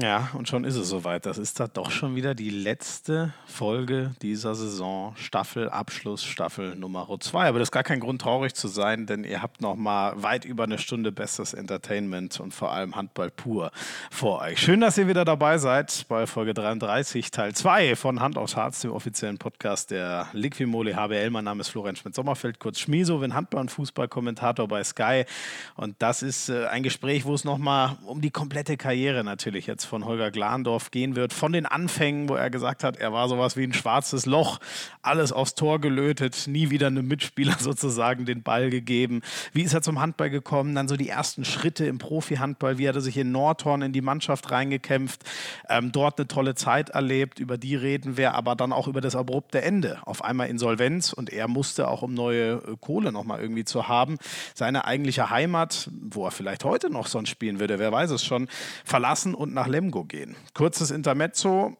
Ja, 0.00 0.30
und 0.34 0.48
schon 0.48 0.62
ist 0.62 0.76
es 0.76 0.88
soweit. 0.88 1.26
Das 1.26 1.38
ist 1.38 1.58
da 1.58 1.66
doch 1.66 1.90
schon 1.90 2.14
wieder 2.14 2.36
die 2.36 2.50
letzte 2.50 3.32
Folge 3.46 4.12
dieser 4.22 4.54
Saison, 4.54 5.12
Staffel 5.16 5.68
Abschluss, 5.68 6.22
Staffel 6.22 6.76
Nummer 6.76 7.08
2. 7.18 7.48
Aber 7.48 7.58
das 7.58 7.66
ist 7.66 7.72
gar 7.72 7.82
kein 7.82 7.98
Grund, 7.98 8.22
traurig 8.22 8.54
zu 8.54 8.68
sein, 8.68 9.06
denn 9.06 9.24
ihr 9.24 9.42
habt 9.42 9.60
noch 9.60 9.74
mal 9.74 10.12
weit 10.22 10.44
über 10.44 10.64
eine 10.64 10.78
Stunde 10.78 11.10
bestes 11.10 11.52
Entertainment 11.52 12.38
und 12.38 12.54
vor 12.54 12.70
allem 12.70 12.94
Handball 12.94 13.32
pur 13.32 13.72
vor 14.08 14.40
euch. 14.40 14.60
Schön, 14.60 14.80
dass 14.80 14.96
ihr 14.98 15.08
wieder 15.08 15.24
dabei 15.24 15.58
seid 15.58 16.06
bei 16.08 16.28
Folge 16.28 16.54
33, 16.54 17.32
Teil 17.32 17.56
2 17.56 17.96
von 17.96 18.20
Hand 18.20 18.38
aufs 18.38 18.54
Harz, 18.54 18.80
dem 18.82 18.92
offiziellen 18.92 19.38
Podcast 19.38 19.90
der 19.90 20.28
Liquimole 20.32 20.94
HBL. 20.94 21.30
Mein 21.30 21.44
Name 21.44 21.62
ist 21.62 21.70
Florian 21.70 21.96
Schmidt-Sommerfeld, 21.96 22.60
kurz 22.60 22.78
Schmieso, 22.78 23.18
bin 23.18 23.34
Handball- 23.34 23.62
und 23.62 23.72
Fußballkommentator 23.72 24.68
bei 24.68 24.84
Sky. 24.84 25.24
Und 25.74 25.96
das 25.98 26.22
ist 26.22 26.50
äh, 26.50 26.66
ein 26.66 26.84
Gespräch, 26.84 27.24
wo 27.24 27.34
es 27.34 27.42
noch 27.42 27.58
mal 27.58 27.98
um 28.06 28.20
die 28.20 28.30
komplette 28.30 28.76
Karriere 28.76 29.24
natürlich 29.24 29.66
jetzt 29.66 29.87
von 29.88 30.04
Holger 30.04 30.30
Glandorf 30.30 30.90
gehen 30.90 31.16
wird. 31.16 31.32
Von 31.32 31.52
den 31.52 31.66
Anfängen, 31.66 32.28
wo 32.28 32.34
er 32.34 32.50
gesagt 32.50 32.84
hat, 32.84 32.96
er 32.96 33.12
war 33.12 33.28
sowas 33.28 33.56
wie 33.56 33.64
ein 33.64 33.72
schwarzes 33.72 34.26
Loch, 34.26 34.60
alles 35.02 35.32
aufs 35.32 35.54
Tor 35.54 35.80
gelötet, 35.80 36.44
nie 36.46 36.70
wieder 36.70 36.86
einem 36.86 37.08
Mitspieler 37.08 37.56
sozusagen 37.58 38.24
den 38.24 38.42
Ball 38.42 38.70
gegeben. 38.70 39.22
Wie 39.52 39.62
ist 39.62 39.74
er 39.74 39.82
zum 39.82 40.00
Handball 40.00 40.30
gekommen? 40.30 40.74
Dann 40.74 40.88
so 40.88 40.96
die 40.96 41.08
ersten 41.08 41.44
Schritte 41.44 41.86
im 41.86 41.98
Profi-Handball. 41.98 42.78
Wie 42.78 42.88
hat 42.88 42.94
er 42.94 43.00
sich 43.00 43.16
in 43.16 43.32
Nordhorn 43.32 43.82
in 43.82 43.92
die 43.92 44.02
Mannschaft 44.02 44.50
reingekämpft? 44.50 45.24
Ähm, 45.68 45.90
dort 45.92 46.18
eine 46.18 46.28
tolle 46.28 46.54
Zeit 46.54 46.90
erlebt. 46.90 47.40
Über 47.40 47.58
die 47.58 47.74
reden 47.74 48.16
wir, 48.16 48.34
aber 48.34 48.54
dann 48.54 48.72
auch 48.72 48.88
über 48.88 49.00
das 49.00 49.16
abrupte 49.16 49.62
Ende. 49.62 49.98
Auf 50.04 50.22
einmal 50.22 50.48
Insolvenz 50.48 51.12
und 51.12 51.30
er 51.32 51.48
musste 51.48 51.88
auch, 51.88 52.02
um 52.02 52.14
neue 52.14 52.52
äh, 52.52 52.76
Kohle 52.80 53.12
nochmal 53.12 53.40
irgendwie 53.40 53.64
zu 53.64 53.88
haben, 53.88 54.18
seine 54.54 54.84
eigentliche 54.84 55.30
Heimat, 55.30 55.90
wo 56.00 56.24
er 56.24 56.30
vielleicht 56.30 56.64
heute 56.64 56.90
noch 56.90 57.06
sonst 57.06 57.30
spielen 57.30 57.60
würde, 57.60 57.78
wer 57.78 57.92
weiß 57.92 58.10
es 58.10 58.24
schon, 58.24 58.48
verlassen 58.84 59.34
und 59.34 59.54
nach 59.54 59.66
Lemgo 59.78 60.04
gehen. 60.04 60.34
Kurzes 60.54 60.90
Intermezzo, 60.90 61.76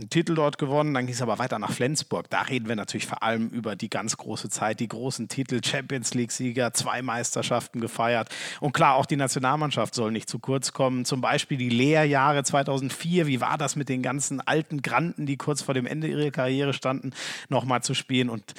einen 0.00 0.10
Titel 0.10 0.34
dort 0.34 0.58
gewonnen, 0.58 0.94
dann 0.94 1.06
ging 1.06 1.14
es 1.14 1.22
aber 1.22 1.38
weiter 1.38 1.58
nach 1.58 1.72
Flensburg. 1.72 2.28
Da 2.30 2.42
reden 2.42 2.68
wir 2.68 2.76
natürlich 2.76 3.06
vor 3.06 3.22
allem 3.22 3.48
über 3.48 3.76
die 3.76 3.90
ganz 3.90 4.16
große 4.16 4.48
Zeit, 4.48 4.80
die 4.80 4.88
großen 4.88 5.28
Titel, 5.28 5.60
Champions 5.64 6.14
League-Sieger, 6.14 6.72
zwei 6.72 7.02
Meisterschaften 7.02 7.80
gefeiert. 7.80 8.28
Und 8.60 8.72
klar, 8.72 8.96
auch 8.96 9.06
die 9.06 9.16
Nationalmannschaft 9.16 9.94
soll 9.94 10.10
nicht 10.10 10.28
zu 10.28 10.38
kurz 10.38 10.72
kommen. 10.72 11.04
Zum 11.04 11.20
Beispiel 11.20 11.58
die 11.58 11.68
Lehrjahre 11.68 12.42
2004. 12.42 13.26
Wie 13.26 13.40
war 13.40 13.58
das 13.58 13.76
mit 13.76 13.88
den 13.88 14.02
ganzen 14.02 14.40
alten 14.40 14.82
Granten, 14.82 15.26
die 15.26 15.36
kurz 15.36 15.62
vor 15.62 15.74
dem 15.74 15.86
Ende 15.86 16.08
ihrer 16.08 16.30
Karriere 16.30 16.72
standen, 16.72 17.12
nochmal 17.48 17.82
zu 17.82 17.94
spielen? 17.94 18.30
Und 18.30 18.54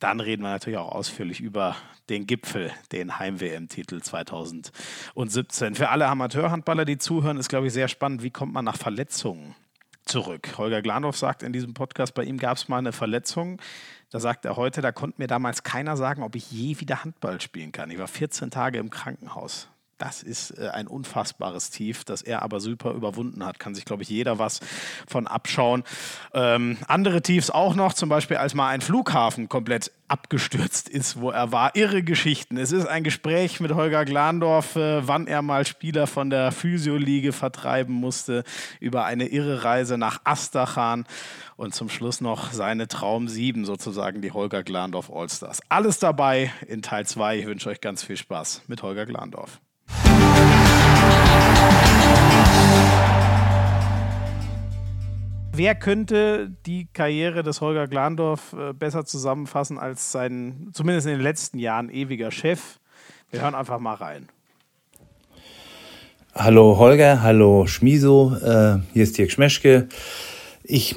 dann 0.00 0.20
reden 0.20 0.42
wir 0.42 0.50
natürlich 0.50 0.78
auch 0.78 0.92
ausführlich 0.92 1.40
über 1.40 1.76
den 2.08 2.26
Gipfel, 2.26 2.72
den 2.92 3.18
Heim-WM-Titel 3.18 4.00
2017. 4.00 5.74
Für 5.74 5.90
alle 5.90 6.06
Amateurhandballer, 6.06 6.84
die 6.84 6.98
zuhören, 6.98 7.36
ist, 7.36 7.48
glaube 7.48 7.66
ich, 7.66 7.72
sehr 7.72 7.88
spannend, 7.88 8.22
wie 8.22 8.30
kommt 8.30 8.52
man 8.52 8.64
nach 8.64 8.76
Verletzungen 8.76 9.54
zurück. 10.06 10.56
Holger 10.56 10.82
Glandorf 10.82 11.16
sagt 11.16 11.42
in 11.42 11.52
diesem 11.52 11.74
Podcast, 11.74 12.14
bei 12.14 12.24
ihm 12.24 12.38
gab 12.38 12.56
es 12.56 12.68
mal 12.68 12.78
eine 12.78 12.92
Verletzung. 12.92 13.60
Da 14.10 14.20
sagt 14.20 14.44
er 14.44 14.56
heute, 14.56 14.80
da 14.80 14.92
konnte 14.92 15.20
mir 15.20 15.26
damals 15.26 15.62
keiner 15.62 15.96
sagen, 15.96 16.22
ob 16.22 16.34
ich 16.36 16.50
je 16.50 16.80
wieder 16.80 17.04
Handball 17.04 17.40
spielen 17.40 17.72
kann. 17.72 17.90
Ich 17.90 17.98
war 17.98 18.08
14 18.08 18.50
Tage 18.50 18.78
im 18.78 18.90
Krankenhaus. 18.90 19.68
Das 19.98 20.22
ist 20.22 20.50
äh, 20.50 20.68
ein 20.68 20.88
unfassbares 20.88 21.70
Tief, 21.70 22.04
das 22.04 22.20
er 22.20 22.42
aber 22.42 22.60
super 22.60 22.92
überwunden 22.92 23.44
hat. 23.46 23.58
Kann 23.58 23.74
sich, 23.74 23.86
glaube 23.86 24.02
ich, 24.02 24.10
jeder 24.10 24.38
was 24.38 24.60
von 25.06 25.26
abschauen. 25.26 25.84
Ähm, 26.34 26.76
andere 26.86 27.22
Tiefs 27.22 27.50
auch 27.50 27.74
noch, 27.74 27.94
zum 27.94 28.10
Beispiel 28.10 28.36
als 28.36 28.54
mal 28.54 28.68
ein 28.68 28.82
Flughafen 28.82 29.48
komplett 29.48 29.90
abgestürzt 30.08 30.88
ist, 30.88 31.18
wo 31.18 31.30
er 31.30 31.50
war. 31.50 31.74
Irre 31.74 32.02
Geschichten. 32.02 32.58
Es 32.58 32.72
ist 32.72 32.86
ein 32.86 33.04
Gespräch 33.04 33.58
mit 33.60 33.74
Holger 33.74 34.04
Glandorf, 34.04 34.76
äh, 34.76 35.06
wann 35.08 35.26
er 35.26 35.40
mal 35.40 35.66
Spieler 35.66 36.06
von 36.06 36.28
der 36.28 36.52
Physioliga 36.52 37.32
vertreiben 37.32 37.94
musste, 37.94 38.44
über 38.80 39.06
eine 39.06 39.28
irre 39.28 39.64
Reise 39.64 39.96
nach 39.96 40.20
Astachan 40.24 41.06
und 41.56 41.74
zum 41.74 41.88
Schluss 41.88 42.20
noch 42.20 42.52
seine 42.52 42.86
Traum 42.86 43.28
7 43.28 43.64
sozusagen, 43.64 44.20
die 44.20 44.32
Holger 44.32 44.62
Glandorf 44.62 45.10
Allstars. 45.10 45.60
Alles 45.70 45.98
dabei 45.98 46.52
in 46.68 46.82
Teil 46.82 47.06
2. 47.06 47.38
Ich 47.38 47.46
wünsche 47.46 47.70
euch 47.70 47.80
ganz 47.80 48.04
viel 48.04 48.16
Spaß 48.16 48.62
mit 48.68 48.82
Holger 48.82 49.06
Glandorf. 49.06 49.60
Wer 55.56 55.74
könnte 55.74 56.50
die 56.66 56.86
Karriere 56.92 57.42
des 57.42 57.62
Holger 57.62 57.88
Glandorf 57.88 58.52
äh, 58.52 58.74
besser 58.74 59.06
zusammenfassen 59.06 59.78
als 59.78 60.12
sein, 60.12 60.68
zumindest 60.74 61.06
in 61.06 61.14
den 61.14 61.22
letzten 61.22 61.58
Jahren, 61.58 61.88
ewiger 61.88 62.30
Chef? 62.30 62.78
Wir 63.30 63.40
hören 63.40 63.54
einfach 63.54 63.78
mal 63.78 63.94
rein. 63.94 64.28
Hallo 66.34 66.76
Holger, 66.76 67.22
hallo 67.22 67.66
Schmiso, 67.66 68.36
äh, 68.36 68.80
hier 68.92 69.02
ist 69.02 69.16
Dirk 69.16 69.30
Schmeschke. 69.30 69.88
Ich 70.62 70.94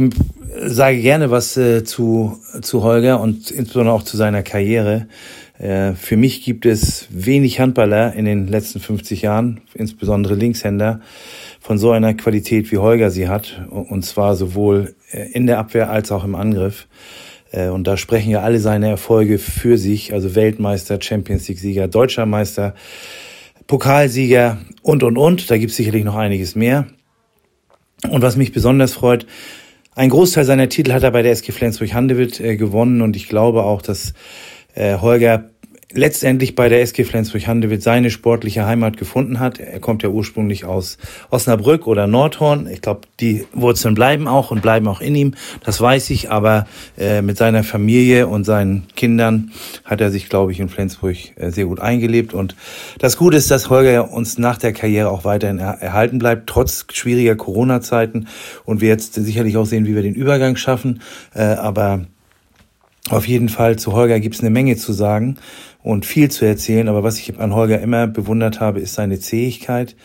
sage 0.57 1.01
gerne 1.01 1.31
was 1.31 1.55
äh, 1.55 1.85
zu, 1.85 2.37
zu 2.61 2.83
Holger 2.83 3.21
und 3.21 3.51
insbesondere 3.51 3.95
auch 3.95 4.03
zu 4.03 4.17
seiner 4.17 4.43
Karriere. 4.43 5.07
Äh, 5.59 5.93
für 5.93 6.15
mich 6.15 6.43
gibt 6.43 6.65
es 6.65 7.07
wenig 7.11 7.59
Handballer 7.59 8.13
in 8.13 8.25
den 8.25 8.47
letzten 8.47 8.79
50 8.79 9.21
Jahren, 9.21 9.61
insbesondere 9.73 10.35
Linkshänder, 10.35 11.01
von 11.59 11.77
so 11.77 11.91
einer 11.91 12.13
Qualität 12.13 12.71
wie 12.71 12.77
Holger 12.77 13.11
sie 13.11 13.27
hat. 13.27 13.61
Und 13.69 14.03
zwar 14.05 14.35
sowohl 14.35 14.95
äh, 15.11 15.29
in 15.33 15.45
der 15.45 15.59
Abwehr 15.59 15.89
als 15.89 16.11
auch 16.11 16.23
im 16.23 16.35
Angriff. 16.35 16.87
Äh, 17.51 17.67
und 17.67 17.85
da 17.85 17.97
sprechen 17.97 18.31
ja 18.31 18.41
alle 18.41 18.59
seine 18.59 18.89
Erfolge 18.89 19.37
für 19.37 19.77
sich, 19.77 20.13
also 20.13 20.33
Weltmeister, 20.33 20.99
Champions 21.01 21.47
League-Sieger, 21.49 21.89
Deutscher 21.89 22.25
Meister, 22.25 22.73
Pokalsieger 23.67 24.59
und, 24.81 25.03
und, 25.03 25.17
und. 25.17 25.51
Da 25.51 25.57
gibt 25.57 25.71
es 25.71 25.77
sicherlich 25.77 26.05
noch 26.05 26.15
einiges 26.15 26.55
mehr. 26.55 26.87
Und 28.09 28.21
was 28.21 28.37
mich 28.37 28.53
besonders 28.53 28.93
freut, 28.93 29.27
ein 29.93 30.09
Großteil 30.09 30.45
seiner 30.45 30.69
Titel 30.69 30.93
hat 30.93 31.03
er 31.03 31.11
bei 31.11 31.21
der 31.21 31.33
SG 31.33 31.51
Flensburg-Handewitt 31.51 32.37
gewonnen 32.57 33.01
und 33.01 33.17
ich 33.17 33.27
glaube 33.27 33.63
auch, 33.63 33.81
dass 33.81 34.13
äh, 34.75 34.97
Holger 34.97 35.49
letztendlich 35.91 36.53
bei 36.53 36.69
der 36.69 36.81
SG 36.81 37.03
Flensburg-Handewitt 37.03 37.81
seine 37.81 38.11
sportliche 38.11 38.65
Heimat 38.65 38.97
gefunden 38.97 39.39
hat. 39.39 39.59
Er 39.59 39.79
kommt 39.79 40.03
ja 40.03 40.09
ursprünglich 40.09 40.65
aus 40.65 40.99
Osnabrück 41.31 41.87
oder 41.87 42.05
Nordhorn. 42.05 42.67
Ich 42.67 42.81
glaube, 42.81 43.01
die 43.19 43.45
Wurzeln 43.53 43.95
bleiben 43.95 44.27
auch 44.27 44.51
und 44.51 44.61
bleiben 44.61 44.87
auch 44.87 45.01
in 45.01 45.15
ihm. 45.15 45.33
Das 45.63 45.81
weiß 45.81 46.11
ich. 46.11 46.29
Aber 46.29 46.67
äh, 46.97 47.23
mit 47.23 47.37
seiner 47.37 47.63
Familie 47.63 48.27
und 48.27 48.43
seinen 48.43 48.87
Kindern 48.95 49.51
hat 49.83 49.99
er 49.99 50.11
sich, 50.11 50.29
glaube 50.29 50.51
ich, 50.51 50.59
in 50.59 50.69
Flensburg 50.69 51.17
äh, 51.37 51.49
sehr 51.49 51.65
gut 51.65 51.79
eingelebt. 51.79 52.35
Und 52.35 52.55
das 52.99 53.17
Gute 53.17 53.37
ist, 53.37 53.49
dass 53.49 53.71
Holger 53.71 54.11
uns 54.11 54.37
nach 54.37 54.57
der 54.57 54.73
Karriere 54.73 55.09
auch 55.09 55.25
weiterhin 55.25 55.57
er 55.57 55.81
erhalten 55.81 56.19
bleibt, 56.19 56.47
trotz 56.47 56.85
schwieriger 56.91 57.35
Corona-Zeiten. 57.35 58.27
Und 58.63 58.81
wir 58.81 58.89
jetzt 58.89 59.15
sicherlich 59.15 59.57
auch 59.57 59.65
sehen, 59.65 59.87
wie 59.87 59.95
wir 59.95 60.03
den 60.03 60.13
Übergang 60.13 60.55
schaffen. 60.55 61.01
Äh, 61.33 61.41
aber 61.41 62.05
auf 63.09 63.27
jeden 63.27 63.49
Fall 63.49 63.77
zu 63.77 63.93
Holger 63.93 64.19
gibt 64.19 64.35
es 64.35 64.41
eine 64.41 64.49
Menge 64.49 64.75
zu 64.75 64.93
sagen 64.93 65.37
und 65.83 66.05
viel 66.05 66.29
zu 66.29 66.45
erzählen. 66.45 66.87
Aber 66.87 67.03
was 67.03 67.17
ich 67.17 67.39
an 67.39 67.53
Holger 67.53 67.81
immer 67.81 68.07
bewundert 68.07 68.59
habe, 68.59 68.79
ist 68.79 68.95
seine 68.95 69.19
Zähigkeit. 69.19 69.95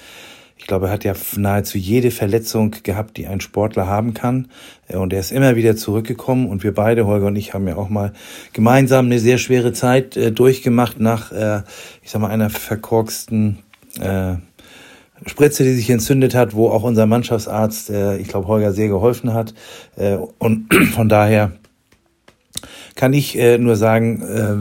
Ich 0.56 0.66
glaube, 0.66 0.86
er 0.86 0.92
hat 0.92 1.04
ja 1.04 1.14
nahezu 1.36 1.76
jede 1.76 2.10
Verletzung 2.10 2.76
gehabt, 2.82 3.16
die 3.16 3.26
ein 3.26 3.40
Sportler 3.40 3.86
haben 3.86 4.14
kann. 4.14 4.48
Und 4.88 5.12
er 5.12 5.20
ist 5.20 5.32
immer 5.32 5.56
wieder 5.56 5.76
zurückgekommen. 5.76 6.48
Und 6.48 6.62
wir 6.62 6.72
beide, 6.72 7.06
Holger 7.06 7.26
und 7.26 7.36
ich, 7.36 7.52
haben 7.52 7.68
ja 7.68 7.76
auch 7.76 7.90
mal 7.90 8.12
gemeinsam 8.52 9.06
eine 9.06 9.18
sehr 9.18 9.38
schwere 9.38 9.72
Zeit 9.72 10.16
äh, 10.16 10.32
durchgemacht 10.32 11.00
nach, 11.00 11.32
äh, 11.32 11.62
ich 12.02 12.10
sag 12.10 12.22
mal, 12.22 12.30
einer 12.30 12.50
verkorksten 12.50 13.58
äh, 14.00 14.36
Spritze, 15.26 15.64
die 15.64 15.74
sich 15.74 15.90
entzündet 15.90 16.34
hat, 16.34 16.54
wo 16.54 16.68
auch 16.70 16.82
unser 16.82 17.06
Mannschaftsarzt, 17.06 17.90
äh, 17.90 18.16
ich 18.16 18.28
glaube, 18.28 18.48
Holger 18.48 18.72
sehr 18.72 18.88
geholfen 18.88 19.34
hat. 19.34 19.54
Äh, 19.96 20.16
und 20.38 20.72
von 20.94 21.08
daher 21.08 21.52
kann 22.94 23.12
ich 23.12 23.38
äh, 23.38 23.58
nur 23.58 23.76
sagen, 23.76 24.22
äh, 24.22 24.56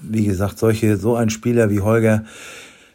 wie 0.00 0.26
gesagt, 0.26 0.58
solche, 0.58 0.96
so 0.96 1.16
ein 1.16 1.30
Spieler 1.30 1.70
wie 1.70 1.80
Holger, 1.80 2.24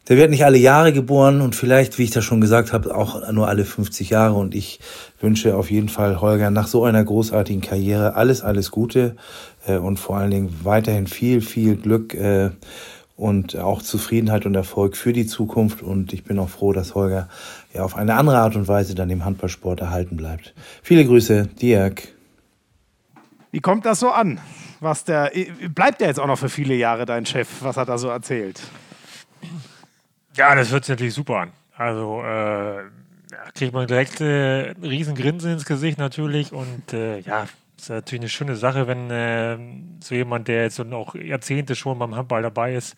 der 0.09 0.17
wird 0.17 0.31
nicht 0.31 0.43
alle 0.43 0.57
Jahre 0.57 0.91
geboren 0.91 1.39
und 1.39 1.55
vielleicht, 1.55 1.99
wie 1.99 2.03
ich 2.03 2.09
das 2.09 2.25
schon 2.25 2.41
gesagt 2.41 2.73
habe, 2.73 2.95
auch 2.95 3.31
nur 3.31 3.47
alle 3.47 3.63
50 3.63 4.09
Jahre. 4.09 4.33
Und 4.33 4.55
ich 4.55 4.79
wünsche 5.21 5.55
auf 5.55 5.69
jeden 5.69 5.87
Fall 5.87 6.19
Holger 6.19 6.49
nach 6.49 6.67
so 6.67 6.83
einer 6.83 7.03
großartigen 7.03 7.61
Karriere 7.61 8.15
alles, 8.15 8.41
alles 8.41 8.71
Gute 8.71 9.15
äh, 9.67 9.77
und 9.77 9.99
vor 9.99 10.17
allen 10.17 10.31
Dingen 10.31 10.55
weiterhin 10.63 11.05
viel, 11.05 11.41
viel 11.41 11.75
Glück 11.75 12.15
äh, 12.15 12.49
und 13.17 13.55
auch 13.57 13.83
Zufriedenheit 13.83 14.47
und 14.47 14.55
Erfolg 14.55 14.97
für 14.97 15.13
die 15.13 15.27
Zukunft. 15.27 15.83
Und 15.83 16.11
ich 16.11 16.23
bin 16.23 16.39
auch 16.39 16.49
froh, 16.49 16.73
dass 16.73 16.95
Holger 16.95 17.29
ja 17.71 17.83
auf 17.83 17.95
eine 17.95 18.15
andere 18.15 18.39
Art 18.39 18.55
und 18.55 18.67
Weise 18.67 18.95
dann 18.95 19.11
im 19.11 19.25
Handballsport 19.25 19.79
erhalten 19.79 20.17
bleibt. 20.17 20.55
Viele 20.81 21.05
Grüße, 21.05 21.49
Dirk. 21.61 22.07
Wie 23.51 23.59
kommt 23.59 23.85
das 23.85 23.99
so 23.99 24.09
an? 24.09 24.39
Was 24.79 25.03
der. 25.03 25.31
Bleibt 25.69 26.01
der 26.01 26.07
jetzt 26.07 26.19
auch 26.19 26.27
noch 26.27 26.39
für 26.39 26.49
viele 26.49 26.75
Jahre 26.75 27.05
dein 27.05 27.25
Chef? 27.25 27.47
Was 27.61 27.77
hat 27.77 27.89
er 27.89 27.97
so 27.97 28.09
erzählt? 28.09 28.61
Ja, 30.35 30.55
das 30.55 30.71
hört 30.71 30.85
sich 30.85 30.93
natürlich 30.93 31.13
super 31.13 31.37
an. 31.37 31.51
Also 31.75 32.21
äh, 32.23 32.83
kriegt 33.55 33.73
man 33.73 33.87
direkt 33.87 34.21
äh, 34.21 34.69
einen 34.69 34.83
riesen 34.83 35.15
ins 35.17 35.65
Gesicht 35.65 35.97
natürlich 35.97 36.51
und 36.51 36.93
äh, 36.93 37.19
ja, 37.19 37.47
ist 37.77 37.89
natürlich 37.89 38.21
eine 38.21 38.29
schöne 38.29 38.55
Sache, 38.55 38.87
wenn 38.87 39.09
äh, 39.09 39.57
so 40.01 40.15
jemand, 40.15 40.47
der 40.47 40.63
jetzt 40.63 40.79
auch 40.79 41.15
Jahrzehnte 41.15 41.75
schon 41.75 41.99
beim 41.99 42.15
Handball 42.15 42.41
dabei 42.41 42.75
ist, 42.75 42.95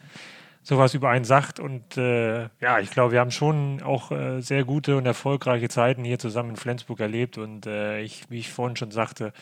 sowas 0.63 0.93
über 0.93 1.09
einen 1.09 1.25
sagt. 1.25 1.59
Und 1.59 1.97
äh, 1.97 2.43
ja, 2.59 2.79
ich 2.79 2.91
glaube, 2.91 3.13
wir 3.13 3.19
haben 3.19 3.31
schon 3.31 3.81
auch 3.83 4.11
äh, 4.11 4.41
sehr 4.41 4.63
gute 4.63 4.97
und 4.97 5.05
erfolgreiche 5.05 5.69
Zeiten 5.69 6.03
hier 6.03 6.19
zusammen 6.19 6.51
in 6.51 6.55
Flensburg 6.55 6.99
erlebt. 6.99 7.37
Und 7.37 7.65
äh, 7.65 8.01
ich, 8.01 8.23
wie 8.29 8.39
ich 8.39 8.51
vorhin 8.51 8.75
schon 8.75 8.91
sagte, 8.91 9.33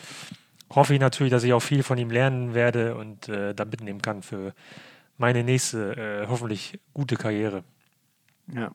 hoffe 0.70 0.94
ich 0.94 1.00
natürlich, 1.00 1.32
dass 1.32 1.44
ich 1.44 1.54
auch 1.54 1.62
viel 1.62 1.84
von 1.84 1.98
ihm 1.98 2.12
lernen 2.12 2.54
werde 2.54 2.96
und 2.96 3.30
äh, 3.30 3.54
da 3.54 3.66
mitnehmen 3.66 4.02
kann 4.02 4.22
für 4.22 4.54
meine 5.18 5.44
nächste, 5.44 6.24
äh, 6.24 6.28
hoffentlich 6.28 6.80
gute 6.94 7.16
Karriere. 7.16 7.64
Ja. 8.54 8.72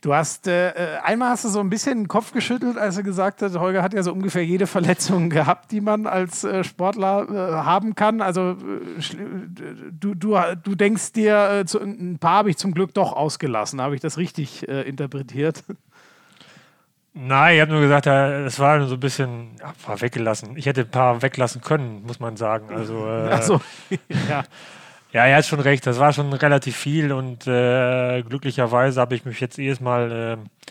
Du 0.00 0.14
hast 0.14 0.46
äh, 0.46 0.70
äh, 0.70 0.98
einmal 1.00 1.30
hast 1.30 1.44
du 1.44 1.48
so 1.48 1.60
ein 1.60 1.68
bisschen 1.68 1.98
den 1.98 2.08
Kopf 2.08 2.32
geschüttelt, 2.32 2.78
als 2.78 2.96
er 2.96 3.02
gesagt 3.02 3.42
hat, 3.42 3.54
Holger 3.58 3.82
hat 3.82 3.92
ja 3.92 4.02
so 4.02 4.12
ungefähr 4.12 4.44
jede 4.44 4.66
Verletzung 4.66 5.28
gehabt, 5.30 5.72
die 5.72 5.80
man 5.80 6.06
als 6.06 6.44
äh, 6.44 6.64
Sportler 6.64 7.28
äh, 7.28 7.64
haben 7.64 7.94
kann. 7.94 8.22
Also 8.22 8.52
äh, 8.52 8.56
du, 9.92 10.14
du, 10.14 10.38
du 10.62 10.74
denkst 10.74 11.12
dir, 11.12 11.50
äh, 11.50 11.64
zu, 11.66 11.80
ein 11.80 12.18
paar 12.18 12.38
habe 12.38 12.50
ich 12.50 12.56
zum 12.56 12.72
Glück 12.72 12.94
doch 12.94 13.12
ausgelassen. 13.12 13.80
Habe 13.80 13.94
ich 13.94 14.00
das 14.00 14.16
richtig 14.16 14.66
interpretiert? 14.68 15.64
Nein, 17.12 17.56
ich 17.56 17.60
habe 17.60 17.72
nur 17.72 17.80
gesagt, 17.80 18.06
es 18.06 18.58
war 18.60 18.86
so 18.86 18.94
ein 18.94 19.00
bisschen 19.00 19.56
war 19.84 20.00
weggelassen. 20.00 20.56
Ich 20.56 20.66
hätte 20.66 20.82
ein 20.82 20.90
paar 20.90 21.22
weglassen 21.22 21.60
können, 21.60 22.02
muss 22.02 22.20
man 22.20 22.36
sagen. 22.36 22.74
Also, 22.74 23.06
äh, 23.08 23.42
so. 23.42 23.60
ja. 24.28 24.44
Ja, 25.12 25.26
er 25.26 25.38
hat 25.38 25.46
schon 25.46 25.58
recht. 25.58 25.84
Das 25.86 25.98
war 25.98 26.12
schon 26.12 26.32
relativ 26.32 26.76
viel 26.76 27.10
und 27.10 27.46
äh, 27.48 28.22
glücklicherweise 28.22 29.00
habe 29.00 29.16
ich 29.16 29.24
mich 29.24 29.40
jetzt 29.40 29.58
jedes 29.58 29.80
Mal 29.80 30.38
äh, 30.38 30.66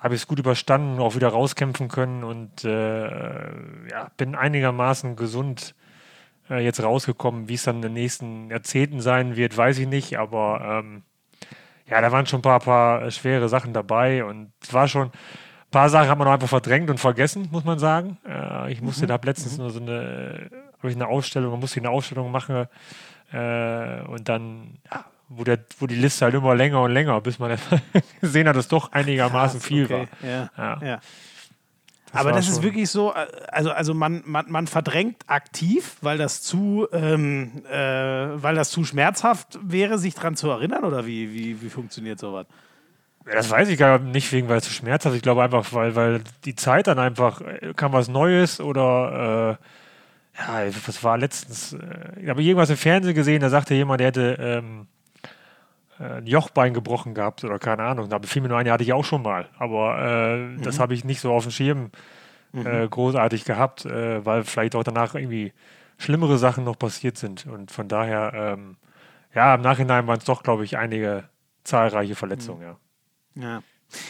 habe 0.00 0.14
ich 0.14 0.20
es 0.20 0.28
gut 0.28 0.38
überstanden, 0.38 1.00
auch 1.00 1.16
wieder 1.16 1.28
rauskämpfen 1.28 1.88
können 1.88 2.22
und 2.22 2.64
äh, 2.64 3.88
ja, 3.90 4.10
bin 4.16 4.36
einigermaßen 4.36 5.16
gesund 5.16 5.74
äh, 6.48 6.62
jetzt 6.62 6.80
rausgekommen. 6.80 7.48
Wie 7.48 7.54
es 7.54 7.64
dann 7.64 7.76
in 7.76 7.82
den 7.82 7.92
nächsten 7.94 8.50
Jahrzehnten 8.50 9.00
sein 9.00 9.34
wird, 9.34 9.56
weiß 9.56 9.78
ich 9.78 9.88
nicht, 9.88 10.16
aber 10.18 10.82
ähm, 10.84 11.02
ja, 11.88 12.00
da 12.00 12.12
waren 12.12 12.26
schon 12.26 12.40
ein 12.40 12.42
paar, 12.42 12.60
paar 12.60 13.10
schwere 13.10 13.48
Sachen 13.48 13.72
dabei 13.72 14.24
und 14.24 14.52
es 14.62 14.72
war 14.72 14.86
schon 14.86 15.10
paar 15.76 15.90
Sachen 15.90 16.08
hat 16.08 16.18
man 16.18 16.26
einfach 16.26 16.48
verdrängt 16.48 16.88
und 16.88 16.98
vergessen, 16.98 17.48
muss 17.52 17.64
man 17.64 17.78
sagen. 17.78 18.16
Äh, 18.26 18.72
ich 18.72 18.80
musste 18.80 19.02
mhm. 19.02 19.08
da 19.08 19.20
letztens 19.22 19.58
mhm. 19.58 19.62
nur 19.62 19.70
so 19.70 19.80
eine, 19.80 20.50
habe 20.78 20.88
ich 20.88 20.96
eine 20.96 21.06
Ausstellung, 21.06 21.50
man 21.50 21.60
musste 21.60 21.80
eine 21.80 21.90
Ausstellung 21.90 22.30
machen 22.30 22.66
äh, 23.30 24.00
und 24.08 24.26
dann, 24.26 24.78
ja, 24.90 25.04
wo, 25.28 25.44
der, 25.44 25.58
wo 25.78 25.86
die 25.86 25.96
Liste 25.96 26.24
halt 26.24 26.34
immer 26.34 26.54
länger 26.54 26.80
und 26.80 26.92
länger, 26.92 27.20
bis 27.20 27.38
man 27.38 27.58
gesehen 28.22 28.48
hat, 28.48 28.56
dass 28.56 28.64
es 28.64 28.68
doch 28.68 28.92
einigermaßen 28.92 29.60
Krass, 29.60 29.68
viel 29.68 29.84
okay. 29.84 30.08
war. 30.22 30.28
Ja, 30.30 30.50
ja. 30.56 30.78
ja. 30.82 31.00
Das 32.10 32.20
Aber 32.20 32.32
das 32.32 32.48
ist 32.48 32.62
wirklich 32.62 32.88
so, 32.88 33.12
äh, 33.12 33.26
also, 33.48 33.70
also 33.70 33.92
man, 33.92 34.22
man, 34.24 34.50
man 34.50 34.66
verdrängt 34.68 35.24
aktiv, 35.26 35.98
weil 36.00 36.16
das 36.16 36.40
zu, 36.40 36.86
ähm, 36.92 37.64
äh, 37.70 37.76
weil 37.76 38.54
das 38.54 38.70
zu 38.70 38.82
schmerzhaft 38.84 39.58
wäre, 39.60 39.98
sich 39.98 40.14
daran 40.14 40.36
zu 40.36 40.48
erinnern, 40.48 40.84
oder 40.84 41.04
wie, 41.04 41.34
wie, 41.34 41.60
wie 41.60 41.68
funktioniert 41.68 42.18
sowas? 42.18 42.46
Das 43.26 43.50
weiß 43.50 43.68
ich 43.68 43.78
gar 43.78 43.98
nicht 43.98 44.30
wegen, 44.32 44.48
weil 44.48 44.58
es 44.58 44.64
zu 44.64 44.72
schmerzhaft 44.72 45.12
ist. 45.12 45.18
Ich 45.18 45.22
glaube 45.22 45.42
einfach, 45.42 45.72
weil, 45.72 45.96
weil 45.96 46.20
die 46.44 46.54
Zeit 46.54 46.86
dann 46.86 46.98
einfach 46.98 47.40
äh, 47.40 47.74
kam 47.74 47.92
was 47.92 48.08
Neues 48.08 48.60
oder 48.60 49.58
äh, 50.38 50.38
ja, 50.38 50.70
was 50.86 51.02
war 51.02 51.18
letztens, 51.18 51.72
äh, 51.72 52.20
ich 52.22 52.28
habe 52.28 52.42
irgendwas 52.42 52.70
im 52.70 52.76
Fernsehen 52.76 53.14
gesehen, 53.14 53.40
da 53.40 53.48
sagte 53.48 53.74
jemand, 53.74 54.00
der 54.00 54.08
hätte 54.08 54.36
ähm, 54.38 54.86
äh, 55.98 56.18
ein 56.18 56.26
Jochbein 56.26 56.72
gebrochen 56.72 57.14
gehabt 57.14 57.42
oder 57.42 57.58
keine 57.58 57.82
Ahnung. 57.82 58.08
Da 58.08 58.20
fiel 58.20 58.42
mir 58.42 58.48
nur 58.48 58.58
ein, 58.58 58.70
hatte 58.70 58.84
ich 58.84 58.92
auch 58.92 59.04
schon 59.04 59.22
mal. 59.22 59.48
Aber 59.58 59.98
äh, 59.98 60.36
mhm. 60.36 60.62
das 60.62 60.78
habe 60.78 60.94
ich 60.94 61.04
nicht 61.04 61.20
so 61.20 61.32
auf 61.32 61.42
dem 61.42 61.52
Schirm 61.52 61.90
mhm. 62.52 62.88
großartig 62.88 63.44
gehabt, 63.44 63.84
weil 63.84 64.44
vielleicht 64.44 64.76
auch 64.76 64.84
danach 64.84 65.14
irgendwie 65.14 65.52
schlimmere 65.98 66.38
Sachen 66.38 66.64
noch 66.64 66.78
passiert 66.78 67.18
sind. 67.18 67.44
Und 67.46 67.70
von 67.70 67.88
daher, 67.88 68.32
ähm, 68.34 68.76
ja, 69.34 69.54
im 69.54 69.60
Nachhinein 69.60 70.06
waren 70.06 70.18
es 70.18 70.24
doch, 70.24 70.42
glaube 70.42 70.64
ich, 70.64 70.78
einige 70.78 71.24
zahlreiche 71.64 72.14
Verletzungen, 72.14 72.60
mhm. 72.60 72.64
ja. 72.64 72.76
Ja. 73.36 73.62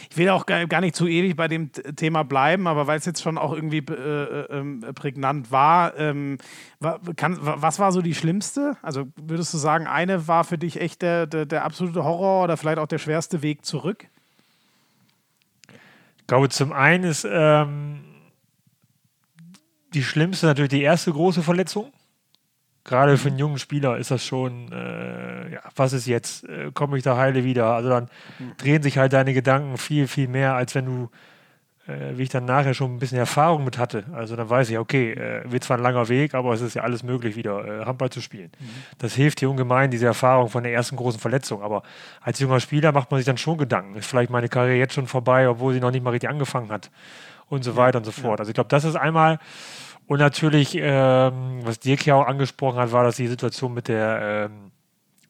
Ich 0.09 0.17
will 0.17 0.29
auch 0.29 0.45
gar 0.45 0.81
nicht 0.81 0.95
zu 0.95 1.07
ewig 1.07 1.35
bei 1.35 1.47
dem 1.47 1.71
Thema 1.71 2.23
bleiben, 2.23 2.67
aber 2.67 2.87
weil 2.87 2.97
es 2.97 3.05
jetzt 3.05 3.21
schon 3.21 3.37
auch 3.37 3.53
irgendwie 3.53 3.77
äh, 3.77 3.93
äh, 3.93 4.57
ähm, 4.57 4.83
prägnant 4.95 5.51
war, 5.51 5.95
ähm, 5.97 6.39
kann, 7.15 7.37
was 7.39 7.77
war 7.77 7.91
so 7.91 8.01
die 8.01 8.15
schlimmste? 8.15 8.75
Also 8.81 9.07
würdest 9.15 9.53
du 9.53 9.57
sagen, 9.57 9.85
eine 9.85 10.27
war 10.27 10.43
für 10.43 10.57
dich 10.57 10.81
echt 10.81 11.03
der, 11.03 11.27
der, 11.27 11.45
der 11.45 11.63
absolute 11.63 12.03
Horror 12.03 12.43
oder 12.43 12.57
vielleicht 12.57 12.79
auch 12.79 12.87
der 12.87 12.97
schwerste 12.97 13.43
Weg 13.43 13.65
zurück? 13.65 14.07
Ich 16.17 16.27
glaube, 16.27 16.49
zum 16.49 16.73
einen 16.73 17.03
ist 17.03 17.25
ähm, 17.29 18.03
die 19.93 20.03
schlimmste 20.03 20.47
natürlich 20.47 20.71
die 20.71 20.81
erste 20.81 21.11
große 21.11 21.43
Verletzung. 21.43 21.91
Gerade 22.87 23.17
für 23.17 23.27
einen 23.27 23.37
jungen 23.37 23.59
Spieler 23.59 23.97
ist 23.97 24.11
das 24.11 24.25
schon, 24.25 24.71
äh, 24.71 25.51
ja, 25.51 25.59
was 25.75 25.91
ist 25.91 26.07
jetzt? 26.07 26.45
Äh, 26.45 26.71
Komme 26.73 26.97
ich 26.97 27.03
da 27.03 27.17
heile 27.17 27.43
wieder? 27.43 27.65
Also 27.65 27.89
dann 27.89 28.07
mhm. 28.39 28.53
drehen 28.57 28.81
sich 28.81 28.97
halt 28.97 29.11
deine 29.11 29.33
Gedanken 29.33 29.77
viel, 29.77 30.07
viel 30.07 30.29
mehr, 30.29 30.55
als 30.55 30.73
wenn 30.73 30.85
du, 30.85 31.09
äh, 31.85 32.17
wie 32.17 32.23
ich 32.23 32.29
dann 32.29 32.45
nachher 32.45 32.73
schon 32.73 32.95
ein 32.95 32.99
bisschen 32.99 33.17
Erfahrung 33.17 33.65
mit 33.65 33.77
hatte. 33.77 34.05
Also 34.13 34.37
dann 34.37 34.49
weiß 34.49 34.69
ich, 34.69 34.77
okay, 34.77 35.11
äh, 35.11 35.43
wird 35.51 35.65
zwar 35.65 35.77
ein 35.77 35.83
langer 35.83 36.07
Weg, 36.07 36.33
aber 36.33 36.53
es 36.53 36.61
ist 36.61 36.75
ja 36.75 36.83
alles 36.83 37.03
möglich, 37.03 37.35
wieder 37.35 37.81
äh, 37.81 37.85
Handball 37.85 38.09
zu 38.09 38.21
spielen. 38.21 38.51
Mhm. 38.57 38.69
Das 38.99 39.13
hilft 39.13 39.41
dir 39.41 39.49
ungemein, 39.49 39.91
diese 39.91 40.05
Erfahrung 40.05 40.47
von 40.47 40.63
der 40.63 40.71
ersten 40.71 40.95
großen 40.95 41.19
Verletzung. 41.19 41.61
Aber 41.61 41.83
als 42.21 42.39
junger 42.39 42.61
Spieler 42.61 42.93
macht 42.93 43.11
man 43.11 43.17
sich 43.17 43.25
dann 43.25 43.37
schon 43.37 43.57
Gedanken. 43.57 43.95
Ist 43.95 44.07
vielleicht 44.07 44.29
meine 44.29 44.47
Karriere 44.47 44.77
jetzt 44.77 44.93
schon 44.93 45.07
vorbei, 45.07 45.49
obwohl 45.49 45.73
sie 45.73 45.81
noch 45.81 45.91
nicht 45.91 46.05
mal 46.05 46.11
richtig 46.11 46.29
angefangen 46.29 46.71
hat? 46.71 46.89
Und 47.49 47.63
so 47.63 47.77
weiter 47.77 47.97
und 47.97 48.03
so 48.03 48.11
fort. 48.11 48.39
Also 48.41 48.49
ich 48.49 48.55
glaube, 48.55 48.69
das 48.69 48.83
ist 48.83 48.95
einmal 48.95 49.39
und 50.07 50.19
natürlich, 50.19 50.75
ähm, 50.79 51.59
was 51.63 51.79
Dirk 51.79 52.05
ja 52.05 52.15
auch 52.15 52.27
angesprochen 52.27 52.79
hat, 52.79 52.93
war 52.93 53.03
das 53.03 53.17
die 53.17 53.27
Situation 53.27 53.73
mit 53.73 53.89
der 53.89 54.49
ähm, 54.49 54.71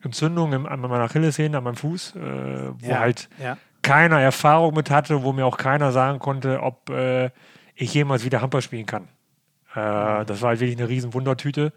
Entzündung 0.04 0.54
im, 0.54 0.66
an 0.68 0.80
meiner 0.80 1.06
Achillessehne, 1.06 1.58
an 1.58 1.64
meinem 1.64 1.76
Fuß, 1.76 2.16
äh, 2.16 2.20
wo 2.20 2.90
ja, 2.90 3.00
halt 3.00 3.28
ja. 3.42 3.58
keiner 3.82 4.22
Erfahrung 4.22 4.76
mit 4.76 4.92
hatte, 4.92 5.24
wo 5.24 5.34
mir 5.34 5.48
auch 5.48 5.58
keiner 5.58 5.92
sagen 5.92 6.20
konnte, 6.20 6.62
ob 6.62 6.92
äh, 6.92 7.32
ich 7.76 7.94
jemals 7.94 8.24
wieder 8.24 8.42
Handball 8.42 8.62
spielen 8.62 8.86
kann. 8.86 9.08
Äh, 9.76 9.80
mhm. 9.80 10.26
Das 10.28 10.42
war 10.42 10.50
halt 10.50 10.60
wirklich 10.60 10.78
eine 10.78 10.90
riesen 10.90 11.14
Wundertüte. 11.16 11.74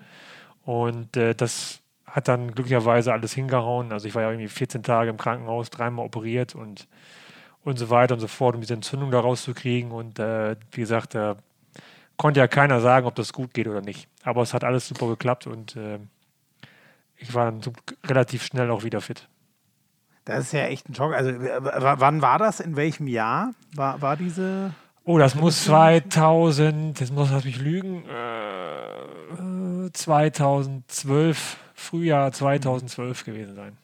Und 0.65 1.17
äh, 1.17 1.35
das 1.35 1.81
hat 2.05 2.29
dann 2.29 2.53
glücklicherweise 2.55 3.15
alles 3.15 3.33
hingehauen. 3.33 3.93
Also 3.93 4.09
ich 4.09 4.15
war 4.15 4.23
ja 4.23 4.31
irgendwie 4.31 4.49
14 4.49 4.83
Tage 4.83 5.09
im 5.09 5.17
Krankenhaus, 5.17 5.71
dreimal 5.71 6.05
operiert 6.05 6.55
und, 6.55 6.87
und 7.65 7.79
so 7.79 7.89
weiter 7.89 8.13
und 8.13 8.21
so 8.21 8.27
fort, 8.27 8.57
um 8.57 8.61
diese 8.61 8.75
Entzündung 8.75 9.11
da 9.11 9.21
rauszukriegen. 9.21 9.91
Und 9.91 10.19
äh, 10.19 10.57
wie 10.73 10.81
gesagt, 10.81 11.15
da 11.15 11.37
konnte 12.21 12.39
ja 12.39 12.49
keiner 12.49 12.83
sagen, 12.83 13.07
ob 13.07 13.15
das 13.15 13.33
gut 13.33 13.55
geht 13.55 13.67
oder 13.67 13.81
nicht. 13.81 14.07
Aber 14.23 14.43
es 14.43 14.53
hat 14.53 14.63
alles 14.63 14.87
super 14.87 15.09
geklappt 15.09 15.47
und 15.47 15.75
äh, 15.75 15.99
ich 17.17 17.33
war 17.33 17.47
dann 17.47 17.63
relativ 18.05 18.45
schnell 18.45 18.71
auch 18.71 18.85
wieder 18.85 19.01
fit. 19.01 19.27
Das 20.27 20.41
ist 20.41 20.53
ja 20.53 20.67
echt 20.67 20.87
ein 20.87 20.95
Schock. 20.95 21.15
Also, 21.15 21.31
wann 21.33 22.21
war 22.21 22.39
das? 22.39 22.61
In 22.61 22.77
welchem 22.77 23.07
Jahr 23.07 23.55
war, 23.75 24.03
war 24.03 24.19
diese. 24.19 24.75
Oh, 25.05 25.17
das 25.17 25.35
muss 25.35 25.65
2000, 25.65 27.01
das 27.01 27.11
muss 27.11 27.31
lass 27.31 27.47
mich 27.47 27.59
lügen, 27.59 28.05
äh, 28.05 29.91
2012, 29.91 31.57
Frühjahr 31.73 32.33
2012 32.33 33.25
gewesen 33.25 33.55
sein. 33.55 33.79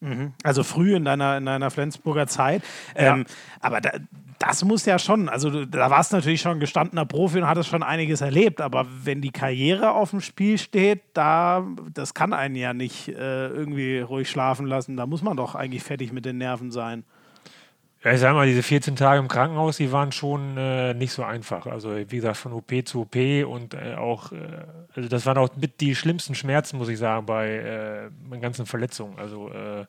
Mhm. 0.00 0.32
Also 0.42 0.62
früh 0.62 0.94
in 0.94 1.04
deiner, 1.04 1.36
in 1.36 1.46
deiner 1.46 1.70
Flensburger 1.70 2.26
Zeit. 2.26 2.62
Ja. 2.96 3.14
Ähm, 3.14 3.26
aber 3.60 3.80
da, 3.80 3.90
das 4.38 4.64
muss 4.64 4.86
ja 4.86 4.98
schon, 4.98 5.28
also 5.28 5.66
da 5.66 5.90
warst 5.90 6.12
du 6.12 6.16
natürlich 6.16 6.40
schon 6.40 6.60
gestandener 6.60 7.04
Profi 7.04 7.38
und 7.38 7.46
hattest 7.46 7.68
schon 7.68 7.82
einiges 7.82 8.22
erlebt, 8.22 8.62
aber 8.62 8.86
wenn 9.04 9.20
die 9.20 9.32
Karriere 9.32 9.90
auf 9.90 10.10
dem 10.10 10.22
Spiel 10.22 10.56
steht, 10.56 11.02
da, 11.12 11.66
das 11.92 12.14
kann 12.14 12.32
einen 12.32 12.56
ja 12.56 12.72
nicht 12.72 13.08
äh, 13.08 13.48
irgendwie 13.48 14.00
ruhig 14.00 14.30
schlafen 14.30 14.66
lassen. 14.66 14.96
Da 14.96 15.06
muss 15.06 15.22
man 15.22 15.36
doch 15.36 15.54
eigentlich 15.54 15.82
fertig 15.82 16.12
mit 16.12 16.24
den 16.24 16.38
Nerven 16.38 16.70
sein. 16.70 17.04
Ja, 18.02 18.12
ich 18.14 18.20
sag 18.20 18.32
mal, 18.32 18.46
diese 18.46 18.62
14 18.62 18.96
Tage 18.96 19.20
im 19.20 19.28
Krankenhaus, 19.28 19.76
die 19.76 19.92
waren 19.92 20.10
schon 20.10 20.56
äh, 20.56 20.94
nicht 20.94 21.12
so 21.12 21.22
einfach. 21.22 21.66
Also, 21.66 21.94
wie 21.94 22.16
gesagt, 22.16 22.38
von 22.38 22.54
OP 22.54 22.72
zu 22.86 23.02
OP 23.02 23.14
und 23.46 23.74
äh, 23.74 23.94
auch, 23.94 24.32
äh, 24.32 24.38
also 24.94 25.06
das 25.06 25.26
waren 25.26 25.36
auch 25.36 25.54
mit 25.56 25.82
die 25.82 25.94
schlimmsten 25.94 26.34
Schmerzen, 26.34 26.78
muss 26.78 26.88
ich 26.88 26.98
sagen, 26.98 27.26
bei 27.26 27.48
äh, 27.50 28.10
meinen 28.26 28.40
ganzen 28.40 28.64
Verletzungen. 28.64 29.18
Also, 29.18 29.50
äh, 29.50 29.84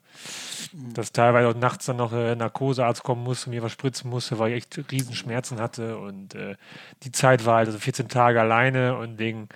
dass 0.93 1.13
teilweise 1.13 1.47
auch 1.47 1.55
nachts 1.55 1.85
dann 1.85 1.95
noch 1.95 2.11
ein 2.11 2.37
Narkosearzt 2.37 3.01
kommen 3.01 3.23
musste, 3.23 3.49
mir 3.49 3.63
was 3.63 3.71
spritzen 3.71 4.09
musste, 4.09 4.37
weil 4.39 4.51
ich 4.51 4.57
echt 4.57 4.91
Riesenschmerzen 4.91 5.61
hatte. 5.61 5.97
Und 5.97 6.35
äh, 6.35 6.57
die 7.03 7.13
Zeit 7.13 7.45
war 7.45 7.57
halt 7.57 7.67
also 7.67 7.79
14 7.79 8.09
Tage 8.09 8.41
alleine 8.41 8.97
und 8.97 9.19
wegen 9.19 9.47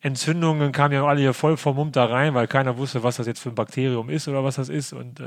Entzündungen 0.00 0.72
kamen 0.72 0.94
ja 0.94 1.04
alle 1.04 1.20
hier 1.20 1.34
voll 1.34 1.56
vermummt 1.56 1.96
da 1.96 2.06
rein, 2.06 2.34
weil 2.34 2.46
keiner 2.46 2.78
wusste, 2.78 3.02
was 3.02 3.16
das 3.16 3.26
jetzt 3.26 3.40
für 3.40 3.50
ein 3.50 3.54
Bakterium 3.54 4.08
ist 4.08 4.28
oder 4.28 4.42
was 4.42 4.56
das 4.56 4.68
ist. 4.68 4.92
Und 4.92 5.20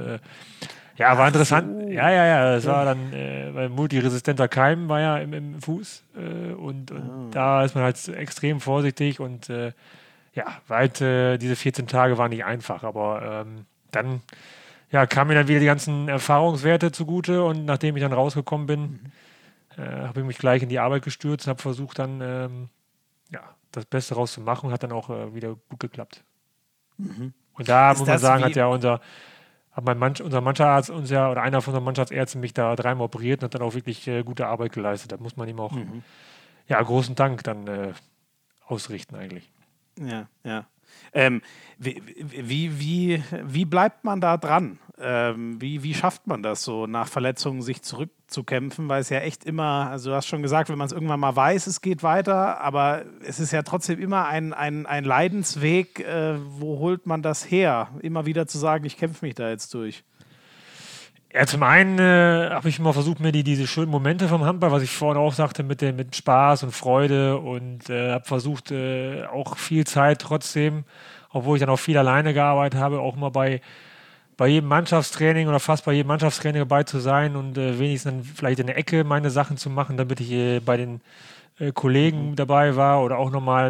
ja, 0.96 1.18
war 1.18 1.28
interessant. 1.28 1.84
So. 1.84 1.90
Ja, 1.90 2.12
ja, 2.12 2.26
ja. 2.26 2.56
Das 2.56 2.66
war 2.66 2.86
dann, 2.86 3.14
äh, 3.14 3.54
weil 3.54 3.70
multiresistenter 3.70 4.48
Keim 4.48 4.90
war 4.90 5.00
ja 5.00 5.18
im, 5.18 5.34
im 5.34 5.62
Fuß. 5.62 6.04
Äh, 6.16 6.54
und, 6.54 6.92
und 6.92 7.10
oh. 7.10 7.30
da 7.32 7.64
ist 7.64 7.76
man 7.76 7.84
halt 7.84 8.08
extrem 8.10 8.60
vorsichtig 8.60 9.20
und 9.20 9.50
äh, 9.50 9.72
ja, 10.36 10.46
halt, 10.68 11.00
diese 11.00 11.56
14 11.56 11.86
Tage 11.86 12.18
waren 12.18 12.32
nicht 12.32 12.44
einfach. 12.44 12.84
Aber 12.84 13.46
ähm, 13.46 13.66
dann 13.92 14.22
ja, 14.92 15.06
kamen 15.06 15.28
mir 15.28 15.36
dann 15.36 15.48
wieder 15.48 15.60
die 15.60 15.68
ganzen 15.68 16.08
Erfahrungswerte 16.08 16.92
zugute 16.92 17.44
und 17.44 17.66
nachdem 17.66 17.96
ich 17.96 18.02
dann 18.02 18.14
rausgekommen 18.14 18.68
bin, 18.68 18.82
mhm. 18.82 19.00
Äh, 19.76 20.06
habe 20.06 20.20
ich 20.20 20.26
mich 20.28 20.38
gleich 20.38 20.62
in 20.62 20.70
die 20.70 20.78
Arbeit 20.78 21.02
gestürzt 21.02 21.48
und 21.48 21.50
habe 21.50 21.62
versucht 21.64 21.98
dann 21.98 22.22
ähm, 22.22 22.70
ja, 22.70 22.83
das 23.74 23.86
Beste 23.86 24.16
rauszumachen 24.16 24.68
und 24.68 24.74
hat 24.74 24.84
dann 24.84 24.92
auch 24.92 25.10
äh, 25.10 25.34
wieder 25.34 25.56
gut 25.70 25.80
geklappt. 25.80 26.24
Mhm. 26.98 27.34
Und 27.54 27.70
da 27.70 27.92
ist 27.92 28.00
muss 28.00 28.08
man 28.08 28.20
sagen, 28.20 28.44
hat 28.44 28.56
ja 28.56 28.68
unser 28.68 29.02
hat 29.74 29.86
mein 29.86 29.98
Mann, 29.98 30.14
unser 30.24 30.42
Mannschaftsarzt 30.42 30.92
uns 30.92 31.10
ja, 31.10 31.32
oder 31.32 31.42
einer 31.42 31.62
von 31.62 31.72
unseren 31.74 31.86
Mannschaftsärzten 31.86 32.40
mich 32.40 32.54
da 32.54 32.76
dreimal 32.76 33.06
operiert 33.06 33.42
und 33.42 33.46
hat 33.46 33.56
dann 33.56 33.64
auch 33.64 33.74
wirklich 33.74 34.08
äh, 34.08 34.24
gute 34.24 34.46
Arbeit 34.48 34.72
geleistet. 34.72 35.12
Da 35.12 35.18
muss 35.18 35.36
man 35.36 35.50
ihm 35.50 35.60
auch 35.60 35.72
mhm. 35.72 36.04
ja, 36.68 36.82
großen 36.82 37.16
Dank 37.16 37.44
dann 37.44 37.68
äh, 37.68 37.94
ausrichten 38.68 39.16
eigentlich. 39.16 39.52
Ja, 40.00 40.28
ja. 40.44 40.66
Ähm, 41.12 41.42
wie, 41.80 42.02
wie, 42.06 42.80
wie, 42.80 43.24
wie 43.44 43.66
bleibt 43.66 44.04
man 44.04 44.22
da 44.22 44.38
dran? 44.38 44.78
Ähm, 45.00 45.60
wie, 45.60 45.82
wie 45.82 45.94
schafft 45.94 46.28
man 46.28 46.44
das 46.44 46.64
so, 46.64 46.86
nach 46.86 47.08
Verletzungen 47.08 47.62
sich 47.62 47.82
zurückzukämpfen? 47.82 48.90
Weil 48.90 49.02
es 49.02 49.10
ja 49.10 49.20
echt 49.20 49.44
immer, 49.44 49.90
also 49.90 50.12
du 50.12 50.16
hast 50.16 50.28
schon 50.28 50.44
gesagt, 50.44 50.70
wenn 50.70 50.78
man 50.78 50.86
es 50.86 50.94
irgendwann 50.94 51.20
mal 51.20 51.36
weiß, 51.36 51.66
es 51.68 51.82
geht 51.82 52.04
weiter, 52.04 52.62
aber 52.62 53.04
es 53.26 53.40
ist 53.40 53.52
ja 53.52 53.64
trotzdem 53.64 54.00
immer 54.00 54.28
ein, 54.28 54.54
ein, 54.54 54.86
ein 54.86 55.04
Leidensweg. 55.04 56.00
Äh, 56.00 56.36
wo 56.60 56.80
holt 56.80 57.08
man 57.08 57.24
das 57.24 57.50
her? 57.50 57.90
Immer 58.02 58.26
wieder 58.26 58.46
zu 58.46 58.58
sagen, 58.60 58.86
ich 58.86 58.98
kämpfe 58.98 59.26
mich 59.26 59.36
da 59.36 59.50
jetzt 59.50 59.74
durch. 59.74 60.04
Ja, 61.34 61.48
zum 61.48 61.64
einen 61.64 61.98
äh, 61.98 62.52
habe 62.52 62.70
ich 62.70 62.78
immer 62.78 62.94
versucht, 62.94 63.20
mir 63.20 63.32
die, 63.32 63.44
diese 63.44 63.66
schönen 63.66 63.90
Momente 63.90 64.28
vom 64.28 64.46
Handball, 64.46 64.72
was 64.72 64.84
ich 64.84 64.92
vorhin 64.92 65.20
auch 65.20 65.34
sagte, 65.34 65.64
mit, 65.64 65.82
dem, 65.82 65.96
mit 65.96 66.16
Spaß 66.16 66.62
und 66.62 66.72
Freude 66.72 67.40
und 67.40 67.90
äh, 67.90 68.12
habe 68.12 68.26
versucht, 68.26 68.70
äh, 68.70 69.24
auch 69.26 69.58
viel 69.58 69.88
Zeit 69.88 70.20
trotzdem, 70.20 70.84
obwohl 71.32 71.58
ich 71.58 71.62
dann 71.62 71.72
auch 71.72 71.80
viel 71.80 71.98
alleine 71.98 72.36
gearbeitet 72.36 72.80
habe, 72.80 73.00
auch 73.00 73.16
mal 73.16 73.30
bei, 73.30 73.62
bei 74.44 74.50
jedem 74.50 74.68
Mannschaftstraining 74.68 75.48
oder 75.48 75.62
fast 75.62 75.86
bei 75.86 75.94
jedem 75.94 76.10
Mannschaftstraining 76.10 76.60
dabei 76.60 76.84
zu 76.84 77.00
sein 77.00 77.38
und 77.38 77.58
äh, 77.58 77.80
wenigstens 77.80 78.12
dann 78.12 78.24
vielleicht 78.26 78.60
in 78.60 78.68
der 78.68 78.78
Ecke 78.78 79.06
meine 79.06 79.30
Sachen 79.30 79.56
zu 79.56 79.70
machen, 79.70 79.96
damit 79.96 80.20
ich 80.20 80.34
äh, 80.34 80.60
bei 80.60 80.76
den 80.76 81.00
äh, 81.60 81.72
Kollegen 81.72 82.32
mhm. 82.32 82.36
dabei 82.36 82.76
war 82.76 83.02
oder 83.06 83.20
auch 83.20 83.32
nochmal 83.32 83.68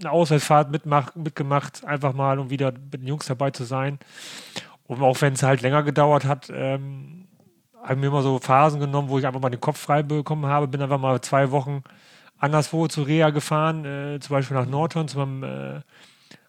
eine 0.00 0.10
Auswärtsfahrt 0.10 0.72
mitmach, 0.72 1.14
mitgemacht, 1.14 1.84
einfach 1.84 2.14
mal, 2.14 2.40
um 2.40 2.50
wieder 2.50 2.72
mit 2.72 2.94
den 2.94 3.06
Jungs 3.06 3.26
dabei 3.26 3.52
zu 3.52 3.62
sein. 3.62 4.00
Und 4.88 5.00
auch 5.00 5.20
wenn 5.20 5.34
es 5.34 5.44
halt 5.44 5.62
länger 5.62 5.84
gedauert 5.84 6.24
hat, 6.24 6.50
ähm, 6.52 7.28
habe 7.80 7.94
ich 7.94 8.00
mir 8.00 8.08
immer 8.08 8.22
so 8.22 8.40
Phasen 8.40 8.80
genommen, 8.80 9.08
wo 9.08 9.20
ich 9.20 9.26
einfach 9.28 9.40
mal 9.40 9.50
den 9.50 9.60
Kopf 9.60 9.78
frei 9.78 10.02
bekommen 10.02 10.46
habe. 10.46 10.66
Bin 10.66 10.82
einfach 10.82 10.98
mal 10.98 11.20
zwei 11.20 11.52
Wochen 11.52 11.84
anderswo 12.38 12.88
zu 12.88 13.02
Reha 13.02 13.30
gefahren, 13.30 13.84
äh, 13.84 14.18
zum 14.18 14.34
Beispiel 14.34 14.56
nach 14.56 14.66
Norton 14.66 15.06
zu 15.06 15.16
meinem 15.18 15.44
äh, 15.44 15.80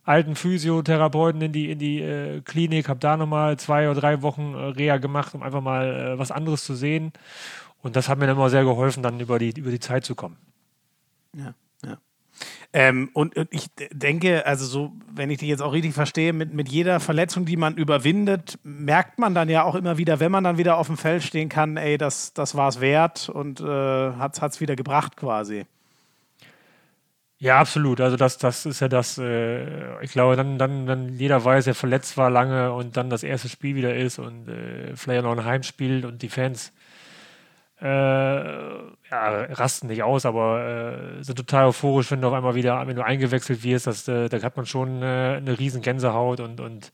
alten 0.05 0.35
Physiotherapeuten 0.35 1.41
in 1.41 1.51
die, 1.51 1.71
in 1.71 1.79
die 1.79 2.01
äh, 2.01 2.41
Klinik, 2.41 2.87
habe 2.87 2.99
da 2.99 3.17
nochmal 3.17 3.57
zwei 3.57 3.89
oder 3.89 3.99
drei 3.99 4.21
Wochen 4.21 4.53
äh, 4.53 4.57
Reha 4.57 4.97
gemacht, 4.97 5.33
um 5.33 5.43
einfach 5.43 5.61
mal 5.61 6.13
äh, 6.13 6.19
was 6.19 6.31
anderes 6.31 6.63
zu 6.63 6.75
sehen. 6.75 7.11
Und 7.81 7.95
das 7.95 8.07
hat 8.07 8.19
mir 8.19 8.27
dann 8.27 8.37
immer 8.37 8.49
sehr 8.49 8.63
geholfen, 8.63 9.03
dann 9.03 9.19
über 9.19 9.39
die, 9.39 9.51
über 9.59 9.71
die 9.71 9.79
Zeit 9.79 10.05
zu 10.05 10.15
kommen. 10.15 10.37
Ja, 11.33 11.53
ja. 11.83 11.97
Ähm, 12.73 13.09
und, 13.13 13.35
und, 13.35 13.47
ich 13.51 13.67
denke, 13.91 14.45
also 14.45 14.65
so, 14.65 14.93
wenn 15.11 15.29
ich 15.29 15.39
dich 15.39 15.49
jetzt 15.49 15.61
auch 15.61 15.73
richtig 15.73 15.93
verstehe, 15.93 16.33
mit, 16.33 16.53
mit 16.53 16.69
jeder 16.69 16.99
Verletzung, 16.99 17.45
die 17.45 17.57
man 17.57 17.75
überwindet, 17.75 18.59
merkt 18.63 19.17
man 19.17 19.33
dann 19.33 19.49
ja 19.49 19.63
auch 19.63 19.75
immer 19.75 19.97
wieder, 19.97 20.19
wenn 20.19 20.31
man 20.31 20.43
dann 20.43 20.57
wieder 20.57 20.77
auf 20.77 20.87
dem 20.87 20.97
Feld 20.97 21.23
stehen 21.23 21.49
kann, 21.49 21.77
ey, 21.77 21.97
das, 21.97 22.33
das 22.33 22.55
war 22.55 22.69
es 22.69 22.81
wert 22.81 23.29
und 23.29 23.61
äh, 23.61 23.63
hat 23.63 24.37
es 24.41 24.61
wieder 24.61 24.75
gebracht 24.75 25.15
quasi. 25.15 25.65
Ja, 27.45 27.59
absolut. 27.59 28.01
Also 28.01 28.17
das, 28.17 28.39
das 28.39 28.65
ist 28.65 28.79
ja 28.79 28.87
das, 28.87 29.19
äh, 29.19 30.03
ich 30.03 30.11
glaube, 30.13 30.35
dann, 30.35 30.57
dann, 30.57 30.87
dann 30.87 31.13
jeder 31.13 31.45
weiß, 31.45 31.67
er 31.67 31.75
verletzt 31.75 32.17
war 32.17 32.31
lange 32.31 32.73
und 32.73 32.97
dann 32.97 33.11
das 33.11 33.21
erste 33.21 33.49
Spiel 33.49 33.75
wieder 33.75 33.95
ist 33.95 34.17
und 34.17 34.47
äh, 34.49 34.95
vielleicht 34.95 35.21
noch 35.21 35.31
ein 35.31 35.45
Heimspiel 35.45 36.07
und 36.07 36.23
die 36.23 36.29
Fans 36.29 36.73
äh, 37.79 37.85
ja, 37.85 38.93
rasten 39.11 39.85
nicht 39.85 40.01
aus, 40.01 40.25
aber 40.25 41.19
äh, 41.19 41.23
sind 41.23 41.35
total 41.35 41.67
euphorisch, 41.67 42.09
wenn 42.09 42.19
du 42.19 42.29
auf 42.29 42.33
einmal 42.33 42.55
wieder, 42.55 42.87
wenn 42.87 42.95
du 42.95 43.05
eingewechselt 43.05 43.61
wirst, 43.61 43.85
das, 43.85 44.07
äh, 44.07 44.27
da 44.27 44.41
hat 44.41 44.57
man 44.57 44.65
schon 44.65 45.03
äh, 45.03 45.35
eine 45.37 45.59
riesen 45.59 45.83
Gänsehaut 45.83 46.39
und, 46.39 46.59
und 46.59 46.91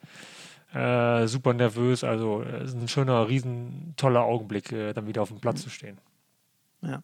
super 0.73 1.53
nervös. 1.53 2.05
Also 2.05 2.43
es 2.43 2.69
ist 2.69 2.81
ein 2.81 2.87
schöner, 2.87 3.27
riesen 3.27 3.93
toller 3.97 4.21
Augenblick, 4.21 4.69
dann 4.69 5.05
wieder 5.05 5.21
auf 5.21 5.27
dem 5.27 5.41
Platz 5.41 5.63
zu 5.63 5.69
stehen. 5.69 5.97
Ja. 6.81 7.03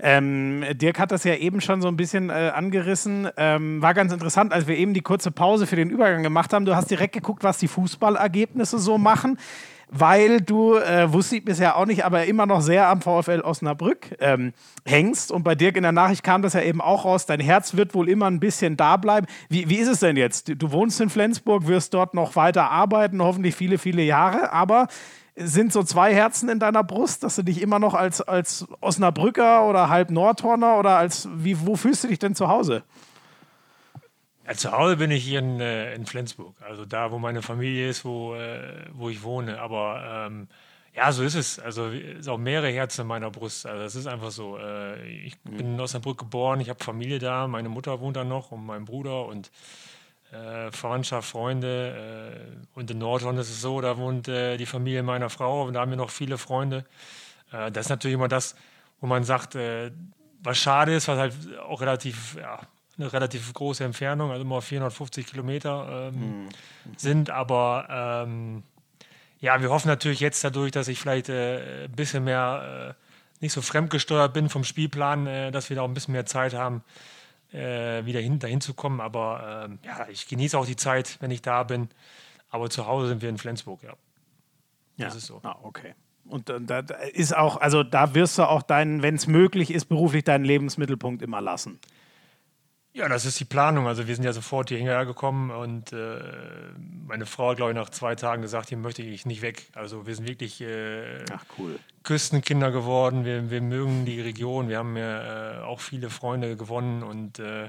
Ähm, 0.00 0.64
Dirk 0.72 0.98
hat 0.98 1.12
das 1.12 1.24
ja 1.24 1.34
eben 1.34 1.60
schon 1.60 1.82
so 1.82 1.88
ein 1.88 1.96
bisschen 1.96 2.30
äh, 2.30 2.52
angerissen. 2.54 3.28
Ähm, 3.36 3.82
war 3.82 3.94
ganz 3.94 4.12
interessant, 4.12 4.52
als 4.52 4.66
wir 4.66 4.76
eben 4.76 4.94
die 4.94 5.02
kurze 5.02 5.30
Pause 5.30 5.66
für 5.66 5.76
den 5.76 5.90
Übergang 5.90 6.22
gemacht 6.22 6.52
haben. 6.52 6.64
Du 6.64 6.74
hast 6.74 6.90
direkt 6.90 7.14
geguckt, 7.14 7.44
was 7.44 7.58
die 7.58 7.68
Fußballergebnisse 7.68 8.78
so 8.78 8.98
machen 8.98 9.38
weil 9.96 10.40
du, 10.40 10.76
äh, 10.76 11.12
wusste 11.12 11.36
ich 11.36 11.44
bisher 11.44 11.76
auch 11.76 11.86
nicht, 11.86 12.04
aber 12.04 12.24
immer 12.24 12.46
noch 12.46 12.60
sehr 12.60 12.88
am 12.88 13.00
VfL 13.00 13.40
Osnabrück 13.42 14.16
ähm, 14.18 14.52
hängst. 14.84 15.30
Und 15.30 15.44
bei 15.44 15.54
Dirk 15.54 15.76
in 15.76 15.84
der 15.84 15.92
Nachricht 15.92 16.24
kam 16.24 16.42
das 16.42 16.54
ja 16.54 16.62
eben 16.62 16.80
auch 16.80 17.04
raus, 17.04 17.26
dein 17.26 17.40
Herz 17.40 17.76
wird 17.76 17.94
wohl 17.94 18.08
immer 18.08 18.26
ein 18.26 18.40
bisschen 18.40 18.76
da 18.76 18.96
bleiben. 18.96 19.26
Wie, 19.48 19.68
wie 19.68 19.76
ist 19.76 19.88
es 19.88 20.00
denn 20.00 20.16
jetzt? 20.16 20.50
Du 20.56 20.72
wohnst 20.72 21.00
in 21.00 21.10
Flensburg, 21.10 21.68
wirst 21.68 21.94
dort 21.94 22.14
noch 22.14 22.34
weiter 22.34 22.70
arbeiten, 22.70 23.22
hoffentlich 23.22 23.54
viele, 23.54 23.78
viele 23.78 24.02
Jahre, 24.02 24.52
aber 24.52 24.88
sind 25.36 25.72
so 25.72 25.82
zwei 25.82 26.14
Herzen 26.14 26.48
in 26.48 26.58
deiner 26.58 26.84
Brust, 26.84 27.22
dass 27.22 27.36
du 27.36 27.42
dich 27.42 27.60
immer 27.60 27.78
noch 27.78 27.94
als, 27.94 28.20
als 28.20 28.66
Osnabrücker 28.80 29.66
oder 29.68 29.88
halb 29.88 30.10
Nordhorner 30.10 30.78
oder 30.78 30.96
als, 30.96 31.28
wie, 31.34 31.66
wo 31.66 31.76
fühlst 31.76 32.04
du 32.04 32.08
dich 32.08 32.18
denn 32.18 32.34
zu 32.34 32.48
Hause? 32.48 32.84
Ja, 34.46 34.52
zu 34.54 34.72
Hause 34.72 34.96
bin 34.96 35.10
ich 35.10 35.24
hier 35.24 35.38
in, 35.38 35.60
äh, 35.60 35.94
in 35.94 36.06
Flensburg, 36.06 36.54
also 36.60 36.84
da, 36.84 37.10
wo 37.10 37.18
meine 37.18 37.42
Familie 37.42 37.88
ist, 37.88 38.04
wo, 38.04 38.34
äh, 38.34 38.84
wo 38.92 39.08
ich 39.08 39.22
wohne. 39.22 39.60
Aber 39.60 40.26
ähm, 40.26 40.48
ja, 40.94 41.10
so 41.12 41.24
ist 41.24 41.34
es. 41.34 41.58
Also 41.58 41.88
es 41.88 42.20
ist 42.20 42.28
auch 42.28 42.38
mehrere 42.38 42.70
Herzen 42.70 43.02
in 43.02 43.06
meiner 43.06 43.30
Brust. 43.30 43.66
Also 43.66 43.84
es 43.84 43.94
ist 43.96 44.06
einfach 44.06 44.30
so. 44.30 44.58
Äh, 44.58 45.02
ich 45.08 45.36
mhm. 45.44 45.56
bin 45.56 45.66
in 45.74 45.80
Osnabrück 45.80 46.18
geboren, 46.18 46.60
ich 46.60 46.68
habe 46.68 46.84
Familie 46.84 47.18
da, 47.18 47.48
meine 47.48 47.68
Mutter 47.68 48.00
wohnt 48.00 48.16
da 48.16 48.22
noch 48.22 48.52
und 48.52 48.64
mein 48.64 48.84
Bruder 48.84 49.26
und 49.26 49.50
äh, 50.34 50.72
Verwandtschaft, 50.72 51.28
Freunde. 51.28 52.36
Äh, 52.74 52.78
und 52.78 52.90
in 52.90 52.98
Nordhorn 52.98 53.38
ist 53.38 53.50
es 53.50 53.60
so, 53.60 53.80
da 53.80 53.96
wohnt 53.96 54.28
äh, 54.28 54.56
die 54.56 54.66
Familie 54.66 55.02
meiner 55.02 55.30
Frau 55.30 55.64
und 55.64 55.74
da 55.74 55.80
haben 55.80 55.90
wir 55.90 55.96
noch 55.96 56.10
viele 56.10 56.38
Freunde. 56.38 56.84
das 57.50 57.86
ist 57.86 57.90
natürlich 57.90 58.14
immer 58.14 58.28
das, 58.28 58.56
wo 59.00 59.06
man 59.06 59.22
sagt, 59.22 59.56
was 60.42 60.58
schade 60.58 60.94
ist, 60.94 61.06
was 61.06 61.18
halt 61.18 61.34
auch 61.60 61.80
relativ 61.80 62.36
ja, 62.36 62.58
eine 62.98 63.12
relativ 63.12 63.52
große 63.52 63.84
Entfernung, 63.84 64.30
also 64.30 64.42
immer 64.42 64.62
450 64.62 65.26
Kilometer 65.26 66.10
ähm, 66.14 66.44
mhm. 66.44 66.48
sind. 66.96 67.30
Aber 67.30 67.86
ähm, 68.26 68.62
ja, 69.40 69.60
wir 69.60 69.70
hoffen 69.70 69.88
natürlich 69.88 70.20
jetzt 70.20 70.44
dadurch, 70.44 70.72
dass 70.72 70.88
ich 70.88 71.00
vielleicht 71.00 71.28
äh, 71.28 71.84
ein 71.84 71.92
bisschen 71.92 72.24
mehr 72.24 72.94
äh, 72.96 73.42
nicht 73.42 73.52
so 73.52 73.62
fremdgesteuert 73.62 74.32
bin 74.32 74.48
vom 74.48 74.64
Spielplan, 74.64 75.26
äh, 75.26 75.50
dass 75.50 75.68
wir 75.70 75.76
da 75.76 75.82
auch 75.82 75.88
ein 75.88 75.94
bisschen 75.94 76.12
mehr 76.12 76.26
Zeit 76.26 76.54
haben, 76.54 76.82
äh, 77.54 78.04
wieder 78.04 78.20
hin, 78.20 78.38
dahin 78.38 78.60
zu 78.60 78.74
kommen. 78.74 79.00
Aber 79.00 79.66
ähm, 79.66 79.78
ja, 79.84 80.08
ich 80.08 80.28
genieße 80.28 80.58
auch 80.58 80.66
die 80.66 80.76
Zeit, 80.76 81.16
wenn 81.20 81.30
ich 81.30 81.42
da 81.42 81.62
bin. 81.62 81.88
Aber 82.50 82.68
zu 82.70 82.86
Hause 82.86 83.08
sind 83.08 83.22
wir 83.22 83.28
in 83.28 83.38
Flensburg, 83.38 83.82
ja. 83.82 83.94
Ja, 84.96 85.06
das 85.06 85.16
ist 85.16 85.26
so. 85.26 85.40
Ah, 85.42 85.56
okay. 85.62 85.94
Und 86.26 86.48
äh, 86.50 86.60
da 86.60 86.78
ist 87.12 87.36
auch, 87.36 87.56
also 87.56 87.82
da 87.82 88.14
wirst 88.14 88.38
du 88.38 88.48
auch 88.48 88.62
deinen, 88.62 89.02
wenn 89.02 89.16
es 89.16 89.26
möglich 89.26 89.72
ist, 89.72 89.86
beruflich 89.86 90.24
deinen 90.24 90.44
Lebensmittelpunkt 90.44 91.22
immer 91.22 91.40
lassen. 91.40 91.80
Ja, 92.96 93.08
das 93.08 93.24
ist 93.24 93.40
die 93.40 93.44
Planung. 93.44 93.88
Also 93.88 94.06
wir 94.06 94.14
sind 94.14 94.24
ja 94.24 94.32
sofort 94.32 94.68
hierher 94.68 95.04
gekommen 95.04 95.50
und 95.50 95.92
äh, 95.92 96.20
meine 97.04 97.26
Frau 97.26 97.50
hat, 97.50 97.56
glaube 97.56 97.72
ich, 97.72 97.76
nach 97.76 97.90
zwei 97.90 98.14
Tagen 98.14 98.40
gesagt, 98.40 98.68
hier 98.68 98.78
möchte 98.78 99.02
ich 99.02 99.26
nicht 99.26 99.42
weg. 99.42 99.66
Also 99.74 100.06
wir 100.06 100.14
sind 100.14 100.28
wirklich 100.28 100.60
äh, 100.60 101.24
Ach, 101.32 101.44
cool. 101.58 101.76
Küstenkinder 102.04 102.70
geworden. 102.70 103.24
Wir, 103.24 103.50
wir 103.50 103.60
mögen 103.62 104.04
die 104.04 104.20
Region. 104.20 104.68
Wir 104.68 104.78
haben 104.78 104.96
ja 104.96 105.56
äh, 105.56 105.62
auch 105.64 105.80
viele 105.80 106.08
Freunde 106.08 106.56
gewonnen 106.56 107.02
und 107.02 107.40
äh, 107.40 107.68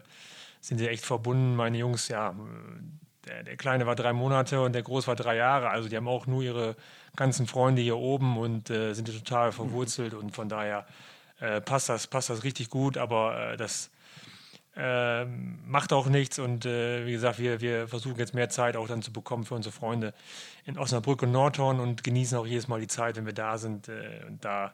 sind 0.62 0.80
ja 0.80 0.90
echt 0.90 1.04
verbunden. 1.04 1.56
Meine 1.56 1.80
Jungs, 1.80 2.08
ja, 2.08 2.36
der, 3.26 3.42
der, 3.42 3.58
Kleine 3.58 3.88
war 3.88 3.96
drei 3.96 4.14
Monate 4.14 4.62
und 4.62 4.74
der 4.74 4.84
Groß 4.84 5.08
war 5.08 5.16
drei 5.16 5.38
Jahre. 5.38 5.72
Also 5.72 5.90
die 5.90 5.98
haben 5.98 6.08
auch 6.08 6.28
nur 6.28 6.44
ihre 6.44 6.76
ganzen 7.16 7.48
Freunde 7.48 7.82
hier 7.82 7.98
oben 7.98 8.38
und 8.38 8.70
äh, 8.70 8.94
sind 8.94 9.08
total 9.08 9.52
verwurzelt 9.52 10.14
und 10.14 10.36
von 10.36 10.50
daher 10.50 10.86
äh, 11.40 11.62
passt, 11.62 11.90
das, 11.90 12.06
passt 12.06 12.30
das 12.30 12.44
richtig 12.44 12.70
gut. 12.70 13.00
Aber 13.00 13.56
das 13.58 13.90
ähm, 14.78 15.60
macht 15.66 15.94
auch 15.94 16.08
nichts 16.08 16.38
und 16.38 16.66
äh, 16.66 17.06
wie 17.06 17.14
gesagt, 17.14 17.40
wir, 17.40 17.62
wir 17.62 17.88
versuchen 17.88 18.18
jetzt 18.18 18.34
mehr 18.34 18.50
Zeit 18.50 18.76
auch 18.76 18.88
dann 18.88 19.02
zu 19.02 19.14
bekommen 19.14 19.46
für 19.46 19.56
unsere 19.56 19.74
Freunde 19.74 20.14
in 20.66 20.78
Osnabrück 20.78 21.24
und 21.24 21.32
Nordhorn 21.32 21.80
und 21.80 22.04
genießen 22.04 22.38
auch 22.38 22.46
jedes 22.46 22.68
Mal 22.68 22.82
die 22.82 22.88
Zeit, 22.88 23.16
wenn 23.16 23.26
wir 23.26 23.34
da 23.34 23.58
sind. 23.58 23.88
Äh, 23.88 24.26
und 24.28 24.44
da 24.44 24.74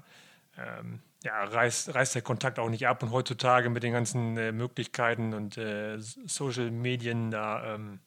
ähm, 0.58 1.00
ja, 1.24 1.44
reißt, 1.44 1.94
reißt 1.94 2.16
der 2.16 2.22
Kontakt 2.24 2.58
auch 2.58 2.70
nicht 2.70 2.88
ab 2.88 3.04
und 3.04 3.12
heutzutage 3.12 3.70
mit 3.70 3.84
den 3.84 3.94
ganzen 3.94 4.38
äh, 4.38 4.52
Möglichkeiten 4.52 5.34
und 5.34 5.58
äh, 5.58 5.98
Social 6.00 6.72
Medien, 6.72 7.30
da 7.30 7.76
ähm, 7.76 8.00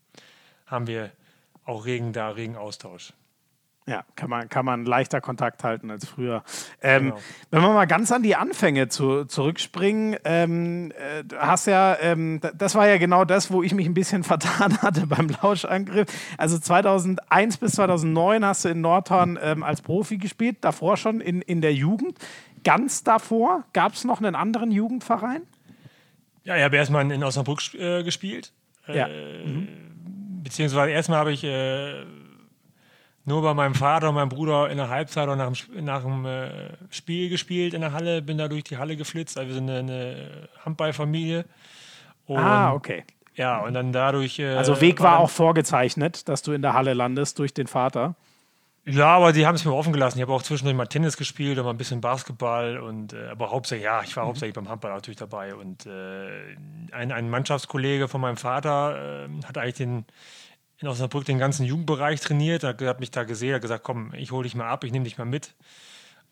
haben 0.67 0.87
wir 0.87 1.11
auch 1.65 1.87
regen, 1.87 2.13
da 2.13 2.31
regen 2.31 2.57
Austausch. 2.57 3.13
Ja, 3.87 4.03
kann 4.17 4.31
man, 4.31 4.49
kann 4.49 4.65
man 4.65 4.87
leichter 4.87 5.21
Kontakt 5.21 5.63
halten 5.63 5.91
als 5.91 6.07
früher. 6.07 6.43
Ähm, 6.81 7.11
genau. 7.11 7.19
Wenn 7.51 7.63
wir 7.63 7.73
mal 7.75 7.85
ganz 7.85 8.11
an 8.13 8.23
die 8.23 8.35
Anfänge 8.35 8.89
zu, 8.89 9.27
zurückspringen, 9.27 10.17
ähm, 10.25 10.91
äh, 10.93 11.23
hast 11.37 11.67
ja, 11.67 11.95
ähm, 12.01 12.41
das 12.55 12.75
war 12.77 12.89
ja 12.89 12.97
genau 12.97 13.27
das, 13.27 13.51
wo 13.51 13.63
ich 13.63 13.75
mich 13.75 13.87
ein 13.87 13.93
bisschen 13.93 14.25
vertan 14.25 14.79
hatte 14.81 15.07
beim 15.07 15.29
Lauschangriff. 15.29 16.09
Also 16.39 16.59
2001 16.59 17.59
bis 17.59 17.73
2009 17.73 18.45
hast 18.47 18.65
du 18.65 18.71
in 18.71 18.81
Nordhorn 18.81 19.39
ähm, 19.43 19.63
als 19.63 19.83
Profi 19.83 20.17
gespielt, 20.17 20.59
davor 20.63 20.97
schon 20.97 21.21
in, 21.21 21.43
in 21.43 21.61
der 21.61 21.75
Jugend. 21.75 22.19
Ganz 22.65 23.05
davor 23.05 23.65
gab 23.75 23.93
es 23.93 24.05
noch 24.05 24.19
einen 24.19 24.35
anderen 24.35 24.71
Jugendverein? 24.71 25.43
Ja, 26.45 26.57
ich 26.57 26.63
habe 26.63 26.77
erstmal 26.77 27.11
in 27.11 27.23
Osnabrück 27.23 27.75
äh, 27.75 28.03
gespielt. 28.03 28.55
Ja. 28.87 29.09
Äh, 29.09 29.45
mhm. 29.47 29.69
Beziehungsweise 30.43 30.91
erstmal 30.91 31.19
habe 31.19 31.33
ich 31.33 31.45
äh, 31.45 32.05
nur 33.25 33.43
bei 33.43 33.55
meinem 33.55 33.75
Vater 33.75 34.11
und 34.11 34.17
meinem 34.17 34.29
Bruder 34.29 34.69
in 34.71 34.77
der 34.77 34.89
Halbzeit 34.89 35.25
oder 35.25 35.37
nach 35.37 35.53
dem, 35.53 35.85
nach 35.85 36.03
dem 36.03 36.27
äh, 36.27 36.49
Spiel 36.91 37.31
gespielt 37.31 37.73
in 37.75 37.81
der 37.81 37.93
Halle, 37.93 38.21
bin 38.21 38.37
da 38.39 38.49
durch 38.49 38.65
die 38.65 38.77
Halle 38.77 38.97
geflitzt. 38.97 39.39
Also 39.39 39.49
wir 39.49 39.55
sind 39.55 39.71
eine, 39.71 39.79
eine 39.79 40.49
Handballfamilie. 40.65 41.45
Und, 42.27 42.39
ah, 42.39 42.73
okay. 42.73 43.05
Ja, 43.35 43.61
und 43.61 43.75
dann 43.75 43.93
dadurch. 43.93 44.39
Äh, 44.39 44.55
also 44.55 44.81
Weg 44.81 45.01
war, 45.01 45.13
war 45.13 45.19
auch 45.21 45.31
vorgezeichnet, 45.31 46.29
dass 46.29 46.43
du 46.43 46.53
in 46.53 46.63
der 46.63 46.75
Halle 46.75 46.95
landest 46.95 47.39
durch 47.39 47.55
den 47.55 47.67
Vater. 47.67 48.15
Ja, 48.87 49.17
aber 49.17 49.33
die 49.33 49.47
haben 49.47 49.55
es 49.55 49.65
mir 49.65 49.73
offen 49.73 49.95
gelassen. 49.95 50.19
Ich 50.19 50.23
habe 50.23 50.35
auch 50.35 50.43
zwischendurch 50.43 50.77
mal 50.77 50.87
Tennis 50.87 51.17
gespielt 51.17 51.57
und 51.59 51.65
mal 51.65 51.71
ein 51.71 51.79
bisschen 51.79 52.03
Basketball 52.03 52.79
und 52.79 53.15
äh, 53.15 53.29
aber 53.29 53.51
hauptsächlich, 53.51 53.87
ja, 53.87 54.03
ich 54.03 54.15
war 54.15 54.25
mhm. 54.25 54.29
hauptsächlich 54.29 54.55
beim 54.55 54.69
Handball 54.69 54.93
natürlich 54.93 55.17
dabei. 55.17 55.55
Und 55.55 55.87
äh, 55.87 56.29
ein, 56.93 57.11
ein 57.11 57.31
Mannschaftskollege 57.31 58.09
von 58.09 58.21
meinem 58.21 58.37
Vater 58.37 59.27
äh, 59.27 59.47
hat 59.47 59.57
eigentlich 59.57 59.75
den 59.75 60.05
in 60.85 60.89
Osnabrück 60.89 61.25
den 61.25 61.39
ganzen 61.39 61.65
Jugendbereich 61.65 62.21
trainiert. 62.21 62.63
Er 62.63 62.77
hat 62.87 63.01
mich 63.01 63.11
da 63.11 63.25
gesehen, 63.25 63.55
hat 63.55 63.63
gesagt, 63.63 63.85
komm, 63.85 64.13
ich 64.15 64.33
hole 64.33 64.45
dich 64.45 64.55
mal 64.55 64.69
ab, 64.69 64.85
ich 64.85 64.93
nehme 64.93 65.05
dich 65.05 65.17
mal 65.17 65.25
mit. 65.25 65.55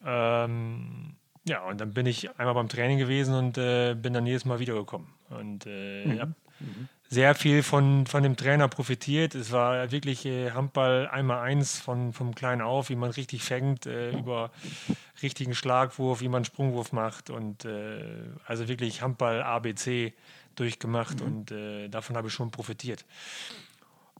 Ähm, 0.05 1.17
ja, 1.45 1.63
und 1.63 1.81
dann 1.81 1.95
bin 1.95 2.05
ich 2.05 2.29
einmal 2.39 2.55
beim 2.55 2.69
Training 2.69 2.99
gewesen 2.99 3.35
und 3.35 3.57
äh, 3.57 3.95
bin 3.95 4.13
dann 4.13 4.27
jedes 4.27 4.45
Mal 4.45 4.59
wiedergekommen. 4.59 5.09
Und 5.31 5.65
äh, 5.67 6.05
mhm. 6.05 6.17
ja, 6.17 6.27
mhm. 6.27 6.89
sehr 7.09 7.35
viel 7.35 7.63
von, 7.63 8.07
von 8.07 8.23
dem 8.23 8.37
Trainer 8.37 8.69
profitiert. 8.69 9.35
Es 9.35 9.53
war 9.53 9.91
wirklich 9.91 10.27
äh, 10.27 10.51
Handball 10.51 11.09
einmal 11.09 11.39
eins 11.39 11.81
von, 11.81 12.13
vom 12.13 12.35
Kleinen 12.35 12.61
auf, 12.61 12.91
wie 12.91 12.97
man 12.97 13.11
richtig 13.11 13.43
fängt, 13.45 13.87
äh, 13.87 14.11
über 14.11 14.51
richtigen 15.23 15.55
Schlagwurf, 15.55 16.21
wie 16.21 16.29
man 16.29 16.41
einen 16.41 16.45
Sprungwurf 16.45 16.93
macht 16.93 17.31
und 17.31 17.65
äh, 17.65 18.05
also 18.47 18.69
wirklich 18.69 19.01
Handball 19.01 19.43
ABC 19.43 20.13
durchgemacht 20.57 21.21
mhm. 21.21 21.27
und 21.27 21.53
äh, 21.53 21.89
davon 21.89 22.19
habe 22.19 22.29
ich 22.29 22.35
schon 22.35 22.51
profitiert. 22.51 23.07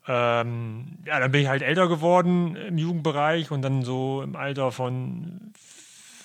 Ähm, 0.09 0.99
ja, 1.07 1.21
dann 1.21 1.31
bin 1.31 1.43
ich 1.43 1.49
halt 1.49 1.63
älter 1.63 1.89
geworden 1.89 2.57
im 2.57 2.77
Jugendbereich 2.77 3.51
und 3.51 3.63
dann 3.63 3.83
so 3.83 4.23
im 4.23 4.35
Alter 4.35 4.73
von 4.73 5.53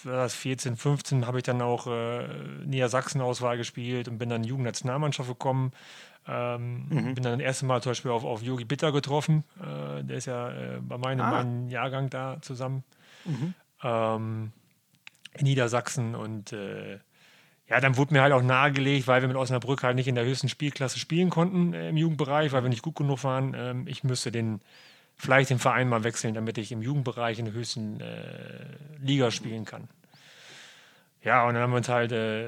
14, 0.04 0.78
15 0.78 1.28
habe 1.28 1.38
ich 1.38 1.44
dann 1.44 1.62
auch 1.62 1.88
äh, 1.88 2.28
Niedersachsen-Auswahl 2.66 3.58
gespielt 3.58 4.08
und 4.08 4.18
bin 4.18 4.30
dann 4.30 4.44
Jugendnationalmannschaft 4.44 5.28
gekommen. 5.28 5.74
Ähm, 6.28 6.86
mhm. 6.90 7.16
Bin 7.16 7.24
dann 7.24 7.40
das 7.40 7.46
erste 7.46 7.66
Mal 7.66 7.82
zum 7.82 7.92
Beispiel 7.92 8.12
auf, 8.12 8.24
auf 8.24 8.42
Yogi 8.42 8.66
Bitter 8.66 8.92
getroffen. 8.92 9.44
Äh, 9.60 10.04
der 10.04 10.18
ist 10.18 10.26
ja 10.26 10.50
äh, 10.50 10.80
bei 10.82 10.98
meinem, 10.98 11.22
ah. 11.22 11.32
meinem 11.32 11.70
Jahrgang 11.70 12.10
da 12.10 12.38
zusammen. 12.42 12.84
Mhm. 13.26 13.54
Ähm, 13.84 14.52
in 15.34 15.44
Niedersachsen 15.44 16.16
und 16.16 16.52
äh, 16.54 17.00
ja, 17.70 17.82
dann 17.82 17.98
wurde 17.98 18.14
mir 18.14 18.22
halt 18.22 18.34
auch 18.34 18.42
nahegelegt, 18.42 19.08
weil 19.08 19.22
wir 19.22 19.28
mit 19.28 19.38
Osnabrück 19.38 19.84
halt 19.84 19.96
nicht 19.96 20.08
in 20.08 20.16
der 20.16 20.24
höchsten 20.24 20.48
Spielklasse 20.48 21.00
spielen 21.00 21.30
konnten 21.30 21.74
äh, 21.74 21.90
im 21.90 21.98
Jugendbereich, 21.98 22.52
weil 22.52 22.64
wir 22.64 22.70
nicht 22.70 22.82
gut 22.82 22.96
genug 22.96 23.24
waren. 23.24 23.54
Ähm, 23.58 23.88
ich 23.88 24.04
müsste 24.04 24.32
den, 24.32 24.62
vielleicht 25.16 25.50
den 25.50 25.60
Verein 25.60 25.90
mal 25.90 26.04
wechseln, 26.04 26.34
damit 26.34 26.58
ich 26.58 26.72
im 26.72 26.82
Jugendbereich 26.82 27.40
in 27.40 27.46
der 27.46 27.54
höchsten 27.54 28.00
äh, 28.00 28.78
Liga 29.00 29.32
spielen 29.32 29.66
kann. 29.66 29.90
Ja, 31.22 31.46
und 31.46 31.56
dann 31.56 31.64
haben 31.64 31.72
wir 31.72 31.78
uns 31.78 31.90
halt 31.90 32.14
äh, 32.14 32.48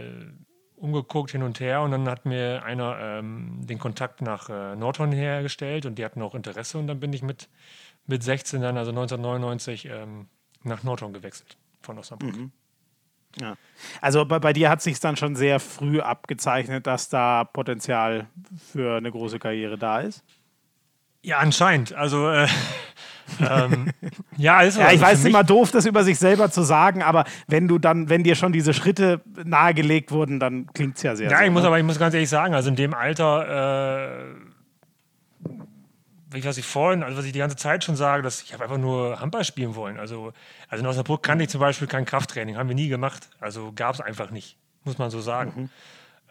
umgeguckt 0.78 1.32
hin 1.32 1.44
und 1.44 1.60
her 1.60 1.82
und 1.82 1.92
dann 1.92 2.08
hat 2.08 2.26
mir 2.26 2.64
einer 2.64 2.98
ähm, 3.00 3.60
den 3.68 3.78
Kontakt 3.78 4.22
nach 4.22 4.48
äh, 4.50 4.78
Nordhorn 4.78 5.12
hergestellt 5.12 5.86
und 5.86 5.96
die 5.96 6.06
hatten 6.06 6.22
auch 6.22 6.34
Interesse 6.34 6.78
und 6.78 6.88
dann 6.88 7.02
bin 7.02 7.12
ich 7.12 7.22
mit, 7.22 7.50
mit 8.08 8.24
16 8.24 8.62
dann, 8.62 8.78
also 8.78 8.92
1999, 8.92 9.86
ähm, 9.92 10.28
nach 10.64 10.84
Nordhorn 10.84 11.12
gewechselt 11.12 11.58
von 11.82 11.98
Osnabrück. 11.98 12.36
Mhm. 12.36 12.52
Ja. 13.42 13.56
Also 14.02 14.26
bei, 14.26 14.40
bei 14.40 14.54
dir 14.54 14.70
hat 14.70 14.82
sich 14.82 15.00
dann 15.00 15.16
schon 15.16 15.36
sehr 15.36 15.60
früh 15.60 16.02
abgezeichnet, 16.02 16.88
dass 16.88 17.10
da 17.10 17.44
Potenzial 17.44 18.28
für 18.72 18.98
eine 18.98 19.12
große 19.12 19.40
Karriere 19.40 19.78
da 19.78 20.00
ist? 20.00 20.24
Ja, 21.22 21.38
anscheinend. 21.40 21.94
Also 21.94 22.30
äh, 22.30 22.48
ähm, 23.40 23.92
ja, 24.38 24.62
ist 24.62 24.78
ja, 24.78 24.86
ich 24.86 24.90
also 24.90 25.02
weiß, 25.04 25.14
es 25.14 25.20
ist 25.20 25.26
immer 25.26 25.44
doof, 25.44 25.72
das 25.72 25.86
über 25.86 26.04
sich 26.04 26.18
selber 26.18 26.50
zu 26.50 26.64
sagen, 26.64 27.04
aber 27.04 27.26
wenn 27.48 27.68
du 27.68 27.78
dann, 27.78 28.10
wenn 28.10 28.24
dir 28.24 28.36
schon 28.36 28.54
diese 28.54 28.74
Schritte 28.74 29.22
nahegelegt 29.44 30.12
wurden, 30.12 30.40
dann 30.40 30.68
klingt 30.74 30.98
es 30.98 31.04
ja 31.04 31.16
sehr. 31.16 31.30
Ja, 31.30 31.40
so, 31.40 31.44
ich 31.44 31.52
muss 31.52 31.62
ne? 31.62 31.68
aber, 31.68 31.78
ich 31.78 31.86
muss 31.86 32.00
ganz 32.00 32.14
ehrlich 32.14 32.30
sagen, 32.30 32.54
also 32.54 32.70
in 32.70 32.76
dem 32.76 32.94
Alter 32.94 34.30
äh, 34.30 34.49
was 36.32 36.58
ich 36.58 36.66
vorhin, 36.66 37.04
also 37.04 37.18
was 37.18 37.26
ich 37.26 37.32
die 37.32 37.40
ganze 37.40 37.56
Zeit 37.56 37.84
schon 37.84 37.96
sage, 37.96 38.24
dass 38.24 38.42
ich 38.42 38.54
habe 38.54 38.64
einfach 38.64 38.78
nur 38.78 39.20
Handball 39.20 39.44
spielen 39.44 39.76
wollen. 39.76 40.00
Also, 40.00 40.34
also 40.68 40.84
in 40.84 40.88
Osnabrück 40.88 41.24
kannte 41.24 41.44
ich 41.44 41.50
zum 41.50 41.60
Beispiel 41.60 41.88
kein 41.88 42.06
Krafttraining, 42.06 42.58
haben 42.58 42.70
wir 42.70 42.76
nie 42.76 42.88
gemacht. 42.88 43.30
Also 43.40 43.72
gab 43.74 43.96
es 43.96 44.02
einfach 44.02 44.32
nicht, 44.32 44.58
muss 44.84 44.98
man 44.98 45.10
so 45.10 45.22
sagen. 45.22 45.54
Mhm. 45.56 45.70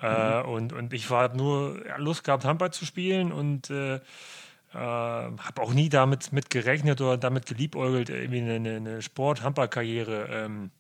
Äh, 0.01 0.43
mhm. 0.43 0.49
und, 0.49 0.73
und 0.73 0.93
ich 0.93 1.11
war 1.11 1.35
nur 1.35 1.83
Lust 1.97 2.25
gehabt, 2.25 2.45
Handball 2.45 2.73
zu 2.73 2.85
spielen 2.85 3.33
und 3.33 3.71
äh, 3.71 3.97
äh, 3.97 4.01
habe 4.73 5.63
auch 5.63 5.73
nie 5.73 5.89
damit 5.89 6.33
mit 6.33 6.51
gerechnet 6.51 7.01
oder 7.01 7.17
damit 7.17 7.47
geliebäugelt, 7.47 8.11
irgendwie 8.11 8.43
eine, 8.43 8.77
eine 8.77 9.03
Sport-Handball-Karriere 9.03 10.29
ähm, 10.31 10.71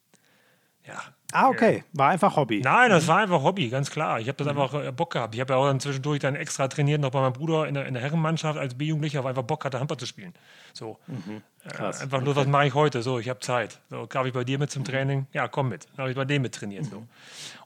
ja, 0.86 1.02
Ah, 1.32 1.48
okay. 1.48 1.84
War 1.92 2.08
einfach 2.08 2.36
Hobby. 2.36 2.62
Nein, 2.62 2.88
das 2.88 3.06
war 3.06 3.18
einfach 3.18 3.42
Hobby, 3.42 3.68
ganz 3.68 3.90
klar. 3.90 4.18
Ich 4.18 4.28
habe 4.28 4.38
das 4.38 4.46
mhm. 4.46 4.60
einfach 4.60 4.82
äh, 4.82 4.92
Bock 4.92 5.12
gehabt. 5.12 5.34
Ich 5.34 5.40
habe 5.40 5.52
ja 5.52 5.58
auch 5.58 5.66
dann 5.66 5.78
zwischendurch 5.78 6.20
dann 6.20 6.34
extra 6.34 6.68
trainiert, 6.68 7.02
noch 7.02 7.10
bei 7.10 7.20
meinem 7.20 7.34
Bruder 7.34 7.68
in 7.68 7.74
der, 7.74 7.86
in 7.86 7.92
der 7.92 8.02
Herrenmannschaft 8.02 8.58
als 8.58 8.74
B-Jugendlicher, 8.74 9.22
weil 9.24 9.30
einfach 9.30 9.42
Bock 9.42 9.62
hatte, 9.66 9.78
Handball 9.78 9.98
zu 9.98 10.06
spielen. 10.06 10.32
So. 10.72 10.96
Mhm. 11.06 11.42
Äh, 11.64 11.82
einfach 11.82 12.20
nur, 12.20 12.30
okay. 12.30 12.40
was 12.40 12.46
mache 12.46 12.68
ich 12.68 12.74
heute? 12.74 13.02
So, 13.02 13.18
ich 13.18 13.28
habe 13.28 13.40
Zeit. 13.40 13.78
So, 13.90 14.06
darf 14.06 14.26
ich 14.26 14.32
bei 14.32 14.44
dir 14.44 14.58
mit 14.58 14.70
zum 14.70 14.84
Training? 14.84 15.26
Ja, 15.34 15.48
komm 15.48 15.68
mit. 15.68 15.86
Dann 15.90 16.04
habe 16.04 16.10
ich 16.10 16.16
bei 16.16 16.24
dem 16.24 16.40
mit 16.40 16.54
trainiert. 16.54 16.86
So. 16.86 17.04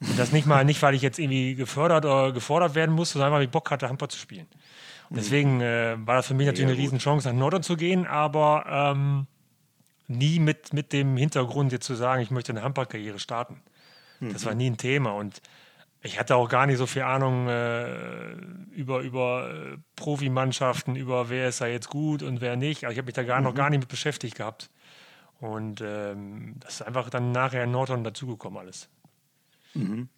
Und 0.00 0.18
das 0.18 0.32
nicht 0.32 0.46
mal, 0.46 0.64
nicht, 0.64 0.82
weil 0.82 0.94
ich 0.94 1.02
jetzt 1.02 1.20
irgendwie 1.20 1.54
gefördert 1.54 2.04
oder 2.04 2.32
gefordert 2.32 2.74
werden 2.74 2.92
musste, 2.92 3.18
sondern 3.18 3.32
weil 3.32 3.44
ich 3.44 3.50
Bock 3.50 3.70
hatte, 3.70 3.88
Handball 3.88 4.08
zu 4.08 4.18
spielen. 4.18 4.48
Und 5.08 5.16
mhm. 5.16 5.20
deswegen 5.20 5.60
äh, 5.60 5.94
war 6.04 6.16
das 6.16 6.26
für 6.26 6.34
mich 6.34 6.46
natürlich 6.46 6.70
eine 6.70 6.78
Riesenchance, 6.78 7.28
nach 7.28 7.36
Norden 7.36 7.62
zu 7.62 7.76
gehen, 7.76 8.08
aber 8.08 8.64
ähm, 8.68 9.26
nie 10.08 10.38
mit, 10.38 10.72
mit 10.72 10.92
dem 10.92 11.16
Hintergrund, 11.16 11.72
jetzt 11.72 11.86
zu 11.86 11.94
sagen, 11.94 12.22
ich 12.22 12.30
möchte 12.30 12.52
eine 12.52 12.62
Handballkarriere 12.62 13.18
starten. 13.18 13.62
Mhm. 14.20 14.32
Das 14.32 14.44
war 14.44 14.54
nie 14.54 14.70
ein 14.70 14.76
Thema. 14.76 15.12
Und 15.12 15.40
ich 16.02 16.18
hatte 16.18 16.36
auch 16.36 16.48
gar 16.48 16.66
nicht 16.66 16.78
so 16.78 16.86
viel 16.86 17.02
Ahnung 17.02 17.48
äh, 17.48 18.32
über, 18.74 19.00
über 19.00 19.50
äh, 19.52 19.76
Profimannschaften, 19.96 20.96
über 20.96 21.30
wer 21.30 21.48
ist 21.48 21.60
da 21.60 21.66
jetzt 21.66 21.88
gut 21.88 22.22
und 22.22 22.40
wer 22.40 22.56
nicht. 22.56 22.84
Also 22.84 22.92
ich 22.92 22.98
habe 22.98 23.06
mich 23.06 23.14
da 23.14 23.22
gar 23.22 23.38
mhm. 23.38 23.44
noch 23.44 23.54
gar 23.54 23.70
nicht 23.70 23.80
mit 23.80 23.88
beschäftigt 23.88 24.36
gehabt. 24.36 24.70
Und 25.40 25.80
ähm, 25.80 26.54
das 26.60 26.74
ist 26.74 26.82
einfach 26.82 27.10
dann 27.10 27.32
nachher 27.32 27.64
in 27.64 27.72
Nordhorn 27.72 28.04
dazugekommen 28.04 28.58
alles. 28.58 28.88
Mhm. 29.74 30.08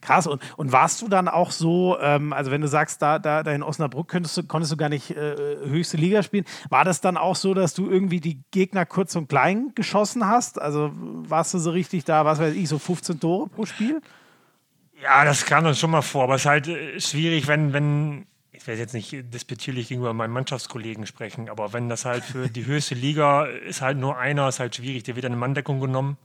Krass. 0.00 0.26
Und, 0.26 0.42
und 0.56 0.72
warst 0.72 1.02
du 1.02 1.08
dann 1.08 1.28
auch 1.28 1.50
so, 1.50 1.98
ähm, 2.00 2.32
also 2.32 2.50
wenn 2.50 2.60
du 2.60 2.68
sagst, 2.68 3.02
da, 3.02 3.18
da, 3.18 3.42
da 3.42 3.52
in 3.52 3.62
Osnabrück 3.62 4.08
konntest 4.08 4.36
du, 4.36 4.42
konntest 4.44 4.72
du 4.72 4.76
gar 4.76 4.88
nicht 4.88 5.10
äh, 5.10 5.56
höchste 5.64 5.96
Liga 5.96 6.22
spielen, 6.22 6.44
war 6.68 6.84
das 6.84 7.00
dann 7.00 7.16
auch 7.16 7.36
so, 7.36 7.54
dass 7.54 7.74
du 7.74 7.90
irgendwie 7.90 8.20
die 8.20 8.40
Gegner 8.50 8.86
kurz 8.86 9.16
und 9.16 9.28
klein 9.28 9.72
geschossen 9.74 10.26
hast? 10.26 10.60
Also 10.60 10.90
warst 10.94 11.54
du 11.54 11.58
so 11.58 11.70
richtig 11.70 12.04
da, 12.04 12.24
was 12.24 12.38
weiß 12.38 12.54
ich, 12.54 12.68
so 12.68 12.78
15 12.78 13.20
Tore 13.20 13.48
pro 13.48 13.66
Spiel? 13.66 14.00
Ja, 15.02 15.24
das 15.24 15.44
kam 15.46 15.64
dann 15.64 15.74
schon 15.74 15.90
mal 15.90 16.02
vor, 16.02 16.24
aber 16.24 16.36
es 16.36 16.42
ist 16.42 16.46
halt 16.46 16.68
äh, 16.68 17.00
schwierig, 17.00 17.48
wenn, 17.48 17.72
wenn, 17.72 18.26
ich 18.52 18.66
werde 18.66 18.80
jetzt 18.80 18.94
nicht 18.94 19.12
despektierlich 19.34 19.88
gegenüber 19.88 20.12
meinen 20.12 20.32
Mannschaftskollegen 20.32 21.06
sprechen, 21.06 21.48
aber 21.48 21.72
wenn 21.72 21.88
das 21.88 22.04
halt 22.04 22.24
für 22.24 22.48
die 22.48 22.66
höchste 22.66 22.94
Liga 22.94 23.46
ist 23.46 23.82
halt 23.82 23.98
nur 23.98 24.18
einer, 24.18 24.48
ist 24.48 24.60
halt 24.60 24.76
schwierig, 24.76 25.02
der 25.02 25.16
wird 25.16 25.26
eine 25.26 25.36
Manndeckung 25.36 25.80
genommen. 25.80 26.18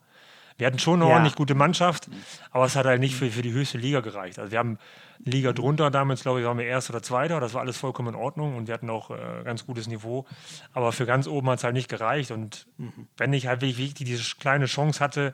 Wir 0.57 0.67
hatten 0.67 0.79
schon 0.79 1.01
eine 1.01 1.09
ja. 1.09 1.15
ordentlich 1.15 1.35
gute 1.35 1.53
Mannschaft, 1.53 2.09
aber 2.51 2.65
es 2.65 2.75
hat 2.75 2.85
halt 2.85 2.99
nicht 2.99 3.15
für, 3.15 3.29
für 3.29 3.43
die 3.43 3.51
höchste 3.51 3.77
Liga 3.77 3.99
gereicht. 3.99 4.39
Also 4.39 4.51
wir 4.51 4.59
haben 4.59 4.79
eine 5.23 5.35
Liga 5.35 5.53
drunter 5.53 5.91
damals, 5.91 6.23
glaube 6.23 6.39
ich, 6.39 6.45
waren 6.45 6.57
wir 6.57 6.65
Erster 6.65 6.93
oder 6.93 7.03
Zweiter. 7.03 7.39
Das 7.39 7.53
war 7.53 7.61
alles 7.61 7.77
vollkommen 7.77 8.09
in 8.09 8.15
Ordnung 8.15 8.55
und 8.55 8.67
wir 8.67 8.73
hatten 8.73 8.89
auch 8.89 9.11
äh, 9.11 9.43
ganz 9.43 9.65
gutes 9.65 9.87
Niveau. 9.87 10.25
Aber 10.73 10.91
für 10.91 11.05
ganz 11.05 11.27
oben 11.27 11.49
hat 11.49 11.59
es 11.59 11.63
halt 11.63 11.75
nicht 11.75 11.89
gereicht. 11.89 12.31
Und 12.31 12.65
mhm. 12.77 13.07
wenn 13.17 13.33
ich 13.33 13.47
halt 13.47 13.61
wirklich 13.61 13.93
diese 13.93 14.35
kleine 14.37 14.65
Chance 14.65 14.99
hatte, 14.99 15.33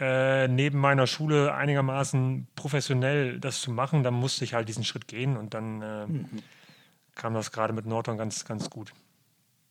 äh, 0.00 0.48
neben 0.48 0.78
meiner 0.78 1.06
Schule 1.06 1.54
einigermaßen 1.54 2.48
professionell 2.56 3.38
das 3.38 3.60
zu 3.60 3.70
machen, 3.70 4.02
dann 4.02 4.14
musste 4.14 4.44
ich 4.44 4.54
halt 4.54 4.68
diesen 4.68 4.82
Schritt 4.82 5.06
gehen 5.06 5.36
und 5.36 5.54
dann 5.54 5.82
äh, 5.82 6.06
mhm. 6.06 6.26
kam 7.14 7.34
das 7.34 7.52
gerade 7.52 7.72
mit 7.72 7.86
Norton 7.86 8.16
ganz, 8.16 8.44
ganz 8.46 8.70
gut. 8.70 8.92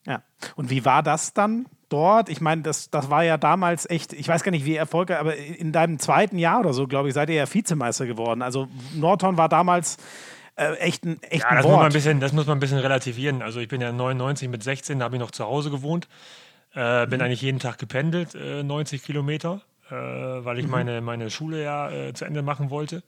Ja. 0.06 0.24
Und 0.56 0.70
wie 0.70 0.86
war 0.86 1.04
das 1.04 1.34
dann 1.34 1.66
dort? 1.90 2.30
Ich 2.30 2.42
meine, 2.42 2.62
das, 2.62 2.90
das 2.90 3.10
war 3.10 3.24
ja 3.24 3.38
damals 3.38 3.90
echt, 3.90 4.14
ich 4.14 4.28
weiß 4.28 4.44
gar 4.44 4.52
nicht, 4.52 4.66
wie 4.66 4.76
erfolgreich, 4.76 5.20
aber 5.20 5.36
in 5.36 5.72
deinem 5.72 6.00
zweiten 6.00 6.38
Jahr 6.38 6.62
oder 6.62 6.74
so, 6.74 6.88
glaube 6.88 7.10
ich, 7.10 7.14
seid 7.14 7.30
ihr 7.30 7.36
ja 7.36 7.54
Vizemeister 7.54 8.06
geworden. 8.06 8.42
Also 8.42 8.68
Nordhorn 8.94 9.38
war 9.38 9.50
damals 9.50 9.98
äh, 10.56 10.74
echt 10.76 11.06
ein 11.06 11.22
echt 11.24 11.44
ja, 11.44 11.56
das 11.56 11.64
Wort. 11.64 11.72
Muss 11.72 11.78
man 11.78 11.86
ein 11.86 11.94
bisschen, 11.94 12.20
das 12.20 12.34
muss 12.34 12.48
man 12.48 12.58
ein 12.58 12.60
bisschen 12.60 12.80
relativieren. 12.80 13.42
Also 13.42 13.60
ich 13.60 13.68
bin 13.68 13.82
ja 13.82 13.92
99 13.92 14.50
mit 14.50 14.64
16, 14.64 15.00
da 15.00 15.06
habe 15.06 15.16
ich 15.16 15.22
noch 15.22 15.32
zu 15.32 15.46
Hause 15.46 15.70
gewohnt. 15.70 16.08
Äh, 16.74 17.08
bin 17.08 17.20
mhm. 17.20 17.26
eigentlich 17.26 17.42
jeden 17.42 17.60
Tag 17.60 17.78
gependelt, 17.78 18.36
äh, 18.36 18.64
90 18.64 19.04
Kilometer, 19.04 19.62
äh, 19.90 19.94
weil 19.94 20.60
ich 20.60 20.66
mhm. 20.66 20.72
meine, 20.72 21.02
meine 21.02 21.30
Schule 21.30 21.64
ja 21.64 21.90
äh, 21.90 22.14
zu 22.14 22.26
Ende 22.26 22.42
machen 22.42 22.70
wollte. 22.70 23.04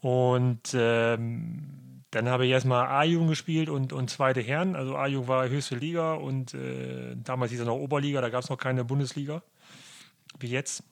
Und 0.00 0.74
ähm, 0.74 1.79
dann 2.10 2.28
habe 2.28 2.44
ich 2.44 2.52
erstmal 2.52 2.86
A-Jugend 2.86 3.30
gespielt 3.30 3.68
und, 3.68 3.92
und 3.92 4.10
zweite 4.10 4.40
Herren. 4.40 4.74
Also 4.74 4.96
A-Jugend 4.96 5.28
war 5.28 5.48
höchste 5.48 5.76
Liga 5.76 6.14
und 6.14 6.54
äh, 6.54 7.14
damals 7.16 7.52
hieß 7.52 7.60
es 7.60 7.66
noch 7.66 7.76
Oberliga, 7.76 8.20
da 8.20 8.30
gab 8.30 8.42
es 8.42 8.50
noch 8.50 8.58
keine 8.58 8.84
Bundesliga, 8.84 9.42
wie 10.38 10.48
jetzt. 10.48 10.82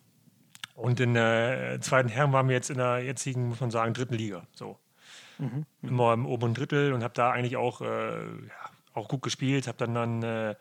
Und 0.74 1.00
in 1.00 1.14
der 1.14 1.80
zweiten 1.80 2.08
Herren 2.08 2.32
waren 2.32 2.46
wir 2.46 2.54
jetzt 2.54 2.70
in 2.70 2.78
der 2.78 3.02
jetzigen, 3.02 3.48
muss 3.48 3.60
man 3.60 3.72
sagen, 3.72 3.94
dritten 3.94 4.14
Liga. 4.14 4.46
So. 4.52 4.78
Mhm. 5.38 5.66
Immer 5.82 6.12
im 6.12 6.24
oberen 6.24 6.54
Drittel 6.54 6.92
und 6.92 7.02
habe 7.02 7.14
da 7.14 7.32
eigentlich 7.32 7.56
auch, 7.56 7.80
äh, 7.80 8.20
ja, 8.20 8.70
auch 8.94 9.08
gut 9.08 9.22
gespielt. 9.22 9.66
Habe 9.66 9.78
dann, 9.78 9.94
dann 9.94 10.22
äh, 10.22 10.54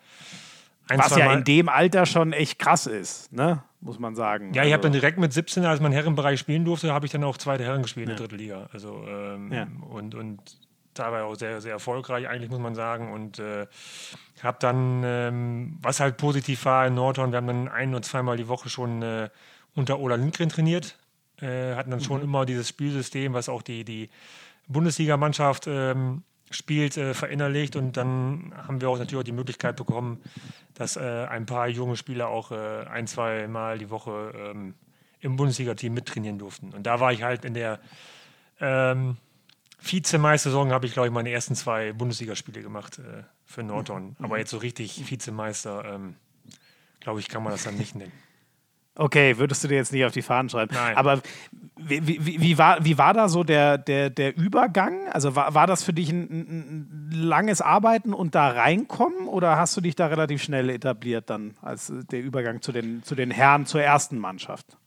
ein, 0.90 1.00
Was 1.00 1.16
ja 1.16 1.34
in 1.34 1.44
dem 1.44 1.70
Alter 1.70 2.06
schon 2.06 2.34
echt 2.34 2.60
krass 2.60 2.86
ist, 2.86 3.32
ne? 3.34 3.64
muss 3.82 4.00
man 4.00 4.16
sagen. 4.16 4.54
Ja, 4.54 4.64
ich 4.64 4.68
also, 4.68 4.74
habe 4.74 4.84
dann 4.84 4.92
direkt 4.92 5.18
mit 5.18 5.34
17, 5.34 5.66
als 5.66 5.80
man 5.80 5.92
Herrenbereich 5.92 6.40
spielen 6.40 6.66
durfte, 6.66 6.94
habe 6.94 7.06
ich 7.06 7.12
dann 7.12 7.24
auch 7.24 7.38
zweite 7.38 7.64
Herren 7.64 7.84
gespielt 7.84 8.08
ja. 8.08 8.14
in 8.14 8.18
der 8.18 8.28
dritten 8.28 8.42
Liga. 8.42 8.70
Also, 8.74 9.04
ähm, 9.08 9.52
ja. 9.52 9.68
und, 9.90 10.16
und 10.16 10.58
dabei 10.94 11.24
auch 11.24 11.36
sehr, 11.36 11.62
sehr 11.62 11.74
erfolgreich, 11.74 12.28
eigentlich 12.28 12.50
muss 12.50 12.60
man 12.60 12.76
sagen. 12.76 13.12
Und 13.12 13.40
äh, 13.40 13.68
habe 14.42 14.58
dann, 14.60 15.04
ähm, 15.06 15.78
was 15.82 16.00
halt 16.00 16.18
positiv 16.18 16.66
war 16.66 16.88
in 16.88 16.96
Nordhorn, 16.96 17.32
wir 17.32 17.38
haben 17.38 17.48
dann 17.48 17.68
ein- 17.68 17.92
oder 17.92 18.02
zweimal 18.02 18.38
die 18.38 18.48
Woche 18.48 18.70
schon 18.70 19.02
äh, 19.02 19.30
unter 19.76 20.00
Ola 20.00 20.16
Lindgren 20.16 20.50
trainiert. 20.50 20.98
Äh, 21.40 21.76
hatten 21.76 21.92
dann 21.92 22.02
schon 22.02 22.18
mhm. 22.18 22.24
immer 22.24 22.46
dieses 22.46 22.68
Spielsystem, 22.68 23.34
was 23.34 23.48
auch 23.48 23.62
die, 23.62 23.84
die 23.84 24.10
Bundesligamannschaft 24.68 25.68
ähm, 25.68 26.24
spielt, 26.52 26.98
äh, 26.98 27.14
verinnerlicht. 27.14 27.76
Und 27.76 27.98
dann 27.98 28.54
haben 28.56 28.82
wir 28.82 28.90
auch 28.90 28.98
natürlich 28.98 29.22
auch 29.22 29.26
die 29.26 29.32
Möglichkeit 29.32 29.76
bekommen, 29.76 30.22
dass 30.74 30.96
äh, 30.96 31.26
ein 31.30 31.46
paar 31.46 31.68
junge 31.68 31.98
Spieler 31.98 32.30
auch 32.30 32.52
äh, 32.52 32.86
ein, 32.86 33.08
zwei 33.08 33.48
Mal 33.48 33.78
die 33.78 33.90
Woche 33.90 34.34
ähm, 34.36 34.76
im 35.20 35.36
Bundesliga-Team 35.36 35.94
mittrainieren 35.94 36.38
durften. 36.38 36.74
Und 36.74 36.84
da 36.84 37.00
war 37.00 37.12
ich 37.12 37.24
halt 37.24 37.46
in 37.46 37.54
der 37.54 37.80
ähm, 38.60 39.18
Vizemeistersaison 39.80 40.72
habe 40.72 40.88
ich, 40.88 40.94
glaube 40.94 41.08
ich, 41.08 41.14
meine 41.14 41.32
ersten 41.32 41.56
zwei 41.56 41.94
Bundesligaspiele 41.94 42.62
gemacht 42.62 43.00
äh, 43.00 43.24
für 43.46 43.64
Nordhorn. 43.64 44.16
Mhm. 44.18 44.26
Aber 44.26 44.38
jetzt 44.38 44.52
so 44.52 44.58
richtig 44.58 45.10
Vizemeister, 45.10 45.86
ähm, 45.86 46.16
glaube 47.00 47.20
ich, 47.20 47.30
kann 47.30 47.44
man 47.44 47.52
das 47.52 47.64
dann 47.64 47.78
nicht 47.78 47.96
nennen. 47.96 48.12
Okay, 48.98 49.38
würdest 49.38 49.64
du 49.64 49.68
dir 49.68 49.76
jetzt 49.76 49.94
nicht 49.94 50.06
auf 50.06 50.12
die 50.12 50.24
Fahnen 50.24 50.50
schreiben. 50.50 50.74
Nein. 50.74 50.98
Aber 50.98 51.22
wie, 51.76 52.08
wie, 52.08 52.42
wie, 52.42 52.58
war, 52.58 52.84
wie 52.84 52.98
war 52.98 53.14
da 53.14 53.30
so 53.30 53.44
der, 53.44 53.78
der, 53.78 54.10
der 54.10 54.36
Übergang? 54.36 55.08
Also 55.10 55.36
war, 55.36 55.54
war 55.54 55.68
das 55.68 55.84
für 55.84 55.94
dich 55.94 56.10
ein, 56.10 56.24
ein, 56.30 57.10
langes 57.12 57.62
Arbeiten 57.62 58.14
und 58.14 58.34
da 58.34 58.50
reinkommen 58.50 59.28
oder 59.28 59.58
hast 59.58 59.78
du 59.78 59.82
dich 59.82 59.96
da 59.96 60.08
relativ 60.08 60.42
schnell 60.42 60.70
etabliert 60.70 61.30
dann 61.30 61.56
als 61.62 61.94
der 62.12 62.22
Übergang 62.22 62.62
zu 62.62 62.72
den, 62.72 63.04
zu 63.04 63.14
den 63.14 63.30
Herren 63.30 63.68
zur 63.68 63.82
ersten 63.82 64.18
Mannschaft? 64.18 64.78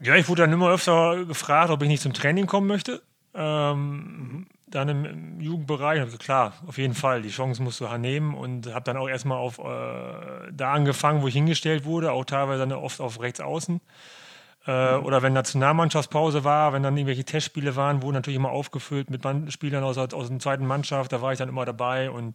Ja, 0.00 0.16
ich 0.16 0.28
wurde 0.28 0.42
dann 0.42 0.52
immer 0.52 0.70
öfter 0.70 1.24
gefragt, 1.24 1.70
ob 1.70 1.82
ich 1.82 1.88
nicht 1.88 2.02
zum 2.02 2.12
Training 2.12 2.46
kommen 2.46 2.66
möchte. 2.66 3.00
Ähm, 3.34 4.46
dann 4.74 4.88
im, 4.88 5.40
Jugendbereich, 5.40 6.00
also 6.00 6.18
klar, 6.18 6.54
auf 6.66 6.78
jeden 6.78 6.94
Fall, 6.94 7.22
die 7.22 7.28
Chance 7.28 7.62
musst 7.62 7.80
du 7.80 7.98
nehmen 7.98 8.34
und 8.34 8.72
habe 8.72 8.84
dann 8.84 8.96
auch 8.96 9.08
erstmal 9.08 9.38
auf 9.38 9.58
äh, 9.58 10.52
da 10.52 10.72
angefangen, 10.72 11.22
wo 11.22 11.28
ich 11.28 11.34
hingestellt 11.34 11.84
wurde, 11.84 12.12
auch 12.12 12.24
teilweise 12.24 12.66
dann 12.66 12.72
oft 12.72 13.00
auf 13.00 13.20
rechts 13.20 13.40
außen. 13.40 13.80
Äh, 14.66 14.96
mhm. 14.96 15.04
Oder 15.04 15.22
wenn 15.22 15.32
Nationalmannschaftspause 15.32 16.44
war, 16.44 16.72
wenn 16.72 16.82
dann 16.82 16.96
irgendwelche 16.96 17.24
Testspiele 17.24 17.76
waren, 17.76 18.02
wurden 18.02 18.14
natürlich 18.14 18.36
immer 18.36 18.50
aufgefüllt 18.50 19.10
mit 19.10 19.22
Spielern 19.52 19.84
aus, 19.84 19.98
aus 19.98 20.28
der 20.28 20.38
zweiten 20.38 20.66
Mannschaft, 20.66 21.12
da 21.12 21.20
war 21.20 21.32
ich 21.32 21.38
dann 21.38 21.48
immer 21.48 21.64
dabei 21.64 22.10
und 22.10 22.34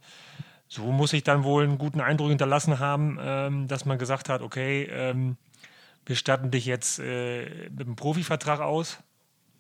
so 0.67 0.83
muss 0.91 1.13
ich 1.13 1.23
dann 1.23 1.43
wohl 1.43 1.63
einen 1.63 1.77
guten 1.77 2.01
Eindruck 2.01 2.29
hinterlassen 2.29 2.79
haben, 2.79 3.17
ähm, 3.21 3.67
dass 3.67 3.85
man 3.85 3.97
gesagt 3.97 4.27
hat, 4.27 4.41
okay, 4.41 4.83
ähm, 4.91 5.37
wir 6.05 6.17
statten 6.17 6.51
dich 6.51 6.65
jetzt 6.65 6.99
äh, 6.99 7.69
mit 7.69 7.87
einem 7.87 7.95
Profivertrag 7.95 8.59
aus 8.59 8.99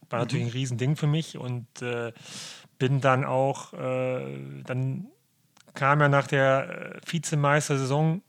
war 0.09 0.19
natürlich 0.19 0.45
mhm. 0.45 0.49
ein 0.49 0.53
Riesending 0.53 0.95
für 0.95 1.07
mich 1.07 1.37
und 1.37 1.81
äh, 1.81 2.11
bin 2.77 3.01
dann 3.01 3.25
auch, 3.25 3.73
äh, 3.73 4.61
dann 4.65 5.07
kam 5.73 6.01
ja 6.01 6.09
nach 6.09 6.27
der 6.27 6.95
äh, 6.95 7.11
Vizemeistersaison 7.11 8.21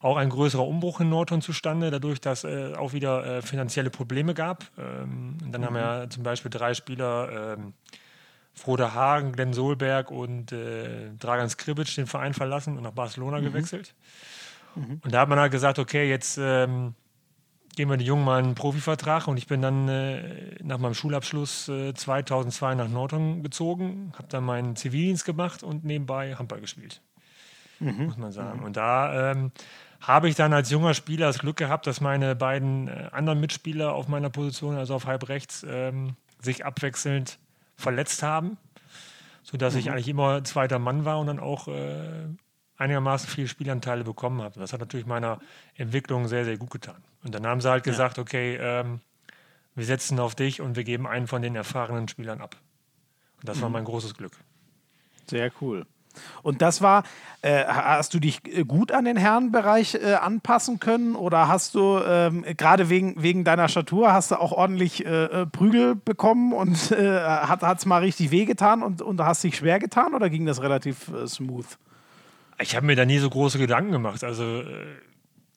auch 0.00 0.18
ein 0.18 0.28
größerer 0.28 0.66
Umbruch 0.66 1.00
in 1.00 1.08
Nordhorn 1.08 1.40
zustande, 1.40 1.90
dadurch, 1.90 2.20
dass 2.20 2.44
äh, 2.44 2.74
auch 2.74 2.92
wieder 2.92 3.24
äh, 3.24 3.42
finanzielle 3.42 3.88
Probleme 3.88 4.34
gab. 4.34 4.64
Ähm, 4.76 5.38
dann 5.50 5.62
mhm. 5.62 5.66
haben 5.66 5.76
ja 5.76 6.10
zum 6.10 6.22
Beispiel 6.22 6.50
drei 6.50 6.74
Spieler, 6.74 7.56
ähm, 7.58 7.72
Frode 8.52 8.94
Hagen, 8.94 9.32
Glenn 9.32 9.52
Solberg 9.52 10.10
und 10.10 10.52
äh, 10.52 11.10
Dragan 11.18 11.48
Skribic 11.48 11.92
den 11.94 12.06
Verein 12.06 12.34
verlassen 12.34 12.76
und 12.76 12.82
nach 12.82 12.92
Barcelona 12.92 13.40
mhm. 13.40 13.44
gewechselt. 13.44 13.94
Mhm. 14.74 15.00
Und 15.02 15.14
da 15.14 15.20
hat 15.20 15.28
man 15.28 15.38
halt 15.40 15.52
gesagt, 15.52 15.78
okay, 15.78 16.08
jetzt 16.08 16.38
ähm, 16.40 16.94
geben 17.76 17.90
wir 17.90 17.96
den 17.96 18.06
Jungen 18.06 18.24
mal 18.24 18.42
einen 18.42 18.54
Profivertrag 18.54 19.28
und 19.28 19.36
ich 19.36 19.46
bin 19.46 19.62
dann 19.62 19.88
äh, 19.88 20.56
nach 20.62 20.78
meinem 20.78 20.94
Schulabschluss 20.94 21.68
äh, 21.68 21.94
2002 21.94 22.74
nach 22.74 22.88
Nordhorn 22.88 23.42
gezogen, 23.42 24.12
habe 24.16 24.28
dann 24.28 24.44
meinen 24.44 24.76
Zivildienst 24.76 25.24
gemacht 25.24 25.62
und 25.62 25.84
nebenbei 25.84 26.34
Handball 26.34 26.60
gespielt, 26.60 27.00
mhm. 27.80 28.06
muss 28.06 28.16
man 28.16 28.32
sagen. 28.32 28.60
Mhm. 28.60 28.64
Und 28.64 28.76
da 28.76 29.32
ähm, 29.32 29.52
habe 30.00 30.28
ich 30.28 30.34
dann 30.34 30.52
als 30.52 30.70
junger 30.70 30.94
Spieler 30.94 31.26
das 31.26 31.38
Glück 31.38 31.56
gehabt, 31.56 31.86
dass 31.86 32.00
meine 32.00 32.36
beiden 32.36 32.88
äh, 32.88 33.08
anderen 33.12 33.40
Mitspieler 33.40 33.94
auf 33.94 34.08
meiner 34.08 34.30
Position, 34.30 34.76
also 34.76 34.94
auf 34.94 35.06
halb 35.06 35.28
rechts, 35.28 35.64
ähm, 35.68 36.16
sich 36.40 36.64
abwechselnd 36.64 37.38
verletzt 37.76 38.22
haben, 38.22 38.58
sodass 39.42 39.74
mhm. 39.74 39.80
ich 39.80 39.90
eigentlich 39.90 40.08
immer 40.08 40.44
zweiter 40.44 40.78
Mann 40.78 41.04
war 41.04 41.18
und 41.18 41.28
dann 41.28 41.40
auch 41.40 41.68
äh, 41.68 42.26
einigermaßen 42.76 43.28
viele 43.28 43.48
Spielanteile 43.48 44.04
bekommen 44.04 44.42
habe. 44.42 44.58
Das 44.60 44.72
hat 44.72 44.80
natürlich 44.80 45.06
meiner 45.06 45.38
Entwicklung 45.76 46.28
sehr, 46.28 46.44
sehr 46.44 46.58
gut 46.58 46.70
getan. 46.70 47.02
Und 47.24 47.34
dann 47.34 47.46
haben 47.46 47.60
sie 47.60 47.70
halt 47.70 47.86
ja. 47.86 47.92
gesagt, 47.92 48.18
okay, 48.18 48.56
ähm, 48.60 49.00
wir 49.74 49.84
setzen 49.84 50.20
auf 50.20 50.34
dich 50.34 50.60
und 50.60 50.76
wir 50.76 50.84
geben 50.84 51.06
einen 51.06 51.26
von 51.26 51.42
den 51.42 51.56
erfahrenen 51.56 52.06
Spielern 52.08 52.40
ab. 52.40 52.56
Und 53.40 53.48
das 53.48 53.58
mhm. 53.58 53.62
war 53.62 53.68
mein 53.70 53.84
großes 53.84 54.14
Glück. 54.14 54.32
Sehr 55.26 55.50
cool. 55.60 55.86
Und 56.42 56.62
das 56.62 56.80
war, 56.80 57.02
äh, 57.42 57.64
hast 57.64 58.14
du 58.14 58.20
dich 58.20 58.40
äh, 58.46 58.64
gut 58.64 58.92
an 58.92 59.04
den 59.04 59.16
Herrenbereich 59.16 59.96
äh, 59.96 60.14
anpassen 60.14 60.78
können 60.78 61.16
oder 61.16 61.48
hast 61.48 61.74
du 61.74 61.98
ähm, 62.06 62.44
gerade 62.56 62.88
wegen, 62.88 63.20
wegen 63.20 63.42
deiner 63.42 63.68
Statur 63.68 64.12
hast 64.12 64.30
du 64.30 64.36
auch 64.36 64.52
ordentlich 64.52 65.04
äh, 65.04 65.24
äh 65.24 65.46
Prügel 65.46 65.96
bekommen 65.96 66.52
und 66.52 66.92
äh, 66.92 67.20
hat 67.20 67.78
es 67.78 67.86
mal 67.86 67.98
richtig 67.98 68.30
wehgetan 68.30 68.84
und, 68.84 69.02
und 69.02 69.20
hast 69.20 69.42
dich 69.42 69.56
schwer 69.56 69.80
getan 69.80 70.14
oder 70.14 70.30
ging 70.30 70.46
das 70.46 70.62
relativ 70.62 71.10
smooth? 71.26 71.66
Ich 72.60 72.76
habe 72.76 72.86
mir 72.86 72.94
da 72.94 73.04
nie 73.04 73.18
so 73.18 73.28
große 73.28 73.58
Gedanken 73.58 73.90
gemacht. 73.90 74.22
Also 74.22 74.60
äh, 74.60 74.86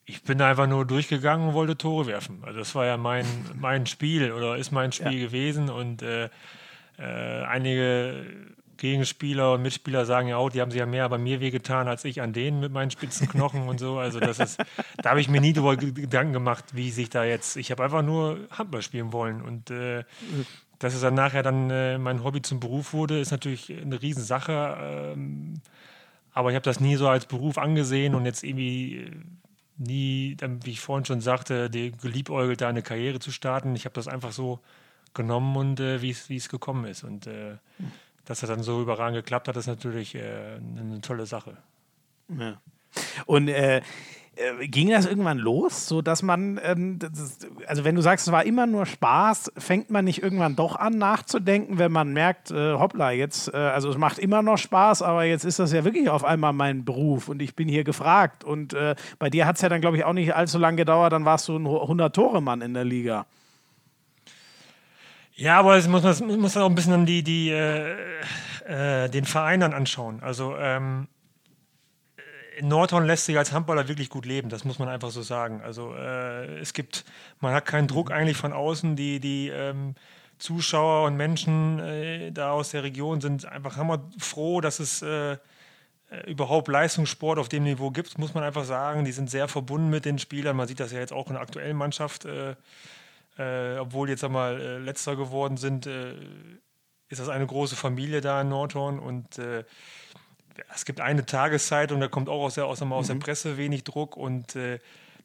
ich 0.10 0.24
bin 0.24 0.42
einfach 0.42 0.68
nur 0.68 0.86
durchgegangen 0.86 1.50
und 1.50 1.54
wollte 1.54 1.78
Tore 1.78 2.08
werfen. 2.08 2.40
Also 2.44 2.60
das 2.60 2.74
war 2.74 2.86
ja 2.86 2.98
mein, 2.98 3.26
mein 3.60 3.86
Spiel 3.86 4.32
oder 4.32 4.56
ist 4.58 4.72
mein 4.72 4.92
Spiel 4.92 5.20
ja. 5.20 5.26
gewesen 5.26 5.70
und 5.70 6.02
äh, 6.02 6.30
äh, 6.98 7.44
einige 7.44 8.26
Gegenspieler 8.78 9.54
und 9.54 9.64
Mitspieler 9.64 10.06
sagen 10.06 10.30
ja 10.30 10.38
auch, 10.38 10.50
die 10.50 10.62
haben 10.62 10.72
sich 10.72 10.80
ja 10.80 10.86
mehr 10.86 11.10
bei 11.10 11.18
mir 11.18 11.42
wehgetan 11.42 11.88
als 11.88 12.06
ich 12.06 12.22
an 12.22 12.32
denen 12.32 12.60
mit 12.60 12.72
meinen 12.72 12.90
spitzen 12.90 13.28
Knochen 13.28 13.68
und 13.68 13.80
so. 13.80 13.98
Also 13.98 14.20
das 14.20 14.40
ist, 14.40 14.60
da 15.04 15.10
habe 15.10 15.20
ich 15.20 15.28
mir 15.28 15.42
nie 15.42 15.52
darüber 15.52 15.76
Gedanken 15.76 16.34
gemacht, 16.34 16.64
wie 16.74 16.90
sich 16.90 17.10
da 17.10 17.26
jetzt. 17.26 17.58
Ich 17.58 17.70
habe 17.70 17.84
einfach 17.84 18.02
nur 18.02 18.40
Handball 18.50 18.82
spielen 18.82 19.12
wollen 19.12 19.42
und 19.42 19.72
äh, 19.72 20.06
dass 20.80 20.94
es 20.94 21.02
dann 21.02 21.16
nachher 21.16 21.44
dann 21.44 21.70
äh, 21.70 21.98
mein 21.98 22.24
Hobby 22.24 22.42
zum 22.42 22.60
Beruf 22.62 22.94
wurde, 22.94 23.20
ist 23.20 23.32
natürlich 23.32 23.76
eine 23.76 24.02
Riesensache. 24.02 24.78
Ähm, 24.80 25.56
aber 26.32 26.52
ich 26.52 26.56
habe 26.56 26.64
das 26.64 26.80
nie 26.80 26.96
so 26.96 27.10
als 27.10 27.26
Beruf 27.26 27.58
angesehen 27.58 28.14
und 28.14 28.26
jetzt 28.26 28.44
irgendwie 28.44 28.98
äh, 28.98 29.12
nie, 29.78 30.38
wie 30.64 30.72
ich 30.72 30.80
vorhin 30.80 31.06
schon 31.06 31.22
sagte, 31.22 31.70
geliebäugelt, 31.70 32.62
da 32.62 32.70
eine 32.70 32.82
Karriere 32.82 33.20
zu 33.20 33.32
starten. 33.32 33.76
Ich 33.76 33.86
habe 33.86 33.94
das 33.94 34.08
einfach 34.08 34.32
so 34.32 34.60
genommen 35.14 35.56
und 35.56 35.80
äh, 35.80 36.02
wie 36.02 36.12
es 36.12 36.50
gekommen 36.50 36.86
ist. 36.86 37.04
Und 37.04 37.28
äh, 37.28 37.58
dass 38.26 38.42
das 38.42 38.50
dann 38.50 38.64
so 38.64 38.82
überragend 38.82 39.18
geklappt 39.18 39.48
hat, 39.48 39.56
ist 39.58 39.68
natürlich 39.68 40.16
äh, 40.16 40.58
eine 40.58 41.02
tolle 41.02 41.26
Sache. 41.26 41.58
Ja. 42.30 42.60
Und 43.26 43.48
äh, 43.48 43.82
äh, 44.38 44.68
ging 44.68 44.90
das 44.90 45.06
irgendwann 45.06 45.38
los, 45.38 45.88
so 45.88 46.02
dass 46.02 46.22
man, 46.22 46.60
ähm, 46.64 47.00
das, 47.00 47.40
also 47.66 47.84
wenn 47.84 47.96
du 47.96 48.02
sagst, 48.02 48.28
es 48.28 48.32
war 48.32 48.46
immer 48.46 48.68
nur 48.68 48.86
Spaß, 48.86 49.52
fängt 49.58 49.90
man 49.90 50.06
nicht 50.06 50.22
irgendwann 50.22 50.56
doch 50.56 50.76
an 50.76 50.98
nachzudenken, 50.98 51.80
wenn 51.80 51.92
man 51.92 52.14
merkt, 52.14 52.52
äh, 52.52 52.74
hoppla, 52.74 53.12
jetzt, 53.12 53.54
äh, 53.54 53.58
also 53.58 53.90
es 53.90 53.98
macht 53.98 54.20
immer 54.20 54.42
noch 54.42 54.58
Spaß, 54.58 55.02
aber 55.02 55.24
jetzt 55.24 55.44
ist 55.44 55.60
das 55.60 55.72
ja 55.74 55.84
wirklich 55.84 56.10
auf 56.10 56.24
einmal 56.24 56.54
mein 56.54 56.86
Beruf 56.86 57.30
und 57.30 57.42
ich 57.42 57.56
bin 57.56 57.68
hier 57.68 57.84
gefragt. 57.84 58.44
Und 58.44 58.74
äh, 58.74 58.96
bei 59.20 59.30
dir 59.30 59.46
hat 59.46 59.56
es 59.56 59.62
ja 59.62 59.70
dann, 59.70 59.82
glaube 59.82 59.98
ich, 59.98 60.04
auch 60.04 60.14
nicht 60.14 60.36
allzu 60.36 60.60
lange 60.60 60.78
gedauert, 60.78 61.14
dann 61.14 61.26
warst 61.26 61.48
du 61.48 61.58
ein 61.58 61.66
100-Tore-Mann 61.66 62.62
in 62.62 62.74
der 62.74 62.86
Liga. 62.86 63.26
Ja, 65.36 65.60
aber 65.60 65.78
es 65.78 65.88
muss 65.88 66.04
man 66.20 66.40
muss 66.40 66.58
auch 66.58 66.68
ein 66.68 66.76
bisschen 66.76 67.06
die, 67.06 67.24
die, 67.24 67.50
äh, 67.50 69.10
den 69.10 69.26
Verein 69.26 69.60
dann 69.60 69.74
anschauen. 69.74 70.20
Also 70.22 70.56
ähm 70.58 71.08
Nordhorn 72.62 73.06
lässt 73.06 73.26
sich 73.26 73.38
als 73.38 73.52
Handballer 73.52 73.88
wirklich 73.88 74.10
gut 74.10 74.26
leben, 74.26 74.50
das 74.50 74.64
muss 74.66 74.80
man 74.80 74.90
einfach 74.90 75.12
so 75.12 75.22
sagen. 75.22 75.62
Also 75.62 75.94
äh, 75.94 76.60
es 76.60 76.74
gibt, 76.74 77.06
man 77.40 77.54
hat 77.54 77.66
keinen 77.66 77.88
Druck 77.88 78.12
eigentlich 78.12 78.38
von 78.38 78.54
außen, 78.54 78.96
die, 78.96 79.20
die 79.20 79.50
ähm, 79.50 79.96
Zuschauer 80.40 81.06
und 81.08 81.18
Menschen 81.18 81.80
äh, 81.80 82.32
da 82.32 82.52
aus 82.52 82.72
der 82.72 82.84
Region 82.84 83.22
sind 83.22 83.46
einfach 83.46 83.78
hammer 83.78 84.10
froh, 84.20 84.62
dass 84.62 84.80
es 84.80 85.02
äh, 85.02 85.38
äh, 86.10 86.30
überhaupt 86.30 86.68
Leistungssport 86.70 87.38
auf 87.38 87.50
dem 87.50 87.64
Niveau 87.64 87.92
gibt, 87.92 88.18
muss 88.18 88.34
man 88.34 88.44
einfach 88.44 88.64
sagen. 88.64 89.04
Die 89.04 89.12
sind 89.12 89.30
sehr 89.30 89.48
verbunden 89.48 89.90
mit 89.90 90.06
den 90.06 90.20
Spielern. 90.20 90.56
Man 90.56 90.68
sieht 90.68 90.80
das 90.80 90.92
ja 90.92 91.00
jetzt 91.00 91.12
auch 91.12 91.28
in 91.28 91.34
der 91.34 91.42
aktuellen 91.42 91.76
Mannschaft, 91.76 92.26
äh, 92.26 92.56
äh, 93.38 93.78
obwohl 93.78 94.10
jetzt 94.10 94.24
einmal 94.24 94.82
letzter 94.82 95.16
geworden 95.16 95.58
sind, 95.58 95.86
ist 95.86 97.20
das 97.20 97.30
eine 97.30 97.46
große 97.46 97.76
Familie 97.76 98.22
da 98.22 98.42
in 98.42 98.50
Nordhorn 98.50 99.00
und 99.00 99.40
es 100.74 100.86
gibt 100.86 101.02
eine 101.02 101.26
Tageszeitung, 101.26 102.00
da 102.00 102.08
kommt 102.08 102.30
auch 102.30 102.44
aus 102.44 102.56
der, 102.56 102.66
aus, 102.66 102.80
der, 102.80 102.92
aus 102.92 103.08
der 103.08 103.16
mhm. 103.16 103.20
Presse 103.20 103.58
wenig 103.58 103.84
Druck 103.84 104.18
und 104.18 104.56
äh, 104.56 104.80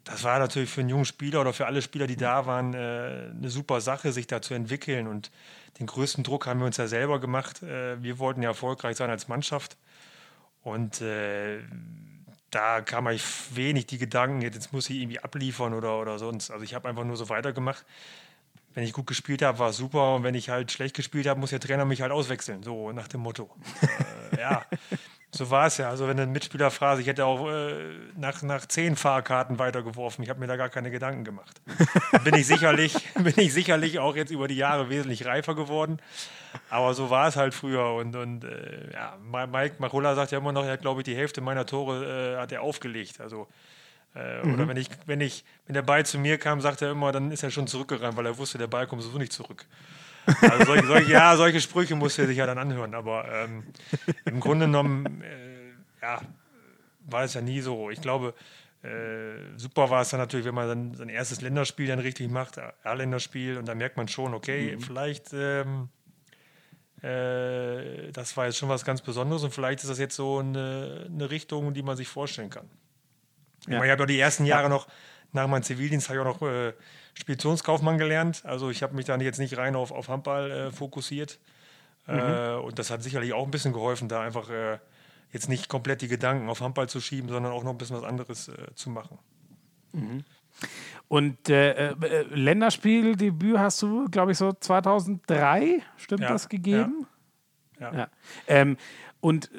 das 0.04 0.24
war 0.24 0.38
natürlich 0.38 0.70
für 0.70 0.80
einen 0.80 0.90
jungen 0.90 1.04
Spieler 1.04 1.40
oder 1.40 1.52
für 1.52 1.66
alle 1.66 1.80
Spieler, 1.80 2.06
die 2.06 2.16
da 2.16 2.46
waren, 2.46 2.74
äh, 2.74 3.30
eine 3.30 3.50
super 3.50 3.80
Sache, 3.80 4.12
sich 4.12 4.26
da 4.26 4.42
zu 4.42 4.54
entwickeln. 4.54 5.06
Und 5.06 5.30
den 5.78 5.86
größten 5.86 6.24
Druck 6.24 6.46
haben 6.46 6.60
wir 6.60 6.66
uns 6.66 6.76
ja 6.76 6.88
selber 6.88 7.20
gemacht. 7.20 7.62
Äh, 7.62 8.02
wir 8.02 8.18
wollten 8.18 8.42
ja 8.42 8.50
erfolgreich 8.50 8.96
sein 8.96 9.10
als 9.10 9.28
Mannschaft. 9.28 9.76
Und 10.62 11.00
äh, 11.00 11.60
da 12.50 12.80
kam 12.80 13.08
ich 13.08 13.22
wenig 13.54 13.86
die 13.86 13.98
Gedanken, 13.98 14.42
jetzt 14.42 14.72
muss 14.72 14.90
ich 14.90 14.96
irgendwie 14.96 15.20
abliefern 15.20 15.72
oder, 15.72 15.98
oder 16.00 16.18
sonst. 16.18 16.50
Also 16.50 16.64
ich 16.64 16.74
habe 16.74 16.88
einfach 16.88 17.04
nur 17.04 17.16
so 17.16 17.28
weitergemacht. 17.28 17.84
Wenn 18.74 18.84
ich 18.84 18.92
gut 18.92 19.06
gespielt 19.06 19.42
habe, 19.42 19.58
war 19.58 19.70
es 19.70 19.76
super. 19.76 20.16
Und 20.16 20.24
wenn 20.24 20.34
ich 20.34 20.48
halt 20.48 20.72
schlecht 20.72 20.96
gespielt 20.96 21.26
habe, 21.26 21.38
muss 21.38 21.50
der 21.50 21.60
Trainer 21.60 21.84
mich 21.84 22.02
halt 22.02 22.10
auswechseln. 22.10 22.62
So 22.64 22.90
nach 22.90 23.06
dem 23.06 23.20
Motto. 23.20 23.50
äh, 24.32 24.40
ja, 24.40 24.66
so 25.34 25.50
war 25.50 25.66
es 25.66 25.78
ja. 25.78 25.88
Also 25.88 26.06
wenn 26.08 26.20
ein 26.20 26.30
Mitspieler 26.30 26.70
fragt, 26.70 27.00
ich 27.00 27.06
hätte 27.06 27.24
auch 27.24 27.48
äh, 27.48 27.74
nach, 28.16 28.42
nach 28.42 28.66
zehn 28.66 28.96
Fahrkarten 28.96 29.58
weitergeworfen. 29.58 30.22
Ich 30.22 30.28
habe 30.28 30.40
mir 30.40 30.46
da 30.46 30.56
gar 30.56 30.68
keine 30.68 30.90
Gedanken 30.90 31.24
gemacht. 31.24 31.60
bin 32.24 32.34
ich 32.34 32.46
sicherlich, 32.46 32.94
bin 33.14 33.34
ich 33.36 33.54
sicherlich 33.54 33.98
auch 33.98 34.14
jetzt 34.14 34.30
über 34.30 34.46
die 34.46 34.56
Jahre 34.56 34.90
wesentlich 34.90 35.24
reifer 35.24 35.54
geworden. 35.54 35.98
Aber 36.68 36.92
so 36.92 37.08
war 37.08 37.28
es 37.28 37.36
halt 37.36 37.54
früher. 37.54 37.94
Und, 37.94 38.14
und 38.14 38.44
äh, 38.44 38.92
ja, 38.92 39.16
Mike 39.46 39.76
Machulla 39.78 40.14
sagt 40.14 40.32
ja 40.32 40.38
immer 40.38 40.52
noch, 40.52 40.64
er 40.64 40.72
hat, 40.72 40.82
glaube 40.82 41.00
ich, 41.00 41.04
die 41.04 41.16
Hälfte 41.16 41.40
meiner 41.40 41.64
Tore 41.64 42.34
äh, 42.34 42.36
hat 42.38 42.52
er 42.52 42.60
aufgelegt. 42.60 43.20
Also 43.20 43.48
äh, 44.14 44.44
mhm. 44.44 44.54
Oder 44.54 44.68
wenn 44.68 44.76
ich, 44.76 44.88
wenn 45.06 45.20
ich, 45.20 45.44
wenn 45.66 45.74
der 45.74 45.82
Ball 45.82 46.04
zu 46.04 46.18
mir 46.18 46.38
kam, 46.38 46.60
sagt 46.60 46.82
er 46.82 46.90
immer, 46.90 47.12
dann 47.12 47.30
ist 47.30 47.42
er 47.42 47.50
schon 47.50 47.66
zurückgerannt, 47.66 48.16
weil 48.16 48.26
er 48.26 48.38
wusste, 48.38 48.58
der 48.58 48.66
Ball 48.66 48.86
kommt 48.86 49.02
sowieso 49.02 49.18
nicht 49.18 49.32
zurück. 49.32 49.64
Also 50.40 50.64
solche, 50.64 50.86
solche, 50.86 51.10
ja, 51.10 51.36
solche 51.36 51.60
Sprüche 51.60 51.94
musste 51.96 52.22
er 52.22 52.28
sich 52.28 52.36
ja 52.36 52.46
dann 52.46 52.58
anhören. 52.58 52.94
Aber 52.94 53.26
ähm, 53.32 53.64
im 54.24 54.40
Grunde 54.40 54.66
genommen, 54.66 55.22
äh, 55.22 56.02
ja, 56.02 56.20
war 57.06 57.24
es 57.24 57.34
ja 57.34 57.40
nie 57.40 57.60
so. 57.60 57.90
Ich 57.90 58.00
glaube, 58.00 58.34
äh, 58.82 59.56
super 59.56 59.90
war 59.90 60.02
es 60.02 60.10
dann 60.10 60.20
natürlich, 60.20 60.46
wenn 60.46 60.54
man 60.54 60.68
dann 60.68 60.94
sein 60.94 61.08
erstes 61.08 61.40
Länderspiel 61.40 61.86
dann 61.86 61.98
richtig 61.98 62.30
macht, 62.30 62.58
A-Länderspiel, 62.82 63.58
und 63.58 63.66
da 63.66 63.74
merkt 63.74 63.96
man 63.96 64.08
schon, 64.08 64.34
okay, 64.34 64.76
mhm. 64.76 64.80
vielleicht 64.80 65.32
ähm, 65.32 65.88
äh, 67.02 68.12
das 68.12 68.36
war 68.36 68.46
jetzt 68.46 68.58
schon 68.58 68.68
was 68.68 68.84
ganz 68.84 69.02
Besonderes 69.02 69.42
und 69.42 69.52
vielleicht 69.52 69.80
ist 69.80 69.90
das 69.90 69.98
jetzt 69.98 70.14
so 70.14 70.38
eine, 70.38 71.08
eine 71.12 71.30
Richtung, 71.30 71.74
die 71.74 71.82
man 71.82 71.96
sich 71.96 72.08
vorstellen 72.08 72.50
kann. 72.50 72.68
Ja. 73.66 73.82
Ich 73.84 73.90
habe 73.90 74.02
ja 74.02 74.06
die 74.06 74.20
ersten 74.20 74.44
Jahre 74.44 74.64
ja. 74.64 74.68
noch, 74.68 74.86
nach 75.32 75.48
meinem 75.48 75.62
Zivildienst, 75.62 76.08
habe 76.08 76.18
ich 76.18 76.24
auch 76.24 76.40
noch 76.40 76.48
äh, 76.48 76.72
Speditionskaufmann 77.14 77.98
gelernt. 77.98 78.42
Also 78.44 78.70
ich 78.70 78.82
habe 78.82 78.94
mich 78.94 79.04
dann 79.04 79.20
jetzt 79.20 79.38
nicht 79.38 79.56
rein 79.56 79.76
auf, 79.76 79.92
auf 79.92 80.08
Handball 80.08 80.50
äh, 80.50 80.70
fokussiert. 80.70 81.38
Mhm. 82.06 82.14
Äh, 82.14 82.54
und 82.54 82.78
das 82.78 82.90
hat 82.90 83.02
sicherlich 83.02 83.32
auch 83.32 83.44
ein 83.44 83.50
bisschen 83.50 83.72
geholfen, 83.72 84.08
da 84.08 84.22
einfach 84.22 84.50
äh, 84.50 84.78
jetzt 85.32 85.48
nicht 85.48 85.68
komplett 85.68 86.02
die 86.02 86.08
Gedanken 86.08 86.48
auf 86.48 86.60
Handball 86.60 86.88
zu 86.88 87.00
schieben, 87.00 87.28
sondern 87.28 87.52
auch 87.52 87.64
noch 87.64 87.70
ein 87.72 87.78
bisschen 87.78 87.96
was 87.96 88.04
anderes 88.04 88.48
äh, 88.48 88.74
zu 88.74 88.90
machen. 88.90 89.18
Mhm. 89.92 90.24
Und 91.08 91.48
äh, 91.48 91.90
äh, 91.90 92.22
Länderspieldebüt 92.30 93.58
hast 93.58 93.82
du, 93.82 94.08
glaube 94.08 94.32
ich, 94.32 94.38
so 94.38 94.52
2003, 94.52 95.82
stimmt 95.96 96.22
ja, 96.22 96.28
das, 96.28 96.48
gegeben? 96.48 97.06
Ja. 97.78 97.92
ja. 97.92 97.98
ja. 97.98 98.08
Ähm, 98.46 98.76
und 99.22 99.50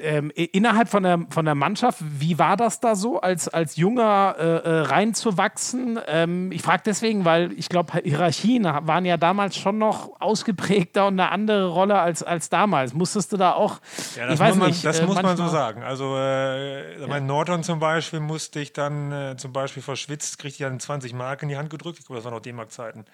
äh, 0.00 0.18
äh, 0.18 0.28
äh, 0.34 0.44
innerhalb 0.46 0.88
von 0.88 1.04
der, 1.04 1.20
von 1.30 1.44
der 1.44 1.54
Mannschaft, 1.54 2.00
wie 2.18 2.40
war 2.40 2.56
das 2.56 2.80
da 2.80 2.96
so, 2.96 3.20
als, 3.20 3.46
als 3.46 3.76
Junger 3.76 4.34
äh, 4.36 4.42
äh 4.42 4.80
reinzuwachsen? 4.80 6.00
Ähm, 6.08 6.50
ich 6.50 6.60
frage 6.60 6.82
deswegen, 6.84 7.24
weil 7.24 7.52
ich 7.52 7.68
glaube, 7.68 8.00
Hierarchien 8.02 8.64
waren 8.64 9.04
ja 9.04 9.16
damals 9.16 9.56
schon 9.56 9.78
noch 9.78 10.20
ausgeprägter 10.20 11.06
und 11.06 11.20
eine 11.20 11.30
andere 11.30 11.68
Rolle 11.68 12.00
als, 12.00 12.24
als 12.24 12.48
damals. 12.48 12.94
Musstest 12.94 13.32
du 13.32 13.36
da 13.36 13.52
auch. 13.52 13.78
Ja, 14.16 14.26
das, 14.26 14.40
muss 14.40 14.56
man, 14.56 14.68
nicht, 14.68 14.84
das 14.84 14.98
äh, 14.98 15.06
muss 15.06 15.22
man 15.22 15.36
so 15.36 15.46
sagen. 15.46 15.84
Also, 15.84 16.16
äh, 16.16 17.00
ja. 17.00 17.16
in 17.16 17.26
Nordhorn 17.26 17.62
zum 17.62 17.78
Beispiel 17.78 18.18
musste 18.18 18.58
ich 18.58 18.72
dann 18.72 19.38
zum 19.38 19.52
Beispiel 19.52 19.84
verschwitzt, 19.84 20.40
kriegte 20.40 20.64
ich 20.64 20.68
dann 20.68 20.80
20 20.80 21.12
Mark 21.14 21.44
in 21.44 21.48
die 21.48 21.56
Hand 21.56 21.70
gedrückt. 21.70 22.00
Ich 22.00 22.06
glaube, 22.06 22.18
das 22.18 22.24
waren 22.24 22.34
noch 22.34 22.42
D-Mark-Zeiten. 22.42 23.04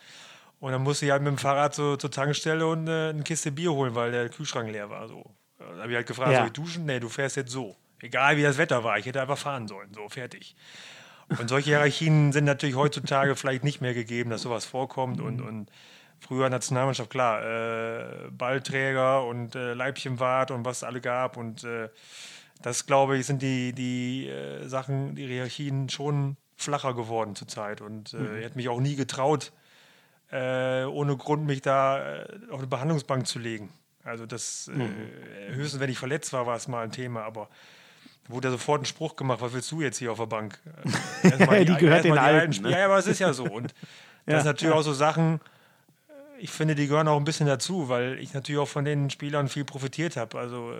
Und 0.59 0.73
dann 0.73 0.83
musste 0.83 1.05
ich 1.05 1.13
halt 1.13 1.21
mit 1.21 1.33
dem 1.33 1.39
Fahrrad 1.39 1.75
zur, 1.75 1.99
zur 1.99 2.11
Tankstelle 2.11 2.67
und 2.67 2.89
eine 2.89 3.23
Kiste 3.25 3.53
Bier 3.53 3.73
holen, 3.73 3.95
weil 3.95 4.11
der 4.11 4.31
Kühlschrank 4.31 4.71
leer 4.71 4.89
war. 4.89 5.07
So. 5.07 5.25
Da 5.61 5.83
habe 5.83 5.91
ich 5.91 5.97
halt 5.97 6.07
gefragt, 6.07 6.33
ja. 6.33 6.39
soll 6.39 6.47
ich 6.47 6.53
duschen? 6.53 6.87
Nee, 6.87 7.01
du 7.01 7.09
fährst 7.09 7.37
jetzt 7.37 7.53
so. 7.53 7.77
Egal 8.01 8.37
wie 8.37 8.43
das 8.43 8.57
Wetter 8.57 8.83
war, 8.83 8.99
ich 8.99 9.07
hätte 9.07 9.21
einfach 9.21 9.39
fahren 9.39 9.69
sollen. 9.69 9.93
So, 9.95 10.09
fertig. 10.09 10.57
Und 11.39 11.49
solche 11.49 11.71
Hierarchien 11.71 12.33
sind 12.33 12.45
natürlich 12.45 12.75
heutzutage 12.75 13.37
vielleicht 13.37 13.63
nicht 13.63 13.81
mehr 13.81 13.95
gegeben, 13.95 14.31
dass 14.31 14.43
sowas 14.43 14.65
vorkommt. 14.65 15.21
Und, 15.21 15.41
und 15.41 15.71
früher 16.19 16.49
Nationalmannschaft, 16.49 17.11
klar, 17.11 17.45
äh, 17.45 18.31
Ballträger 18.31 19.25
und 19.27 19.55
äh, 19.55 19.75
Leibchenwart 19.75 20.51
und 20.51 20.65
was 20.65 20.79
es 20.79 20.85
alle 20.85 21.01
gab. 21.01 21.37
Und 21.37 21.63
äh, 21.65 21.89
das, 22.63 22.87
glaube 22.87 23.19
ich, 23.19 23.27
sind 23.27 23.43
die, 23.43 23.73
die 23.73 24.29
äh, 24.29 24.67
Sachen, 24.67 25.15
die 25.15 25.27
Hierarchien 25.27 25.89
schon 25.89 26.37
flacher 26.57 26.95
geworden 26.95 27.37
zurzeit. 27.37 27.81
Und 27.81 28.15
äh, 28.15 28.17
mhm. 28.17 28.39
ich 28.39 28.45
hätte 28.45 28.57
mich 28.57 28.69
auch 28.69 28.81
nie 28.81 28.97
getraut, 28.97 29.53
äh, 30.33 30.85
ohne 30.85 31.17
Grund 31.17 31.47
mich 31.47 31.61
da 31.61 32.25
auf 32.51 32.59
eine 32.59 32.67
Behandlungsbank 32.67 33.27
zu 33.27 33.39
legen. 33.39 33.71
Also 34.05 34.27
das 34.27 34.69
äh, 34.69 34.73
mhm. 34.73 34.81
äh, 34.81 35.55
höchstens, 35.55 35.81
wenn 35.81 35.91
ich 35.91 35.99
verletzt 35.99 36.33
war, 36.33 36.47
war 36.47 36.57
es 36.57 36.69
mal 36.69 36.83
ein 36.83 36.93
Thema, 36.93 37.23
aber 37.23 37.49
wurde 38.29 38.51
sofort 38.51 38.83
ein 38.83 38.87
Spruch 38.87 39.17
gemacht, 39.17 39.41
was 39.41 39.53
willst 39.53 39.71
du 39.73 39.81
jetzt 39.81 39.99
hier 39.99 40.13
auf 40.13 40.19
der 40.19 40.27
Bank? 40.27 40.59
Äh, 41.23 41.65
die, 41.65 41.73
die 41.73 41.79
gehört 41.79 42.05
den 42.05 42.17
Alten. 42.17 42.63
Ne? 42.63 42.71
Ja, 42.71 42.87
aber 42.87 42.97
es 42.97 43.07
ist 43.07 43.19
ja 43.19 43.35
so. 43.35 43.45
Und 43.45 43.75
das 44.27 44.33
ja, 44.33 44.37
sind 44.39 44.47
natürlich 44.47 44.75
ja. 44.75 44.79
auch 44.81 44.83
so 44.83 44.95
Sachen, 44.95 45.35
äh, 46.09 46.41
ich 46.41 46.51
finde, 46.51 46.75
die 46.75 46.87
gehören 46.87 47.09
auch 47.09 47.19
ein 47.19 47.25
bisschen 47.25 47.47
dazu, 47.47 47.91
weil 47.91 48.19
ich 48.19 48.33
natürlich 48.33 48.59
auch 48.59 48.69
von 48.69 48.87
den 48.87 49.11
Spielern 49.11 49.49
viel 49.49 49.65
profitiert 49.65 50.17
habe. 50.17 50.39
Also 50.39 50.73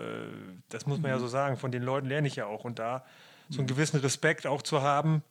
das 0.69 0.87
muss 0.87 0.99
man 0.99 1.11
mhm. 1.11 1.15
ja 1.15 1.19
so 1.19 1.27
sagen, 1.27 1.57
von 1.57 1.71
den 1.71 1.83
Leuten 1.83 2.07
lerne 2.07 2.27
ich 2.27 2.35
ja 2.35 2.47
auch. 2.47 2.63
Und 2.63 2.79
da 2.79 3.05
so 3.49 3.59
einen 3.59 3.67
gewissen 3.67 3.99
Respekt 3.99 4.47
auch 4.47 4.63
zu 4.63 4.81
haben, 4.81 5.23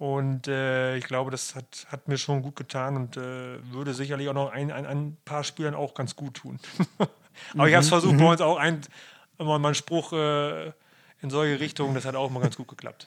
und 0.00 0.48
äh, 0.48 0.96
ich 0.96 1.04
glaube, 1.04 1.30
das 1.30 1.54
hat, 1.54 1.86
hat, 1.88 2.08
mir 2.08 2.16
schon 2.16 2.40
gut 2.40 2.56
getan 2.56 2.96
und 2.96 3.18
äh, 3.18 3.62
würde 3.70 3.92
sicherlich 3.92 4.30
auch 4.30 4.34
noch 4.34 4.50
ein, 4.50 4.72
ein, 4.72 4.86
ein, 4.86 5.18
paar 5.26 5.44
Spielern 5.44 5.74
auch 5.74 5.92
ganz 5.92 6.16
gut 6.16 6.38
tun. 6.38 6.58
Aber 7.52 7.62
mhm, 7.62 7.68
ich 7.68 7.74
habe 7.74 7.82
es 7.82 7.88
versucht, 7.88 8.14
mhm. 8.14 8.18
bei 8.18 8.30
uns 8.32 8.40
auch 8.40 8.56
ein, 8.56 8.80
immer 9.38 9.58
mal 9.58 9.68
einen 9.68 9.74
Spruch 9.74 10.12
äh, 10.12 10.68
in 11.22 11.30
solche 11.30 11.60
Richtungen, 11.60 11.94
das 11.94 12.04
hat 12.04 12.14
auch 12.14 12.30
mal 12.30 12.40
ganz 12.40 12.56
gut 12.56 12.68
geklappt. 12.68 13.06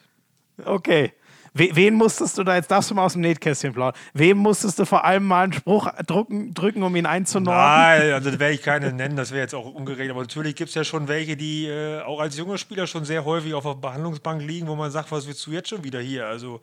Okay. 0.64 1.12
Wen 1.56 1.94
musstest 1.94 2.36
du 2.36 2.42
da, 2.42 2.56
jetzt 2.56 2.68
darfst 2.68 2.90
du 2.90 2.96
mal 2.96 3.04
aus 3.04 3.12
dem 3.12 3.22
Nähkästchen 3.22 3.72
plaudern, 3.72 3.94
wem 4.12 4.38
musstest 4.38 4.76
du 4.80 4.84
vor 4.84 5.04
allem 5.04 5.24
mal 5.24 5.44
einen 5.44 5.52
Spruch 5.52 5.88
drücken, 6.04 6.52
drücken, 6.52 6.82
um 6.82 6.96
ihn 6.96 7.06
einzunorden? 7.06 7.60
Nein, 7.60 8.12
also 8.12 8.30
das 8.30 8.38
werde 8.40 8.54
ich 8.54 8.62
keine 8.62 8.92
nennen, 8.92 9.14
das 9.14 9.30
wäre 9.30 9.42
jetzt 9.42 9.54
auch 9.54 9.72
ungerecht. 9.72 10.10
Aber 10.10 10.22
natürlich 10.22 10.56
gibt 10.56 10.70
es 10.70 10.74
ja 10.74 10.82
schon 10.82 11.06
welche, 11.06 11.36
die 11.36 11.68
äh, 11.68 12.00
auch 12.00 12.18
als 12.18 12.36
junger 12.36 12.58
Spieler 12.58 12.88
schon 12.88 13.04
sehr 13.04 13.24
häufig 13.24 13.54
auf 13.54 13.62
der 13.62 13.74
Behandlungsbank 13.74 14.42
liegen, 14.42 14.66
wo 14.66 14.74
man 14.74 14.90
sagt, 14.90 15.12
was 15.12 15.28
willst 15.28 15.46
du 15.46 15.52
jetzt 15.52 15.68
schon 15.68 15.84
wieder 15.84 16.00
hier? 16.00 16.26
Also 16.26 16.60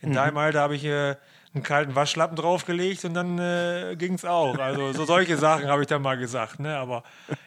in 0.00 0.10
mhm. 0.10 0.14
deinem 0.14 0.38
Alter 0.38 0.60
habe 0.60 0.76
ich 0.76 0.84
äh, 0.86 1.16
einen 1.54 1.62
kalten 1.62 1.94
Waschlappen 1.94 2.36
draufgelegt 2.36 3.04
und 3.04 3.14
dann 3.14 3.38
äh, 3.38 3.94
ging 3.96 4.14
es 4.14 4.24
auch. 4.24 4.58
Also 4.58 4.92
so 4.92 5.04
solche 5.04 5.36
Sachen 5.36 5.66
habe 5.68 5.82
ich 5.82 5.86
dann 5.86 6.00
mal 6.00 6.16
gesagt. 6.16 6.60
Ne? 6.60 6.76
Aber 6.76 7.02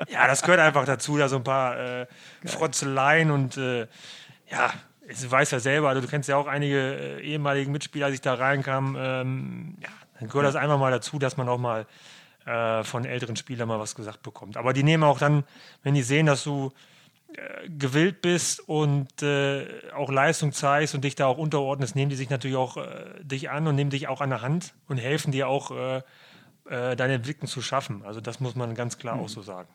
ja, 0.08 0.28
das 0.28 0.44
gehört 0.44 0.60
einfach 0.60 0.86
dazu, 0.86 1.18
da 1.18 1.28
so 1.28 1.38
ein 1.38 1.44
paar 1.44 1.80
äh, 1.80 2.08
Frotzeleien 2.46 3.32
und 3.32 3.58
äh, 3.58 3.88
ja, 4.50 4.72
ich 5.08 5.30
weiß 5.30 5.52
ja 5.52 5.60
selber, 5.60 5.90
also 5.90 6.02
du 6.02 6.08
kennst 6.08 6.30
ja 6.30 6.38
auch 6.38 6.48
einige 6.48 6.78
äh, 6.78 7.22
ehemalige 7.22 7.70
Mitspieler, 7.70 8.08
als 8.08 8.16
ich 8.16 8.22
da 8.22 8.36
reinkam. 8.36 8.96
Ähm, 9.00 9.78
ja, 9.82 9.90
dann 10.20 10.30
gehört 10.30 10.46
das 10.46 10.56
einfach 10.56 10.80
mal 10.80 10.92
dazu, 10.92 11.20
dass 11.20 11.38
man 11.38 11.50
auch 11.50 11.58
mal 11.58 11.86
äh, 12.46 12.84
von 12.84 13.06
älteren 13.06 13.36
Spielern 13.36 13.68
mal 13.68 13.80
was 13.80 13.96
gesagt 13.96 14.22
bekommt. 14.22 14.58
Aber 14.58 14.74
die 14.74 14.84
nehmen 14.84 15.04
auch 15.04 15.20
dann, 15.20 15.44
wenn 15.84 15.96
die 15.96 16.04
sehen, 16.04 16.28
dass 16.28 16.44
du 16.44 16.72
gewillt 17.68 18.22
bist 18.22 18.60
und 18.60 19.22
äh, 19.22 19.92
auch 19.96 20.12
Leistung 20.12 20.52
zeigst 20.52 20.96
und 20.96 21.04
dich 21.04 21.16
da 21.16 21.26
auch 21.26 21.38
unterordnest, 21.38 21.96
nehmen 21.96 22.10
die 22.10 22.16
sich 22.16 22.30
natürlich 22.30 22.58
auch 22.58 22.78
äh, 22.78 23.24
dich 23.24 23.50
an 23.50 23.68
und 23.68 23.76
nehmen 23.76 23.90
dich 23.90 24.08
auch 24.08 24.22
an 24.22 24.30
der 24.30 24.42
Hand 24.42 24.74
und 24.88 24.98
helfen 24.98 25.32
dir 25.32 25.48
auch, 25.48 25.72
äh, 25.72 25.98
äh 26.70 26.96
deine 26.96 27.16
Entwicklung 27.16 27.48
zu 27.48 27.62
schaffen. 27.62 28.04
Also 28.04 28.22
das 28.22 28.40
muss 28.40 28.56
man 28.56 28.76
ganz 28.76 28.98
klar 28.98 29.16
mhm. 29.16 29.22
auch 29.24 29.30
so 29.30 29.42
sagen. 29.42 29.70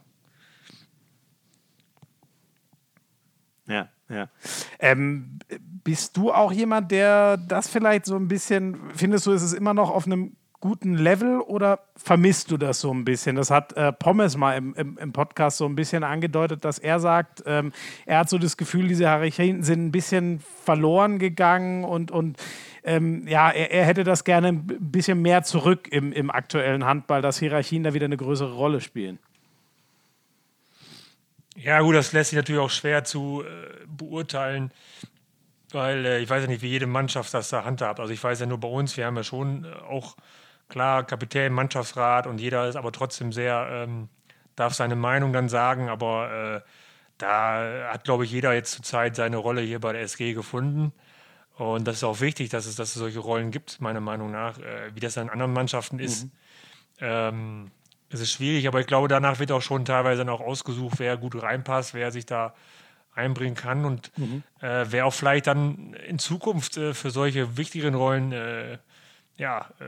Ja, 3.67 3.89
ja. 4.09 4.29
Ähm, 4.81 5.39
bist 5.85 6.17
du 6.17 6.33
auch 6.33 6.51
jemand, 6.51 6.91
der 6.91 7.37
das 7.37 7.69
vielleicht 7.69 8.07
so 8.07 8.17
ein 8.17 8.27
bisschen, 8.27 8.91
findest 8.95 9.27
du, 9.27 9.33
ist 9.33 9.43
es 9.43 9.53
immer 9.53 9.75
noch 9.75 9.91
auf 9.91 10.07
einem 10.07 10.37
guten 10.61 10.95
Level 10.95 11.41
oder 11.41 11.81
vermisst 11.97 12.51
du 12.51 12.59
das 12.59 12.81
so 12.81 12.93
ein 12.93 13.05
bisschen? 13.05 13.37
Das 13.37 13.51
hat 13.51 13.73
äh, 13.73 13.93
Pommes 13.93 14.37
mal 14.37 14.57
im, 14.57 14.75
im, 14.75 14.99
im, 14.99 15.13
Podcast 15.13 15.57
so 15.57 15.67
ein 15.67 15.75
bisschen 15.75 16.05
angedeutet, 16.05 16.65
dass 16.65 16.79
er 16.79 17.01
sagt, 17.01 17.43
ähm, 17.47 17.73
er 18.05 18.19
hat 18.19 18.29
so 18.29 18.37
das 18.37 18.57
Gefühl, 18.57 18.89
diese 18.89 19.05
Hierarchien 19.05 19.63
sind 19.63 19.87
ein 19.87 19.93
bisschen 19.93 20.41
verloren 20.65 21.19
gegangen 21.19 21.85
und, 21.85 22.11
und 22.11 22.37
ähm, 22.85 23.27
ja, 23.27 23.51
er, 23.51 23.71
er, 23.71 23.85
hätte 23.87 24.05
das 24.05 24.25
gerne 24.25 24.49
ein 24.49 24.67
bisschen 24.67 25.23
mehr 25.23 25.43
zurück 25.43 25.89
im, 25.91 26.13
im 26.13 26.31
aktuellen 26.31 26.85
Handball, 26.85 27.23
dass 27.23 27.39
Hierarchien 27.39 27.83
da 27.83 27.95
wieder 27.95 28.05
eine 28.05 28.17
größere 28.17 28.53
Rolle 28.53 28.81
spielen. 28.81 29.19
Ja, 31.57 31.81
gut, 31.81 31.95
das 31.95 32.13
lässt 32.13 32.31
sich 32.31 32.37
natürlich 32.37 32.61
auch 32.61 32.71
schwer 32.71 33.05
zu 33.05 33.43
äh, 33.43 33.87
beurteilen, 33.87 34.73
weil 35.73 36.07
äh, 36.07 36.19
ich 36.21 36.31
weiß 36.31 36.43
ja 36.43 36.49
nicht, 36.49 36.63
wie 36.63 36.69
jede 36.69 36.87
Mannschaft 36.87 37.33
das 37.35 37.51
da 37.51 37.65
handhabt. 37.65 38.01
Also 38.01 38.13
ich 38.13 38.23
weiß 38.23 38.41
ja 38.41 38.47
nur 38.47 38.59
bei 38.59 38.69
uns, 38.69 38.97
wir 38.97 39.07
haben 39.07 39.17
ja 39.17 39.25
schon 39.25 39.65
äh, 39.65 39.69
auch 39.89 40.17
klar, 40.71 41.05
Kapitän, 41.05 41.53
Mannschaftsrat 41.53 42.27
und 42.27 42.41
jeder 42.41 42.69
ist 42.69 42.77
aber 42.77 42.93
trotzdem 42.93 43.33
sehr, 43.33 43.69
ähm, 43.71 44.09
darf 44.57 44.75
seine 44.75 44.97
Meinung 44.97 45.33
dann 45.33 45.49
sagen, 45.49 45.89
aber 45.89 46.63
äh, 46.65 46.71
da 47.19 47.91
hat, 47.93 48.05
glaube 48.05 48.25
ich, 48.25 48.31
jeder 48.31 48.55
jetzt 48.55 48.73
zurzeit 48.73 49.15
seine 49.17 49.37
Rolle 49.37 49.61
hier 49.61 49.81
bei 49.81 49.93
der 49.93 50.03
SG 50.03 50.33
gefunden. 50.33 50.93
Und 51.57 51.87
das 51.87 51.97
ist 51.97 52.05
auch 52.05 52.21
wichtig, 52.21 52.49
dass 52.49 52.65
es, 52.65 52.77
dass 52.77 52.89
es 52.89 52.95
solche 52.95 53.19
Rollen 53.19 53.51
gibt, 53.51 53.83
meiner 53.83 54.01
Meinung 54.01 54.31
nach. 54.31 54.59
Äh, 54.59 54.95
wie 54.95 55.01
das 55.01 55.19
in 55.19 55.29
anderen 55.29 55.53
Mannschaften 55.53 55.99
ist, 55.99 56.25
mhm. 56.25 56.31
ähm, 57.01 57.71
es 58.09 58.21
ist 58.21 58.33
schwierig, 58.33 58.67
aber 58.67 58.81
ich 58.81 58.87
glaube, 58.87 59.09
danach 59.09 59.39
wird 59.39 59.53
auch 59.53 59.63
schon 59.63 59.85
teilweise 59.85 60.25
dann 60.25 60.31
auch 60.31 60.41
ausgesucht, 60.41 60.99
wer 60.99 61.17
gut 61.17 61.41
reinpasst, 61.41 61.95
wer 61.95 62.11
sich 62.11 62.27
da 62.27 62.55
einbringen 63.15 63.55
kann 63.55 63.85
und 63.85 64.17
mhm. 64.17 64.43
äh, 64.61 64.87
wer 64.89 65.07
auch 65.07 65.13
vielleicht 65.13 65.47
dann 65.47 65.95
in 65.95 66.19
Zukunft 66.19 66.77
äh, 66.77 66.95
für 66.95 67.11
solche 67.11 67.57
wichtigeren 67.57 67.95
Rollen 67.95 68.33
äh, 68.33 68.79
ja, 69.37 69.71
äh, 69.81 69.85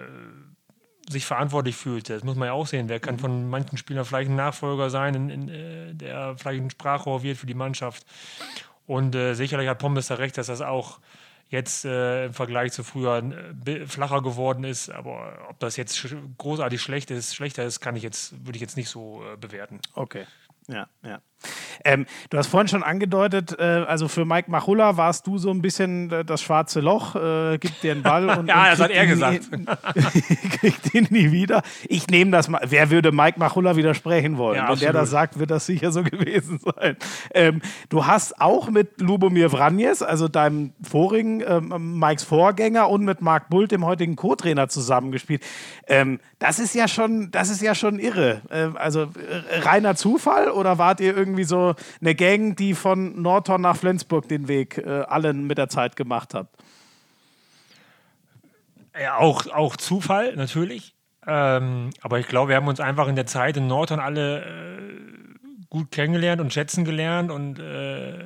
sich 1.09 1.27
verantwortlich 1.27 1.77
fühlt. 1.77 2.11
Das 2.11 2.25
muss 2.25 2.37
man 2.37 2.47
ja 2.47 2.53
auch 2.53 2.67
sehen. 2.67 2.89
Wer 2.89 3.01
kann 3.01 3.17
mhm. 3.17 3.21
von 3.21 3.51
manchen 3.51 3.77
Spielern 3.79 4.05
vielleicht 4.05 4.31
ein 4.31 4.37
Nachfolger 4.37 4.91
sein, 4.91 5.15
in, 5.15 5.31
in, 5.31 5.49
äh, 5.49 5.95
der 5.95 6.37
vielleicht 6.37 6.63
ein 6.63 6.71
Sprachrohr 6.71 7.23
wird 7.23 7.39
für 7.39 7.47
die 7.47 7.55
Mannschaft. 7.55 8.07
Und 8.87 9.15
äh, 9.15 9.35
sicherlich 9.35 9.69
hat 9.69 9.79
Pommes 9.79 10.09
da 10.09 10.15
recht, 10.15 10.39
dass 10.39 10.47
das 10.47 10.61
auch 10.61 11.01
jetzt 11.49 11.85
äh, 11.85 12.27
im 12.27 12.35
Vergleich 12.35 12.73
zu 12.73 12.83
früher 12.83 13.23
äh, 13.67 13.87
flacher 13.87 14.23
geworden 14.23 14.65
ist. 14.65 14.91
Aber 14.91 15.47
ob 15.51 15.59
das 15.61 15.77
jetzt 15.77 16.15
großartig 16.39 16.81
schlecht 16.81 17.11
ist, 17.11 17.35
schlechter 17.35 17.65
ist, 17.65 17.81
kann 17.81 17.95
ich 17.95 18.03
jetzt, 18.03 18.45
würde 18.45 18.57
ich 18.57 18.63
jetzt 18.63 18.77
nicht 18.77 18.89
so 18.89 19.23
äh, 19.25 19.37
bewerten. 19.37 19.81
Okay. 19.95 20.27
Ja, 20.69 20.89
ja. 21.03 21.21
Ähm, 21.85 22.07
du 22.31 22.39
hast 22.39 22.47
vorhin 22.47 22.69
schon 22.69 22.83
angedeutet, 22.83 23.57
äh, 23.59 23.63
also 23.63 24.09
für 24.09 24.25
Mike 24.25 24.51
Machulla 24.51 24.97
warst 24.97 25.27
du 25.27 25.39
so 25.39 25.51
ein 25.51 25.63
bisschen 25.63 26.11
äh, 26.11 26.25
das 26.25 26.43
schwarze 26.43 26.81
Loch, 26.81 27.17
äh, 27.17 27.59
gibt 27.59 27.83
dir 27.83 27.93
einen 27.93 28.03
Ball 28.03 28.29
und. 28.39 28.47
ja, 28.49 28.65
und 28.65 28.71
das 28.71 28.81
hat 28.81 28.91
er 28.91 29.07
gesagt. 29.07 29.49
kriegt 30.61 30.95
ihn 30.95 31.09
nie 31.11 31.33
wieder. 31.33 31.63
Ich 31.89 32.09
nehme 32.09 32.31
das 32.31 32.49
mal. 32.49 32.61
Wer 32.65 32.91
würde 32.91 33.13
Mike 33.13 33.39
Machulla 33.39 33.77
widersprechen 33.77 34.39
wollen? 34.39 34.57
Ja, 34.57 34.65
Wenn 34.65 34.73
absolut. 34.73 34.95
der 34.95 35.01
das 35.01 35.11
sagt, 35.11 35.39
wird 35.39 35.51
das 35.51 35.67
sicher 35.67 35.93
so 35.93 36.03
gewesen 36.03 36.59
sein. 36.59 36.97
Ähm, 37.35 37.63
du 37.89 38.07
hast 38.07 38.41
auch 38.41 38.71
mit 38.71 39.01
Lubomir 39.01 39.51
Vranjes, 39.51 40.03
also 40.03 40.29
deinem 40.29 40.73
vorigen, 40.83 41.43
ähm, 41.47 41.99
Mikes 41.99 42.25
Vorgänger, 42.25 42.89
und 42.89 43.05
mit 43.05 43.21
Marc 43.21 43.49
Bult, 43.49 43.73
dem 43.73 43.85
heutigen 43.85 44.17
Co-Trainer, 44.17 44.69
zusammengespielt. 44.69 45.43
Ähm, 45.87 46.21
das 46.39 46.59
ist 46.59 46.75
ja 46.75 46.89
schon, 46.89 47.31
das 47.31 47.51
ist 47.51 47.63
ja 47.63 47.75
schon 47.75 47.99
irre. 47.99 48.43
Ähm, 48.51 48.77
also 48.77 49.03
äh, 49.03 49.59
reiner 49.61 49.95
Zufall 49.95 50.51
oder 50.51 50.79
wart 50.79 51.01
ihr 51.01 51.17
irgendwie 51.17 51.32
irgendwie 51.33 51.45
so 51.45 51.75
eine 52.01 52.15
Gang, 52.15 52.57
die 52.57 52.75
von 52.75 53.21
Nordhorn 53.21 53.63
nach 53.63 53.77
Flensburg 53.77 54.29
den 54.29 54.49
Weg 54.49 54.79
äh, 54.79 55.03
allen 55.03 55.47
mit 55.47 55.59
der 55.59 55.69
Zeit 55.69 55.97
gemacht 55.97 56.35
hat. 56.35 56.49
Ja, 59.01 59.17
auch, 59.17 59.47
auch 59.47 59.77
Zufall, 59.77 60.37
natürlich. 60.37 60.95
Ähm, 61.27 61.91
aber 62.03 62.19
ich 62.19 62.29
glaube, 62.29 62.51
wir 62.51 62.57
haben 62.57 62.69
uns 62.69 62.81
einfach 62.81 63.09
in 63.09 63.17
der 63.17 63.27
Zeit 63.27 63.57
in 63.57 63.67
Nordhorn 63.67 64.01
alle 64.01 64.43
äh, 64.43 64.93
gut 65.71 65.91
kennengelernt 65.91 66.41
und 66.41 66.53
schätzen 66.53 66.85
gelernt 66.85 67.31
und 67.31 67.59
äh, 67.59 67.63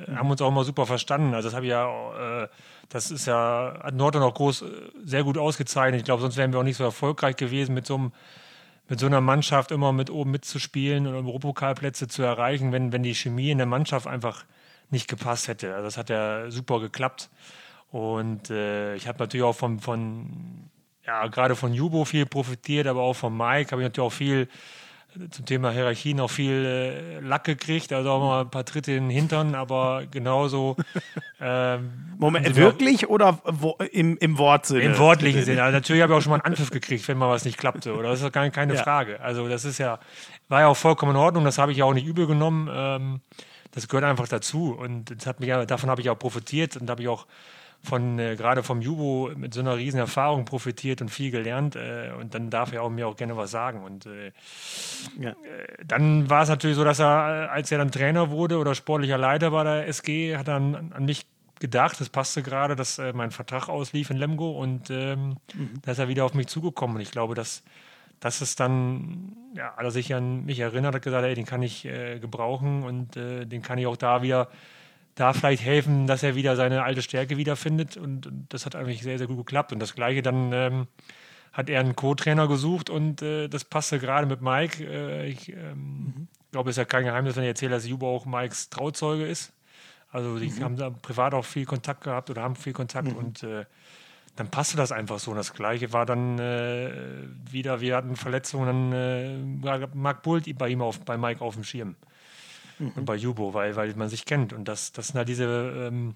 mhm. 0.07 0.17
haben 0.17 0.29
uns 0.29 0.41
auch 0.41 0.49
immer 0.49 0.65
super 0.65 0.85
verstanden. 0.85 1.33
Also 1.33 1.47
das 1.47 1.55
habe 1.55 1.65
ich 1.65 1.71
ja, 1.71 2.43
äh, 2.43 2.47
das 2.89 3.11
ist 3.11 3.27
ja, 3.27 3.79
hat 3.81 3.93
Nordhorn 3.93 4.23
auch 4.23 4.33
groß, 4.33 4.63
äh, 4.63 4.65
sehr 5.05 5.23
gut 5.23 5.37
ausgezeichnet. 5.37 6.01
Ich 6.01 6.05
glaube, 6.05 6.21
sonst 6.21 6.35
wären 6.35 6.51
wir 6.51 6.59
auch 6.59 6.63
nicht 6.63 6.77
so 6.77 6.83
erfolgreich 6.83 7.37
gewesen 7.37 7.73
mit 7.73 7.85
so 7.85 7.95
einem 7.95 8.11
mit 8.89 8.99
so 8.99 9.05
einer 9.05 9.21
Mannschaft 9.21 9.71
immer 9.71 9.91
mit 9.91 10.09
oben 10.09 10.31
mitzuspielen 10.31 11.07
und 11.07 11.15
Europapokalplätze 11.15 12.07
zu 12.07 12.23
erreichen, 12.23 12.71
wenn, 12.71 12.91
wenn 12.91 13.03
die 13.03 13.15
Chemie 13.15 13.51
in 13.51 13.57
der 13.57 13.67
Mannschaft 13.67 14.07
einfach 14.07 14.45
nicht 14.89 15.07
gepasst 15.07 15.47
hätte. 15.47 15.73
Also 15.73 15.85
das 15.85 15.97
hat 15.97 16.09
ja 16.09 16.49
super 16.49 16.79
geklappt. 16.79 17.29
Und 17.91 18.49
äh, 18.49 18.95
ich 18.95 19.07
habe 19.07 19.19
natürlich 19.19 19.43
auch 19.43 19.55
von, 19.55 19.79
von 19.79 20.69
ja, 21.05 21.27
gerade 21.27 21.55
von 21.55 21.73
Jubo 21.73 22.05
viel 22.05 22.25
profitiert, 22.25 22.87
aber 22.87 23.01
auch 23.01 23.15
von 23.15 23.35
Mike 23.35 23.71
habe 23.71 23.81
ich 23.81 23.87
natürlich 23.87 24.07
auch 24.07 24.13
viel 24.13 24.47
zum 25.29 25.45
Thema 25.45 25.71
Hierarchie 25.71 26.13
noch 26.13 26.29
viel 26.29 26.65
äh, 26.65 27.19
Lack 27.19 27.43
gekriegt, 27.43 27.93
also 27.93 28.11
auch 28.11 28.19
mal 28.19 28.41
ein 28.41 28.49
paar 28.49 28.65
Tritte 28.65 28.91
in 28.93 29.05
den 29.05 29.09
Hintern, 29.09 29.55
aber 29.55 30.03
genauso. 30.09 30.75
Ähm, 31.39 32.15
Moment, 32.17 32.55
wirklich 32.55 33.09
oder 33.09 33.37
wo, 33.45 33.77
im, 33.91 34.17
im 34.17 34.39
Wortsinne? 34.39 34.81
Im 34.81 34.97
wortlichen 34.97 35.43
Sinne. 35.43 35.61
Also 35.61 35.75
natürlich 35.75 36.01
habe 36.01 36.11
ich 36.11 36.17
auch 36.17 36.21
schon 36.23 36.31
mal 36.31 36.37
einen 36.37 36.45
Angriff 36.45 36.71
gekriegt, 36.71 37.07
wenn 37.07 37.15
mal 37.15 37.29
was 37.29 37.45
nicht 37.45 37.59
klappte, 37.59 37.93
oder? 37.95 38.09
Das 38.09 38.23
ist 38.23 38.33
keine, 38.33 38.49
keine 38.49 38.73
ja. 38.73 38.81
Frage. 38.81 39.21
Also, 39.21 39.47
das 39.47 39.63
ist 39.63 39.77
ja, 39.77 39.99
war 40.49 40.61
ja 40.61 40.67
auch 40.67 40.77
vollkommen 40.77 41.11
in 41.11 41.17
Ordnung, 41.17 41.45
das 41.45 41.59
habe 41.59 41.71
ich 41.71 41.77
ja 41.77 41.85
auch 41.85 41.93
nicht 41.93 42.07
übel 42.07 42.25
genommen. 42.25 42.67
Ähm, 42.73 43.21
das 43.71 43.87
gehört 43.87 44.05
einfach 44.05 44.27
dazu 44.27 44.75
und 44.79 45.15
das 45.15 45.27
hat 45.27 45.39
mich, 45.39 45.49
davon 45.67 45.91
habe 45.91 46.01
ich 46.01 46.09
auch 46.09 46.17
profitiert 46.17 46.75
und 46.77 46.89
habe 46.89 47.03
ich 47.03 47.07
auch 47.07 47.27
von 47.83 48.19
äh, 48.19 48.35
gerade 48.35 48.63
vom 48.63 48.81
Jubo 48.81 49.31
mit 49.35 49.53
so 49.53 49.61
einer 49.61 49.77
riesen 49.77 49.99
Erfahrung 49.99 50.45
profitiert 50.45 51.01
und 51.01 51.09
viel 51.09 51.31
gelernt 51.31 51.75
äh, 51.75 52.11
und 52.19 52.33
dann 52.33 52.49
darf 52.49 52.73
er 52.73 52.83
auch 52.83 52.89
mir 52.89 53.07
auch 53.07 53.15
gerne 53.15 53.37
was 53.37 53.51
sagen 53.51 53.83
und 53.83 54.05
äh, 54.05 54.31
ja. 55.19 55.31
Äh, 55.31 55.35
dann 55.85 56.29
war 56.29 56.43
es 56.43 56.49
natürlich 56.49 56.75
so, 56.75 56.83
dass 56.83 56.99
er 56.99 57.45
äh, 57.45 57.47
als 57.47 57.71
er 57.71 57.77
dann 57.77 57.91
Trainer 57.91 58.29
wurde 58.29 58.57
oder 58.57 58.75
sportlicher 58.75 59.17
Leiter 59.17 59.51
bei 59.51 59.63
der 59.63 59.87
SG 59.87 60.37
hat 60.37 60.47
er 60.47 60.55
an, 60.55 60.91
an 60.93 61.05
mich 61.05 61.25
gedacht, 61.59 61.99
es 62.01 62.09
passte 62.09 62.43
gerade, 62.43 62.75
dass 62.75 62.99
äh, 62.99 63.13
mein 63.13 63.31
Vertrag 63.31 63.69
auslief 63.69 64.09
in 64.09 64.17
Lemgo 64.17 64.51
und 64.51 64.89
ähm, 64.89 65.37
mhm. 65.53 65.81
da 65.81 65.91
ist 65.91 65.99
er 65.99 66.07
wieder 66.07 66.25
auf 66.25 66.33
mich 66.33 66.47
zugekommen 66.47 66.97
und 66.97 67.01
ich 67.01 67.11
glaube, 67.11 67.35
dass 67.35 67.63
das 68.19 68.41
ist 68.41 68.59
dann, 68.59 69.35
ja, 69.55 69.75
als 69.75 69.89
er 69.89 69.91
sich 69.91 70.15
an 70.15 70.45
mich 70.45 70.59
erinnert 70.59 70.95
hat, 70.95 71.03
gesagt, 71.03 71.23
ey, 71.23 71.35
den 71.35 71.45
kann 71.45 71.61
ich 71.61 71.83
gebrauchen 71.83 72.81
und 72.81 73.15
den 73.15 73.61
kann 73.61 73.77
ich 73.77 73.85
auch 73.85 73.95
da 73.95 74.23
wieder 74.23 74.49
da 75.17 75.33
vielleicht 75.33 75.63
helfen, 75.63 76.05
dass 76.05 76.21
er 76.23 76.35
wieder 76.35 76.55
seine 76.55 76.83
alte 76.83 77.01
Stärke 77.01 77.37
wiederfindet. 77.37 77.97
Und, 77.97 78.27
und 78.27 78.45
das 78.49 78.65
hat 78.65 78.75
eigentlich 78.75 79.01
sehr, 79.01 79.17
sehr 79.17 79.27
gut 79.27 79.37
geklappt. 79.37 79.73
Und 79.73 79.79
das 79.79 79.95
Gleiche 79.95 80.21
dann 80.21 80.53
ähm, 80.53 80.87
hat 81.51 81.69
er 81.69 81.79
einen 81.79 81.95
Co-Trainer 81.95 82.47
gesucht 82.47 82.89
und 82.89 83.23
äh, 83.23 83.47
das 83.47 83.65
passte 83.65 83.97
gerade 83.97 84.27
mit 84.27 84.41
Mike. 84.41 84.83
Äh, 84.85 85.27
ich 85.27 85.49
ähm, 85.49 85.57
mhm. 85.57 86.27
glaube, 86.51 86.69
es 86.69 86.75
ist 86.75 86.77
ja 86.77 86.85
kein 86.85 87.03
Geheimnis, 87.03 87.35
wenn 87.35 87.43
ich 87.43 87.49
erzähle, 87.49 87.71
dass 87.71 87.87
Juba 87.87 88.05
auch 88.05 88.27
Mikes 88.27 88.69
Trauzeuge 88.69 89.25
ist. 89.25 89.53
Also 90.11 90.37
die 90.37 90.49
mhm. 90.49 90.63
haben 90.63 90.75
da 90.77 90.91
privat 90.91 91.33
auch 91.33 91.45
viel 91.45 91.65
Kontakt 91.65 92.03
gehabt 92.03 92.29
oder 92.29 92.43
haben 92.43 92.55
viel 92.55 92.73
Kontakt 92.73 93.09
mhm. 93.09 93.17
und 93.17 93.43
äh, 93.43 93.65
dann 94.35 94.51
passte 94.51 94.77
das 94.77 94.91
einfach 94.91 95.17
so. 95.17 95.31
Und 95.31 95.37
das 95.37 95.53
Gleiche 95.53 95.93
war 95.93 96.05
dann 96.05 96.37
äh, 96.37 96.91
wieder, 97.51 97.81
wir 97.81 97.95
hatten 97.95 98.15
Verletzungen, 98.15 98.91
dann 98.91 98.93
äh, 98.93 99.63
war 99.63 99.89
Marc 99.95 100.21
Bult 100.21 100.45
bei 100.59 100.69
ihm 100.69 100.83
auf, 100.83 100.99
bei 100.99 101.17
Mike 101.17 101.41
auf 101.41 101.55
dem 101.55 101.63
Schirm 101.63 101.95
mhm. 102.79 103.05
bei 103.05 103.15
Jubo, 103.15 103.53
weil, 103.53 103.75
weil 103.75 103.93
man 103.95 104.09
sich 104.09 104.25
kennt. 104.25 104.53
Und 104.53 104.67
das, 104.67 104.91
das 104.91 105.07
sind 105.07 105.17
halt 105.17 105.29
diese 105.29 105.45
ähm, 105.45 106.15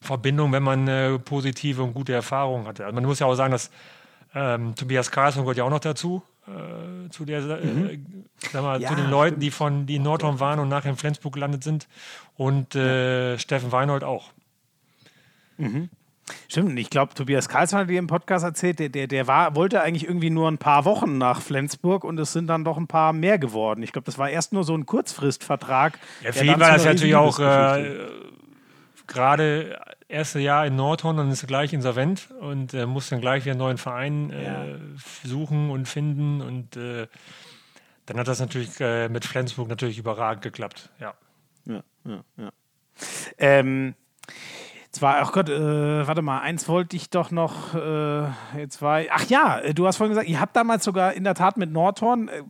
Verbindungen, 0.00 0.52
wenn 0.52 0.62
man 0.62 0.88
eine 0.88 1.18
positive 1.18 1.82
und 1.82 1.94
gute 1.94 2.12
Erfahrung 2.12 2.66
hatte. 2.66 2.84
Also 2.84 2.94
man 2.94 3.04
muss 3.04 3.18
ja 3.18 3.26
auch 3.26 3.34
sagen, 3.34 3.52
dass 3.52 3.70
ähm, 4.34 4.74
Tobias 4.74 5.10
Carlson 5.10 5.42
gehört 5.42 5.58
ja 5.58 5.64
auch 5.64 5.70
noch 5.70 5.80
dazu. 5.80 6.22
Äh, 6.46 7.10
zu, 7.10 7.24
der, 7.24 7.40
äh, 7.40 7.64
mhm. 7.64 8.24
äh, 8.54 8.60
mal, 8.60 8.80
ja, 8.80 8.88
zu 8.88 8.94
den 8.94 9.10
Leuten, 9.10 9.40
die 9.40 9.50
von 9.50 9.86
die 9.86 9.96
in 9.96 10.02
Nordhorn 10.02 10.40
waren 10.40 10.58
und 10.60 10.68
nachher 10.68 10.90
in 10.90 10.96
Flensburg 10.96 11.34
gelandet 11.34 11.62
sind. 11.62 11.88
Und 12.36 12.74
äh, 12.74 13.32
ja. 13.32 13.38
Steffen 13.38 13.72
Weinhold 13.72 14.04
auch. 14.04 14.30
Mhm. 15.58 15.90
Stimmt, 16.48 16.78
ich 16.78 16.90
glaube, 16.90 17.14
Tobias 17.14 17.48
Karlsson 17.48 17.80
hat 17.80 17.90
dir 17.90 17.98
im 17.98 18.06
Podcast 18.06 18.44
erzählt, 18.44 18.78
der, 18.78 18.88
der, 18.88 19.06
der 19.06 19.26
war, 19.26 19.54
wollte 19.54 19.82
eigentlich 19.82 20.04
irgendwie 20.04 20.30
nur 20.30 20.50
ein 20.50 20.58
paar 20.58 20.84
Wochen 20.84 21.18
nach 21.18 21.40
Flensburg 21.40 22.04
und 22.04 22.18
es 22.18 22.32
sind 22.32 22.46
dann 22.46 22.64
doch 22.64 22.76
ein 22.76 22.86
paar 22.86 23.12
mehr 23.12 23.38
geworden. 23.38 23.82
Ich 23.82 23.92
glaube, 23.92 24.06
das 24.06 24.18
war 24.18 24.30
erst 24.30 24.52
nur 24.52 24.64
so 24.64 24.74
ein 24.74 24.86
Kurzfristvertrag. 24.86 25.98
Ja, 26.22 26.32
für 26.32 26.44
ihn 26.44 26.60
war 26.60 26.72
das 26.72 26.84
natürlich 26.84 27.14
auch 27.14 27.38
äh, 27.38 28.06
gerade 29.06 29.78
erste 30.08 30.40
Jahr 30.40 30.66
in 30.66 30.76
Nordhorn 30.76 31.18
und 31.18 31.30
ist 31.30 31.46
gleich 31.46 31.72
insolvent 31.72 32.30
und 32.40 32.74
äh, 32.74 32.86
muss 32.86 33.08
dann 33.08 33.20
gleich 33.20 33.44
wieder 33.44 33.52
einen 33.52 33.60
neuen 33.60 33.78
Verein 33.78 34.30
äh, 34.30 34.44
ja. 34.44 34.64
suchen 35.24 35.70
und 35.70 35.86
finden 35.86 36.40
und 36.40 36.76
äh, 36.76 37.06
dann 38.06 38.18
hat 38.18 38.26
das 38.26 38.40
natürlich 38.40 38.80
äh, 38.80 39.08
mit 39.10 39.26
Flensburg 39.26 39.68
natürlich 39.68 39.98
überragend 39.98 40.42
geklappt, 40.42 40.90
ja. 40.98 41.14
Ja, 41.66 41.82
ja, 42.06 42.24
ja. 42.38 42.50
Ähm, 43.36 43.94
zwar, 44.90 45.16
ach 45.20 45.32
Gott, 45.32 45.48
äh, 45.48 46.06
warte 46.06 46.22
mal, 46.22 46.40
eins 46.40 46.68
wollte 46.68 46.96
ich 46.96 47.10
doch 47.10 47.30
noch, 47.30 47.74
äh, 47.74 48.24
jetzt 48.58 48.80
war, 48.80 49.02
ach 49.10 49.24
ja, 49.28 49.60
du 49.72 49.86
hast 49.86 49.96
vorhin 49.96 50.12
gesagt, 50.12 50.28
ihr 50.28 50.40
habt 50.40 50.56
damals 50.56 50.84
sogar 50.84 51.12
in 51.12 51.24
der 51.24 51.34
Tat 51.34 51.56
mit 51.56 51.72
Nordhorn, 51.72 52.28
äh, 52.28 52.42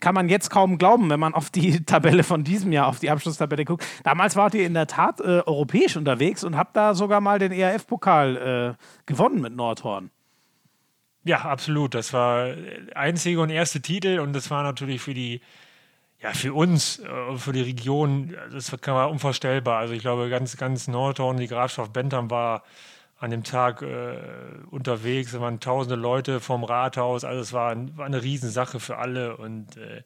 kann 0.00 0.14
man 0.14 0.28
jetzt 0.28 0.50
kaum 0.50 0.78
glauben, 0.78 1.10
wenn 1.10 1.20
man 1.20 1.34
auf 1.34 1.50
die 1.50 1.84
Tabelle 1.86 2.22
von 2.22 2.44
diesem 2.44 2.72
Jahr, 2.72 2.86
auf 2.86 3.00
die 3.00 3.10
Abschlusstabelle 3.10 3.64
guckt. 3.64 3.84
Damals 4.04 4.36
wart 4.36 4.54
ihr 4.54 4.66
in 4.66 4.74
der 4.74 4.86
Tat 4.86 5.20
äh, 5.20 5.42
europäisch 5.44 5.96
unterwegs 5.96 6.44
und 6.44 6.56
habt 6.56 6.76
da 6.76 6.94
sogar 6.94 7.20
mal 7.20 7.38
den 7.38 7.52
ERF-Pokal 7.52 8.76
äh, 8.78 8.84
gewonnen 9.06 9.40
mit 9.40 9.54
Nordhorn. 9.56 10.10
Ja, 11.24 11.38
absolut. 11.38 11.94
Das 11.94 12.12
war 12.12 12.54
einzige 12.94 13.40
und 13.40 13.50
erste 13.50 13.82
Titel 13.82 14.20
und 14.20 14.32
das 14.32 14.50
war 14.50 14.62
natürlich 14.62 15.00
für 15.00 15.14
die 15.14 15.40
ja, 16.26 16.32
für 16.32 16.54
uns, 16.54 16.98
äh, 16.98 17.36
für 17.36 17.52
die 17.52 17.62
Region, 17.62 18.34
das 18.52 18.72
war 18.72 19.10
unvorstellbar. 19.10 19.78
Also 19.78 19.94
ich 19.94 20.00
glaube, 20.00 20.28
ganz, 20.28 20.56
ganz 20.56 20.88
Nordhorn, 20.88 21.36
die 21.36 21.46
Grafschaft 21.46 21.92
Bentham 21.92 22.30
war 22.30 22.64
an 23.20 23.30
dem 23.30 23.44
Tag 23.44 23.82
äh, 23.82 24.18
unterwegs. 24.68 25.32
Es 25.32 25.40
waren 25.40 25.60
tausende 25.60 25.94
Leute 25.94 26.40
vom 26.40 26.64
Rathaus. 26.64 27.22
Also 27.22 27.40
es 27.40 27.52
war, 27.52 27.76
war 27.96 28.06
eine 28.06 28.24
Riesensache 28.24 28.80
für 28.80 28.98
alle. 28.98 29.36
Und 29.36 29.76
äh, 29.76 30.02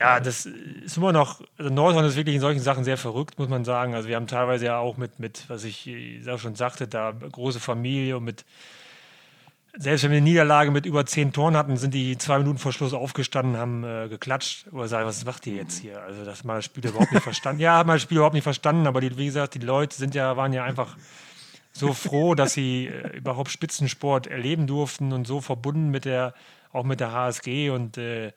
ja, 0.00 0.20
das 0.20 0.46
ist 0.46 0.96
immer 0.96 1.12
noch, 1.12 1.42
also 1.58 1.70
Nordhorn 1.70 2.06
ist 2.06 2.16
wirklich 2.16 2.36
in 2.36 2.40
solchen 2.40 2.60
Sachen 2.60 2.84
sehr 2.84 2.96
verrückt, 2.96 3.38
muss 3.38 3.50
man 3.50 3.66
sagen. 3.66 3.94
Also 3.94 4.08
wir 4.08 4.16
haben 4.16 4.28
teilweise 4.28 4.64
ja 4.64 4.78
auch 4.78 4.96
mit, 4.96 5.18
mit 5.18 5.44
was 5.48 5.64
ich, 5.64 5.86
ich 5.86 6.40
schon 6.40 6.54
sagte, 6.54 6.88
da 6.88 7.12
große 7.12 7.60
Familie 7.60 8.16
und 8.16 8.24
mit 8.24 8.46
selbst 9.78 10.04
wenn 10.04 10.10
wir 10.10 10.18
eine 10.18 10.24
Niederlage 10.24 10.70
mit 10.70 10.86
über 10.86 11.04
zehn 11.04 11.32
Toren 11.32 11.56
hatten, 11.56 11.76
sind 11.76 11.92
die 11.92 12.16
zwei 12.16 12.38
Minuten 12.38 12.58
vor 12.58 12.72
Schluss 12.72 12.94
aufgestanden, 12.94 13.56
haben 13.56 13.84
äh, 13.84 14.08
geklatscht 14.08 14.66
oder 14.72 14.88
sagen, 14.88 15.06
was 15.06 15.24
macht 15.24 15.46
ihr 15.46 15.56
jetzt 15.56 15.78
hier? 15.78 16.00
Also 16.02 16.24
das 16.24 16.44
mal 16.44 16.56
das 16.56 16.64
Spiel 16.64 16.86
überhaupt 16.86 17.12
nicht 17.12 17.22
verstanden. 17.22 17.60
Ja, 17.60 17.74
haben 17.74 17.88
das 17.88 18.02
Spiel 18.02 18.16
überhaupt 18.16 18.34
nicht 18.34 18.44
verstanden, 18.44 18.86
aber 18.86 19.00
die, 19.00 19.16
wie 19.18 19.26
gesagt, 19.26 19.54
die 19.54 19.58
Leute 19.58 19.96
sind 19.96 20.14
ja, 20.14 20.36
waren 20.36 20.52
ja 20.52 20.64
einfach 20.64 20.96
so 21.72 21.92
froh, 21.92 22.34
dass 22.34 22.54
sie 22.54 22.86
äh, 22.86 23.16
überhaupt 23.18 23.50
Spitzensport 23.50 24.26
erleben 24.26 24.66
durften 24.66 25.12
und 25.12 25.26
so 25.26 25.40
verbunden 25.40 25.90
mit 25.90 26.06
der, 26.06 26.32
auch 26.72 26.84
mit 26.84 27.00
der 27.00 27.12
HSG 27.12 27.70
und 27.70 27.98
äh, 27.98 28.32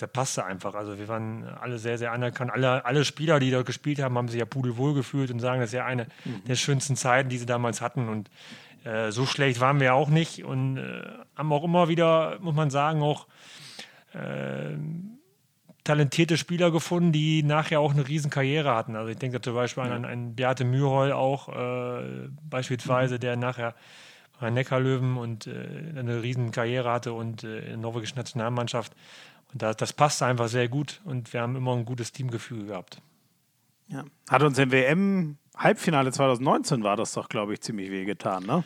der 0.00 0.06
passte 0.06 0.44
einfach. 0.44 0.74
Also 0.74 0.98
wir 0.98 1.08
waren 1.08 1.44
alle 1.44 1.78
sehr, 1.78 1.98
sehr 1.98 2.12
anerkannt. 2.12 2.50
Alle, 2.50 2.84
alle 2.84 3.04
Spieler, 3.04 3.38
die 3.38 3.50
dort 3.50 3.66
gespielt 3.66 4.00
haben, 4.00 4.16
haben 4.16 4.28
sich 4.28 4.40
ja 4.40 4.46
pudelwohl 4.46 4.94
gefühlt 4.94 5.30
und 5.30 5.40
sagen, 5.40 5.60
das 5.60 5.70
ist 5.70 5.74
ja 5.74 5.84
eine 5.84 6.06
mhm. 6.24 6.44
der 6.46 6.56
schönsten 6.56 6.96
Zeiten, 6.96 7.28
die 7.28 7.38
sie 7.38 7.46
damals 7.46 7.80
hatten. 7.80 8.08
Und 8.08 8.30
äh, 8.84 9.10
so 9.10 9.26
schlecht 9.26 9.60
waren 9.60 9.80
wir 9.80 9.94
auch 9.94 10.08
nicht 10.08 10.44
und 10.44 10.76
äh, 10.78 11.02
haben 11.36 11.52
auch 11.52 11.64
immer 11.64 11.88
wieder, 11.88 12.38
muss 12.40 12.54
man 12.54 12.70
sagen, 12.70 13.02
auch 13.02 13.26
äh, 14.12 14.76
talentierte 15.84 16.36
Spieler 16.36 16.70
gefunden, 16.70 17.12
die 17.12 17.42
nachher 17.42 17.80
auch 17.80 17.92
eine 17.92 18.06
riesen 18.06 18.30
Karriere 18.30 18.74
hatten. 18.74 18.96
Also 18.96 19.10
ich 19.10 19.18
denke 19.18 19.40
zum 19.40 19.54
Beispiel 19.54 19.84
an 19.84 20.04
einen 20.04 20.34
Beate 20.34 20.64
Mührhol 20.64 21.12
auch 21.12 21.48
äh, 21.48 22.28
beispielsweise, 22.48 23.18
der 23.18 23.36
nachher 23.36 23.74
bei 24.40 24.50
Neckarlöwen 24.50 25.16
und 25.16 25.46
äh, 25.46 25.98
eine 25.98 26.22
riesen 26.22 26.50
Karriere 26.50 26.90
hatte 26.90 27.12
und 27.12 27.44
in 27.44 27.64
der 27.64 27.76
norwegischen 27.76 28.16
Nationalmannschaft. 28.16 28.92
Und 29.52 29.62
das, 29.62 29.76
das 29.76 29.92
passt 29.92 30.22
einfach 30.22 30.48
sehr 30.48 30.68
gut 30.68 31.00
und 31.04 31.32
wir 31.32 31.42
haben 31.42 31.56
immer 31.56 31.74
ein 31.74 31.84
gutes 31.84 32.12
Teamgefühl 32.12 32.66
gehabt. 32.66 33.02
Ja. 33.88 34.04
Hat 34.28 34.42
uns 34.42 34.58
im 34.58 35.38
WM-Halbfinale 35.60 36.10
2019 36.10 36.82
war 36.82 36.96
das 36.96 37.12
doch, 37.12 37.28
glaube 37.28 37.52
ich, 37.52 37.60
ziemlich 37.60 37.90
wehgetan, 37.90 38.44
ne? 38.44 38.64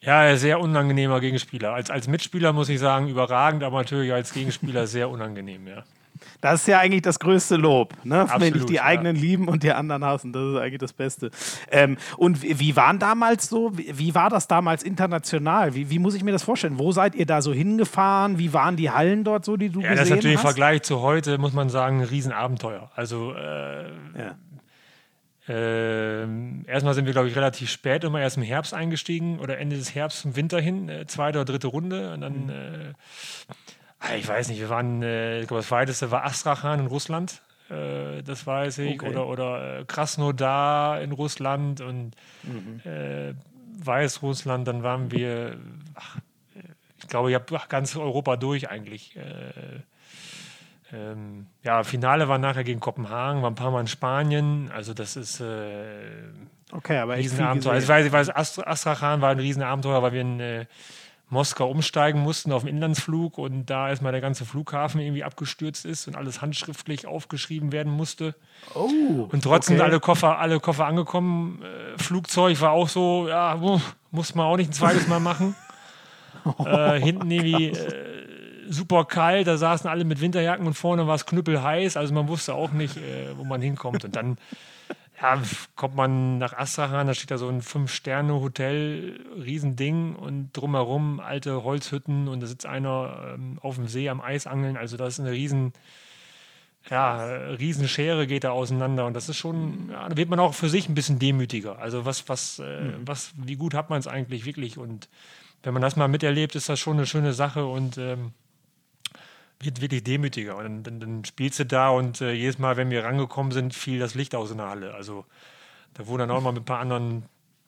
Ja, 0.00 0.36
sehr 0.36 0.60
unangenehmer 0.60 1.20
Gegenspieler. 1.20 1.72
Als, 1.72 1.90
als 1.90 2.08
Mitspieler 2.08 2.52
muss 2.52 2.68
ich 2.68 2.78
sagen, 2.78 3.08
überragend, 3.08 3.62
aber 3.62 3.78
natürlich 3.78 4.12
als 4.12 4.34
Gegenspieler 4.34 4.86
sehr 4.86 5.08
unangenehm, 5.08 5.66
ja. 5.66 5.84
Das 6.40 6.60
ist 6.60 6.68
ja 6.68 6.78
eigentlich 6.78 7.02
das 7.02 7.18
größte 7.18 7.56
Lob, 7.56 7.94
ne? 8.04 8.20
Absolut, 8.20 8.42
wenn 8.42 8.54
ich 8.54 8.66
die 8.66 8.74
ja. 8.74 8.84
eigenen 8.84 9.16
lieben 9.16 9.48
und 9.48 9.62
die 9.62 9.72
anderen 9.72 10.04
hassen. 10.04 10.32
Das 10.32 10.42
ist 10.42 10.56
eigentlich 10.56 10.78
das 10.78 10.92
Beste. 10.92 11.30
Ähm, 11.70 11.96
und 12.18 12.42
wie, 12.42 12.76
waren 12.76 12.98
damals 12.98 13.48
so, 13.48 13.72
wie, 13.74 14.14
war 14.14 14.30
das 14.30 14.46
damals 14.46 14.82
international? 14.82 15.74
Wie, 15.74 15.90
wie, 15.90 15.98
muss 15.98 16.14
ich 16.14 16.22
mir 16.22 16.32
das 16.32 16.42
vorstellen? 16.42 16.78
Wo 16.78 16.92
seid 16.92 17.14
ihr 17.14 17.26
da 17.26 17.42
so 17.42 17.52
hingefahren? 17.52 18.38
Wie 18.38 18.52
waren 18.52 18.76
die 18.76 18.90
Hallen 18.90 19.24
dort 19.24 19.44
so, 19.44 19.56
die 19.56 19.70
du 19.70 19.80
ja, 19.80 19.88
gesehen 19.88 19.90
hast? 19.90 19.96
Ja, 19.96 20.00
das 20.00 20.10
ist 20.10 20.16
natürlich 20.16 20.36
im 20.36 20.40
Vergleich 20.40 20.82
zu 20.82 21.00
heute, 21.00 21.38
muss 21.38 21.52
man 21.52 21.68
sagen, 21.68 22.00
ein 22.00 22.06
Riesenabenteuer. 22.06 22.90
Also 22.94 23.32
äh, 23.32 23.84
ja. 24.18 24.36
Ähm, 25.46 26.64
erstmal 26.66 26.94
sind 26.94 27.04
wir, 27.04 27.12
glaube 27.12 27.28
ich, 27.28 27.36
relativ 27.36 27.70
spät 27.70 28.02
immer 28.04 28.20
erst 28.20 28.38
im 28.38 28.42
Herbst 28.42 28.72
eingestiegen 28.72 29.38
oder 29.40 29.58
Ende 29.58 29.76
des 29.76 29.94
Herbst 29.94 30.20
zum 30.20 30.36
Winter 30.36 30.60
hin, 30.60 30.88
äh, 30.88 31.06
zweite 31.06 31.38
oder 31.38 31.44
dritte 31.44 31.66
Runde. 31.66 32.14
Und 32.14 32.22
dann, 32.22 32.44
mhm. 32.44 32.50
äh, 32.50 32.92
ah, 33.98 34.14
ich 34.16 34.26
weiß 34.26 34.48
nicht, 34.48 34.60
wir 34.60 34.70
waren, 34.70 35.02
äh, 35.02 35.40
ich 35.40 35.48
glaube, 35.48 35.60
das 35.60 35.70
weiteste 35.70 36.10
war 36.10 36.24
Astrachan 36.24 36.80
in 36.80 36.86
Russland, 36.86 37.42
äh, 37.68 38.22
das 38.22 38.46
weiß 38.46 38.78
ich, 38.78 38.94
okay. 38.94 39.10
oder, 39.10 39.26
oder 39.26 39.80
äh, 39.80 39.84
Krasnodar 39.84 41.02
in 41.02 41.12
Russland 41.12 41.82
und 41.82 42.12
mhm. 42.42 42.80
Äh, 42.84 43.34
Weißrussland. 43.76 44.66
Dann 44.66 44.82
waren 44.82 45.10
wir, 45.10 45.58
ach, 45.94 46.18
ich 46.98 47.08
glaube, 47.08 47.30
ich 47.30 47.34
habe 47.34 47.60
ganz 47.68 47.96
Europa 47.96 48.36
durch 48.36 48.70
eigentlich. 48.70 49.18
Ähm, 50.94 51.46
ja, 51.62 51.82
Finale 51.82 52.28
war 52.28 52.38
nachher 52.38 52.64
gegen 52.64 52.80
Kopenhagen, 52.80 53.42
war 53.42 53.50
ein 53.50 53.54
paar 53.54 53.70
Mal 53.70 53.80
in 53.80 53.86
Spanien. 53.86 54.70
Also 54.72 54.94
das 54.94 55.16
ist 55.16 55.40
äh, 55.40 56.24
okay, 56.72 56.98
aber 56.98 57.14
ein 57.14 57.20
Riesenabenteuer. 57.20 57.72
Also 57.72 57.84
ich 57.84 57.88
weiß, 57.88 58.06
ich 58.06 58.12
weiß 58.12 58.60
Astrachan 58.66 59.20
war 59.20 59.30
ein 59.30 59.38
Riesenabenteuer, 59.38 60.02
weil 60.02 60.12
wir 60.12 60.20
in 60.20 60.40
äh, 60.40 60.66
Moskau 61.30 61.68
umsteigen 61.70 62.20
mussten 62.20 62.52
auf 62.52 62.62
dem 62.62 62.68
Inlandsflug 62.68 63.38
und 63.38 63.66
da 63.66 63.88
erstmal 63.88 64.12
der 64.12 64.20
ganze 64.20 64.44
Flughafen 64.44 65.00
irgendwie 65.00 65.24
abgestürzt 65.24 65.84
ist 65.84 66.06
und 66.06 66.16
alles 66.16 66.42
handschriftlich 66.42 67.06
aufgeschrieben 67.06 67.72
werden 67.72 67.92
musste. 67.92 68.34
Oh, 68.74 69.28
und 69.30 69.42
trotzdem 69.42 69.52
okay. 69.52 69.64
sind 69.66 69.80
alle 69.80 70.00
Koffer, 70.00 70.38
alle 70.38 70.60
Koffer 70.60 70.86
angekommen. 70.86 71.62
Äh, 71.62 71.98
Flugzeug 71.98 72.60
war 72.60 72.70
auch 72.70 72.88
so, 72.88 73.26
ja, 73.28 73.58
muss 74.10 74.34
man 74.34 74.46
auch 74.46 74.56
nicht 74.56 74.70
ein 74.70 74.74
zweites 74.74 75.08
Mal 75.08 75.20
machen. 75.20 75.56
äh, 76.64 77.00
hinten 77.00 77.30
irgendwie 77.30 77.70
äh, 77.70 78.24
super 78.68 79.04
kalt, 79.04 79.46
da 79.46 79.56
saßen 79.56 79.88
alle 79.88 80.04
mit 80.04 80.20
Winterjacken 80.20 80.66
und 80.66 80.74
vorne 80.74 81.06
war 81.06 81.14
es 81.14 81.26
knüppelheiß, 81.26 81.96
also 81.96 82.14
man 82.14 82.28
wusste 82.28 82.54
auch 82.54 82.72
nicht, 82.72 82.96
äh, 82.96 83.36
wo 83.36 83.44
man 83.44 83.60
hinkommt. 83.60 84.04
Und 84.04 84.16
dann 84.16 84.38
ja, 85.20 85.40
kommt 85.76 85.94
man 85.94 86.38
nach 86.38 86.52
Astrachan, 86.52 87.06
da 87.06 87.14
steht 87.14 87.30
da 87.30 87.38
so 87.38 87.48
ein 87.48 87.62
Fünf-Sterne-Hotel, 87.62 89.20
Riesending 89.42 90.16
und 90.16 90.50
drumherum 90.52 91.20
alte 91.20 91.64
Holzhütten 91.64 92.28
und 92.28 92.40
da 92.40 92.46
sitzt 92.46 92.66
einer 92.66 93.34
ähm, 93.34 93.58
auf 93.62 93.76
dem 93.76 93.88
See 93.88 94.08
am 94.08 94.20
Eisangeln, 94.20 94.76
also 94.76 94.96
das 94.96 95.14
ist 95.14 95.20
eine 95.20 95.32
riesen, 95.32 95.72
ja, 96.90 97.24
Riesenschere 97.24 98.26
geht 98.26 98.44
da 98.44 98.50
auseinander 98.50 99.06
und 99.06 99.14
das 99.14 99.28
ist 99.28 99.38
schon, 99.38 99.88
ja, 99.90 100.08
da 100.08 100.16
wird 100.16 100.28
man 100.28 100.40
auch 100.40 100.54
für 100.54 100.68
sich 100.68 100.88
ein 100.88 100.94
bisschen 100.94 101.18
demütiger. 101.18 101.78
Also 101.78 102.04
was, 102.04 102.28
was, 102.28 102.58
äh, 102.58 102.80
mhm. 102.80 103.06
was, 103.06 103.32
wie 103.36 103.56
gut 103.56 103.74
hat 103.74 103.90
man 103.90 103.98
es 103.98 104.06
eigentlich 104.06 104.44
wirklich 104.44 104.76
und 104.76 105.08
wenn 105.64 105.72
man 105.72 105.82
das 105.82 105.96
mal 105.96 106.08
miterlebt, 106.08 106.54
ist 106.56 106.68
das 106.68 106.78
schon 106.78 106.98
eine 106.98 107.06
schöne 107.06 107.32
Sache 107.32 107.64
und 107.64 107.96
ähm, 107.96 108.32
wird 109.60 109.80
wirklich 109.80 110.04
demütiger. 110.04 110.56
Und 110.56 110.64
dann, 110.64 110.82
dann, 110.82 111.00
dann 111.00 111.24
spielst 111.24 111.58
du 111.58 111.66
da 111.66 111.90
und 111.90 112.20
äh, 112.20 112.32
jedes 112.32 112.58
Mal, 112.58 112.76
wenn 112.76 112.90
wir 112.90 113.04
rangekommen 113.04 113.52
sind, 113.52 113.74
fiel 113.74 113.98
das 113.98 114.14
Licht 114.14 114.34
aus 114.34 114.50
in 114.50 114.58
der 114.58 114.68
Halle. 114.68 114.94
Also 114.94 115.24
da 115.94 116.06
wurde 116.06 116.26
dann 116.26 116.36
auch 116.36 116.42
mal 116.42 116.52
mit 116.52 116.62
ein 116.62 116.66
paar 116.66 116.80
anderen 116.80 117.24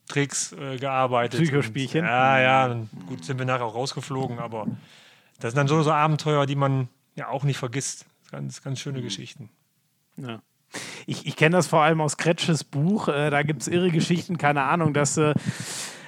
Tricks 0.08 0.52
äh, 0.52 0.76
gearbeitet. 0.76 1.40
Psychospielchen. 1.40 2.00
Und, 2.00 2.06
ja, 2.06 2.40
ja. 2.40 2.66
Und 2.66 2.88
gut, 3.06 3.24
sind 3.24 3.38
wir 3.38 3.46
nachher 3.46 3.64
auch 3.64 3.74
rausgeflogen, 3.74 4.38
aber 4.38 4.66
das 5.40 5.52
sind 5.52 5.58
dann 5.58 5.68
so, 5.68 5.82
so 5.82 5.92
Abenteuer, 5.92 6.46
die 6.46 6.56
man 6.56 6.88
ja 7.14 7.28
auch 7.28 7.44
nicht 7.44 7.58
vergisst. 7.58 8.06
Ganz, 8.30 8.62
ganz 8.62 8.80
schöne. 8.80 9.02
Geschichten. 9.02 9.50
Ja. 10.16 10.40
Ich, 11.06 11.26
ich 11.26 11.36
kenne 11.36 11.56
das 11.56 11.68
vor 11.68 11.82
allem 11.82 12.00
aus 12.00 12.16
Kretsches 12.16 12.64
Buch. 12.64 13.08
Äh, 13.08 13.30
da 13.30 13.42
gibt 13.42 13.62
es 13.62 13.68
irre 13.68 13.90
Geschichten, 13.90 14.36
keine 14.38 14.62
Ahnung, 14.62 14.92
dass 14.94 15.16
äh, 15.16 15.34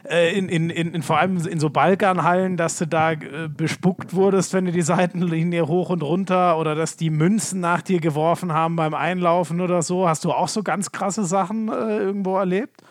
äh, 0.05 0.37
in, 0.37 0.49
in, 0.49 0.71
in, 0.71 1.03
vor 1.03 1.19
allem 1.19 1.37
in 1.47 1.61
so 1.61 1.71
Balkanhallen, 1.71 2.57
dass 2.57 2.79
du 2.79 2.87
da 2.87 3.13
äh, 3.13 3.49
bespuckt 3.49 4.15
wurdest, 4.15 4.53
wenn 4.53 4.65
du 4.67 4.73
die 4.73 4.83
Seitenlinie 4.83 5.67
hoch 5.67 5.91
und 5.91 6.03
runter 6.03 6.59
oder 6.59 6.75
dass 6.75 6.97
die 6.97 7.11
Münzen 7.11 7.61
nach 7.61 7.83
dir 7.83 8.01
geworfen 8.01 8.53
haben 8.53 8.77
beim 8.77 8.95
Einlaufen 8.95 9.61
oder 9.61 9.83
so. 9.83 10.09
Hast 10.09 10.25
du 10.25 10.33
auch 10.33 10.49
so 10.49 10.63
ganz 10.63 10.93
krasse 10.93 11.25
Sachen 11.25 11.69
äh, 11.69 11.99
irgendwo 11.99 12.39
erlebt? 12.39 12.83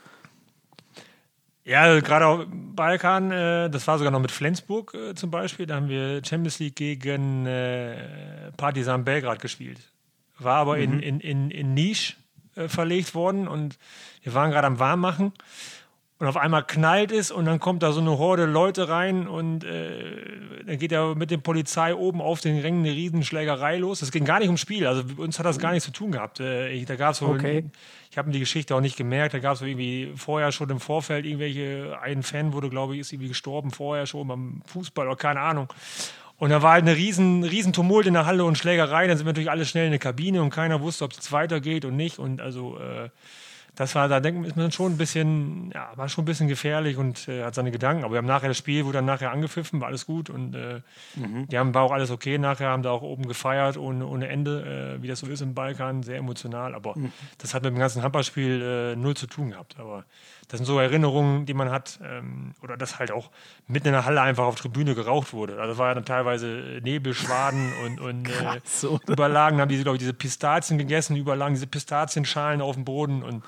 Ja, 1.64 2.00
gerade 2.00 2.26
auch 2.26 2.46
Balkan, 2.50 3.32
äh, 3.32 3.70
das 3.70 3.88
war 3.88 3.98
sogar 3.98 4.12
noch 4.12 4.22
mit 4.22 4.32
Flensburg 4.32 4.94
äh, 4.94 5.16
zum 5.16 5.32
Beispiel. 5.32 5.66
Da 5.66 5.76
haben 5.76 5.90
wir 5.90 6.24
Champions 6.24 6.60
League 6.60 6.76
gegen 6.76 7.46
äh, 7.46 8.52
Partizan 8.56 9.04
Belgrad 9.04 9.42
gespielt. 9.42 9.80
War 10.40 10.58
aber 10.58 10.78
mhm. 10.78 10.84
in, 10.84 11.00
in, 11.00 11.20
in, 11.20 11.52
in 11.52 11.74
Nisch 11.74 12.18
verlegt 12.68 13.14
worden 13.14 13.48
und 13.48 13.78
wir 14.24 14.34
waren 14.34 14.50
gerade 14.50 14.66
am 14.66 14.80
Warmmachen. 14.80 15.26
machen 15.26 15.34
und 16.20 16.26
auf 16.26 16.38
einmal 16.38 16.64
knallt 16.64 17.12
es 17.12 17.30
und 17.30 17.46
dann 17.46 17.60
kommt 17.60 17.84
da 17.84 17.92
so 17.92 18.02
eine 18.02 18.18
Horde 18.18 18.46
Leute 18.46 18.90
rein 18.90 19.28
und 19.28 19.64
äh, 19.64 20.64
dann 20.66 20.80
geht 20.80 20.92
er 20.92 21.14
mit 21.14 21.30
der 21.30 21.38
Polizei 21.38 21.94
oben 21.94 22.22
auf 22.22 22.42
den 22.42 22.60
Rängen 22.60 22.84
eine 22.84 22.94
Riesenschlägerei 22.94 23.78
los. 23.78 24.00
Das 24.00 24.12
ging 24.12 24.26
gar 24.26 24.40
nicht 24.40 24.48
ums 24.48 24.62
Spiel, 24.62 24.88
also 24.88 25.04
uns 25.18 25.38
hat 25.38 25.46
das 25.46 25.60
gar 25.60 25.72
nichts 25.72 25.86
zu 25.86 25.92
tun 25.92 26.12
gehabt. 26.12 26.40
Äh, 26.40 26.70
ich, 26.70 26.86
da 26.86 26.96
gab 26.96 27.14
es 27.14 27.22
okay. 27.22 27.66
ich 28.10 28.18
habe 28.18 28.30
mir 28.30 28.34
die 28.34 28.40
Geschichte 28.40 28.76
auch 28.76 28.82
nicht 28.82 28.98
gemerkt, 28.98 29.36
da 29.36 29.40
gab 29.40 29.56
es 29.56 29.62
irgendwie 29.62 30.12
vorher 30.16 30.52
schon 30.52 30.70
im 30.72 30.80
Vorfeld 30.80 31.26
irgendwelche, 31.26 31.98
ein 32.02 32.24
Fan 32.24 32.52
wurde, 32.52 32.70
glaube 32.70 32.96
ich, 32.96 33.02
ist 33.02 33.14
irgendwie 33.14 33.30
gestorben 33.30 33.70
vorher 33.70 34.08
schon 34.08 34.28
beim 34.28 34.62
Fußball 34.66 35.06
oder 35.06 35.18
keine 35.18 35.42
Ahnung. 35.42 35.68
Und 36.40 36.52
da 36.52 36.62
war 36.62 36.74
halt 36.74 36.84
eine 36.84 36.96
riesen, 36.96 37.44
riesen 37.44 37.74
Tumult 37.74 38.06
in 38.06 38.14
der 38.14 38.26
Halle 38.26 38.46
und 38.46 38.58
Schlägerei. 38.58 39.08
Dann 39.08 39.18
sind 39.18 39.26
wir 39.26 39.32
natürlich 39.32 39.50
alle 39.50 39.66
schnell 39.66 39.86
in 39.86 39.92
der 39.92 40.00
Kabine 40.00 40.42
und 40.42 40.52
keiner 40.52 40.82
wusste, 40.82 41.04
ob 41.06 41.14
es 41.14 41.32
weitergeht 41.32 41.84
und 41.84 41.96
nicht. 41.96 42.20
Und 42.20 42.42
also 42.42 42.78
äh, 42.78 43.10
das 43.78 43.94
war, 43.94 44.10
da 44.10 44.20
denkt 44.20 44.58
man 44.58 44.72
schon 44.72 44.94
ein 44.94 44.98
bisschen, 44.98 45.70
ja, 45.72 45.92
war 45.96 46.10
schon 46.10 46.24
ein 46.24 46.26
bisschen 46.26 46.48
gefährlich 46.48 46.98
und 46.98 47.28
äh, 47.28 47.44
hat 47.44 47.54
seine 47.54 47.70
Gedanken. 47.70 48.04
Aber 48.04 48.16
wir 48.16 48.18
haben 48.18 48.26
nachher 48.26 48.48
das 48.48 48.58
Spiel, 48.58 48.86
wurde 48.86 48.98
dann 48.98 49.06
nachher 49.06 49.32
angepfiffen, 49.32 49.80
war 49.80 49.88
alles 49.88 50.08
gut 50.08 50.32
und 50.32 50.56
äh, 50.56 50.82
mhm. 51.16 51.48
die 51.48 51.60
haben, 51.60 51.76
war 51.76 51.84
auch 51.84 51.92
alles 51.92 52.10
okay. 52.10 52.40
Nachher 52.40 52.70
haben 52.70 52.82
da 52.82 52.90
auch 52.90 53.04
oben 53.04 53.28
gefeiert 53.28 53.78
ohne, 53.78 54.08
ohne 54.08 54.30
Ende, 54.30 54.96
äh, 54.98 55.04
wie 55.04 55.08
das 55.08 55.20
so 55.20 55.28
ist 55.28 55.42
im 55.42 55.54
Balkan, 55.54 56.02
sehr 56.02 56.18
emotional. 56.18 56.74
Aber 56.74 56.98
mhm. 56.98 57.12
das 57.38 57.54
hat 57.54 57.62
mit 57.62 57.72
dem 57.72 57.78
ganzen 57.78 58.02
Handballspiel 58.02 58.62
äh, 58.64 58.96
null 58.96 59.16
zu 59.16 59.28
tun 59.28 59.52
gehabt. 59.52 59.80
Aber 59.80 60.06
das 60.48 60.60
sind 60.60 60.66
so 60.66 60.80
Erinnerungen, 60.80 61.46
die 61.46 61.54
man 61.54 61.72
hat. 61.72 62.00
Ähm, 62.04 62.54
oder 62.62 62.78
dass 62.78 63.00
halt 63.00 63.12
auch 63.12 63.32
mitten 63.68 63.88
in 63.88 63.94
der 63.94 64.06
Halle 64.06 64.22
einfach 64.22 64.46
auf 64.46 64.56
Tribüne 64.56 64.96
geraucht 64.96 65.34
wurde. 65.34 65.60
Also 65.60 65.78
war 65.78 65.90
ja 65.90 65.94
dann 65.94 66.06
teilweise 66.06 66.80
Nebelschwaden 66.84 67.74
und, 67.86 68.00
und 68.00 68.24
Krass, 68.28 68.84
äh, 68.84 69.12
überlagen, 69.12 69.60
haben 69.60 69.70
diese, 69.70 69.84
glaube 69.84 69.98
ich, 69.98 70.02
diese 70.02 70.14
Pistazien 70.14 70.78
gegessen, 70.78 71.18
überlagen 71.18 71.54
diese 71.54 71.68
Pistazienschalen 71.68 72.62
auf 72.62 72.76
dem 72.76 72.86
Boden 72.86 73.24
und 73.24 73.44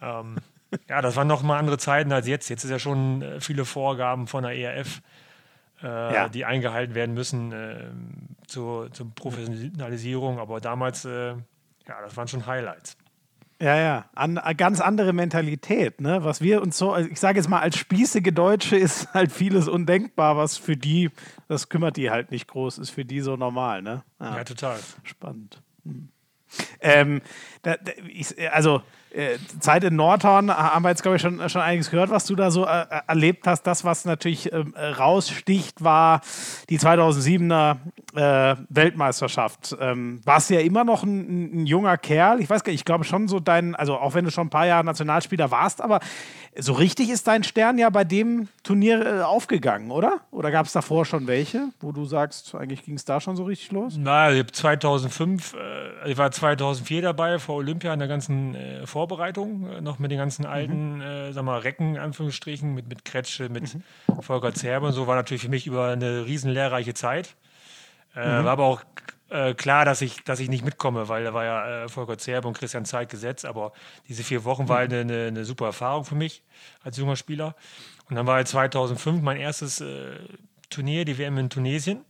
ähm, 0.00 0.36
ja, 0.88 1.02
das 1.02 1.16
waren 1.16 1.28
noch 1.28 1.42
mal 1.42 1.58
andere 1.58 1.78
Zeiten 1.78 2.12
als 2.12 2.26
jetzt. 2.26 2.48
Jetzt 2.48 2.64
ist 2.64 2.70
ja 2.70 2.78
schon 2.78 3.22
äh, 3.22 3.40
viele 3.40 3.64
Vorgaben 3.64 4.26
von 4.26 4.42
der 4.42 4.56
ERF, 4.56 5.02
äh, 5.82 5.86
ja. 5.86 6.28
die 6.28 6.44
eingehalten 6.44 6.94
werden 6.94 7.14
müssen 7.14 7.52
äh, 7.52 7.90
zur, 8.46 8.90
zur, 8.92 9.14
Professionalisierung. 9.14 10.38
Aber 10.38 10.60
damals, 10.60 11.04
äh, 11.04 11.30
ja, 11.30 12.00
das 12.02 12.16
waren 12.16 12.28
schon 12.28 12.46
Highlights. 12.46 12.96
Ja, 13.62 13.76
ja, 13.76 14.06
An, 14.16 14.40
ganz 14.56 14.80
andere 14.80 15.12
Mentalität, 15.12 16.00
ne? 16.00 16.24
Was 16.24 16.40
wir 16.40 16.62
uns 16.62 16.76
so, 16.76 16.96
ich 16.96 17.20
sage 17.20 17.38
jetzt 17.38 17.48
mal, 17.48 17.60
als 17.60 17.76
spießige 17.76 18.32
Deutsche 18.32 18.74
ist 18.74 19.06
halt 19.14 19.30
vieles 19.30 19.68
undenkbar, 19.68 20.36
was 20.36 20.56
für 20.56 20.76
die, 20.76 21.10
das 21.46 21.68
kümmert 21.68 21.96
die 21.96 22.10
halt 22.10 22.32
nicht 22.32 22.48
groß, 22.48 22.78
ist 22.78 22.90
für 22.90 23.04
die 23.04 23.20
so 23.20 23.36
normal, 23.36 23.80
ne? 23.80 24.02
Ja, 24.18 24.38
ja 24.38 24.42
total. 24.42 24.80
Spannend. 25.04 25.62
Hm. 25.84 26.08
Ähm, 26.80 27.22
da, 27.62 27.76
da, 27.76 27.92
ich, 28.08 28.34
also 28.52 28.78
äh, 28.78 28.80
Zeit 29.60 29.84
in 29.84 29.96
Nordhorn 29.96 30.50
haben 30.50 30.84
wir 30.84 30.88
jetzt, 30.88 31.02
glaube 31.02 31.16
ich, 31.16 31.22
schon, 31.22 31.48
schon 31.48 31.60
einiges 31.60 31.90
gehört, 31.90 32.10
was 32.10 32.26
du 32.26 32.34
da 32.34 32.50
so 32.50 32.64
äh, 32.64 32.86
erlebt 33.06 33.46
hast. 33.46 33.62
Das, 33.62 33.84
was 33.84 34.04
natürlich 34.04 34.52
ähm, 34.52 34.74
raussticht, 34.76 35.82
war 35.84 36.20
die 36.70 36.78
2007er 36.78 37.76
äh, 38.14 38.56
Weltmeisterschaft. 38.68 39.76
Ähm, 39.80 40.20
warst 40.24 40.50
ja 40.50 40.60
immer 40.60 40.84
noch 40.84 41.02
ein, 41.02 41.62
ein, 41.62 41.66
junger 41.66 41.98
Kerl. 41.98 42.40
Ich 42.40 42.48
weiß 42.48 42.64
gar 42.64 42.72
nicht, 42.72 42.80
ich 42.80 42.84
glaube 42.84 43.04
schon 43.04 43.28
so 43.28 43.40
dein, 43.40 43.74
also 43.74 43.96
auch 43.96 44.14
wenn 44.14 44.24
du 44.24 44.30
schon 44.30 44.46
ein 44.46 44.50
paar 44.50 44.66
Jahre 44.66 44.84
Nationalspieler 44.84 45.50
warst, 45.50 45.80
aber 45.80 46.00
so 46.58 46.74
richtig 46.74 47.08
ist 47.08 47.26
dein 47.26 47.44
Stern 47.44 47.78
ja 47.78 47.88
bei 47.88 48.04
dem 48.04 48.48
Turnier 48.62 49.06
äh, 49.06 49.22
aufgegangen, 49.22 49.90
oder? 49.90 50.20
Oder 50.30 50.50
gab 50.50 50.66
es 50.66 50.72
davor 50.72 51.06
schon 51.06 51.26
welche, 51.26 51.68
wo 51.80 51.92
du 51.92 52.04
sagst, 52.04 52.54
eigentlich 52.54 52.84
ging 52.84 52.94
es 52.94 53.04
da 53.04 53.20
schon 53.20 53.36
so 53.36 53.44
richtig 53.44 53.72
los? 53.72 53.94
Na, 53.96 54.30
2005, 54.46 55.54
äh, 55.54 56.10
ich 56.10 56.18
war 56.18 56.30
2004 56.30 57.02
dabei 57.02 57.38
vor 57.38 57.56
Olympia 57.56 57.92
in 57.92 57.98
der 57.98 58.08
ganzen 58.08 58.54
äh, 58.54 58.86
Vorbereitung, 59.02 59.68
äh, 59.68 59.80
noch 59.80 59.98
mit 59.98 60.12
den 60.12 60.18
ganzen 60.18 60.42
mhm. 60.42 60.50
alten, 60.50 60.98
mhm. 60.98 61.32
sag 61.32 61.44
mal, 61.44 61.58
Recken, 61.58 61.98
Anführungsstrichen, 61.98 62.72
mit, 62.72 62.88
mit 62.88 63.04
Kretsche, 63.04 63.48
mit 63.48 63.74
mhm. 63.74 63.82
Volker 64.20 64.54
Zerbe 64.54 64.86
und 64.86 64.92
so, 64.92 65.08
war 65.08 65.16
natürlich 65.16 65.42
für 65.42 65.48
mich 65.48 65.66
über 65.66 65.88
eine 65.88 66.24
riesen 66.24 66.52
lehrreiche 66.52 66.94
Zeit. 66.94 67.34
Äh, 68.14 68.20
mhm. 68.20 68.44
War 68.44 68.52
aber 68.52 68.64
auch 68.64 68.82
äh, 69.30 69.54
klar, 69.54 69.84
dass 69.84 70.02
ich, 70.02 70.22
dass 70.22 70.38
ich 70.38 70.48
nicht 70.48 70.64
mitkomme, 70.64 71.08
weil 71.08 71.24
da 71.24 71.34
war 71.34 71.44
ja 71.44 71.84
äh, 71.84 71.88
Volker 71.88 72.16
Zerbe 72.16 72.46
und 72.46 72.56
Christian 72.56 72.84
Zeit 72.84 73.08
gesetzt. 73.08 73.44
Aber 73.44 73.72
diese 74.08 74.22
vier 74.22 74.44
Wochen 74.44 74.64
mhm. 74.64 74.68
war 74.68 74.78
eine, 74.78 75.00
eine, 75.00 75.26
eine, 75.26 75.44
super 75.44 75.66
Erfahrung 75.66 76.04
für 76.04 76.14
mich 76.14 76.44
als 76.84 76.96
junger 76.96 77.16
Spieler. 77.16 77.56
Und 78.08 78.14
dann 78.14 78.26
war 78.28 78.36
halt 78.36 78.46
2005 78.46 79.20
mein 79.20 79.36
erstes 79.36 79.80
äh, 79.80 80.18
Turnier, 80.70 81.04
die 81.04 81.18
WM 81.18 81.38
in 81.38 81.50
Tunesien. 81.50 82.04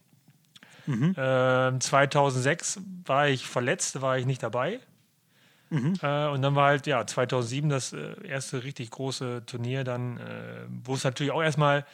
Mhm. 0.85 1.15
2006 1.15 2.81
war 3.07 3.29
ich 3.29 3.47
verletzt, 3.47 4.03
war 4.03 4.19
ich 4.19 4.27
nicht 4.27 4.43
dabei. 4.43 4.81
Mhm. 5.73 5.95
Äh, 6.03 6.29
und 6.29 6.43
dann 6.43 6.55
war 6.55 6.69
halt, 6.69 6.87
ja, 6.87 7.07
2007 7.07 7.71
das 7.71 7.93
äh, 7.93 8.15
erste 8.27 8.65
richtig 8.65 8.91
große 8.91 9.43
Turnier 9.47 9.85
dann, 9.85 10.21
wo 10.85 10.95
es 10.95 11.05
natürlich 11.05 11.33
auch 11.33 11.43
erstmal 11.43 11.85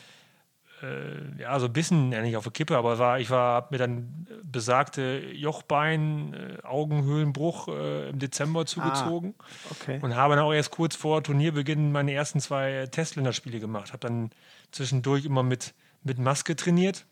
äh, 0.83 1.41
ja, 1.41 1.59
so 1.59 1.67
ein 1.67 1.73
bisschen, 1.73 2.13
ja 2.13 2.23
nicht 2.23 2.37
auf 2.37 2.45
der 2.45 2.53
Kippe, 2.53 2.77
aber 2.77 2.99
war, 2.99 3.19
ich 3.19 3.31
war, 3.31 3.55
habe 3.55 3.69
mir 3.71 3.79
dann 3.79 4.27
besagte 4.43 5.21
Jochbein, 5.33 6.35
äh, 6.35 6.67
Augenhöhlenbruch 6.67 7.69
äh, 7.69 8.11
im 8.11 8.19
Dezember 8.19 8.67
zugezogen 8.67 9.35
ah, 9.39 9.45
okay. 9.71 9.99
und 10.03 10.15
habe 10.15 10.37
dann 10.37 10.45
auch 10.45 10.53
erst 10.53 10.71
kurz 10.71 10.95
vor 10.95 11.23
Turnierbeginn 11.23 11.93
meine 11.93 12.13
ersten 12.13 12.41
zwei 12.41 12.87
Testländerspiele 12.91 13.61
gemacht. 13.61 13.93
Habe 13.93 14.07
dann 14.07 14.31
zwischendurch 14.71 15.25
immer 15.25 15.43
mit, 15.43 15.75
mit 16.03 16.19
Maske 16.19 16.55
trainiert. 16.57 17.07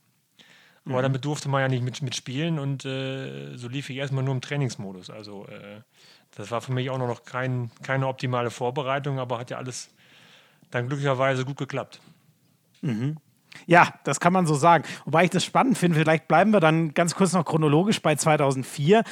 Aber 0.84 0.98
mhm. 0.98 1.02
damit 1.02 1.24
durfte 1.24 1.48
man 1.48 1.62
ja 1.62 1.68
nicht 1.68 1.82
mit, 1.82 2.00
mitspielen 2.00 2.60
und 2.60 2.84
äh, 2.84 3.56
so 3.56 3.66
lief 3.66 3.90
ich 3.90 3.96
erstmal 3.96 4.22
nur 4.22 4.34
im 4.34 4.40
Trainingsmodus. 4.40 5.10
Also 5.10 5.44
äh, 5.46 5.80
das 6.36 6.50
war 6.50 6.60
für 6.60 6.72
mich 6.72 6.90
auch 6.90 6.98
noch 6.98 7.24
kein, 7.24 7.70
keine 7.82 8.06
optimale 8.06 8.50
Vorbereitung, 8.50 9.18
aber 9.18 9.38
hat 9.38 9.50
ja 9.50 9.56
alles 9.56 9.88
dann 10.70 10.86
glücklicherweise 10.86 11.44
gut 11.44 11.56
geklappt. 11.56 12.00
Mhm. 12.82 13.16
Ja, 13.64 13.94
das 14.04 14.20
kann 14.20 14.34
man 14.34 14.46
so 14.46 14.54
sagen. 14.54 14.84
Wobei 15.06 15.24
ich 15.24 15.30
das 15.30 15.44
spannend 15.44 15.78
finde, 15.78 15.98
vielleicht 15.98 16.28
bleiben 16.28 16.50
wir 16.50 16.60
dann 16.60 16.92
ganz 16.92 17.14
kurz 17.14 17.32
noch 17.32 17.44
chronologisch 17.44 18.02
bei 18.02 18.14
2004. 18.14 19.02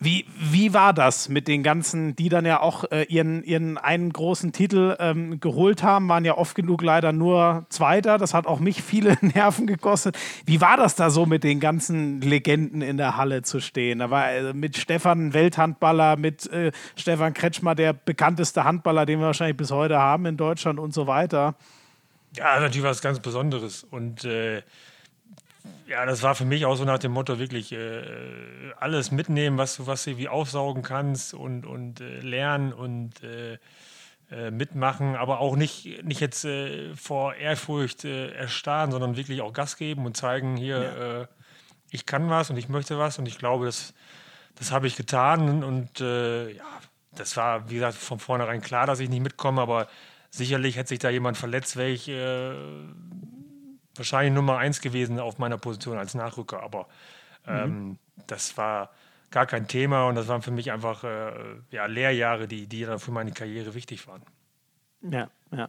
Wie, 0.00 0.26
wie 0.38 0.72
war 0.74 0.92
das 0.92 1.28
mit 1.28 1.48
den 1.48 1.64
ganzen, 1.64 2.14
die 2.14 2.28
dann 2.28 2.46
ja 2.46 2.60
auch 2.60 2.84
äh, 2.92 3.02
ihren, 3.08 3.42
ihren 3.42 3.78
einen 3.78 4.12
großen 4.12 4.52
Titel 4.52 4.96
ähm, 5.00 5.40
geholt 5.40 5.82
haben, 5.82 6.08
waren 6.08 6.24
ja 6.24 6.38
oft 6.38 6.54
genug 6.54 6.82
leider 6.82 7.12
nur 7.12 7.66
Zweiter. 7.68 8.16
Das 8.16 8.32
hat 8.32 8.46
auch 8.46 8.60
mich 8.60 8.80
viele 8.80 9.18
Nerven 9.22 9.66
gekostet. 9.66 10.16
Wie 10.46 10.60
war 10.60 10.76
das 10.76 10.94
da 10.94 11.10
so 11.10 11.26
mit 11.26 11.42
den 11.42 11.58
ganzen 11.58 12.20
Legenden 12.20 12.80
in 12.80 12.96
der 12.96 13.16
Halle 13.16 13.42
zu 13.42 13.58
stehen? 13.58 13.98
Da 13.98 14.08
war 14.08 14.30
äh, 14.30 14.52
mit 14.52 14.76
Stefan 14.76 15.34
Welthandballer, 15.34 16.16
mit 16.16 16.46
äh, 16.52 16.70
Stefan 16.94 17.34
Kretschmer 17.34 17.74
der 17.74 17.92
bekannteste 17.92 18.62
Handballer, 18.62 19.04
den 19.04 19.18
wir 19.18 19.26
wahrscheinlich 19.26 19.56
bis 19.56 19.72
heute 19.72 19.98
haben 19.98 20.26
in 20.26 20.36
Deutschland 20.36 20.78
und 20.78 20.94
so 20.94 21.08
weiter. 21.08 21.56
Ja, 22.36 22.60
natürlich 22.60 22.84
was 22.84 23.02
ganz 23.02 23.18
Besonderes. 23.18 23.82
Und 23.82 24.24
äh, 24.24 24.62
ja, 25.86 26.04
das 26.04 26.22
war 26.22 26.34
für 26.34 26.44
mich 26.44 26.66
auch 26.66 26.76
so 26.76 26.84
nach 26.84 26.98
dem 26.98 27.12
Motto 27.12 27.38
wirklich 27.38 27.72
äh, 27.72 28.02
alles 28.78 29.10
mitnehmen, 29.10 29.58
was 29.58 29.76
du, 29.76 29.86
was 29.86 30.04
du 30.04 30.16
wie 30.16 30.28
aufsaugen 30.28 30.82
kannst 30.82 31.34
und, 31.34 31.66
und 31.66 32.00
äh, 32.00 32.20
lernen 32.20 32.72
und 32.72 33.22
äh, 33.22 33.58
äh, 34.30 34.50
mitmachen, 34.50 35.16
aber 35.16 35.40
auch 35.40 35.56
nicht, 35.56 36.04
nicht 36.04 36.20
jetzt 36.20 36.44
äh, 36.44 36.94
vor 36.94 37.34
Ehrfurcht 37.34 38.04
erstarren, 38.04 38.90
sondern 38.90 39.16
wirklich 39.16 39.40
auch 39.40 39.52
Gas 39.52 39.76
geben 39.76 40.04
und 40.04 40.16
zeigen, 40.16 40.56
hier, 40.56 40.82
ja. 40.82 41.28
ich 41.90 42.04
kann 42.04 42.28
was 42.28 42.50
und 42.50 42.56
ich 42.58 42.68
möchte 42.68 42.98
was 42.98 43.18
und 43.18 43.26
ich 43.26 43.38
glaube, 43.38 43.66
das, 43.66 43.94
das 44.56 44.70
habe 44.70 44.86
ich 44.86 44.96
getan 44.96 45.64
und 45.64 46.00
ja, 46.00 46.48
das 47.14 47.36
war, 47.36 47.70
wie 47.70 47.74
gesagt, 47.76 47.96
von 47.96 48.18
vornherein 48.18 48.60
klar, 48.60 48.86
dass 48.86 49.00
ich 49.00 49.08
nicht 49.08 49.22
mitkomme, 49.22 49.62
aber 49.62 49.88
Sicherlich 50.30 50.76
hätte 50.76 50.90
sich 50.90 50.98
da 50.98 51.08
jemand 51.08 51.38
verletzt, 51.38 51.76
wäre 51.76 51.88
ich 51.88 52.08
äh, 52.08 52.52
wahrscheinlich 53.98 54.34
Nummer 54.34 54.58
eins 54.58 54.80
gewesen 54.80 55.18
auf 55.18 55.38
meiner 55.38 55.58
Position 55.58 55.98
als 55.98 56.14
Nachrücker. 56.14 56.62
Aber 56.62 56.86
ähm, 57.46 57.88
mhm. 57.88 57.98
das 58.26 58.56
war 58.56 58.90
gar 59.30 59.46
kein 59.46 59.68
Thema 59.68 60.06
und 60.06 60.14
das 60.14 60.28
waren 60.28 60.42
für 60.42 60.50
mich 60.50 60.72
einfach 60.72 61.04
äh, 61.04 61.32
ja, 61.70 61.86
Lehrjahre, 61.86 62.48
die, 62.48 62.66
die 62.66 62.86
für 62.98 63.10
meine 63.10 63.32
Karriere 63.32 63.74
wichtig 63.74 64.06
waren. 64.08 64.22
Ja, 65.02 65.30
ja. 65.52 65.68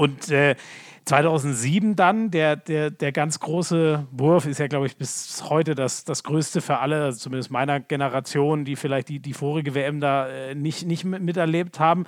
Und 0.00 0.30
äh, 0.30 0.56
2007 1.04 1.94
dann, 1.94 2.30
der, 2.30 2.56
der, 2.56 2.90
der 2.90 3.12
ganz 3.12 3.38
große 3.38 4.06
Wurf 4.12 4.46
ist 4.46 4.58
ja, 4.58 4.66
glaube 4.66 4.86
ich, 4.86 4.96
bis 4.96 5.44
heute 5.50 5.74
das, 5.74 6.04
das 6.04 6.22
Größte 6.22 6.62
für 6.62 6.78
alle, 6.78 7.04
also 7.04 7.18
zumindest 7.18 7.50
meiner 7.50 7.80
Generation, 7.80 8.64
die 8.64 8.76
vielleicht 8.76 9.10
die, 9.10 9.18
die 9.18 9.34
vorige 9.34 9.74
WM 9.74 10.00
da 10.00 10.26
äh, 10.26 10.54
nicht, 10.54 10.86
nicht 10.86 11.04
miterlebt 11.04 11.80
haben. 11.80 12.06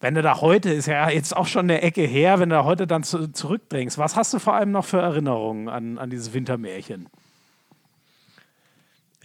Wenn 0.00 0.14
du 0.14 0.22
da 0.22 0.40
heute, 0.40 0.70
ist 0.72 0.86
ja 0.86 1.10
jetzt 1.10 1.36
auch 1.36 1.46
schon 1.46 1.66
eine 1.66 1.82
Ecke 1.82 2.00
her, 2.00 2.40
wenn 2.40 2.48
du 2.48 2.56
da 2.56 2.64
heute 2.64 2.86
dann 2.86 3.02
zu, 3.02 3.30
zurückdrängst, 3.30 3.98
was 3.98 4.16
hast 4.16 4.32
du 4.32 4.38
vor 4.38 4.54
allem 4.54 4.70
noch 4.70 4.86
für 4.86 5.00
Erinnerungen 5.00 5.68
an, 5.68 5.98
an 5.98 6.08
dieses 6.08 6.32
Wintermärchen? 6.32 7.10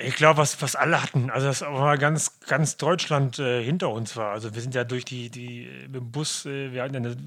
Ich 0.01 0.15
glaube, 0.15 0.37
was, 0.37 0.61
was 0.61 0.75
alle 0.75 1.01
hatten, 1.03 1.29
also 1.29 1.47
dass 1.47 1.61
aber 1.61 1.97
ganz, 1.97 2.39
ganz 2.47 2.77
Deutschland 2.77 3.37
äh, 3.37 3.61
hinter 3.61 3.89
uns 3.89 4.15
war. 4.15 4.31
Also 4.31 4.55
wir 4.55 4.61
sind 4.61 4.73
ja 4.73 4.85
durch 4.85 5.03
die, 5.03 5.29
die 5.29 5.67
mit 5.87 5.95
dem 5.95 6.11
Bus, 6.11 6.45
äh, 6.45 6.71
wir 6.71 6.83
hatten 6.83 6.93
ja 6.93 7.01
eine 7.01 7.17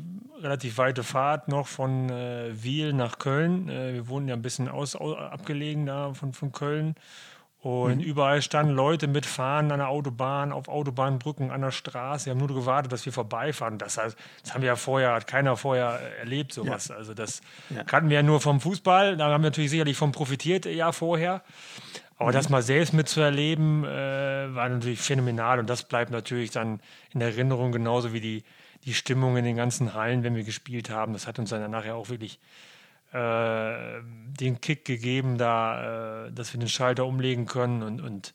relativ 0.41 0.79
weite 0.79 1.05
Fahrt 1.05 1.49
noch 1.49 1.67
von 1.67 2.09
äh, 2.09 2.51
Wiel 2.53 2.95
nach 2.95 3.19
Köln. 3.19 3.69
Äh, 3.69 3.95
wir 3.95 4.09
wohnen 4.09 4.27
ja 4.29 4.35
ein 4.35 4.43
bisschen 4.43 4.69
aus, 4.69 4.97
aus, 4.97 5.17
abgelegen 5.19 5.85
da 5.85 6.15
von, 6.15 6.33
von 6.33 6.53
Köln. 6.53 6.95
Und 7.63 7.99
mhm. 7.99 8.03
überall 8.03 8.43
standen 8.43 8.75
Leute 8.75 9.07
mit 9.07 9.25
Fahnen 9.25 9.71
an 9.71 9.79
der 9.79 9.89
Autobahn, 9.89 10.51
auf 10.51 10.67
Autobahnbrücken, 10.67 11.53
an 11.53 11.61
der 11.61 11.71
Straße. 11.71 12.27
Wir 12.27 12.33
haben 12.33 12.41
nur 12.41 12.49
gewartet, 12.49 12.91
dass 12.91 13.07
wir 13.07 13.13
vorbeifahren. 13.13 13.79
Das, 13.79 13.99
heißt, 13.99 14.17
das 14.43 14.53
haben 14.53 14.63
wir 14.63 14.67
ja 14.67 14.75
vorher, 14.75 15.13
hat 15.13 15.29
keiner 15.29 15.57
vorher 15.57 16.01
erlebt, 16.19 16.53
sowas. 16.53 16.89
Ja. 16.89 16.97
Also 16.97 17.15
das 17.15 17.41
ja. 17.71 17.85
kannten 17.85 18.11
wir 18.11 18.17
ja 18.17 18.23
nur 18.25 18.41
vom 18.41 18.61
Fußball. 18.61 19.17
Da 19.17 19.31
haben 19.31 19.43
wir 19.43 19.51
natürlich 19.51 19.71
sicherlich 19.71 19.97
von 19.97 20.11
profitiert, 20.11 20.67
ja 20.67 20.91
vorher. 20.91 21.43
Aber 22.23 22.31
mhm. 22.31 22.35
das 22.35 22.49
mal 22.49 22.63
selbst 22.63 22.95
mitzuerleben, 22.95 23.85
äh, 23.85 24.55
war 24.55 24.69
natürlich 24.69 25.01
phänomenal 25.01 25.59
und 25.59 25.69
das 25.69 25.83
bleibt 25.83 26.13
natürlich 26.13 26.53
dann 26.53 26.81
in 27.13 27.21
Erinnerung, 27.21 27.73
genauso 27.73 28.13
wie 28.13 28.21
die, 28.21 28.45
die 28.85 28.95
Stimmung 28.95 29.37
in 29.37 29.45
den 29.45 29.57
ganzen 29.57 29.95
Hallen, 29.95 30.23
wenn 30.23 30.37
wir 30.37 30.45
gespielt 30.45 30.89
haben. 30.89 31.13
Das 31.15 31.27
hat 31.27 31.41
uns 31.41 31.51
dann 31.51 31.69
nachher 31.69 31.97
auch 31.97 32.11
wirklich 32.11 32.39
äh, 33.13 34.01
den 34.41 34.61
Kick 34.61 34.85
gegeben, 34.85 35.37
da, 35.37 36.27
äh, 36.27 36.33
dass 36.33 36.53
wir 36.53 36.61
den 36.61 36.69
Schalter 36.69 37.07
umlegen 37.07 37.47
können 37.47 37.83
und, 37.83 38.01
und 38.01 38.35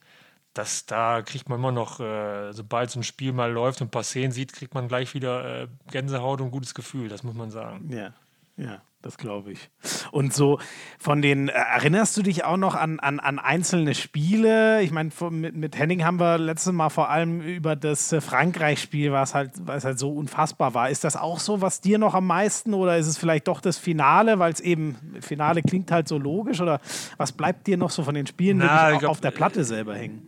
das, 0.54 0.86
da 0.86 1.22
kriegt 1.22 1.48
man 1.48 1.60
immer 1.60 1.72
noch, 1.72 2.02
äh, 2.02 2.52
sobald 2.52 2.90
so 2.90 3.00
ein 3.00 3.04
Spiel 3.04 3.32
mal 3.32 3.52
läuft 3.52 3.80
und 3.80 3.88
ein 3.88 3.92
paar 3.92 4.04
Szenen 4.04 4.34
sieht, 4.34 4.52
kriegt 4.52 4.74
man 4.74 4.90
gleich 4.90 5.14
wieder 5.14 5.64
äh, 5.64 5.68
Gänsehaut 5.92 6.42
und 6.42 6.48
ein 6.48 6.52
gutes 6.52 6.74
Gefühl, 6.74 7.08
das 7.08 7.24
muss 7.24 7.36
man 7.36 7.52
sagen. 7.52 7.90
Ja, 7.90 8.14
ja. 8.58 8.82
Das 9.04 9.18
glaube 9.18 9.52
ich. 9.52 9.70
Und 10.12 10.34
so 10.34 10.60
von 10.98 11.22
den, 11.22 11.50
äh, 11.50 11.54
erinnerst 11.54 12.18
du 12.18 12.24
dich 12.24 12.44
auch 12.44 12.58
noch 12.58 12.74
an, 12.74 13.00
an, 13.00 13.20
an 13.20 13.38
einzelne 13.38 13.94
Spiele? 13.94 14.82
Ich 14.82 14.92
meine, 14.92 15.12
mit, 15.30 15.56
mit 15.56 15.78
Henning 15.78 16.04
haben 16.04 16.20
wir 16.20 16.38
letztes 16.40 16.74
Mal 16.74 16.90
vor 16.90 17.10
allem 17.10 17.42
über 17.42 17.76
das 17.76 18.12
äh, 18.12 18.20
Frankreich-Spiel, 18.20 19.12
was 19.12 19.36
halt, 19.36 19.52
was 19.60 19.86
halt 19.86 20.00
so 20.00 20.12
unfassbar 20.12 20.74
war. 20.74 20.90
Ist 20.90 21.04
das 21.04 21.16
auch 21.16 21.40
so, 21.40 21.62
was 21.62 21.80
dir 21.80 22.00
noch 22.00 22.16
am 22.16 22.26
meisten 22.26 22.74
oder 22.74 22.98
ist 22.98 23.08
es 23.08 23.18
vielleicht 23.18 23.48
doch 23.48 23.62
das 23.62 23.78
Finale, 23.78 24.40
weil 24.40 24.52
es 24.52 24.60
eben, 24.60 24.98
Finale 25.22 25.62
klingt 25.62 25.92
halt 25.92 26.08
so 26.08 26.18
logisch 26.18 26.60
oder 26.60 26.82
was 27.18 27.32
bleibt 27.32 27.68
dir 27.68 27.78
noch 27.78 27.92
so 27.92 28.04
von 28.04 28.16
den 28.16 28.26
Spielen, 28.26 28.58
Na, 28.58 28.92
die 28.92 28.98
glaub, 28.98 29.12
auf 29.12 29.22
der 29.22 29.32
Platte 29.32 29.64
selber 29.64 29.96
hängen? 29.96 30.28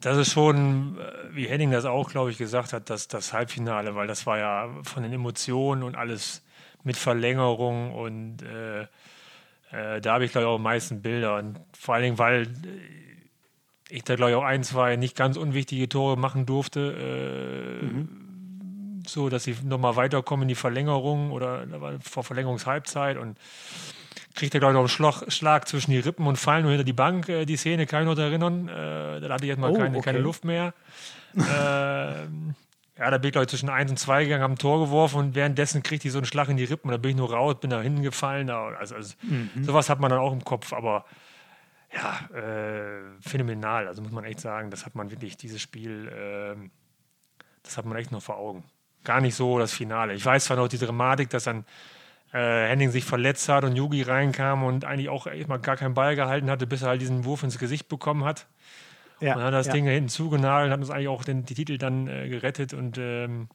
Das 0.00 0.16
ist 0.16 0.32
schon, 0.32 0.96
äh, 0.98 1.36
wie 1.36 1.46
Henning 1.46 1.70
das 1.70 1.84
auch, 1.84 2.10
glaube 2.10 2.30
ich, 2.30 2.38
gesagt 2.38 2.72
hat, 2.72 2.88
das, 2.88 3.08
das 3.08 3.34
Halbfinale, 3.34 3.94
weil 3.94 4.06
das 4.06 4.26
war 4.26 4.38
ja 4.38 4.68
von 4.82 5.02
den 5.02 5.12
Emotionen 5.12 5.82
und 5.82 5.94
alles 5.94 6.42
mit 6.84 6.96
Verlängerung 6.96 7.94
und 7.94 8.42
äh, 8.42 8.86
äh, 9.72 10.00
da 10.00 10.14
habe 10.14 10.24
ich, 10.24 10.32
glaube 10.32 10.46
ich, 10.46 10.50
auch 10.50 10.56
am 10.56 10.62
meisten 10.62 11.02
Bilder. 11.02 11.36
Und 11.36 11.60
vor 11.78 11.94
allen 11.94 12.04
Dingen, 12.04 12.18
weil 12.18 12.48
ich 13.88 14.04
da, 14.04 14.16
glaube 14.16 14.32
ich, 14.32 14.36
auch 14.36 14.44
ein, 14.44 14.62
zwei 14.64 14.96
nicht 14.96 15.16
ganz 15.16 15.36
unwichtige 15.36 15.88
Tore 15.88 16.16
machen 16.16 16.46
durfte. 16.46 17.80
Äh, 17.82 17.84
mhm. 17.84 19.02
So, 19.06 19.28
dass 19.28 19.44
sie 19.44 19.56
nochmal 19.64 19.96
weiterkommen 19.96 20.42
in 20.42 20.48
die 20.48 20.54
Verlängerung 20.54 21.30
oder 21.32 21.66
vor 22.02 22.22
Verlängerungshalbzeit. 22.22 23.16
Und 23.16 23.38
kriegt 24.34 24.54
er, 24.54 24.60
glaube 24.60 24.72
ich, 24.72 24.74
noch 24.74 24.80
einen 24.80 24.88
Schlag, 24.88 25.32
Schlag, 25.32 25.68
zwischen 25.68 25.90
die 25.90 25.98
Rippen 25.98 26.26
und 26.26 26.36
fallen 26.36 26.62
nur 26.62 26.72
hinter 26.72 26.84
die 26.84 26.92
Bank. 26.92 27.28
Äh, 27.28 27.44
die 27.46 27.56
Szene 27.56 27.86
kann 27.86 28.02
ich 28.02 28.08
noch 28.08 28.18
erinnern. 28.18 28.68
Äh, 28.68 29.20
da 29.20 29.28
hatte 29.30 29.44
ich 29.44 29.48
jetzt 29.48 29.58
mal 29.58 29.70
oh, 29.70 29.76
keine, 29.76 29.98
okay. 29.98 30.04
keine 30.04 30.18
Luft 30.18 30.44
mehr. 30.44 30.74
ähm, 31.36 32.54
ja, 33.00 33.10
da 33.10 33.16
bin 33.16 33.28
ich, 33.28 33.32
glaube 33.32 33.44
ich, 33.44 33.48
zwischen 33.48 33.70
1 33.70 33.90
und 33.90 33.96
2 33.96 34.24
gegangen, 34.24 34.42
habe 34.42 34.52
ein 34.52 34.58
Tor 34.58 34.78
geworfen 34.84 35.16
und 35.16 35.34
währenddessen 35.34 35.82
kriegte 35.82 36.06
ich 36.06 36.12
so 36.12 36.18
einen 36.18 36.26
Schlag 36.26 36.50
in 36.50 36.58
die 36.58 36.64
Rippen 36.64 36.90
da 36.90 36.98
bin 36.98 37.12
ich 37.12 37.16
nur 37.16 37.32
raus, 37.32 37.56
bin 37.58 37.70
da 37.70 37.80
hinten 37.80 38.02
gefallen. 38.02 38.50
Also, 38.50 38.94
also 38.94 39.14
mhm. 39.22 39.64
sowas 39.64 39.88
hat 39.88 40.00
man 40.00 40.10
dann 40.10 40.18
auch 40.18 40.34
im 40.34 40.44
Kopf, 40.44 40.74
aber 40.74 41.06
ja, 41.94 42.28
äh, 42.36 43.00
phänomenal. 43.20 43.88
Also 43.88 44.02
muss 44.02 44.12
man 44.12 44.24
echt 44.24 44.40
sagen, 44.40 44.70
das 44.70 44.84
hat 44.84 44.94
man 44.96 45.10
wirklich, 45.10 45.38
dieses 45.38 45.62
Spiel, 45.62 46.08
äh, 46.08 46.68
das 47.62 47.78
hat 47.78 47.86
man 47.86 47.96
echt 47.96 48.12
noch 48.12 48.22
vor 48.22 48.36
Augen. 48.36 48.64
Gar 49.02 49.22
nicht 49.22 49.34
so 49.34 49.58
das 49.58 49.72
Finale. 49.72 50.12
Ich 50.12 50.24
weiß 50.24 50.44
zwar 50.44 50.58
noch 50.58 50.68
die 50.68 50.76
Dramatik, 50.76 51.30
dass 51.30 51.44
dann 51.44 51.64
äh, 52.34 52.68
Henning 52.68 52.90
sich 52.90 53.06
verletzt 53.06 53.48
hat 53.48 53.64
und 53.64 53.76
Yugi 53.76 54.02
reinkam 54.02 54.62
und 54.62 54.84
eigentlich 54.84 55.08
auch 55.08 55.26
erstmal 55.26 55.58
gar 55.58 55.78
keinen 55.78 55.94
Ball 55.94 56.16
gehalten 56.16 56.50
hatte, 56.50 56.66
bis 56.66 56.82
er 56.82 56.88
halt 56.88 57.00
diesen 57.00 57.24
Wurf 57.24 57.42
ins 57.44 57.58
Gesicht 57.58 57.88
bekommen 57.88 58.24
hat. 58.24 58.46
Ja, 59.20 59.34
und 59.34 59.38
dann 59.38 59.46
hat 59.46 59.54
das 59.54 59.66
ja. 59.66 59.72
Ding 59.72 59.86
hinten 59.86 60.08
zugenagelt 60.08 60.68
und 60.68 60.72
hat 60.72 60.80
uns 60.80 60.90
eigentlich 60.90 61.08
auch 61.08 61.24
den, 61.24 61.44
die 61.44 61.54
Titel 61.54 61.78
dann 61.78 62.08
äh, 62.08 62.28
gerettet 62.28 62.72
und 62.74 62.98
ähm, 62.98 63.48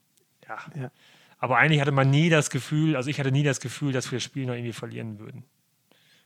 ja. 0.48 0.58
ja. 0.80 0.90
Aber 1.38 1.58
eigentlich 1.58 1.80
hatte 1.80 1.92
man 1.92 2.08
nie 2.08 2.30
das 2.30 2.50
Gefühl, 2.50 2.96
also 2.96 3.10
ich 3.10 3.18
hatte 3.18 3.32
nie 3.32 3.42
das 3.42 3.60
Gefühl, 3.60 3.92
dass 3.92 4.10
wir 4.10 4.16
das 4.16 4.24
Spiel 4.24 4.46
noch 4.46 4.54
irgendwie 4.54 4.72
verlieren 4.72 5.18
würden. 5.18 5.44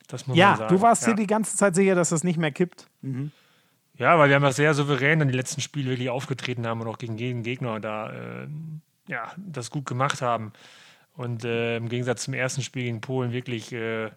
Das 0.08 0.26
muss 0.26 0.36
ja, 0.36 0.50
man 0.50 0.58
sagen. 0.58 0.74
du 0.76 0.82
warst 0.82 1.06
dir 1.06 1.14
die 1.14 1.26
ganze 1.26 1.56
Zeit 1.56 1.74
sicher, 1.74 1.94
dass 1.94 2.10
das 2.10 2.24
nicht 2.24 2.38
mehr 2.38 2.52
kippt. 2.52 2.86
Mhm. 3.02 3.32
Ja, 3.94 4.18
weil 4.18 4.28
wir 4.28 4.36
einfach 4.36 4.52
sehr 4.52 4.72
souverän 4.74 5.18
dann 5.18 5.28
die 5.28 5.36
letzten 5.36 5.60
Spiele 5.60 5.90
wirklich 5.90 6.10
aufgetreten 6.10 6.66
haben 6.66 6.80
und 6.80 6.88
auch 6.88 6.98
gegen 6.98 7.18
jeden 7.18 7.42
Gegner 7.42 7.80
da 7.80 8.10
äh, 8.12 8.48
ja, 9.08 9.32
das 9.36 9.70
gut 9.70 9.86
gemacht 9.86 10.22
haben. 10.22 10.52
Und 11.16 11.44
äh, 11.44 11.76
im 11.76 11.88
Gegensatz 11.88 12.24
zum 12.24 12.34
ersten 12.34 12.62
Spiel 12.62 12.84
gegen 12.84 13.00
Polen 13.00 13.32
wirklich 13.32 13.72
äh, 13.72 14.10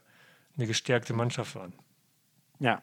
eine 0.58 0.68
gestärkte 0.68 1.14
Mannschaft 1.14 1.56
waren. 1.56 1.74
Ja, 2.60 2.72
ja. 2.72 2.82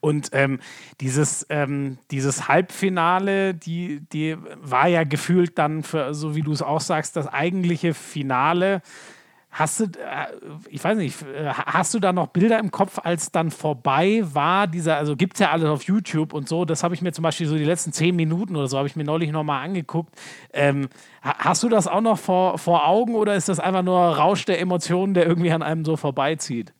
Und 0.00 0.30
ähm, 0.32 0.60
dieses, 1.00 1.46
ähm, 1.50 1.98
dieses 2.10 2.48
Halbfinale, 2.48 3.54
die, 3.54 4.00
die 4.12 4.36
war 4.60 4.88
ja 4.88 5.04
gefühlt 5.04 5.58
dann, 5.58 5.82
für, 5.82 6.14
so 6.14 6.34
wie 6.34 6.42
du 6.42 6.52
es 6.52 6.62
auch 6.62 6.80
sagst, 6.80 7.16
das 7.16 7.26
eigentliche 7.26 7.94
Finale. 7.94 8.82
Hast 9.50 9.80
du, 9.80 9.84
äh, 9.84 10.26
ich 10.68 10.84
weiß 10.84 10.98
nicht, 10.98 11.22
äh, 11.22 11.48
hast 11.48 11.94
du 11.94 11.98
da 11.98 12.12
noch 12.12 12.26
Bilder 12.26 12.58
im 12.58 12.70
Kopf, 12.70 12.98
als 13.02 13.32
dann 13.32 13.50
vorbei 13.50 14.22
war? 14.22 14.66
Dieser, 14.66 14.98
also 14.98 15.16
gibt 15.16 15.34
es 15.34 15.40
ja 15.40 15.50
alles 15.50 15.68
auf 15.68 15.82
YouTube 15.84 16.34
und 16.34 16.46
so. 16.46 16.66
Das 16.66 16.82
habe 16.82 16.94
ich 16.94 17.00
mir 17.00 17.12
zum 17.12 17.22
Beispiel 17.22 17.46
so 17.46 17.56
die 17.56 17.64
letzten 17.64 17.92
zehn 17.92 18.14
Minuten 18.14 18.54
oder 18.54 18.66
so, 18.66 18.76
habe 18.76 18.86
ich 18.86 18.96
mir 18.96 19.04
neulich 19.04 19.30
nochmal 19.30 19.64
angeguckt. 19.64 20.14
Ähm, 20.52 20.88
hast 21.22 21.62
du 21.62 21.70
das 21.70 21.86
auch 21.86 22.02
noch 22.02 22.18
vor, 22.18 22.58
vor 22.58 22.86
Augen 22.86 23.14
oder 23.14 23.34
ist 23.34 23.48
das 23.48 23.58
einfach 23.58 23.82
nur 23.82 23.98
Rausch 23.98 24.44
der 24.44 24.60
Emotionen, 24.60 25.14
der 25.14 25.26
irgendwie 25.26 25.50
an 25.50 25.62
einem 25.62 25.86
so 25.86 25.96
vorbeizieht? 25.96 26.74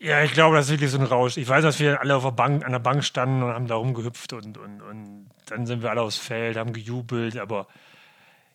Ja, 0.00 0.22
ich 0.22 0.32
glaube, 0.32 0.56
das 0.56 0.66
ist 0.66 0.72
wirklich 0.72 0.90
so 0.90 0.98
ein 0.98 1.04
Rausch. 1.04 1.36
Ich 1.36 1.46
weiß, 1.46 1.62
dass 1.62 1.78
wir 1.78 2.00
alle 2.00 2.16
auf 2.16 2.22
der 2.22 2.30
Bank, 2.30 2.64
an 2.64 2.72
der 2.72 2.78
Bank 2.78 3.04
standen 3.04 3.42
und 3.42 3.52
haben 3.52 3.66
da 3.66 3.74
rumgehüpft 3.74 4.32
und, 4.32 4.56
und, 4.56 4.80
und 4.80 5.30
dann 5.44 5.66
sind 5.66 5.82
wir 5.82 5.90
alle 5.90 6.00
aufs 6.00 6.16
Feld, 6.16 6.56
haben 6.56 6.72
gejubelt, 6.72 7.36
aber 7.36 7.66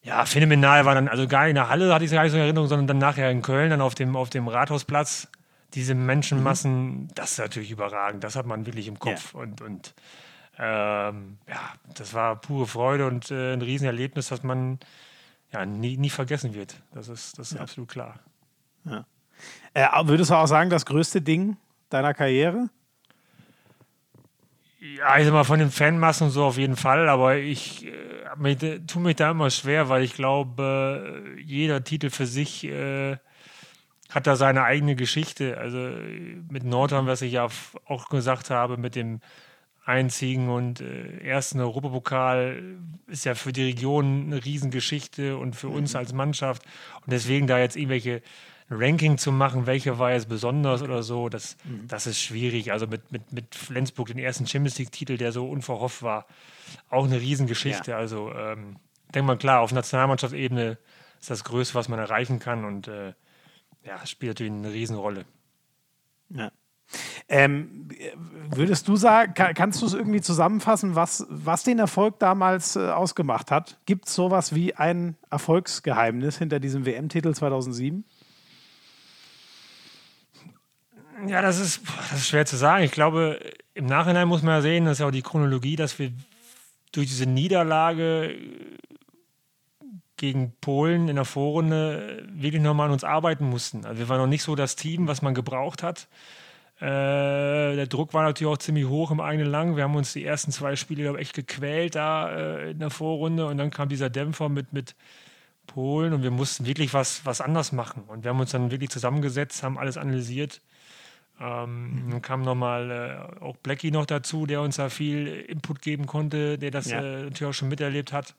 ja, 0.01 0.25
phänomenal 0.25 0.85
war 0.85 0.95
dann, 0.95 1.07
also 1.07 1.27
gar 1.27 1.41
nicht 1.41 1.49
in 1.51 1.55
der 1.55 1.69
Halle 1.69 1.93
hatte 1.93 2.03
ich 2.03 2.11
es 2.11 2.15
gar 2.15 2.23
nicht 2.23 2.31
so 2.31 2.37
in 2.37 2.43
Erinnerung, 2.43 2.67
sondern 2.67 2.87
dann 2.87 2.97
nachher 2.97 3.29
in 3.29 3.43
Köln, 3.43 3.69
dann 3.69 3.81
auf 3.81 3.93
dem, 3.93 4.15
auf 4.15 4.31
dem 4.31 4.47
Rathausplatz, 4.47 5.27
diese 5.75 5.93
Menschenmassen, 5.93 6.85
mhm. 6.85 7.07
das 7.13 7.33
ist 7.33 7.37
natürlich 7.37 7.69
überragend, 7.69 8.23
das 8.23 8.35
hat 8.35 8.47
man 8.47 8.65
wirklich 8.65 8.87
im 8.87 8.97
Kopf 8.97 9.35
ja. 9.35 9.41
und, 9.41 9.61
und 9.61 9.93
ähm, 10.57 11.37
ja, 11.47 11.73
das 11.93 12.15
war 12.15 12.37
pure 12.37 12.65
Freude 12.65 13.05
und 13.05 13.29
äh, 13.29 13.53
ein 13.53 13.61
Riesenerlebnis, 13.61 14.29
das 14.29 14.41
man 14.41 14.79
ja 15.51 15.63
nie, 15.63 15.97
nie 15.97 16.09
vergessen 16.09 16.55
wird. 16.55 16.81
Das 16.91 17.07
ist, 17.07 17.37
das 17.37 17.51
ist 17.51 17.57
ja. 17.57 17.61
absolut 17.61 17.89
klar. 17.89 18.19
Ja. 18.85 19.05
Äh, 19.75 19.87
würdest 20.05 20.31
du 20.31 20.35
auch 20.35 20.47
sagen, 20.47 20.69
das 20.69 20.85
größte 20.85 21.21
Ding 21.21 21.57
deiner 21.89 22.13
Karriere? 22.13 22.69
Ja, 24.79 25.17
ich 25.17 25.25
sag 25.25 25.33
mal, 25.33 25.43
von 25.43 25.59
den 25.59 25.69
Fanmassen 25.69 26.29
so 26.29 26.45
auf 26.45 26.57
jeden 26.57 26.77
Fall, 26.77 27.09
aber 27.09 27.35
ich 27.37 27.85
äh, 27.85 28.79
tue 28.87 29.01
mich 29.01 29.17
da 29.17 29.31
immer 29.31 29.49
schwer, 29.49 29.89
weil 29.89 30.03
ich 30.03 30.13
glaube, 30.13 31.23
jeder 31.43 31.83
Titel 31.83 32.09
für 32.09 32.25
sich 32.25 32.63
äh, 32.63 33.17
hat 34.09 34.27
da 34.27 34.37
seine 34.37 34.63
eigene 34.63 34.95
Geschichte. 34.95 35.57
Also 35.57 35.89
mit 36.49 36.63
Nordhorn, 36.63 37.07
was 37.07 37.21
ich 37.21 37.33
ja 37.33 37.47
auch 37.85 38.07
gesagt 38.07 38.51
habe, 38.51 38.77
mit 38.77 38.95
dem 38.95 39.19
einzigen 39.83 40.49
und 40.49 40.79
äh, 40.79 41.17
ersten 41.17 41.59
Europapokal 41.59 42.77
ist 43.07 43.25
ja 43.25 43.35
für 43.35 43.51
die 43.51 43.63
Region 43.63 44.27
eine 44.27 44.45
Riesengeschichte 44.45 45.35
und 45.35 45.57
für 45.57 45.67
uns 45.67 45.93
mhm. 45.93 45.99
als 45.99 46.13
Mannschaft. 46.13 46.63
Und 47.01 47.11
deswegen 47.11 47.45
da 47.45 47.59
jetzt 47.59 47.75
irgendwelche 47.75 48.21
Ranking 48.69 49.17
zu 49.17 49.31
machen, 49.31 49.67
welche 49.67 49.99
war 49.99 50.13
jetzt 50.13 50.27
besonders 50.27 50.81
oder 50.81 51.03
so, 51.03 51.29
das, 51.29 51.55
mhm. 51.63 51.87
das 51.87 52.07
ist 52.07 52.19
schwierig. 52.19 52.71
Also 52.71 52.87
mit, 52.87 53.11
mit, 53.11 53.31
mit 53.31 53.53
Flensburg, 53.53 54.07
den 54.07 54.17
ersten 54.17 54.47
Champions 54.47 54.79
League-Titel, 54.79 55.17
der 55.17 55.31
so 55.31 55.47
unverhofft 55.47 56.01
war, 56.01 56.25
auch 56.89 57.05
eine 57.05 57.21
Riesengeschichte. 57.21 57.91
Ja. 57.91 57.97
Also 57.97 58.31
ähm, 58.33 58.77
denkt 59.13 59.27
man 59.27 59.37
klar, 59.37 59.61
auf 59.61 59.71
Nationalmannschaftsebene 59.71 60.77
ist 61.19 61.29
das 61.29 61.43
Größte, 61.43 61.75
was 61.75 61.89
man 61.89 61.99
erreichen 61.99 62.39
kann 62.39 62.65
und 62.65 62.87
äh, 62.87 63.13
ja, 63.83 64.05
spielt 64.05 64.31
natürlich 64.31 64.53
eine 64.53 64.73
Riesenrolle. 64.73 65.25
Ja. 66.29 66.51
Ähm, 67.27 67.89
würdest 68.49 68.87
du 68.87 68.95
sagen, 68.95 69.33
kann, 69.33 69.53
kannst 69.53 69.81
du 69.81 69.85
es 69.87 69.93
irgendwie 69.93 70.21
zusammenfassen, 70.21 70.95
was, 70.95 71.25
was 71.29 71.63
den 71.63 71.79
Erfolg 71.79 72.19
damals 72.19 72.75
äh, 72.75 72.89
ausgemacht 72.89 73.51
hat? 73.51 73.79
Gibt 73.85 74.07
es 74.07 74.15
sowas 74.15 74.53
wie 74.53 74.75
ein 74.75 75.17
Erfolgsgeheimnis 75.31 76.37
hinter 76.37 76.59
diesem 76.59 76.85
WM-Titel 76.85 77.33
2007? 77.33 78.05
Ja, 81.27 81.41
das 81.41 81.59
ist, 81.59 81.81
das 82.09 82.19
ist 82.19 82.27
schwer 82.27 82.45
zu 82.45 82.57
sagen. 82.57 82.83
Ich 82.83 82.91
glaube, 82.91 83.39
im 83.73 83.85
Nachhinein 83.85 84.27
muss 84.27 84.41
man 84.41 84.55
ja 84.55 84.61
sehen, 84.61 84.85
das 84.85 84.93
ist 84.93 84.99
ja 84.99 85.07
auch 85.07 85.11
die 85.11 85.21
Chronologie, 85.21 85.77
dass 85.77 85.97
wir 85.97 86.11
durch 86.91 87.07
diese 87.07 87.25
Niederlage 87.25 88.35
gegen 90.17 90.53
Polen 90.59 91.07
in 91.07 91.15
der 91.15 91.25
Vorrunde 91.25 92.27
wirklich 92.33 92.61
nochmal 92.61 92.87
an 92.87 92.93
uns 92.93 93.03
arbeiten 93.03 93.49
mussten. 93.49 93.85
Also 93.85 93.99
wir 93.99 94.09
waren 94.09 94.19
noch 94.19 94.27
nicht 94.27 94.43
so 94.43 94.55
das 94.55 94.75
Team, 94.75 95.07
was 95.07 95.21
man 95.21 95.33
gebraucht 95.33 95.83
hat. 95.83 96.07
Äh, 96.79 97.75
der 97.75 97.87
Druck 97.87 98.13
war 98.13 98.23
natürlich 98.23 98.51
auch 98.51 98.57
ziemlich 98.57 98.85
hoch 98.85 99.11
im 99.11 99.21
eigenen 99.21 99.49
Lang. 99.49 99.77
Wir 99.77 99.83
haben 99.83 99.95
uns 99.95 100.11
die 100.13 100.25
ersten 100.25 100.51
zwei 100.51 100.75
Spiele, 100.75 101.03
glaube 101.03 101.19
ich, 101.19 101.27
echt 101.27 101.35
gequält 101.35 101.95
da 101.95 102.29
äh, 102.29 102.71
in 102.71 102.79
der 102.79 102.89
Vorrunde 102.89 103.47
und 103.47 103.57
dann 103.57 103.71
kam 103.71 103.87
dieser 103.87 104.09
Dämpfer 104.09 104.49
mit, 104.49 104.73
mit 104.73 104.95
Polen 105.67 106.13
und 106.13 106.23
wir 106.23 106.31
mussten 106.31 106.65
wirklich 106.65 106.93
was, 106.93 107.25
was 107.25 107.39
anders 107.39 107.71
machen. 107.71 108.03
Und 108.07 108.23
wir 108.23 108.31
haben 108.31 108.39
uns 108.39 108.51
dann 108.51 108.71
wirklich 108.71 108.89
zusammengesetzt, 108.89 109.63
haben 109.63 109.77
alles 109.77 109.97
analysiert 109.97 110.61
ähm, 111.39 112.07
dann 112.09 112.21
kam 112.21 112.43
nochmal 112.43 112.91
äh, 112.91 113.43
auch 113.43 113.57
Blackie 113.57 113.91
noch 113.91 114.05
dazu, 114.05 114.45
der 114.45 114.61
uns 114.61 114.77
da 114.77 114.89
viel 114.89 115.27
Input 115.27 115.81
geben 115.81 116.05
konnte, 116.05 116.57
der 116.57 116.71
das 116.71 116.89
ja. 116.89 117.01
äh, 117.01 117.23
natürlich 117.23 117.45
auch 117.45 117.53
schon 117.53 117.67
miterlebt 117.67 118.13
hat. 118.13 118.35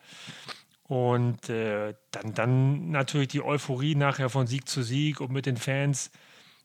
Und 0.88 1.50
äh, 1.50 1.94
dann, 2.10 2.34
dann 2.34 2.90
natürlich 2.90 3.28
die 3.28 3.42
Euphorie 3.42 3.96
nachher 3.96 4.30
von 4.30 4.46
Sieg 4.46 4.68
zu 4.68 4.82
Sieg 4.82 5.20
und 5.20 5.32
mit 5.32 5.46
den 5.46 5.56
Fans, 5.56 6.10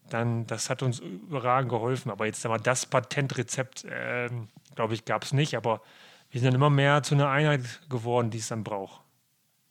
dann, 0.10 0.46
das 0.48 0.70
hat 0.70 0.84
uns 0.84 1.00
überragend 1.00 1.70
geholfen. 1.70 2.12
Aber 2.12 2.26
jetzt 2.28 2.46
mal 2.48 2.60
das 2.60 2.86
Patentrezept, 2.86 3.86
ähm, 3.90 4.48
glaube 4.76 4.94
ich, 4.94 5.06
gab 5.06 5.24
es 5.24 5.34
nicht. 5.34 5.56
Aber 5.56 5.82
wir 6.30 6.40
sind 6.40 6.48
dann 6.48 6.56
immer 6.56 6.70
mehr 6.70 7.04
zu 7.04 7.16
einer 7.16 7.30
Einheit 7.30 7.82
geworden, 7.90 8.30
die 8.30 8.38
es 8.38 8.48
dann 8.48 8.64
braucht. 8.64 9.02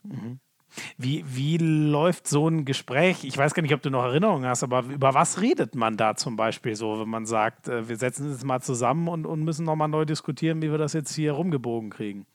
Mhm. 0.03 0.41
Wie, 0.97 1.25
wie 1.27 1.59
läuft 1.59 2.29
so 2.29 2.49
ein 2.49 2.64
Gespräch? 2.64 3.25
Ich 3.25 3.37
weiß 3.37 3.55
gar 3.55 3.62
nicht, 3.62 3.75
ob 3.75 3.83
du 3.83 3.91
noch 3.91 4.05
Erinnerungen 4.05 4.49
hast, 4.49 4.62
aber 4.62 4.85
über 4.85 5.14
was 5.14 5.41
redet 5.41 5.75
man 5.75 5.97
da 5.97 6.14
zum 6.14 6.37
Beispiel 6.37 6.77
so, 6.77 7.01
wenn 7.01 7.09
man 7.09 7.27
sagt, 7.27 7.68
äh, 7.68 7.89
wir 7.89 7.97
setzen 7.97 8.31
uns 8.31 8.45
mal 8.45 8.61
zusammen 8.61 9.09
und, 9.09 9.27
und 9.27 9.43
müssen 9.43 9.64
nochmal 9.64 9.89
neu 9.89 10.05
diskutieren, 10.05 10.62
wie 10.62 10.71
wir 10.71 10.79
das 10.79 10.93
jetzt 10.93 11.14
hier 11.14 11.33
rumgebogen 11.33 11.91
kriegen? 11.91 12.27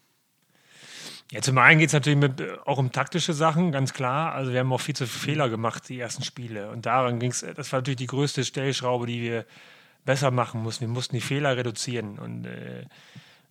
Ja, 1.32 1.42
zum 1.42 1.58
einen 1.58 1.80
geht 1.80 1.88
es 1.88 1.94
natürlich 1.94 2.20
mit, 2.20 2.40
äh, 2.40 2.58
auch 2.66 2.78
um 2.78 2.92
taktische 2.92 3.34
Sachen, 3.34 3.72
ganz 3.72 3.94
klar. 3.94 4.34
Also 4.34 4.52
wir 4.52 4.60
haben 4.60 4.72
auch 4.72 4.82
viel 4.82 4.96
zu 4.96 5.08
viele 5.08 5.34
Fehler 5.34 5.50
gemacht, 5.50 5.90
die 5.90 6.00
ersten 6.00 6.24
Spiele. 6.24 6.70
Und 6.70 6.86
daran 6.86 7.20
ging 7.20 7.32
es, 7.32 7.42
äh, 7.42 7.54
das 7.54 7.72
war 7.72 7.80
natürlich 7.80 7.98
die 7.98 8.08
größte 8.08 8.44
Stellschraube, 8.44 9.08
die 9.08 9.22
wir 9.22 9.46
besser 10.06 10.30
machen 10.30 10.62
mussten. 10.62 10.82
Wir 10.82 10.94
mussten 10.94 11.16
die 11.16 11.22
Fehler 11.22 11.58
reduzieren. 11.58 12.20
Und 12.20 12.46
äh, 12.46 12.86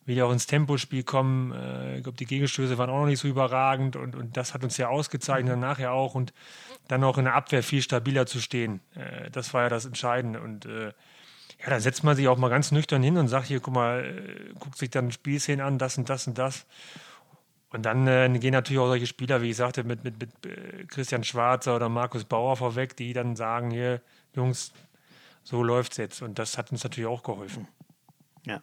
wieder 0.06 0.26
auch 0.26 0.32
ins 0.32 0.46
Tempospiel 0.46 1.02
kommen. 1.02 1.52
Äh, 1.52 1.98
ich 1.98 2.02
glaube, 2.02 2.18
die 2.18 2.26
Gegenstöße 2.26 2.78
waren 2.78 2.90
auch 2.90 3.00
noch 3.00 3.06
nicht 3.06 3.20
so 3.20 3.28
überragend 3.28 3.96
und, 3.96 4.14
und 4.14 4.36
das 4.36 4.54
hat 4.54 4.64
uns 4.64 4.76
ja 4.76 4.88
ausgezeichnet, 4.88 5.58
nachher 5.58 5.92
auch. 5.92 6.14
Und 6.14 6.32
dann 6.88 7.04
auch 7.04 7.18
in 7.18 7.24
der 7.24 7.34
Abwehr 7.34 7.62
viel 7.62 7.82
stabiler 7.82 8.26
zu 8.26 8.40
stehen. 8.40 8.80
Äh, 8.94 9.30
das 9.30 9.54
war 9.54 9.62
ja 9.62 9.68
das 9.68 9.86
Entscheidende. 9.86 10.40
Und 10.40 10.66
äh, 10.66 10.92
ja, 11.60 11.70
da 11.70 11.80
setzt 11.80 12.04
man 12.04 12.16
sich 12.16 12.28
auch 12.28 12.36
mal 12.36 12.50
ganz 12.50 12.72
nüchtern 12.72 13.02
hin 13.02 13.16
und 13.16 13.28
sagt 13.28 13.46
hier, 13.46 13.60
guck 13.60 13.74
mal, 13.74 14.04
äh, 14.04 14.54
guckt 14.58 14.78
sich 14.78 14.90
dann 14.90 15.12
Spielszenen 15.12 15.64
an, 15.64 15.78
das 15.78 15.96
und 15.98 16.08
das 16.08 16.26
und 16.26 16.38
das. 16.38 16.66
Und 17.70 17.82
dann 17.82 18.06
äh, 18.06 18.28
gehen 18.38 18.52
natürlich 18.52 18.78
auch 18.78 18.86
solche 18.86 19.06
Spieler, 19.06 19.42
wie 19.42 19.50
ich 19.50 19.56
sagte, 19.56 19.82
mit, 19.82 20.04
mit, 20.04 20.20
mit 20.20 20.30
äh, 20.46 20.84
Christian 20.84 21.24
Schwarzer 21.24 21.74
oder 21.74 21.88
Markus 21.88 22.24
Bauer 22.24 22.56
vorweg, 22.56 22.96
die 22.96 23.12
dann 23.12 23.34
sagen, 23.34 23.70
hier, 23.70 24.00
Jungs, 24.34 24.72
so 25.42 25.62
läuft 25.62 25.92
es 25.92 25.98
jetzt. 25.98 26.22
Und 26.22 26.38
das 26.38 26.56
hat 26.58 26.70
uns 26.70 26.84
natürlich 26.84 27.08
auch 27.08 27.22
geholfen. 27.22 27.66
Ja. 28.46 28.60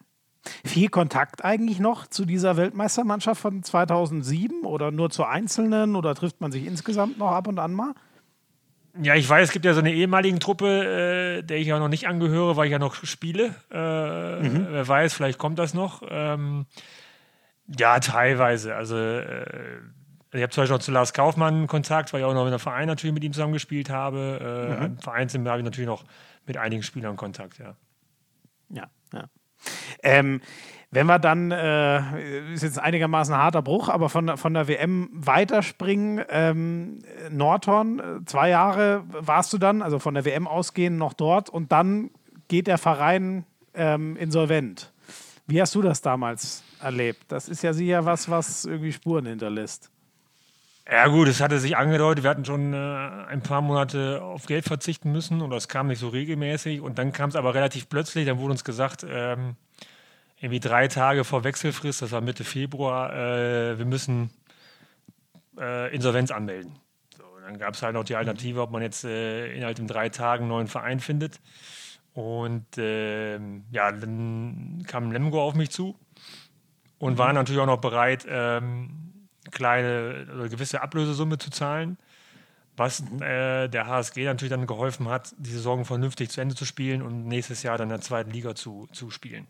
Viel 0.65 0.89
Kontakt 0.89 1.45
eigentlich 1.45 1.79
noch 1.79 2.07
zu 2.07 2.25
dieser 2.25 2.57
Weltmeistermannschaft 2.57 3.41
von 3.41 3.63
2007 3.63 4.65
oder 4.65 4.91
nur 4.91 5.09
zu 5.09 5.23
Einzelnen 5.23 5.95
oder 5.95 6.15
trifft 6.15 6.41
man 6.41 6.51
sich 6.51 6.65
insgesamt 6.65 7.17
noch 7.17 7.31
ab 7.31 7.47
und 7.47 7.59
an 7.59 7.73
mal? 7.73 7.93
Ja, 9.01 9.15
ich 9.15 9.29
weiß, 9.29 9.49
es 9.49 9.53
gibt 9.53 9.65
ja 9.65 9.73
so 9.73 9.79
eine 9.79 9.93
ehemaligen 9.93 10.39
Truppe, 10.39 11.37
äh, 11.39 11.43
der 11.43 11.57
ich 11.57 11.67
ja 11.67 11.79
noch 11.79 11.87
nicht 11.87 12.07
angehöre, 12.07 12.57
weil 12.57 12.65
ich 12.65 12.71
ja 12.71 12.79
noch 12.79 12.95
spiele. 12.95 13.55
Äh, 13.71 14.41
mhm. 14.41 14.67
Wer 14.69 14.87
weiß, 14.87 15.13
vielleicht 15.13 15.37
kommt 15.37 15.59
das 15.59 15.73
noch. 15.73 16.01
Ähm, 16.09 16.65
ja, 17.67 17.99
teilweise. 17.99 18.75
Also, 18.75 18.97
äh, 18.97 19.77
ich 20.33 20.41
habe 20.41 20.49
zum 20.49 20.63
Beispiel 20.63 20.75
noch 20.75 20.83
zu 20.83 20.91
Lars 20.91 21.13
Kaufmann 21.13 21.67
Kontakt, 21.67 22.11
weil 22.11 22.21
ich 22.21 22.25
auch 22.25 22.33
noch 22.33 22.45
in 22.45 22.51
der 22.51 22.59
Verein 22.59 22.87
natürlich 22.87 23.13
mit 23.13 23.23
ihm 23.23 23.33
zusammengespielt 23.33 23.89
habe. 23.89 24.77
Äh, 24.81 24.87
mhm. 24.87 24.97
Vereins 24.99 25.33
habe 25.33 25.57
ich 25.57 25.63
natürlich 25.63 25.87
noch 25.87 26.03
mit 26.45 26.57
einigen 26.57 26.83
Spielern 26.83 27.15
Kontakt, 27.15 27.59
ja. 27.59 27.75
Ja, 28.69 28.89
ja. 29.13 29.25
Ähm, 30.03 30.41
wenn 30.93 31.07
wir 31.07 31.19
dann, 31.19 31.51
äh, 31.51 32.53
ist 32.53 32.63
jetzt 32.63 32.77
einigermaßen 32.77 33.33
ein 33.33 33.41
harter 33.41 33.61
Bruch, 33.61 33.87
aber 33.87 34.09
von, 34.09 34.37
von 34.37 34.53
der 34.53 34.67
WM 34.67 35.09
weiterspringen, 35.13 36.21
ähm, 36.29 36.99
Nordhorn, 37.29 37.99
äh, 37.99 38.25
zwei 38.25 38.49
Jahre 38.49 39.03
warst 39.07 39.53
du 39.53 39.57
dann, 39.57 39.81
also 39.81 39.99
von 39.99 40.13
der 40.15 40.25
WM 40.25 40.47
ausgehend 40.47 40.97
noch 40.97 41.13
dort 41.13 41.49
und 41.49 41.71
dann 41.71 42.11
geht 42.49 42.67
der 42.67 42.77
Verein 42.77 43.45
ähm, 43.73 44.17
insolvent. 44.17 44.91
Wie 45.47 45.61
hast 45.61 45.75
du 45.75 45.81
das 45.81 46.01
damals 46.01 46.63
erlebt? 46.81 47.23
Das 47.29 47.47
ist 47.47 47.61
ja 47.63 47.71
sicher 47.71 48.05
was, 48.05 48.29
was 48.29 48.65
irgendwie 48.65 48.91
Spuren 48.91 49.25
hinterlässt. 49.25 49.89
Ja 50.89 51.07
gut, 51.07 51.27
es 51.27 51.41
hatte 51.41 51.59
sich 51.59 51.77
angedeutet, 51.77 52.23
wir 52.23 52.31
hatten 52.31 52.43
schon 52.43 52.73
äh, 52.73 52.77
ein 52.77 53.41
paar 53.43 53.61
Monate 53.61 54.21
auf 54.21 54.45
Geld 54.47 54.65
verzichten 54.65 55.11
müssen 55.11 55.41
und 55.41 55.51
das 55.51 55.67
kam 55.67 55.87
nicht 55.87 55.99
so 55.99 56.09
regelmäßig 56.09 56.81
und 56.81 56.97
dann 56.97 57.13
kam 57.13 57.29
es 57.29 57.35
aber 57.35 57.53
relativ 57.53 57.87
plötzlich, 57.87 58.25
dann 58.25 58.39
wurde 58.39 58.51
uns 58.51 58.63
gesagt, 58.63 59.05
ähm, 59.07 59.55
irgendwie 60.37 60.59
drei 60.59 60.87
Tage 60.87 61.23
vor 61.23 61.43
Wechselfrist, 61.43 62.01
das 62.01 62.11
war 62.11 62.21
Mitte 62.21 62.43
Februar, 62.43 63.13
äh, 63.13 63.77
wir 63.77 63.85
müssen 63.85 64.31
äh, 65.59 65.93
Insolvenz 65.93 66.31
anmelden. 66.31 66.79
So, 67.15 67.23
dann 67.45 67.59
gab 67.59 67.75
es 67.75 67.83
halt 67.83 67.93
noch 67.93 68.03
die 68.03 68.15
Alternative, 68.15 68.61
ob 68.61 68.71
man 68.71 68.81
jetzt 68.81 69.03
äh, 69.03 69.53
innerhalb 69.53 69.77
von 69.77 69.87
drei 69.87 70.09
Tagen 70.09 70.43
einen 70.43 70.49
neuen 70.49 70.67
Verein 70.67 70.99
findet. 70.99 71.39
Und 72.13 72.65
ähm, 72.77 73.65
ja, 73.71 73.91
dann 73.91 74.83
kam 74.87 75.11
Lemgo 75.11 75.41
auf 75.41 75.53
mich 75.53 75.69
zu 75.69 75.95
und 76.97 77.17
war 77.17 77.31
natürlich 77.31 77.61
auch 77.61 77.67
noch 77.67 77.79
bereit, 77.79 78.25
ähm, 78.27 79.10
kleine 79.51 80.27
oder 80.33 80.49
gewisse 80.49 80.81
Ablösesumme 80.81 81.37
zu 81.37 81.49
zahlen, 81.49 81.97
was 82.77 83.01
mhm. 83.01 83.21
äh, 83.21 83.67
der 83.67 83.87
HSG 83.87 84.25
natürlich 84.25 84.51
dann 84.51 84.67
geholfen 84.67 85.07
hat, 85.07 85.33
die 85.37 85.51
Saison 85.51 85.85
vernünftig 85.85 86.29
zu 86.29 86.41
Ende 86.41 86.55
zu 86.55 86.65
spielen 86.65 87.01
und 87.01 87.27
nächstes 87.27 87.63
Jahr 87.63 87.77
dann 87.77 87.89
in 87.89 87.95
der 87.95 88.01
zweiten 88.01 88.31
Liga 88.31 88.55
zu, 88.55 88.87
zu 88.91 89.11
spielen. 89.11 89.47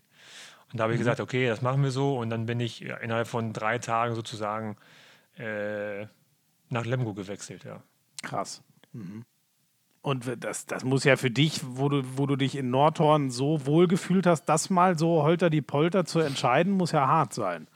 Und 0.72 0.78
da 0.78 0.84
habe 0.84 0.94
ich 0.94 0.98
mhm. 0.98 1.04
gesagt, 1.04 1.20
okay, 1.20 1.46
das 1.48 1.62
machen 1.62 1.82
wir 1.82 1.90
so. 1.90 2.18
Und 2.18 2.30
dann 2.30 2.46
bin 2.46 2.60
ich 2.60 2.82
innerhalb 2.82 3.28
von 3.28 3.52
drei 3.52 3.78
Tagen 3.78 4.14
sozusagen 4.14 4.76
äh, 5.36 6.06
nach 6.70 6.86
Lemgo 6.86 7.14
gewechselt, 7.14 7.64
ja. 7.64 7.82
Krass. 8.22 8.62
Mhm. 8.92 9.24
Und 10.00 10.44
das, 10.44 10.66
das 10.66 10.82
muss 10.82 11.04
ja 11.04 11.16
für 11.16 11.30
dich, 11.30 11.60
wo 11.64 11.88
du, 11.88 12.02
wo 12.16 12.26
du 12.26 12.34
dich 12.34 12.56
in 12.56 12.70
Nordhorn 12.70 13.30
so 13.30 13.66
wohl 13.66 13.86
gefühlt 13.86 14.26
hast, 14.26 14.46
das 14.46 14.68
mal 14.68 14.98
so 14.98 15.22
holter 15.22 15.48
die 15.48 15.62
Polter 15.62 16.04
zu 16.04 16.18
entscheiden, 16.18 16.72
muss 16.72 16.90
ja 16.90 17.06
hart 17.06 17.34
sein. 17.34 17.68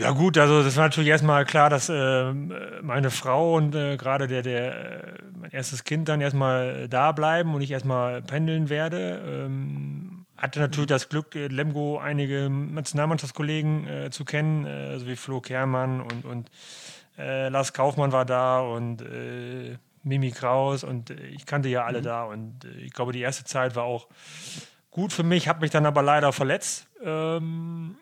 Ja 0.00 0.12
gut, 0.12 0.38
also 0.38 0.62
das 0.62 0.76
war 0.76 0.84
natürlich 0.84 1.10
erstmal 1.10 1.44
klar, 1.44 1.68
dass 1.68 1.90
äh, 1.90 2.32
meine 2.32 3.10
Frau 3.10 3.56
und 3.56 3.74
äh, 3.74 3.98
gerade 3.98 4.26
der, 4.28 4.40
der 4.40 4.72
äh, 4.72 5.12
mein 5.38 5.50
erstes 5.50 5.84
Kind 5.84 6.08
dann 6.08 6.22
erstmal 6.22 6.88
da 6.88 7.12
bleiben 7.12 7.54
und 7.54 7.60
ich 7.60 7.70
erstmal 7.70 8.22
pendeln 8.22 8.70
werde. 8.70 9.20
Ähm, 9.26 10.24
hatte 10.38 10.58
natürlich 10.58 10.88
das 10.88 11.10
Glück, 11.10 11.36
äh, 11.36 11.48
Lemgo 11.48 11.98
einige 11.98 12.48
Nationalmannschaftskollegen 12.48 13.86
äh, 13.86 14.10
zu 14.10 14.24
kennen, 14.24 14.64
äh, 14.64 14.98
so 14.98 15.06
wie 15.06 15.16
Flo 15.16 15.42
Kermann 15.42 16.00
und, 16.00 16.24
und 16.24 16.50
äh, 17.18 17.50
Lars 17.50 17.74
Kaufmann 17.74 18.10
war 18.10 18.24
da 18.24 18.60
und 18.60 19.04
Mimi 20.02 20.30
Kraus 20.30 20.82
und 20.82 21.10
ich 21.10 21.44
kannte 21.44 21.68
ja 21.68 21.84
alle 21.84 21.98
mhm. 21.98 22.04
da 22.04 22.24
und 22.24 22.64
ich 22.82 22.94
glaube, 22.94 23.12
die 23.12 23.20
erste 23.20 23.44
Zeit 23.44 23.76
war 23.76 23.84
auch 23.84 24.08
gut 24.90 25.12
für 25.12 25.24
mich, 25.24 25.46
habe 25.46 25.60
mich 25.60 25.70
dann 25.70 25.84
aber 25.84 26.02
leider 26.02 26.32
verletzt. 26.32 26.86
Ähm, 27.04 27.96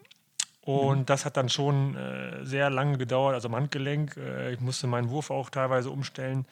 und 0.69 0.99
mhm. 0.99 1.07
das 1.07 1.25
hat 1.25 1.37
dann 1.37 1.49
schon 1.49 1.97
sehr 2.43 2.69
lange 2.69 2.99
gedauert, 2.99 3.35
also 3.35 3.49
am 3.49 3.57
Handgelenk. 3.57 4.19
ich 4.53 4.61
musste 4.61 4.87
meinen 4.87 5.09
Wurf 5.09 5.31
auch 5.31 5.51
teilweise 5.51 5.91
umstellen. 5.91 6.45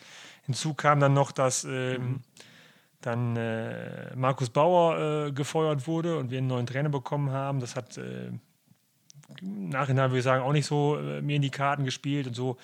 Hinzu 0.46 0.74
kam 0.74 1.00
dann 1.00 1.12
noch, 1.12 1.32
dass 1.32 1.64
ähm, 1.64 2.02
mhm 2.02 2.20
dann 3.06 3.36
äh, 3.36 4.14
Markus 4.16 4.50
Bauer 4.50 5.26
äh, 5.28 5.32
gefeuert 5.32 5.86
wurde 5.86 6.18
und 6.18 6.30
wir 6.30 6.38
einen 6.38 6.48
neuen 6.48 6.66
Trainer 6.66 6.88
bekommen 6.88 7.30
haben. 7.30 7.60
Das 7.60 7.76
hat 7.76 7.96
äh, 7.98 8.32
im 9.40 9.68
Nachhinein, 9.68 10.10
würde 10.10 10.18
ich 10.18 10.24
sagen, 10.24 10.42
auch 10.42 10.52
nicht 10.52 10.66
so 10.66 10.98
äh, 10.98 11.22
mir 11.22 11.36
in 11.36 11.42
die 11.42 11.50
Karten 11.50 11.84
gespielt 11.84 12.26
und 12.26 12.34
so 12.34 12.56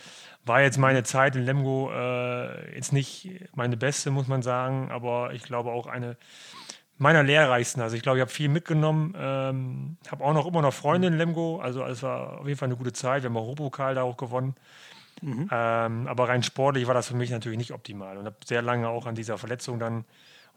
war 0.44 0.60
jetzt 0.60 0.78
meine 0.78 1.04
Zeit 1.04 1.36
in 1.36 1.44
Lemgo 1.44 1.90
äh, 1.92 2.74
jetzt 2.74 2.92
nicht 2.92 3.30
meine 3.54 3.76
beste, 3.76 4.10
muss 4.10 4.26
man 4.26 4.42
sagen, 4.42 4.90
aber 4.90 5.32
ich 5.32 5.44
glaube 5.44 5.70
auch 5.70 5.86
eine 5.86 6.16
meiner 7.02 7.22
lehrreichsten. 7.22 7.82
Also 7.82 7.96
ich 7.96 8.02
glaube, 8.02 8.18
ich 8.18 8.20
habe 8.22 8.30
viel 8.30 8.48
mitgenommen, 8.48 9.14
ähm, 9.18 9.96
habe 10.08 10.24
auch 10.24 10.32
noch 10.32 10.46
immer 10.46 10.62
noch 10.62 10.72
Freunde 10.72 11.08
in 11.08 11.18
Lemgo, 11.18 11.60
also 11.60 11.84
es 11.84 12.02
war 12.02 12.40
auf 12.40 12.46
jeden 12.46 12.58
Fall 12.58 12.68
eine 12.68 12.76
gute 12.76 12.92
Zeit. 12.92 13.22
Wir 13.22 13.28
haben 13.28 13.36
auch 13.36 13.48
Europokal 13.48 13.96
da 13.96 14.02
auch 14.02 14.16
gewonnen. 14.16 14.54
Mhm. 15.20 15.48
Ähm, 15.50 16.06
aber 16.06 16.28
rein 16.28 16.42
sportlich 16.42 16.86
war 16.86 16.94
das 16.94 17.08
für 17.08 17.16
mich 17.16 17.30
natürlich 17.30 17.58
nicht 17.58 17.72
optimal 17.72 18.16
und 18.16 18.26
habe 18.26 18.36
sehr 18.44 18.62
lange 18.62 18.88
auch 18.88 19.06
an 19.06 19.14
dieser 19.14 19.36
Verletzung 19.36 19.78
dann 19.78 20.04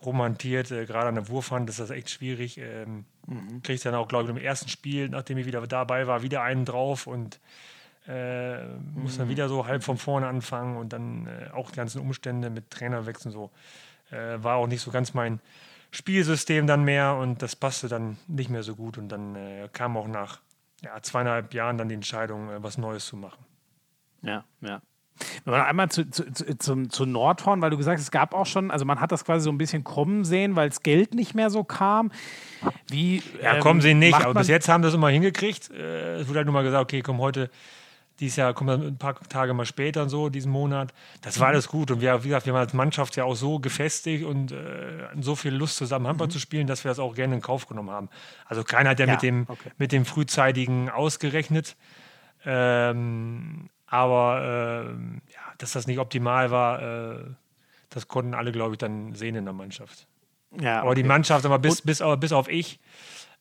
romantiert. 0.06 0.72
Äh, 0.72 0.86
gerade 0.86 1.10
an 1.10 1.16
der 1.16 1.28
Wurfhand 1.30 1.70
ist 1.70 1.80
das 1.80 1.90
echt 1.90 2.12
schwierig. 2.12 2.60
Ähm, 2.60 3.06
mhm. 3.26 3.62
Kriege 3.64 3.74
ich 3.74 3.82
dann 3.82 3.96
auch, 3.96 4.08
glaube 4.08 4.26
ich, 4.26 4.30
im 4.30 4.38
ersten 4.38 4.70
Spiel, 4.70 5.10
nachdem 5.10 5.40
ich 5.40 5.46
wieder 5.48 5.66
dabei 5.66 6.08
war, 6.08 6.22
wieder 6.22 6.44
einen 6.44 6.66
drauf 6.66 7.08
und 7.08 7.40
äh, 8.08 8.64
muss 8.94 9.18
dann 9.18 9.28
mhm. 9.28 9.32
wieder 9.32 9.50
so 9.50 9.66
halb 9.66 9.84
von 9.84 9.98
vorne 9.98 10.28
anfangen 10.28 10.78
und 10.78 10.94
dann 10.94 11.28
äh, 11.28 11.50
auch 11.54 11.72
die 11.72 11.78
ganzen 11.78 12.02
Umstände 12.02 12.52
mit 12.52 12.70
Trainerwechseln 12.70 13.32
so. 13.32 13.50
Äh, 14.12 14.44
war 14.44 14.58
auch 14.58 14.68
nicht 14.68 14.82
so 14.82 14.92
ganz 14.92 15.16
mein 15.16 15.40
Spielsystem 15.96 16.68
dann 16.68 16.84
mehr 16.84 17.16
und 17.16 17.42
das 17.42 17.56
passte 17.56 17.88
dann 17.88 18.18
nicht 18.28 18.50
mehr 18.50 18.64
so 18.64 18.76
gut 18.76 18.98
und 18.98 19.08
dann 19.08 19.36
äh, 19.36 19.70
kam 19.72 19.96
auch 19.96 20.08
nach 20.08 20.42
ja, 20.84 21.02
zweieinhalb 21.02 21.54
Jahren 21.54 21.78
dann 21.78 21.88
die 21.88 21.96
Entscheidung, 21.96 22.50
äh, 22.50 22.62
was 22.62 22.78
Neues 22.78 23.06
zu 23.06 23.16
machen. 23.16 23.46
Ja, 24.22 24.44
ja. 24.60 24.82
Wenn 25.46 25.54
man 25.54 25.62
einmal 25.62 25.90
zu, 25.90 26.10
zu, 26.10 26.30
zu, 26.34 26.88
zu, 26.88 27.06
Nordhorn, 27.06 27.62
weil 27.62 27.70
du 27.70 27.78
gesagt 27.78 27.98
hast, 27.98 28.04
es 28.04 28.12
gab 28.12 28.34
auch 28.34 28.46
schon, 28.46 28.70
also 28.72 28.84
man 28.84 29.00
hat 29.00 29.14
das 29.14 29.24
quasi 29.24 29.46
so 29.46 29.50
ein 29.50 29.58
bisschen 29.58 29.86
kommen 29.86 30.26
sehen, 30.26 30.58
weil 30.58 30.68
das 30.68 30.82
Geld 30.84 31.14
nicht 31.14 31.34
mehr 31.34 31.50
so 31.50 31.64
kam. 31.64 32.12
Wie, 32.90 33.24
ja, 33.42 33.54
ähm, 33.54 33.62
kommen 33.62 33.80
sehen 33.80 34.00
nicht, 34.00 34.16
aber 34.16 34.34
bis 34.34 34.50
jetzt 34.50 34.68
haben 34.68 34.84
das 34.84 34.94
immer 34.94 35.08
hingekriegt. 35.08 35.72
Äh, 35.72 36.16
es 36.16 36.28
wurde 36.28 36.40
halt 36.40 36.48
nur 36.48 36.54
mal 36.54 36.64
gesagt, 36.64 36.84
okay, 36.84 37.02
komm 37.02 37.20
heute, 37.20 37.50
dieses 38.20 38.38
Jahr 38.38 38.54
kommen 38.54 38.68
dann 38.80 38.88
ein 38.88 38.98
paar 38.98 39.20
Tage 39.28 39.54
mal 39.54 39.66
später 39.66 40.04
und 40.04 40.10
so, 40.10 40.30
diesen 40.30 40.52
Monat. 40.52 40.94
Das 41.22 41.40
war 41.40 41.48
alles 41.48 41.68
gut. 41.68 41.92
Und 41.92 42.02
wir, 42.02 42.24
wie 42.24 42.30
gesagt, 42.30 42.46
wir 42.46 42.54
haben 42.54 42.60
als 42.60 42.74
Mannschaft 42.74 43.16
ja 43.18 43.26
auch 43.26 43.36
so 43.36 43.60
gefestigt 43.60 44.24
und 44.24 44.52
äh, 44.52 45.08
so 45.20 45.36
viel 45.36 45.54
Lust 45.54 45.78
zusammen 45.78 46.08
Handball 46.08 46.28
mhm. 46.28 46.32
zu 46.32 46.40
spielen, 46.40 46.68
dass 46.68 46.84
wir 46.84 46.90
das 46.90 47.00
auch 47.00 47.16
gerne 47.16 47.36
in 47.36 47.42
Kauf 47.42 47.68
genommen 47.68 47.90
haben. 47.90 48.10
Also 48.46 48.64
keiner 48.64 48.92
hat 48.92 49.00
ja, 49.00 49.06
ja 49.06 49.14
mit, 49.14 49.22
dem, 49.22 49.46
okay. 49.48 49.72
mit 49.78 49.92
dem 49.92 50.06
frühzeitigen 50.06 50.90
ausgerechnet. 50.90 51.76
Ähm, 52.46 53.70
aber 53.88 54.86
äh, 54.88 55.34
ja, 55.34 55.42
dass 55.58 55.74
das 55.74 55.88
nicht 55.88 56.00
optimal 56.00 56.52
war, 56.52 56.82
äh, 56.82 57.26
das 57.90 58.08
konnten 58.08 58.34
alle, 58.34 58.52
glaube 58.52 58.74
ich, 58.74 58.78
dann 58.78 59.14
sehen 59.14 59.36
in 59.36 59.46
der 59.46 59.54
Mannschaft. 59.54 60.08
Ja, 60.52 60.78
okay. 60.78 60.86
Aber 60.86 60.96
die 60.96 61.04
Mannschaft, 61.04 61.46
aber 61.46 61.60
bis, 61.60 61.82
bis, 61.82 62.04
bis 62.20 62.32
auf 62.32 62.48
ich, 62.48 62.80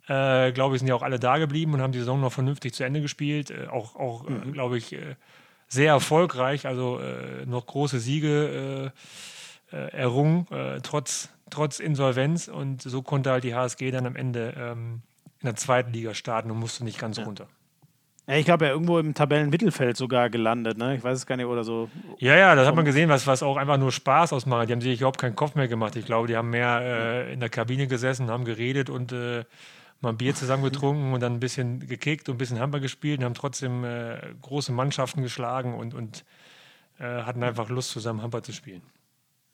äh, 0.09 0.53
glaube 0.53 0.75
ich, 0.75 0.81
sind 0.81 0.89
ja 0.89 0.95
auch 0.95 1.03
alle 1.03 1.19
da 1.19 1.39
geblieben 1.39 1.75
und 1.75 1.81
haben 1.81 1.93
die 1.93 1.99
Saison 1.99 2.21
noch 2.21 2.33
vernünftig 2.33 2.75
zu 2.75 2.85
Ende 2.85 3.01
gespielt. 3.01 3.51
Äh, 3.51 3.69
auch, 3.69 3.97
auch 3.97 4.27
äh, 4.27 4.33
mhm. 4.33 4.53
glaube 4.53 4.77
ich, 4.77 4.93
äh, 4.93 5.17
sehr 5.69 5.93
erfolgreich, 5.93 6.67
also 6.67 7.01
noch 7.47 7.67
große 7.67 7.99
Siege 7.99 8.93
errungen, 9.73 10.47
trotz, 10.85 11.31
trotz 11.51 11.81
Insolvenz. 11.81 12.47
Und 12.47 12.83
so 12.83 13.03
konnte 13.03 13.33
halt 13.33 13.43
die 13.43 13.57
HSG 13.57 13.91
dann 13.91 14.07
am 14.07 14.15
Ende 14.15 14.55
ähm, 14.57 15.03
in 15.41 15.47
der 15.47 15.57
zweiten 15.57 15.93
Liga 15.93 16.15
starten 16.15 16.51
und 16.51 16.59
musste 16.59 16.85
nicht 16.85 17.01
ganz 17.01 17.17
ja. 17.17 17.25
runter. 17.25 17.49
Ja, 18.27 18.37
ich 18.37 18.45
glaube, 18.47 18.65
er 18.65 18.73
irgendwo 18.73 18.99
im 18.99 19.13
Tabellenmittelfeld 19.13 19.97
sogar 19.97 20.31
gelandet, 20.31 20.79
ne? 20.79 20.97
Ich 20.97 21.05
weiß 21.05 21.19
es 21.19 21.27
gar 21.27 21.37
nicht, 21.37 21.47
oder 21.47 21.63
so. 21.63 21.91
Ja, 22.19 22.37
ja, 22.37 22.55
das 22.55 22.67
hat 22.67 22.75
man 22.75 22.85
gesehen, 22.85 23.11
was, 23.11 23.27
was 23.27 23.43
auch 23.43 23.59
einfach 23.59 23.77
nur 23.77 23.93
Spaß 23.93 24.33
ausmacht. 24.33 24.69
Die 24.69 24.73
haben 24.73 24.81
sich 24.81 25.01
überhaupt 25.01 25.21
keinen 25.21 25.37
Kopf 25.37 25.55
mehr 25.57 25.69
gemacht. 25.69 25.97
Ich 25.97 26.07
glaube, 26.07 26.27
die 26.29 26.37
haben 26.37 26.49
mehr 26.49 26.81
äh, 26.83 27.33
in 27.33 27.41
der 27.41 27.51
Kabine 27.51 27.87
gesessen, 27.87 28.31
haben 28.31 28.47
geredet 28.47 28.89
und 28.89 29.13
äh, 29.13 29.45
mal 30.05 30.11
ein 30.11 30.17
Bier 30.17 30.35
zusammen 30.35 30.63
getrunken 30.63 31.13
und 31.13 31.21
dann 31.21 31.35
ein 31.35 31.41
bisschen 31.41 31.81
gekickt 31.81 32.29
und 32.29 32.37
ein 32.37 32.39
bisschen 32.39 32.61
Handball 32.61 32.81
gespielt 32.81 33.19
und 33.19 33.25
haben 33.25 33.35
trotzdem 33.35 33.85
äh, 33.85 34.19
große 34.41 34.73
Mannschaften 34.73 35.23
geschlagen 35.23 35.75
und, 35.75 35.95
und 35.95 36.25
äh, 36.99 37.23
hatten 37.23 37.43
einfach 37.43 37.69
Lust, 37.69 37.91
zusammen 37.91 38.23
Handball 38.23 38.43
zu 38.43 38.53
spielen. 38.53 38.83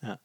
Ja. 0.03 0.19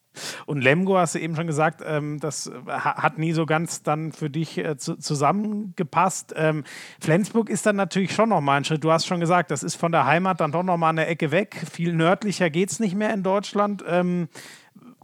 Und 0.45 0.61
Lemgo, 0.61 0.97
hast 0.97 1.15
du 1.15 1.19
eben 1.19 1.35
schon 1.35 1.47
gesagt, 1.47 1.81
ähm, 1.85 2.19
das 2.19 2.49
hat 2.67 3.17
nie 3.17 3.33
so 3.33 3.45
ganz 3.45 3.83
dann 3.83 4.13
für 4.13 4.29
dich 4.29 4.57
äh, 4.57 4.77
zu, 4.77 4.95
zusammengepasst. 4.95 6.33
Ähm, 6.37 6.63
Flensburg 7.01 7.49
ist 7.49 7.65
dann 7.65 7.75
natürlich 7.75 8.13
schon 8.13 8.29
nochmal 8.29 8.57
ein 8.57 8.63
Schritt. 8.63 8.83
Du 8.83 8.91
hast 8.91 9.05
schon 9.05 9.19
gesagt, 9.19 9.51
das 9.51 9.63
ist 9.63 9.75
von 9.75 9.91
der 9.91 10.05
Heimat 10.05 10.39
dann 10.39 10.53
doch 10.53 10.63
nochmal 10.63 10.91
eine 10.91 11.07
Ecke 11.07 11.31
weg. 11.31 11.61
Viel 11.69 11.93
nördlicher 11.93 12.49
geht 12.49 12.71
es 12.71 12.79
nicht 12.79 12.95
mehr 12.95 13.13
in 13.13 13.23
Deutschland. 13.23 13.83
Ähm, 13.85 14.29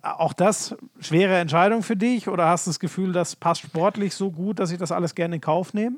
auch 0.02 0.34
das 0.34 0.76
schwere 1.00 1.38
Entscheidung 1.38 1.84
für 1.84 1.96
dich 1.96 2.28
oder 2.28 2.48
hast 2.48 2.68
du 2.68 2.72
das 2.72 2.80
Gefühl, 2.80 3.12
das 3.12 3.36
passt 3.36 3.62
sportlich 3.62 4.16
so 4.16 4.32
gut, 4.32 4.60
dass 4.60 4.72
ich 4.72 4.78
das 4.78 4.92
alles 4.92 5.16
gerne 5.16 5.36
in 5.36 5.42
Kauf 5.42 5.74
nehme? 5.74 5.98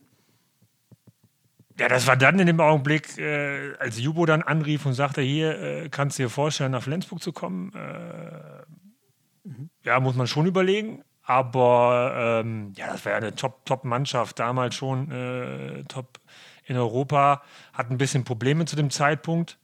Ja, 1.80 1.88
das 1.88 2.06
war 2.06 2.16
dann 2.16 2.38
in 2.38 2.46
dem 2.46 2.60
Augenblick, 2.60 3.18
äh, 3.18 3.74
als 3.80 4.00
Jubo 4.00 4.26
dann 4.26 4.44
anrief 4.44 4.86
und 4.86 4.94
sagte, 4.94 5.22
hier, 5.22 5.60
äh, 5.60 5.90
kannst 5.90 6.20
du 6.20 6.24
dir 6.24 6.30
vorstellen, 6.30 6.72
nach 6.72 6.84
Flensburg 6.84 7.22
zu 7.24 7.32
kommen? 7.32 7.74
Äh, 7.74 9.48
mhm. 9.48 9.70
Ja, 9.84 10.00
muss 10.00 10.16
man 10.16 10.28
schon 10.28 10.46
überlegen. 10.46 11.04
Aber 11.24 12.42
ähm, 12.44 12.74
ja, 12.76 12.88
das 12.88 13.06
war 13.06 13.14
ja 13.14 13.18
eine 13.18 13.34
Top-Mannschaft, 13.34 14.36
Top 14.36 14.46
damals 14.46 14.76
schon 14.76 15.10
äh, 15.10 15.84
top 15.86 16.20
in 16.66 16.76
Europa, 16.76 17.42
hat 17.74 17.90
ein 17.90 17.98
bisschen 17.98 18.24
Probleme 18.24 18.66
zu 18.66 18.76
dem 18.76 18.90
Zeitpunkt. 18.90 19.58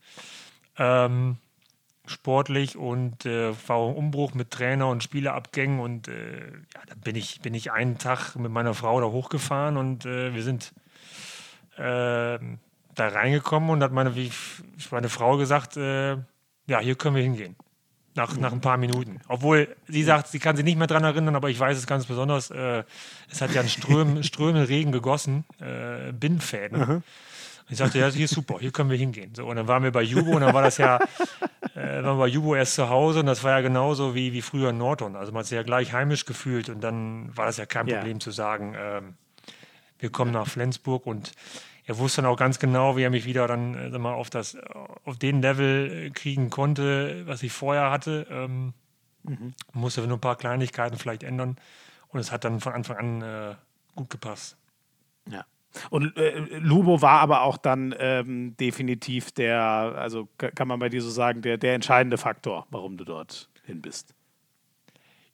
Ähm, 0.77 1.37
sportlich 2.09 2.77
und 2.77 3.25
äh, 3.25 3.53
war 3.67 3.87
ein 3.87 3.95
Umbruch 3.95 4.33
mit 4.33 4.51
Trainer 4.51 4.87
und 4.87 5.03
Spielerabgängen 5.03 5.79
und 5.79 6.07
äh, 6.07 6.47
ja, 6.47 6.81
dann 6.87 6.99
bin 7.01 7.15
ich, 7.15 7.41
bin 7.41 7.53
ich 7.53 7.71
einen 7.71 7.97
Tag 7.97 8.35
mit 8.35 8.51
meiner 8.51 8.73
Frau 8.73 8.99
da 8.99 9.07
hochgefahren 9.07 9.77
und 9.77 10.05
äh, 10.05 10.33
wir 10.33 10.43
sind 10.43 10.73
äh, 11.77 12.39
da 12.95 13.07
reingekommen 13.07 13.69
und 13.69 13.83
hat 13.83 13.91
meine, 13.91 14.15
wie 14.15 14.31
meine 14.91 15.09
Frau 15.09 15.37
gesagt, 15.37 15.77
äh, 15.77 16.17
ja, 16.67 16.79
hier 16.79 16.95
können 16.95 17.15
wir 17.15 17.23
hingehen. 17.23 17.55
Nach, 18.15 18.35
nach 18.35 18.51
ein 18.51 18.59
paar 18.59 18.77
Minuten. 18.77 19.21
Obwohl 19.27 19.73
sie 19.87 20.03
sagt, 20.03 20.27
sie 20.27 20.39
kann 20.39 20.55
sich 20.55 20.65
nicht 20.65 20.77
mehr 20.77 20.87
daran 20.87 21.03
erinnern, 21.03 21.35
aber 21.35 21.49
ich 21.49 21.59
weiß 21.59 21.77
es 21.77 21.87
ganz 21.87 22.07
besonders. 22.07 22.49
Äh, 22.49 22.83
es 23.31 23.39
hat 23.39 23.53
ja 23.53 23.61
einen 23.61 23.69
Ström, 23.69 24.23
Ströme 24.23 24.67
Regen 24.67 24.91
gegossen, 24.91 25.45
äh, 25.61 26.11
Bindfäden. 26.11 27.03
Ich 27.69 27.77
sagte, 27.77 27.99
ja, 27.99 28.09
hier 28.09 28.25
ist 28.25 28.33
super, 28.33 28.57
hier 28.59 28.71
können 28.71 28.89
wir 28.89 28.97
hingehen. 28.97 29.33
So, 29.35 29.45
und 29.45 29.55
dann 29.55 29.67
waren 29.67 29.83
wir 29.83 29.91
bei 29.91 30.01
Jubo 30.01 30.31
und 30.31 30.41
dann 30.41 30.53
war 30.55 30.63
das 30.63 30.77
ja, 30.77 30.97
äh, 31.75 32.03
waren 32.03 32.17
wir 32.17 32.25
bei 32.25 32.27
Jubo 32.27 32.55
erst 32.55 32.73
zu 32.73 32.89
Hause 32.89 33.19
und 33.19 33.27
das 33.27 33.43
war 33.43 33.51
ja 33.51 33.61
genauso 33.61 34.15
wie, 34.15 34.33
wie 34.33 34.41
früher 34.41 34.71
in 34.71 34.79
Norton. 34.79 35.15
Also 35.15 35.31
man 35.31 35.41
hat 35.41 35.45
sich 35.45 35.55
ja 35.55 35.63
gleich 35.63 35.93
heimisch 35.93 36.25
gefühlt 36.25 36.69
und 36.69 36.81
dann 36.81 37.35
war 37.37 37.45
das 37.45 37.57
ja 37.57 37.67
kein 37.67 37.85
Problem 37.85 38.17
ja. 38.17 38.19
zu 38.19 38.31
sagen, 38.31 38.75
ähm, 38.75 39.13
wir 39.99 40.09
kommen 40.11 40.31
nach 40.31 40.47
Flensburg 40.47 41.05
und 41.05 41.31
er 41.85 41.97
wusste 41.97 42.21
dann 42.21 42.31
auch 42.31 42.37
ganz 42.37 42.57
genau, 42.59 42.97
wie 42.97 43.03
er 43.03 43.09
mich 43.11 43.25
wieder 43.25 43.47
dann 43.47 43.75
äh, 43.75 43.97
mal 43.99 44.13
auf 44.13 44.29
das 44.29 44.57
auf 45.05 45.17
den 45.17 45.41
Level 45.41 46.07
äh, 46.07 46.09
kriegen 46.09 46.49
konnte, 46.49 47.23
was 47.27 47.43
ich 47.43 47.51
vorher 47.51 47.91
hatte. 47.91 48.25
Ähm, 48.31 48.73
mhm. 49.23 49.53
Musste 49.73 50.01
nur 50.07 50.17
ein 50.17 50.21
paar 50.21 50.37
Kleinigkeiten 50.37 50.97
vielleicht 50.97 51.23
ändern 51.23 51.57
und 52.07 52.19
es 52.19 52.31
hat 52.31 52.45
dann 52.45 52.61
von 52.61 52.73
Anfang 52.73 52.97
an 52.97 53.21
äh, 53.21 53.55
gut 53.95 54.09
gepasst. 54.09 54.57
Ja. 55.29 55.45
Und 55.89 56.17
äh, 56.17 56.39
Lubo 56.57 57.01
war 57.01 57.19
aber 57.19 57.43
auch 57.43 57.57
dann 57.57 57.95
ähm, 57.99 58.55
definitiv 58.57 59.31
der, 59.31 59.59
also 59.59 60.27
kann 60.37 60.67
man 60.67 60.79
bei 60.79 60.89
dir 60.89 61.01
so 61.01 61.09
sagen, 61.09 61.41
der, 61.41 61.57
der 61.57 61.75
entscheidende 61.75 62.17
Faktor, 62.17 62.65
warum 62.69 62.97
du 62.97 63.05
dort 63.05 63.49
hin 63.65 63.81
bist. 63.81 64.13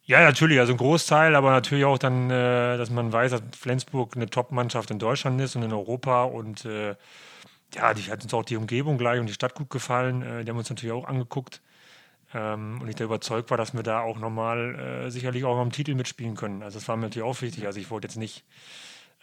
Ja, 0.04 0.20
natürlich, 0.20 0.60
also 0.60 0.72
ein 0.72 0.76
Großteil, 0.76 1.34
aber 1.34 1.50
natürlich 1.50 1.84
auch 1.84 1.98
dann, 1.98 2.30
äh, 2.30 2.78
dass 2.78 2.90
man 2.90 3.12
weiß, 3.12 3.32
dass 3.32 3.42
Flensburg 3.58 4.14
eine 4.14 4.30
Top-Mannschaft 4.30 4.92
in 4.92 5.00
Deutschland 5.00 5.40
ist 5.40 5.56
und 5.56 5.64
in 5.64 5.72
Europa 5.72 6.24
und 6.24 6.64
äh, 6.64 6.94
ja, 7.74 7.92
die 7.92 8.02
hat 8.10 8.22
uns 8.22 8.32
auch 8.32 8.44
die 8.44 8.56
Umgebung 8.56 8.98
gleich 8.98 9.18
und 9.18 9.26
die 9.26 9.32
Stadt 9.32 9.54
gut 9.54 9.68
gefallen. 9.68 10.22
Äh, 10.22 10.44
die 10.44 10.50
haben 10.50 10.58
uns 10.58 10.70
natürlich 10.70 10.92
auch 10.92 11.08
angeguckt 11.08 11.60
ähm, 12.34 12.80
und 12.80 12.88
ich 12.88 12.94
da 12.94 13.02
überzeugt 13.02 13.50
war, 13.50 13.58
dass 13.58 13.74
wir 13.74 13.82
da 13.82 14.00
auch 14.00 14.18
nochmal 14.18 15.06
äh, 15.06 15.10
sicherlich 15.10 15.44
auch 15.44 15.58
am 15.58 15.72
Titel 15.72 15.96
mitspielen 15.96 16.36
können. 16.36 16.62
Also 16.62 16.78
das 16.78 16.86
war 16.86 16.96
mir 16.96 17.06
natürlich 17.06 17.26
auch 17.26 17.42
wichtig. 17.42 17.66
Also 17.66 17.80
ich 17.80 17.90
wollte 17.90 18.06
jetzt 18.06 18.16
nicht 18.16 18.44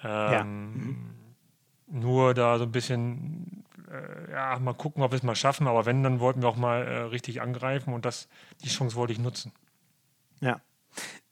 ähm, 0.03 0.31
ja. 0.31 0.43
mhm. 0.43 0.97
nur 1.87 2.33
da 2.33 2.57
so 2.57 2.65
ein 2.65 2.71
bisschen 2.71 3.63
äh, 3.89 4.31
ja, 4.31 4.59
mal 4.59 4.73
gucken, 4.73 5.03
ob 5.03 5.11
wir 5.11 5.17
es 5.17 5.23
mal 5.23 5.35
schaffen, 5.35 5.67
aber 5.67 5.85
wenn, 5.85 6.03
dann 6.03 6.19
wollten 6.19 6.41
wir 6.41 6.49
auch 6.49 6.57
mal 6.57 6.83
äh, 6.83 6.97
richtig 7.03 7.41
angreifen 7.41 7.93
und 7.93 8.05
das, 8.05 8.27
die 8.63 8.69
Chance 8.69 8.95
wollte 8.95 9.13
ich 9.13 9.19
nutzen. 9.19 9.51
Ja, 10.39 10.61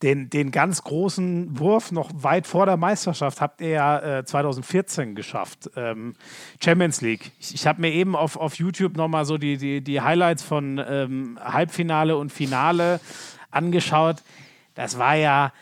den, 0.02 0.30
den 0.32 0.52
ganz 0.52 0.84
großen 0.84 1.60
Wurf 1.60 1.92
noch 1.92 2.10
weit 2.14 2.48
vor 2.48 2.66
der 2.66 2.78
Meisterschaft 2.78 3.40
habt 3.40 3.62
ihr 3.62 3.70
ja 3.70 4.20
äh, 4.20 4.26
2014 4.26 5.14
geschafft. 5.14 5.70
Ähm, 5.76 6.16
Champions 6.64 7.02
League. 7.02 7.32
Ich, 7.40 7.54
ich 7.54 7.68
habe 7.68 7.82
mir 7.82 7.92
eben 7.92 8.16
auf, 8.16 8.36
auf 8.36 8.56
YouTube 8.56 8.98
nochmal 8.98 9.26
so 9.26 9.38
die, 9.38 9.58
die, 9.58 9.82
die 9.82 10.02
Highlights 10.02 10.42
von 10.42 10.84
ähm, 10.84 11.40
Halbfinale 11.40 12.18
und 12.18 12.32
Finale 12.32 13.00
angeschaut. 13.52 14.24
Das 14.74 14.98
war 14.98 15.16
ja. 15.16 15.54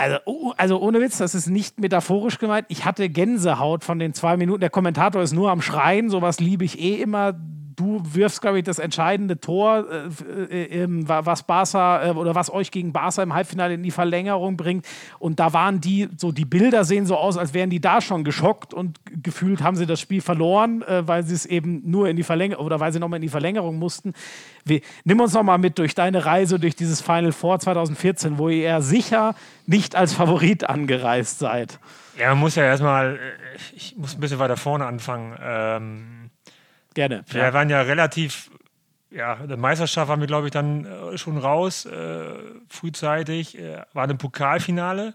Also, 0.00 0.16
oh, 0.24 0.52
also 0.56 0.80
ohne 0.80 0.98
Witz, 1.02 1.18
das 1.18 1.34
ist 1.34 1.46
nicht 1.46 1.78
metaphorisch 1.78 2.38
gemeint. 2.38 2.64
Ich 2.70 2.86
hatte 2.86 3.10
Gänsehaut 3.10 3.84
von 3.84 3.98
den 3.98 4.14
zwei 4.14 4.38
Minuten. 4.38 4.60
Der 4.60 4.70
Kommentator 4.70 5.20
ist 5.20 5.34
nur 5.34 5.50
am 5.50 5.60
Schreien, 5.60 6.08
sowas 6.08 6.40
liebe 6.40 6.64
ich 6.64 6.80
eh 6.80 7.02
immer 7.02 7.34
du 7.80 8.02
wirfst, 8.04 8.42
glaube 8.42 8.58
ich, 8.58 8.64
das 8.64 8.78
entscheidende 8.78 9.40
Tor, 9.40 9.86
äh, 10.50 10.82
äh, 10.82 10.86
was 10.88 11.42
Barca 11.44 12.08
äh, 12.08 12.10
oder 12.10 12.34
was 12.34 12.52
euch 12.52 12.70
gegen 12.70 12.92
Barca 12.92 13.22
im 13.22 13.32
Halbfinale 13.32 13.74
in 13.74 13.82
die 13.82 13.90
Verlängerung 13.90 14.56
bringt. 14.56 14.86
Und 15.18 15.40
da 15.40 15.52
waren 15.54 15.80
die, 15.80 16.08
so 16.16 16.30
die 16.30 16.44
Bilder 16.44 16.84
sehen 16.84 17.06
so 17.06 17.16
aus, 17.16 17.38
als 17.38 17.54
wären 17.54 17.70
die 17.70 17.80
da 17.80 18.00
schon 18.02 18.22
geschockt 18.22 18.74
und 18.74 19.00
gefühlt 19.22 19.62
haben 19.62 19.76
sie 19.76 19.86
das 19.86 19.98
Spiel 19.98 20.20
verloren, 20.20 20.82
äh, 20.82 21.08
weil 21.08 21.24
sie 21.24 21.34
es 21.34 21.46
eben 21.46 21.90
nur 21.90 22.08
in 22.08 22.16
die 22.16 22.22
Verlängerung 22.22 22.66
oder 22.66 22.80
weil 22.80 22.92
sie 22.92 22.98
nochmal 22.98 23.16
in 23.16 23.22
die 23.22 23.28
Verlängerung 23.28 23.78
mussten. 23.78 24.12
Wir, 24.64 24.82
nimm 25.04 25.18
uns 25.20 25.32
nochmal 25.32 25.58
mit 25.58 25.78
durch 25.78 25.94
deine 25.94 26.26
Reise 26.26 26.58
durch 26.58 26.76
dieses 26.76 27.00
Final 27.00 27.32
Four 27.32 27.60
2014, 27.60 28.36
wo 28.36 28.50
ihr 28.50 28.82
sicher 28.82 29.34
nicht 29.66 29.96
als 29.96 30.12
Favorit 30.12 30.68
angereist 30.68 31.38
seid. 31.38 31.78
Ja, 32.18 32.28
man 32.30 32.40
muss 32.40 32.56
ja 32.56 32.64
erstmal, 32.64 33.14
äh, 33.14 33.18
ich 33.74 33.96
muss 33.96 34.14
ein 34.14 34.20
bisschen 34.20 34.38
weiter 34.38 34.58
vorne 34.58 34.84
anfangen. 34.84 35.34
Ähm 35.40 36.19
Gerne. 36.94 37.24
Wir 37.28 37.42
ja. 37.42 37.52
waren 37.52 37.70
ja 37.70 37.82
relativ, 37.82 38.50
ja, 39.10 39.36
der 39.36 39.56
Meisterschaft 39.56 40.08
waren 40.08 40.20
wir, 40.20 40.26
glaube 40.26 40.48
ich, 40.48 40.52
dann 40.52 40.84
äh, 40.84 41.18
schon 41.18 41.38
raus, 41.38 41.86
äh, 41.86 42.34
frühzeitig. 42.68 43.58
Äh, 43.58 43.82
waren 43.92 44.10
im 44.10 44.18
Pokalfinale, 44.18 45.14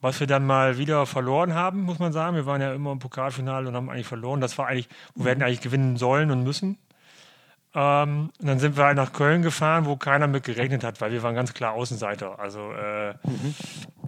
was 0.00 0.20
wir 0.20 0.26
dann 0.26 0.46
mal 0.46 0.78
wieder 0.78 1.06
verloren 1.06 1.54
haben, 1.54 1.82
muss 1.82 1.98
man 1.98 2.12
sagen. 2.12 2.36
Wir 2.36 2.46
waren 2.46 2.60
ja 2.60 2.72
immer 2.72 2.92
im 2.92 2.98
Pokalfinale 2.98 3.68
und 3.68 3.74
haben 3.74 3.90
eigentlich 3.90 4.06
verloren. 4.06 4.40
Das 4.40 4.56
war 4.58 4.68
eigentlich, 4.68 4.88
wo 5.14 5.24
wir 5.24 5.32
hätten 5.32 5.42
eigentlich 5.42 5.60
gewinnen 5.60 5.96
sollen 5.96 6.30
und 6.30 6.42
müssen. 6.44 6.78
Ähm, 7.74 8.30
und 8.40 8.46
dann 8.46 8.58
sind 8.58 8.76
wir 8.76 8.84
halt 8.84 8.96
nach 8.96 9.12
Köln 9.12 9.42
gefahren, 9.42 9.86
wo 9.86 9.96
keiner 9.96 10.26
mit 10.26 10.44
gerechnet 10.44 10.82
hat, 10.82 11.00
weil 11.00 11.12
wir 11.12 11.22
waren 11.22 11.34
ganz 11.34 11.54
klar 11.54 11.72
Außenseiter. 11.72 12.38
Also 12.40 12.72
äh, 12.72 13.12
mhm. 13.22 13.54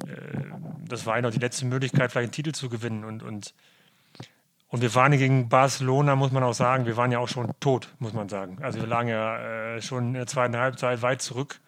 äh, 0.07 0.42
das 0.88 1.07
war 1.07 1.14
eigentlich 1.14 1.22
noch 1.22 1.30
die 1.32 1.38
letzte 1.38 1.66
Möglichkeit, 1.66 2.11
vielleicht 2.11 2.26
einen 2.26 2.32
Titel 2.32 2.53
zu 2.53 2.68
gewinnen. 2.68 3.05
Und, 3.05 3.22
und 3.22 3.55
und 4.73 4.81
wir 4.81 4.95
waren 4.95 5.12
gegen 5.12 5.51
Barcelona, 5.51 6.16
muss 6.16 6.33
man 6.33 6.43
auch 6.43 6.55
sagen, 6.55 6.87
wir 6.87 6.97
waren 6.97 7.12
ja 7.12 7.18
auch 7.18 7.29
schon 7.29 7.53
tot, 7.61 7.89
muss 7.99 8.14
man 8.14 8.31
sagen. 8.31 8.57
Also 8.62 8.81
wir 8.81 8.87
lagen 8.87 9.11
ja 9.11 9.75
äh, 9.77 9.83
schon 9.83 10.09
in 10.09 10.14
der 10.14 10.27
zweiten 10.27 10.57
Halbzeit 10.57 11.03
weit 11.03 11.20
zurück. 11.20 11.61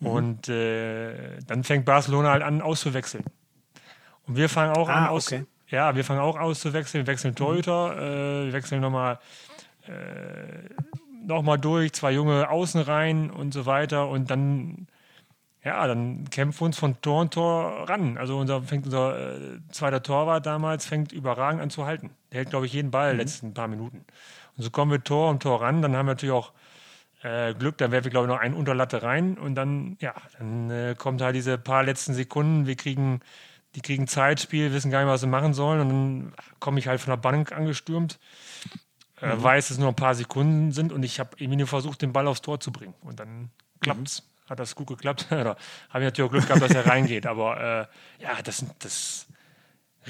Mhm. 0.00 0.06
Und 0.08 0.48
äh, 0.48 1.38
dann 1.46 1.62
fängt 1.62 1.84
Barcelona 1.84 2.32
halt 2.32 2.42
an 2.42 2.60
auszuwechseln. 2.60 3.24
Und 4.26 4.34
wir 4.34 4.48
fangen 4.48 4.76
auch 4.76 4.88
ah, 4.88 4.94
an 4.94 5.06
aus, 5.06 5.28
okay. 5.28 5.46
ja, 5.68 5.94
wir 5.94 6.04
fangen 6.04 6.18
auch 6.18 6.36
auszuwechseln. 6.36 7.06
Wir 7.06 7.12
wechseln 7.12 7.36
Torhüter, 7.36 7.94
mhm. 7.94 8.00
äh, 8.00 8.44
wir 8.46 8.52
wechseln 8.52 8.80
nochmal 8.80 9.20
äh, 9.86 9.92
noch 11.24 11.42
mal 11.42 11.56
durch, 11.56 11.92
zwei 11.92 12.10
junge 12.10 12.50
Außen 12.50 12.80
rein 12.80 13.30
und 13.30 13.54
so 13.54 13.64
weiter. 13.64 14.08
Und 14.08 14.28
dann 14.28 14.88
ja, 15.68 15.86
dann 15.86 16.30
kämpfen 16.30 16.62
wir 16.62 16.66
uns 16.66 16.78
von 16.78 16.98
Tor 17.02 17.20
und 17.20 17.34
Tor 17.34 17.86
ran. 17.90 18.16
Also 18.16 18.38
unser, 18.38 18.62
fängt 18.62 18.86
unser 18.86 19.34
äh, 19.36 19.58
zweiter 19.70 20.02
Torwart 20.02 20.46
damals 20.46 20.86
fängt 20.86 21.12
überragend 21.12 21.60
an 21.60 21.68
zu 21.68 21.84
halten. 21.84 22.10
Der 22.32 22.38
hält, 22.38 22.50
glaube 22.50 22.64
ich, 22.64 22.72
jeden 22.72 22.90
Ball 22.90 23.12
mhm. 23.12 23.18
letzten 23.18 23.52
paar 23.52 23.68
Minuten. 23.68 23.98
Und 24.56 24.62
so 24.62 24.70
kommen 24.70 24.90
wir 24.90 25.04
Tor 25.04 25.28
um 25.28 25.40
Tor 25.40 25.60
ran. 25.60 25.82
Dann 25.82 25.94
haben 25.94 26.06
wir 26.06 26.12
natürlich 26.12 26.32
auch 26.32 26.52
äh, 27.22 27.52
Glück, 27.52 27.76
dann 27.76 27.90
werfen 27.90 28.06
wir, 28.06 28.10
glaube 28.10 28.26
ich, 28.26 28.32
noch 28.32 28.40
ein 28.40 28.54
Unterlatte 28.54 29.02
rein 29.02 29.36
und 29.36 29.56
dann, 29.56 29.98
ja, 30.00 30.14
dann 30.38 30.70
äh, 30.70 30.94
kommt 30.96 31.20
halt 31.20 31.36
diese 31.36 31.58
paar 31.58 31.82
letzten 31.82 32.14
Sekunden. 32.14 32.66
Wir 32.66 32.76
kriegen, 32.76 33.20
die 33.74 33.82
kriegen 33.82 34.06
Zeitspiel, 34.06 34.72
wissen 34.72 34.90
gar 34.90 35.00
nicht, 35.00 35.10
was 35.10 35.20
sie 35.20 35.26
machen 35.26 35.52
sollen. 35.52 35.80
Und 35.82 35.88
dann 35.90 36.32
komme 36.60 36.78
ich 36.78 36.88
halt 36.88 37.02
von 37.02 37.10
der 37.10 37.18
Bank 37.18 37.52
angestürmt. 37.52 38.18
Äh, 39.20 39.34
mhm. 39.34 39.42
weiß, 39.42 39.66
dass 39.66 39.72
es 39.72 39.78
nur 39.78 39.88
ein 39.88 39.96
paar 39.96 40.14
Sekunden 40.14 40.72
sind 40.72 40.92
und 40.92 41.02
ich 41.02 41.20
habe 41.20 41.30
irgendwie 41.36 41.58
nur 41.58 41.66
versucht, 41.66 42.00
den 42.00 42.14
Ball 42.14 42.26
aufs 42.26 42.40
Tor 42.40 42.58
zu 42.58 42.72
bringen. 42.72 42.94
Und 43.02 43.20
dann 43.20 43.50
klappt's. 43.80 44.22
Mhm 44.22 44.37
hat 44.48 44.58
das 44.58 44.74
gut 44.74 44.86
geklappt. 44.86 45.26
Oder 45.30 45.56
habe 45.90 46.00
ich 46.00 46.04
natürlich 46.04 46.28
auch 46.28 46.32
Glück 46.32 46.46
gehabt, 46.46 46.62
dass 46.62 46.74
er 46.74 46.86
reingeht. 46.86 47.26
Aber 47.26 47.88
äh, 48.20 48.22
ja, 48.22 48.42
das 48.42 48.62
ist 48.62 48.74
das 48.78 49.26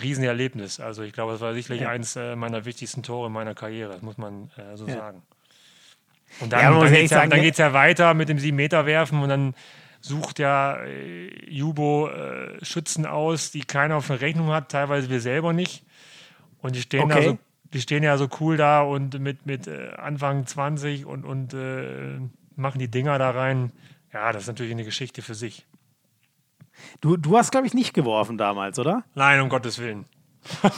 Riesenerlebnis. 0.01 0.80
Also 0.80 1.03
ich 1.03 1.12
glaube, 1.12 1.32
das 1.32 1.41
war 1.41 1.55
sicherlich 1.55 1.82
ja. 1.82 1.91
eines 1.91 2.16
äh, 2.16 2.36
meiner 2.36 2.64
wichtigsten 2.64 3.03
Tore 3.03 3.28
in 3.28 3.32
meiner 3.32 3.55
Karriere, 3.55 3.99
muss 4.01 4.18
man 4.18 4.51
äh, 4.57 4.76
so 4.76 4.86
ja. 4.86 4.95
sagen. 4.95 5.22
Und 6.41 6.53
dann, 6.53 6.61
ja, 6.61 6.70
dann 6.70 6.93
geht 6.93 7.05
es 7.05 7.11
ja, 7.11 7.26
dann 7.26 7.43
ja 7.43 7.72
weiter 7.72 8.14
mit 8.14 8.28
dem 8.28 8.39
7-Meter-Werfen 8.39 9.22
und 9.22 9.28
dann 9.30 9.55
sucht 10.01 10.39
ja 10.39 10.76
äh, 10.84 11.51
Jubo 11.51 12.09
äh, 12.09 12.62
Schützen 12.64 13.07
aus, 13.07 13.51
die 13.51 13.61
keiner 13.61 13.97
auf 13.97 14.07
der 14.09 14.20
Rechnung 14.20 14.49
hat, 14.49 14.70
teilweise 14.70 15.09
wir 15.11 15.20
selber 15.20 15.53
nicht. 15.53 15.84
Und 16.61 16.76
die 16.76 16.82
stehen 16.82 17.05
okay. 17.05 17.14
da 17.14 17.22
so, 17.22 17.39
die 17.72 17.80
stehen 17.80 18.03
ja 18.03 18.16
so 18.18 18.28
cool 18.41 18.57
da 18.57 18.82
und 18.82 19.18
mit, 19.20 19.47
mit 19.47 19.68
Anfang 19.68 20.47
20 20.47 21.07
und, 21.07 21.24
und 21.24 21.55
äh, 21.55 22.18
machen 22.57 22.78
die 22.78 22.89
Dinger 22.89 23.18
da 23.18 23.30
rein. 23.30 23.72
Ja, 24.13 24.33
das 24.33 24.43
ist 24.43 24.49
natürlich 24.49 24.73
eine 24.73 24.85
Geschichte 24.85 25.23
für 25.23 25.35
sich. 25.35 25.67
Du, 27.01 27.17
du 27.17 27.37
hast, 27.37 27.51
glaube 27.51 27.67
ich, 27.67 27.75
nicht 27.75 27.95
geworfen 27.95 28.39
damals, 28.39 28.79
oder? 28.79 29.05
Nein, 29.15 29.41
um 29.41 29.49
Gottes 29.49 29.79
Willen. 29.79 30.07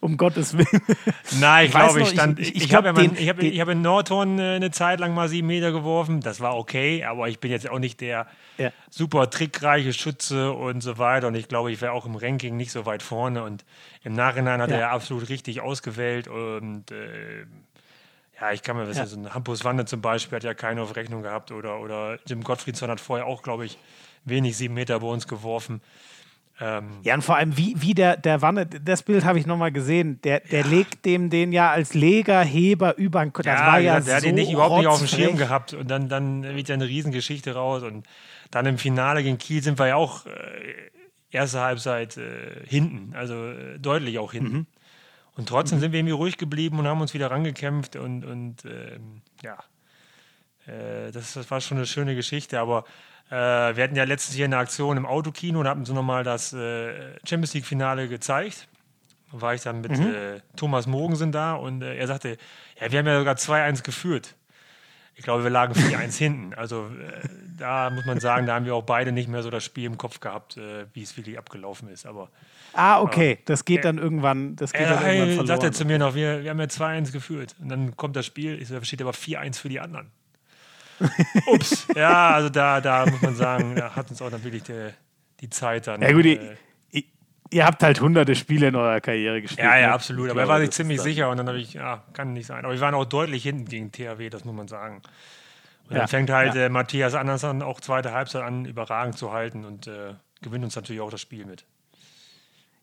um 0.00 0.16
Gottes 0.16 0.56
Willen. 0.56 0.82
Nein, 1.40 1.66
ich 1.66 1.72
glaube, 1.72 2.02
ich 2.02 2.08
stand. 2.08 2.38
Ich, 2.38 2.56
ich, 2.56 2.64
ich 2.64 2.74
habe 2.74 2.88
ja 2.88 2.94
hab, 2.94 3.40
hab 3.40 3.68
in 3.68 3.82
Nordhorn 3.82 4.38
äh, 4.38 4.56
eine 4.56 4.70
Zeit 4.70 5.00
lang 5.00 5.14
mal 5.14 5.28
sieben 5.28 5.46
Meter 5.46 5.72
geworfen. 5.72 6.20
Das 6.20 6.40
war 6.40 6.56
okay, 6.56 7.04
aber 7.04 7.28
ich 7.28 7.40
bin 7.40 7.50
jetzt 7.50 7.68
auch 7.70 7.78
nicht 7.78 8.00
der 8.00 8.26
ja. 8.58 8.72
super 8.90 9.30
trickreiche 9.30 9.92
Schütze 9.92 10.52
und 10.52 10.82
so 10.82 10.98
weiter. 10.98 11.28
Und 11.28 11.34
ich 11.34 11.48
glaube, 11.48 11.72
ich 11.72 11.80
wäre 11.80 11.92
auch 11.92 12.04
im 12.04 12.16
Ranking 12.16 12.56
nicht 12.56 12.72
so 12.72 12.84
weit 12.84 13.02
vorne. 13.02 13.42
Und 13.42 13.64
im 14.02 14.12
Nachhinein 14.12 14.60
hat 14.60 14.70
ja. 14.70 14.76
er 14.76 14.90
absolut 14.90 15.28
richtig 15.28 15.60
ausgewählt. 15.60 16.28
Und 16.28 16.90
äh, 16.90 17.46
ja, 18.40 18.52
ich 18.52 18.62
kann 18.62 18.76
mir 18.76 18.86
wissen, 18.86 19.00
ja. 19.00 19.06
so 19.06 19.18
ein 19.18 19.34
Hampus 19.34 19.64
Wanne 19.64 19.84
zum 19.84 20.00
Beispiel 20.00 20.36
hat 20.36 20.44
ja 20.44 20.54
keine 20.54 20.82
auf 20.82 20.96
Rechnung 20.96 21.22
gehabt. 21.22 21.50
Oder, 21.50 21.80
oder 21.80 22.18
Jim 22.26 22.42
Gottfriedson 22.44 22.90
hat 22.90 23.00
vorher 23.00 23.26
auch, 23.26 23.42
glaube 23.42 23.64
ich, 23.64 23.78
wenig 24.24 24.56
sieben 24.56 24.74
Meter 24.74 25.00
bei 25.00 25.06
uns 25.06 25.26
geworfen. 25.26 25.80
Ähm, 26.60 26.98
ja, 27.02 27.14
und 27.14 27.22
vor 27.22 27.36
allem, 27.36 27.56
wie, 27.56 27.74
wie 27.78 27.94
der, 27.94 28.16
der 28.16 28.42
Wanne, 28.42 28.66
das 28.66 29.04
Bild 29.04 29.24
habe 29.24 29.38
ich 29.38 29.46
nochmal 29.46 29.70
gesehen, 29.70 30.20
der, 30.22 30.40
der 30.40 30.62
ja. 30.62 30.66
legt 30.66 31.04
dem 31.04 31.30
den 31.30 31.52
ja 31.52 31.70
als 31.70 31.94
Legerheber 31.94 32.96
über 32.96 33.24
den 33.24 33.32
Das 33.32 33.46
ja, 33.46 33.66
war 33.66 33.78
ja, 33.78 33.94
der 33.94 34.02
so 34.02 34.12
hat 34.12 34.24
ihn 34.24 34.34
nicht, 34.34 34.50
überhaupt 34.50 34.78
nicht 34.78 34.88
auf 34.88 34.98
dem 34.98 35.06
Schirm 35.06 35.36
gehabt 35.36 35.72
und 35.72 35.88
dann, 35.88 36.08
dann 36.08 36.42
wird 36.42 36.68
ja 36.68 36.74
eine 36.74 36.88
Riesengeschichte 36.88 37.54
raus 37.54 37.84
und 37.84 38.06
dann 38.50 38.66
im 38.66 38.76
Finale 38.76 39.22
gegen 39.22 39.38
Kiel 39.38 39.62
sind 39.62 39.78
wir 39.78 39.86
ja 39.86 39.96
auch 39.96 40.26
äh, 40.26 40.30
erste 41.30 41.60
Halbzeit 41.60 42.16
äh, 42.16 42.66
hinten, 42.66 43.14
also 43.14 43.34
äh, 43.34 43.78
deutlich 43.78 44.18
auch 44.18 44.32
hinten. 44.32 44.56
Mhm. 44.56 44.66
Und 45.38 45.48
trotzdem 45.48 45.78
mhm. 45.78 45.82
sind 45.82 45.92
wir 45.92 46.00
irgendwie 46.00 46.14
ruhig 46.14 46.36
geblieben 46.36 46.80
und 46.80 46.88
haben 46.88 47.00
uns 47.00 47.14
wieder 47.14 47.30
rangekämpft 47.30 47.94
und, 47.94 48.24
und 48.24 48.64
ähm, 48.64 49.22
ja, 49.40 49.56
äh, 50.66 51.12
das, 51.12 51.34
das 51.34 51.48
war 51.48 51.60
schon 51.60 51.78
eine 51.78 51.86
schöne 51.86 52.16
Geschichte, 52.16 52.58
aber 52.58 52.84
äh, 53.30 53.36
wir 53.76 53.84
hatten 53.84 53.94
ja 53.94 54.02
letztes 54.02 54.36
Jahr 54.36 54.46
eine 54.46 54.58
Aktion 54.58 54.96
im 54.96 55.06
Autokino 55.06 55.60
und 55.60 55.68
hatten 55.68 55.84
so 55.84 55.94
nochmal 55.94 56.24
das 56.24 56.52
äh, 56.52 57.16
Champions 57.24 57.54
League-Finale 57.54 58.08
gezeigt. 58.08 58.66
Da 59.30 59.40
war 59.40 59.54
ich 59.54 59.62
dann 59.62 59.80
mit 59.80 59.96
mhm. 59.96 60.12
äh, 60.12 60.40
Thomas 60.56 60.88
Mogensen 60.88 61.30
da 61.30 61.54
und 61.54 61.82
äh, 61.82 61.94
er 61.94 62.08
sagte, 62.08 62.36
ja, 62.80 62.90
wir 62.90 62.98
haben 62.98 63.06
ja 63.06 63.18
sogar 63.20 63.36
2-1 63.36 63.84
geführt. 63.84 64.34
Ich 65.14 65.22
glaube, 65.22 65.44
wir 65.44 65.50
lagen 65.50 65.74
4-1 65.74 66.14
hinten. 66.18 66.54
Also 66.54 66.86
äh, 66.86 67.28
da 67.56 67.90
muss 67.90 68.06
man 68.06 68.18
sagen, 68.18 68.46
da 68.46 68.56
haben 68.56 68.64
wir 68.64 68.74
auch 68.74 68.82
beide 68.82 69.12
nicht 69.12 69.28
mehr 69.28 69.44
so 69.44 69.50
das 69.50 69.62
Spiel 69.62 69.84
im 69.84 69.98
Kopf 69.98 70.18
gehabt, 70.18 70.56
äh, 70.56 70.86
wie 70.94 71.02
es 71.04 71.16
wirklich 71.16 71.38
abgelaufen 71.38 71.88
ist. 71.90 72.06
Aber 72.06 72.28
Ah, 72.72 73.00
okay. 73.00 73.38
Das 73.44 73.64
geht 73.64 73.84
dann 73.84 73.98
irgendwann, 73.98 74.56
das 74.56 74.72
geht 74.72 74.82
dann 74.82 75.02
irgendwann 75.04 75.28
verloren. 75.28 75.46
sagt 75.46 75.62
er 75.64 75.72
zu 75.72 75.84
mir 75.84 75.98
noch, 75.98 76.14
wir, 76.14 76.42
wir 76.42 76.50
haben 76.50 76.60
ja 76.60 76.66
2-1 76.66 77.12
geführt. 77.12 77.56
Und 77.60 77.68
dann 77.68 77.96
kommt 77.96 78.16
das 78.16 78.26
Spiel, 78.26 78.60
ich 78.60 78.68
so, 78.68 78.78
da 78.78 78.84
steht 78.84 79.02
aber 79.02 79.12
4-1 79.12 79.58
für 79.58 79.68
die 79.68 79.80
anderen. 79.80 80.10
Ups. 81.46 81.86
ja, 81.94 82.30
also 82.30 82.48
da, 82.48 82.80
da 82.80 83.06
muss 83.06 83.20
man 83.22 83.34
sagen, 83.34 83.76
da 83.76 83.94
hat 83.94 84.10
uns 84.10 84.20
auch 84.20 84.30
dann 84.30 84.42
wirklich 84.42 84.64
die, 84.64 84.90
die 85.40 85.50
Zeit 85.50 85.86
dann. 85.86 86.02
Ja, 86.02 86.12
gut, 86.12 86.26
äh, 86.26 86.56
ihr, 86.90 87.02
ihr 87.50 87.64
habt 87.64 87.82
halt 87.82 88.00
hunderte 88.00 88.34
Spiele 88.34 88.68
in 88.68 88.76
eurer 88.76 89.00
Karriere 89.00 89.40
gespielt. 89.40 89.64
Ja, 89.64 89.78
ja, 89.78 89.88
ne? 89.88 89.92
absolut. 89.92 90.30
Aber 90.30 90.40
er 90.40 90.48
war 90.48 90.60
sich 90.60 90.70
ziemlich 90.70 91.00
sicher 91.00 91.30
und 91.30 91.36
dann 91.36 91.48
habe 91.48 91.58
ich, 91.58 91.74
ja, 91.74 92.04
kann 92.12 92.32
nicht 92.32 92.46
sein. 92.46 92.64
Aber 92.64 92.74
wir 92.74 92.80
waren 92.80 92.94
auch 92.94 93.04
deutlich 93.04 93.44
hinten 93.44 93.66
gegen 93.66 93.92
THW, 93.92 94.28
das 94.28 94.44
muss 94.44 94.54
man 94.54 94.68
sagen. 94.68 95.02
Und 95.88 95.94
ja, 95.94 96.00
dann 96.00 96.08
fängt 96.08 96.30
halt 96.30 96.54
ja. 96.54 96.66
äh, 96.66 96.68
Matthias 96.68 97.14
Andersson 97.14 97.62
auch 97.62 97.80
zweite 97.80 98.12
Halbzeit 98.12 98.42
an, 98.42 98.64
überragend 98.64 99.16
zu 99.16 99.32
halten 99.32 99.64
und 99.64 99.86
äh, 99.86 100.14
gewinnt 100.42 100.64
uns 100.64 100.76
natürlich 100.76 101.00
auch 101.00 101.10
das 101.10 101.20
Spiel 101.20 101.46
mit. 101.46 101.64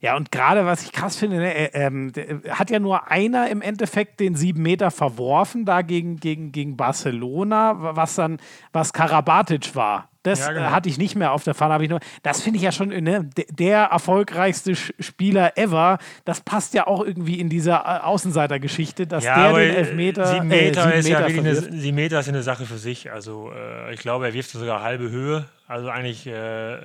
Ja, 0.06 0.16
und 0.16 0.32
gerade 0.32 0.68
was 0.68 0.84
ich 0.84 0.92
krass 0.92 1.16
finde, 1.16 1.38
ne, 1.38 1.74
äh, 1.74 1.88
äh, 1.88 2.50
hat 2.52 2.70
ja 2.70 2.78
nur 2.78 3.10
einer 3.10 3.50
im 3.50 3.64
Endeffekt 3.64 4.20
den 4.20 4.36
sieben 4.36 4.62
Meter 4.62 4.92
verworfen, 4.92 5.66
da 5.66 5.82
gegen, 5.82 6.18
gegen, 6.18 6.52
gegen 6.52 6.78
Barcelona, 6.78 7.96
was 7.96 8.14
dann, 8.14 8.38
was 8.72 8.94
Karabatic 8.94 9.76
war. 9.76 10.10
Das 10.22 10.42
ja, 10.42 10.52
genau. 10.52 10.70
hatte 10.70 10.90
ich 10.90 11.00
nicht 11.00 11.16
mehr 11.16 11.32
auf 11.32 11.44
der 11.44 11.56
Fahne. 11.56 11.84
Ich 11.84 11.90
nur, 11.90 12.00
das 12.22 12.44
finde 12.44 12.58
ich 12.58 12.64
ja 12.64 12.72
schon 12.72 12.90
ne, 12.90 13.28
der 13.50 13.86
erfolgreichste 13.86 14.76
Spieler 14.76 15.58
ever. 15.58 15.98
Das 16.24 16.42
passt 16.42 16.76
ja 16.76 16.86
auch 16.86 17.04
irgendwie 17.04 17.40
in 17.40 17.50
dieser 17.50 17.80
äh, 17.80 18.06
Außenseitergeschichte, 18.06 19.08
dass 19.08 19.24
ja, 19.24 19.52
der 19.52 19.60
den 19.60 19.76
Elfmeter. 19.76 20.28
Sieben 20.28 20.48
Meter, 20.50 20.82
äh, 20.82 20.84
sieben 20.84 20.98
ist 21.00 21.08
Meter 21.08 21.30
ja 21.30 21.40
eine, 21.40 21.56
sieben 21.56 21.96
Meter 21.96 22.20
ist 22.20 22.30
eine 22.30 22.44
Sache 22.44 22.68
für 22.68 22.78
sich. 22.78 23.12
Also 23.12 23.52
äh, 23.52 23.92
ich 23.92 24.02
glaube, 24.02 24.28
er 24.28 24.34
wirft 24.36 24.52
sogar 24.52 24.84
halbe 24.84 25.10
Höhe. 25.10 25.46
Also 25.68 25.90
eigentlich, 25.90 26.28
äh, 26.28 26.78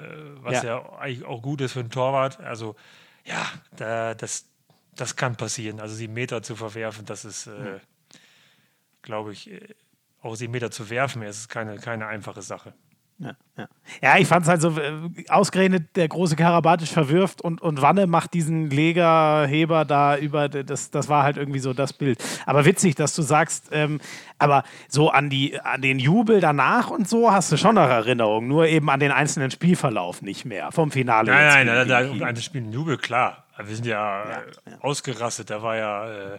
was 0.43 0.63
ja. 0.63 0.81
ja. 0.81 0.93
eigentlich 0.99 1.27
auch 1.27 1.43
gut 1.43 1.61
ist 1.61 1.73
für 1.73 1.81
einen 1.81 1.91
Torwart. 1.91 2.41
Also 2.41 2.77
ja, 3.31 3.47
da, 3.77 4.15
das, 4.15 4.47
das 4.95 5.17
kann 5.17 5.37
passieren. 5.37 5.81
Also 5.81 5.95
sieben 5.95 6.15
Meter 6.15 6.43
zu 6.43 6.57
verwerfen, 6.57 7.07
das 7.07 7.25
ist, 7.25 7.47
äh, 7.47 7.79
glaube 9.03 9.33
ich, 9.33 9.51
äh, 9.51 9.75
auch 10.21 10.35
sieben 10.35 10.53
Meter 10.53 10.71
zu 10.71 10.91
werfen, 10.91 11.23
ist 11.23 11.49
keine, 11.49 11.79
keine 11.79 12.07
einfache 12.07 12.43
Sache. 12.43 12.75
Ja, 13.21 13.33
ja. 13.59 13.69
ja 14.01 14.19
ich 14.19 14.27
fand 14.27 14.45
es 14.45 14.49
halt 14.49 14.63
so, 14.63 14.71
äh, 14.79 14.93
ausgerechnet 15.29 15.95
der 15.95 16.09
große 16.09 16.37
Karabatic 16.37 16.89
verwirft 16.89 17.43
und, 17.43 17.61
und 17.61 17.83
Wanne 17.83 18.07
macht 18.07 18.33
diesen 18.33 18.71
Legerheber 18.71 19.85
da 19.85 20.17
über, 20.17 20.49
das, 20.49 20.91
das 20.91 21.09
war 21.11 21.23
halt 21.23 21.37
irgendwie 21.37 21.59
so 21.59 21.75
das 21.75 21.93
Bild. 21.93 22.19
Aber 22.47 22.65
witzig, 22.65 22.95
dass 22.95 23.15
du 23.15 23.21
sagst, 23.21 23.69
ähm, 23.73 24.01
aber 24.39 24.65
so 24.89 25.11
an, 25.11 25.29
die, 25.29 25.61
an 25.61 25.83
den 25.83 25.99
Jubel 25.99 26.41
danach 26.41 26.89
und 26.89 27.09
so 27.09 27.31
hast 27.31 27.53
du 27.53 27.59
schon 27.59 27.75
noch 27.75 27.89
Erinnerungen, 27.89 28.49
nur 28.49 28.67
eben 28.67 28.89
an 28.89 29.01
den 29.01 29.13
einzelnen 29.13 29.51
Spielverlauf 29.51 30.23
nicht 30.23 30.47
mehr, 30.47 30.73
vom 30.73 30.91
Finale. 30.91 31.31
Nein, 31.31 31.67
nein, 31.67 31.87
nein, 31.87 31.89
nein, 31.89 32.23
an 32.23 32.35
das 32.35 32.45
Spiel 32.45 32.73
Jubel, 32.73 32.97
klar. 32.97 33.45
Wir 33.59 33.75
sind 33.75 33.87
ja, 33.87 34.25
ja, 34.25 34.31
ja. 34.31 34.81
ausgerastet, 34.81 35.51
da 35.51 35.63
war 35.63 35.77
ja 35.77 36.09
äh, 36.09 36.39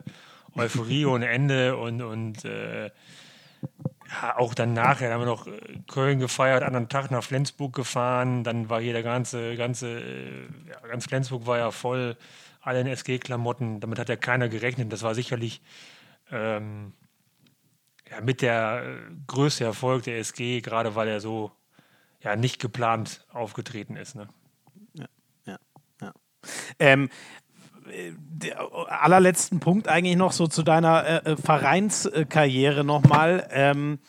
Euphorie 0.56 1.06
ohne 1.06 1.28
Ende 1.28 1.78
und, 1.78 2.02
und 2.02 2.44
äh, 2.44 2.90
ja, 4.12 4.38
auch 4.38 4.54
dann 4.54 4.74
nachher 4.74 5.14
haben 5.14 5.22
wir 5.22 5.26
noch 5.26 5.48
äh, 5.48 5.52
Köln 5.88 6.20
gefeiert, 6.20 6.64
anderen 6.64 6.90
Tag 6.90 7.12
nach 7.12 7.24
Flensburg 7.24 7.74
gefahren, 7.74 8.44
dann 8.44 8.70
war 8.70 8.82
hier 8.82 8.94
der 8.94 9.04
ganze, 9.04 9.56
ganze, 9.56 10.02
äh, 10.02 10.42
ja, 10.70 10.88
ganz 10.88 11.06
Flensburg 11.06 11.46
war 11.48 11.58
ja 11.58 11.72
voll, 11.72 12.18
alle 12.62 12.82
in 12.82 12.88
SG-Klamotten, 12.88 13.80
damit 13.80 13.98
hat 14.00 14.10
ja 14.10 14.16
keiner 14.16 14.50
gerechnet. 14.50 14.92
Das 14.92 15.02
war 15.02 15.16
sicherlich 15.16 15.62
ähm, 16.32 16.94
ja, 18.10 18.22
mit 18.22 18.42
der 18.42 18.84
äh, 18.86 19.14
größte 19.28 19.64
Erfolg 19.64 20.04
der 20.04 20.20
SG, 20.20 20.62
gerade 20.62 20.96
weil 20.96 21.08
er 21.08 21.22
so 21.22 21.52
ja, 22.22 22.36
nicht 22.36 22.60
geplant 22.60 23.26
aufgetreten 23.32 23.96
ist. 23.96 24.16
Ne? 24.16 24.28
Ja, 24.94 25.08
ja, 25.46 25.58
ja. 26.02 26.14
Ähm, 26.78 27.10
allerletzten 28.88 29.60
Punkt 29.60 29.88
eigentlich 29.88 30.16
noch 30.16 30.32
so 30.32 30.48
zu 30.48 30.64
deiner 30.64 31.06
äh, 31.06 31.32
äh 31.32 31.38
Vereinskarriere 31.38 32.84
nochmal. 32.84 33.48
Ähm, 33.52 34.00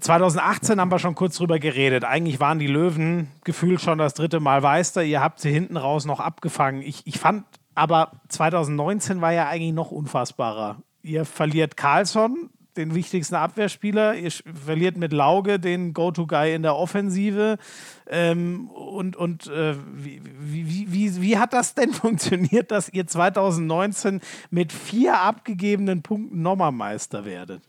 2018 0.00 0.76
äh, 0.76 0.80
haben 0.80 0.90
wir 0.90 0.98
schon 0.98 1.14
kurz 1.14 1.36
drüber 1.36 1.58
geredet. 1.58 2.04
Eigentlich 2.04 2.40
waren 2.40 2.58
die 2.58 2.66
Löwen 2.66 3.28
gefühlt 3.44 3.80
schon 3.80 3.98
das 3.98 4.14
dritte 4.14 4.40
Mal 4.40 4.60
Meister. 4.60 5.02
Ihr 5.02 5.20
habt 5.20 5.40
sie 5.40 5.50
hinten 5.50 5.76
raus 5.76 6.04
noch 6.04 6.20
abgefangen. 6.20 6.82
Ich, 6.82 7.06
ich 7.06 7.18
fand 7.18 7.44
aber 7.74 8.12
2019 8.28 9.20
war 9.20 9.32
ja 9.32 9.48
eigentlich 9.48 9.72
noch 9.72 9.90
unfassbarer. 9.90 10.82
Ihr 11.02 11.24
verliert 11.24 11.76
Carlsson, 11.76 12.50
den 12.76 12.94
wichtigsten 12.94 13.34
Abwehrspieler. 13.34 14.14
Ihr 14.14 14.30
verliert 14.30 14.96
mit 14.96 15.12
Lauge 15.12 15.58
den 15.58 15.92
Go-To-Guy 15.92 16.54
in 16.54 16.62
der 16.62 16.76
Offensive. 16.76 17.58
Ähm, 18.06 18.68
und 18.70 19.16
und 19.16 19.46
äh, 19.46 19.74
wie, 19.94 20.20
wie, 20.24 20.92
wie, 20.92 21.22
wie 21.22 21.38
hat 21.38 21.52
das 21.52 21.74
denn 21.74 21.92
funktioniert, 21.92 22.70
dass 22.70 22.88
ihr 22.88 23.06
2019 23.06 24.20
mit 24.50 24.72
vier 24.72 25.20
abgegebenen 25.20 26.02
Punkten 26.02 26.42
nochmal 26.42 26.72
Meister 26.72 27.24
werdet? 27.24 27.62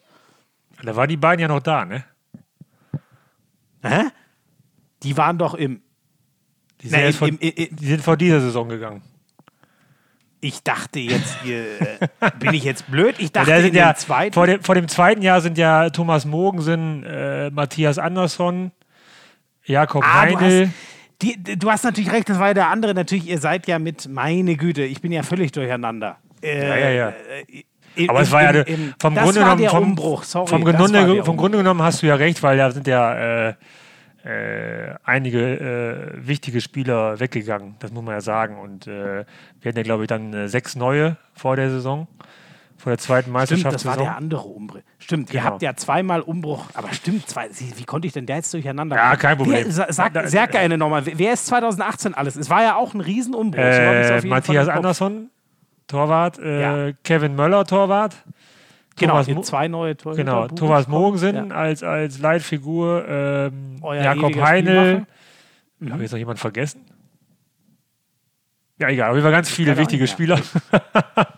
Da 0.82 0.96
waren 0.96 1.10
die 1.10 1.18
beiden 1.18 1.42
ja 1.42 1.48
noch 1.48 1.62
da, 1.62 1.86
ne? 1.86 2.04
Hä? 3.82 4.06
Die 5.04 5.18
waren 5.18 5.38
doch 5.38 5.54
im. 5.54 5.82
Die 6.82 6.90
sind, 6.90 7.00
Na, 7.00 7.28
im, 7.28 7.38
im, 7.40 7.52
im, 7.56 7.76
die 7.76 7.86
sind 7.86 8.02
vor 8.02 8.18
dieser 8.18 8.42
Saison 8.42 8.68
gegangen 8.68 9.02
ich 10.44 10.62
dachte 10.62 11.00
jetzt, 11.00 11.38
hier, 11.44 11.64
äh, 11.82 12.08
bin 12.38 12.54
ich 12.54 12.66
jetzt 12.66 12.92
blöd? 12.92 13.16
Ich 13.18 13.32
dachte, 13.32 13.50
ja, 13.50 13.58
in 13.58 13.74
ja, 13.74 13.96
zweiten. 13.96 14.34
Vor 14.34 14.46
dem, 14.46 14.62
vor 14.62 14.76
dem 14.76 14.90
zweiten 14.90 15.22
Jahr 15.22 15.40
sind 15.40 15.58
ja 15.58 15.90
Thomas 15.90 16.26
Mogensen, 16.26 17.04
äh, 17.04 17.50
Matthias 17.50 17.98
Andersson, 17.98 18.72
Jakob 19.64 20.04
ah, 20.04 20.22
Heindl. 20.22 20.38
Du 20.38 20.66
hast, 20.66 20.74
die, 21.22 21.58
du 21.58 21.72
hast 21.72 21.84
natürlich 21.86 22.12
recht, 22.12 22.28
das 22.28 22.40
war 22.40 22.48
ja 22.48 22.54
der 22.54 22.68
andere. 22.68 22.94
Natürlich, 22.94 23.30
ihr 23.30 23.40
seid 23.40 23.68
ja 23.68 23.80
mit, 23.80 24.10
meine 24.10 24.58
Güte, 24.58 24.84
ich 24.84 25.00
bin 25.00 25.14
ja 25.14 25.24
völlig 25.24 25.54
durcheinander. 25.54 26.18
Äh, 26.42 26.68
ja, 26.68 26.76
ja, 26.76 26.90
ja. 26.90 27.14
Äh, 27.96 28.08
Aber 28.10 28.22
es 28.22 28.32
war 28.32 28.44
ja 28.44 28.62
im, 28.64 28.94
vom 29.00 29.16
Grunde 29.16 29.40
genommen. 29.40 29.70
Vom, 29.70 29.84
Umbruch, 29.84 30.24
sorry, 30.24 30.50
vom, 30.50 30.64
Grunde, 30.66 31.24
vom 31.24 31.38
Grunde 31.38 31.58
genommen 31.60 31.82
hast 31.82 32.02
du 32.02 32.08
ja 32.08 32.16
recht, 32.16 32.44
weil 32.44 32.58
da 32.58 32.70
sind 32.70 32.86
ja 32.88 33.48
äh, 33.48 33.54
äh, 34.24 34.96
einige 35.04 36.16
äh, 36.20 36.28
wichtige 36.28 36.62
Spieler 36.62 37.20
weggegangen, 37.20 37.76
das 37.80 37.92
muss 37.92 38.04
man 38.04 38.16
ja 38.16 38.22
sagen. 38.22 38.58
Und 38.58 38.88
äh, 38.88 39.26
wir 39.60 39.70
hatten 39.70 39.78
ja, 39.78 39.84
glaube 39.84 40.04
ich, 40.04 40.08
dann 40.08 40.34
äh, 40.34 40.48
sechs 40.48 40.76
neue 40.76 41.18
vor 41.34 41.58
der 41.58 41.70
Saison, 41.70 42.08
vor 42.78 42.92
der 42.92 43.00
zweiten 43.00 43.32
Meisterschaft. 43.32 43.62
Stimmt, 43.62 43.74
das 43.74 43.86
war 43.86 43.98
der 43.98 44.16
andere 44.16 44.44
Umbruch. 44.44 44.80
Stimmt, 44.98 45.30
genau. 45.30 45.44
ihr 45.44 45.50
habt 45.50 45.62
ja 45.62 45.76
zweimal 45.76 46.22
Umbruch, 46.22 46.66
aber 46.74 46.94
stimmt, 46.94 47.28
zwei, 47.28 47.50
wie 47.50 47.84
konnte 47.84 48.08
ich 48.08 48.14
denn 48.14 48.26
der 48.26 48.38
jetzt 48.38 48.54
durcheinander 48.54 48.96
Ja, 48.96 49.16
kein 49.18 49.38
Problem. 49.38 49.66
Wer, 49.68 49.92
sag, 49.92 50.14
sag 50.30 50.52
gerne 50.52 50.78
nochmal, 50.78 51.04
wer 51.06 51.34
ist 51.34 51.48
2018 51.48 52.14
alles? 52.14 52.38
Es 52.38 52.50
war 52.50 52.64
ja 52.64 52.76
auch 52.76 52.94
ein 52.94 53.02
Riesenumbruch. 53.02 53.60
Äh, 53.60 54.22
Matthias 54.26 54.70
Andersson, 54.70 55.32
Torwart, 55.88 56.40
äh, 56.40 56.62
ja. 56.62 56.94
Kevin 57.04 57.36
Möller, 57.36 57.66
Torwart. 57.66 58.16
Genau, 58.96 59.24
Thomas 59.24 59.48
zwei 59.48 59.68
neue 59.68 59.98
Tore. 59.98 60.16
Genau, 60.16 60.48
Thomas 60.48 60.88
Mogensen 60.88 61.36
ja. 61.36 61.56
als, 61.56 61.84
als 61.84 62.20
Leitfigur, 62.20 63.06
ähm, 63.08 63.82
Jakob 63.82 64.36
Heinl. 64.36 65.06
Mhm. 65.80 65.92
Habe 65.92 65.98
ich 65.98 66.04
jetzt 66.04 66.12
noch 66.12 66.20
jemanden 66.20 66.40
vergessen? 66.40 66.82
Ja, 68.80 68.90
egal, 68.90 69.10
aber 69.10 69.18
wir 69.18 69.24
waren 69.24 69.32
ganz 69.32 69.50
viele 69.50 69.78
wichtige 69.78 70.08
Spieler. 70.08 70.40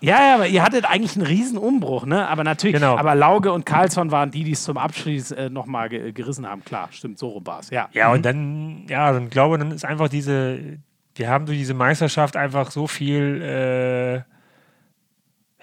ja, 0.02 0.20
ja, 0.20 0.36
aber 0.36 0.48
ihr 0.48 0.64
hattet 0.64 0.86
eigentlich 0.86 1.16
einen 1.16 1.26
riesen 1.26 1.58
Umbruch, 1.58 2.06
ne? 2.06 2.28
Aber 2.28 2.44
natürlich, 2.44 2.76
genau. 2.76 2.98
aber 2.98 3.14
Lauge 3.14 3.52
und 3.52 3.66
Carlsson 3.66 4.10
waren 4.10 4.32
die, 4.32 4.46
die 4.46 4.54
es 4.54 4.64
zum 4.64 4.78
Abschluss 4.78 5.32
äh, 5.32 5.50
nochmal 5.50 5.90
ge 5.90 6.14
gerissen 6.14 6.48
haben. 6.48 6.64
Klar, 6.64 6.88
stimmt, 6.92 7.20
so 7.20 7.28
rum 7.28 7.46
war 7.46 7.60
es, 7.60 7.70
ja. 7.70 7.90
Ja, 7.92 8.08
mhm. 8.08 8.14
und 8.16 8.26
dann, 8.26 8.86
ja, 8.88 9.12
dann 9.12 9.30
glaube 9.30 9.58
dann 9.58 9.72
ist 9.72 9.84
einfach 9.84 10.08
diese, 10.08 10.80
wir 11.16 11.30
haben 11.30 11.46
durch 11.46 11.58
diese 11.58 11.74
Meisterschaft 11.74 12.38
einfach 12.38 12.72
so 12.72 12.88
viel 12.88 13.42
äh, 13.42 14.35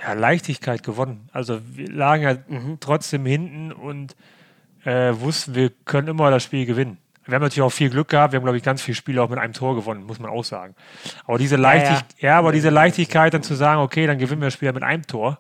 ja, 0.03 0.13
Leichtigkeit 0.15 0.83
gewonnen. 0.83 1.29
Also 1.33 1.61
wir 1.75 1.91
lagen 1.91 2.23
ja 2.23 2.37
mhm. 2.49 2.79
trotzdem 2.81 3.25
hinten 3.27 3.73
und 3.73 4.17
äh, 4.85 5.13
wussten, 5.15 5.55
wir 5.55 5.71
können 5.85 6.09
immer 6.09 6.31
das 6.31 6.43
Spiel 6.43 6.67
gewinnen. 6.67 6.99
Wir 7.25 7.37
haben 7.37 7.43
natürlich 7.43 7.63
auch 7.63 7.71
viel 7.71 7.91
Glück 7.91 8.09
gehabt. 8.09 8.33
Wir 8.33 8.39
haben, 8.39 8.45
glaube 8.45 8.59
ich, 8.59 8.65
ganz 8.65 8.83
viele 8.83 8.97
Spiele 8.97 9.23
auch 9.23 9.29
mit 9.29 9.39
einem 9.39 9.53
Tor 9.53 9.77
gewonnen, 9.77 10.05
muss 10.05 10.19
man 10.19 10.31
auch 10.31 10.43
sagen. 10.43 10.75
Aber 11.25 11.39
diese, 11.39 11.57
Leichtig 11.57 11.91
ja, 12.19 12.29
ja. 12.29 12.29
ja 12.31 12.39
aber 12.39 12.51
diese 12.51 12.71
Leichtigkeit 12.71 13.33
dann 13.33 13.45
zu 13.45 13.55
sagen, 13.55 13.81
okay, 13.81 14.07
dann 14.07 14.19
gewinnen 14.19 14.41
wir 14.41 14.47
das 14.47 14.55
Spiel 14.55 14.73
mit 14.73 14.83
einem 14.83 15.07
Tor. 15.07 15.39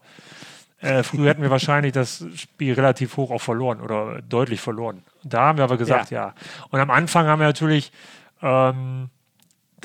Äh, 0.80 1.02
früher 1.02 1.30
hätten 1.30 1.42
wir 1.42 1.50
wahrscheinlich 1.58 1.92
das 1.92 2.24
Spiel 2.36 2.74
relativ 2.74 3.16
hoch 3.16 3.32
auch 3.32 3.40
verloren 3.40 3.80
oder 3.80 4.22
deutlich 4.22 4.60
verloren. 4.60 5.02
Da 5.24 5.40
haben 5.42 5.58
wir 5.58 5.64
aber 5.64 5.76
gesagt, 5.76 6.12
ja. 6.12 6.26
ja. 6.28 6.34
Und 6.70 6.78
am 6.78 6.90
Anfang 6.90 7.26
haben 7.26 7.40
wir 7.40 7.46
natürlich 7.46 7.90
ähm, 8.42 9.10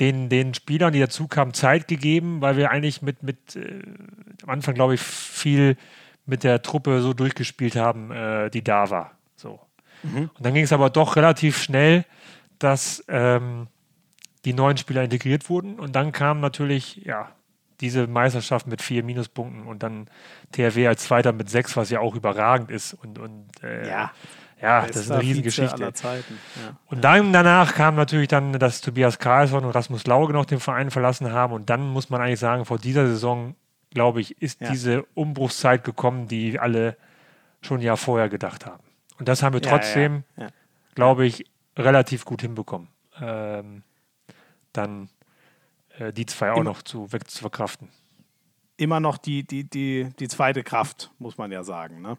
den, 0.00 0.28
den 0.28 0.54
Spielern, 0.54 0.92
die 0.92 1.00
dazu 1.00 1.28
kamen, 1.28 1.54
Zeit 1.54 1.88
gegeben, 1.88 2.40
weil 2.40 2.56
wir 2.56 2.70
eigentlich 2.70 3.02
mit, 3.02 3.22
mit 3.22 3.56
äh, 3.56 3.82
am 4.42 4.50
Anfang, 4.50 4.74
glaube 4.74 4.94
ich, 4.94 5.00
viel 5.00 5.76
mit 6.26 6.44
der 6.44 6.62
Truppe 6.62 7.00
so 7.00 7.14
durchgespielt 7.14 7.76
haben, 7.76 8.10
äh, 8.10 8.50
die 8.50 8.62
da 8.62 8.90
war. 8.90 9.12
So. 9.36 9.60
Mhm. 10.02 10.30
Und 10.34 10.46
dann 10.46 10.54
ging 10.54 10.64
es 10.64 10.72
aber 10.72 10.90
doch 10.90 11.16
relativ 11.16 11.58
schnell, 11.58 12.04
dass 12.58 13.04
ähm, 13.08 13.68
die 14.44 14.52
neuen 14.52 14.76
Spieler 14.76 15.02
integriert 15.02 15.48
wurden. 15.48 15.78
Und 15.78 15.96
dann 15.96 16.12
kam 16.12 16.40
natürlich, 16.40 16.96
ja, 17.04 17.32
diese 17.80 18.06
Meisterschaft 18.06 18.66
mit 18.66 18.82
vier 18.82 19.04
Minuspunkten 19.04 19.66
und 19.66 19.82
dann 19.82 20.08
THW 20.52 20.88
als 20.88 21.04
Zweiter 21.04 21.32
mit 21.32 21.48
sechs, 21.48 21.76
was 21.76 21.90
ja 21.90 22.00
auch 22.00 22.14
überragend 22.14 22.70
ist. 22.70 22.92
Und, 22.92 23.18
und 23.18 23.46
äh, 23.62 23.88
ja. 23.88 24.12
Ja, 24.60 24.86
das 24.86 24.96
ist 24.96 25.10
eine 25.10 25.22
Riesengeschichte. 25.22 25.80
Ja. 25.82 25.90
Und 26.86 27.02
dann 27.04 27.32
danach 27.32 27.74
kam 27.74 27.94
natürlich 27.94 28.28
dann, 28.28 28.52
dass 28.54 28.80
Tobias 28.80 29.18
Karlsson 29.18 29.64
und 29.64 29.70
Rasmus 29.70 30.06
Lauge 30.06 30.32
noch 30.32 30.46
den 30.46 30.60
Verein 30.60 30.90
verlassen 30.90 31.32
haben. 31.32 31.52
Und 31.52 31.70
dann 31.70 31.88
muss 31.88 32.10
man 32.10 32.20
eigentlich 32.20 32.40
sagen, 32.40 32.64
vor 32.64 32.78
dieser 32.78 33.06
Saison, 33.06 33.54
glaube 33.90 34.20
ich, 34.20 34.40
ist 34.42 34.60
ja. 34.60 34.70
diese 34.70 35.04
Umbruchszeit 35.14 35.84
gekommen, 35.84 36.26
die 36.26 36.58
alle 36.58 36.96
schon 37.60 37.78
ein 37.78 37.82
Jahr 37.82 37.96
vorher 37.96 38.28
gedacht 38.28 38.66
haben. 38.66 38.82
Und 39.18 39.28
das 39.28 39.42
haben 39.42 39.52
wir 39.52 39.62
trotzdem, 39.62 40.24
ja, 40.36 40.48
glaube 40.94 41.26
ich, 41.26 41.44
relativ 41.76 42.24
gut 42.24 42.42
hinbekommen. 42.42 42.88
Ähm, 43.20 43.82
dann 44.72 45.08
äh, 45.98 46.12
die 46.12 46.26
zwei 46.26 46.52
auch 46.52 46.56
Immer, 46.56 46.70
noch 46.70 46.82
zu, 46.82 47.12
weg 47.12 47.28
zu 47.30 47.40
verkraften. 47.40 47.88
Immer 48.76 49.00
noch 49.00 49.18
die, 49.18 49.44
die, 49.44 49.64
die, 49.64 50.08
die 50.18 50.28
zweite 50.28 50.62
Kraft, 50.62 51.10
muss 51.18 51.38
man 51.38 51.50
ja 51.50 51.64
sagen. 51.64 52.00
Ne? 52.00 52.16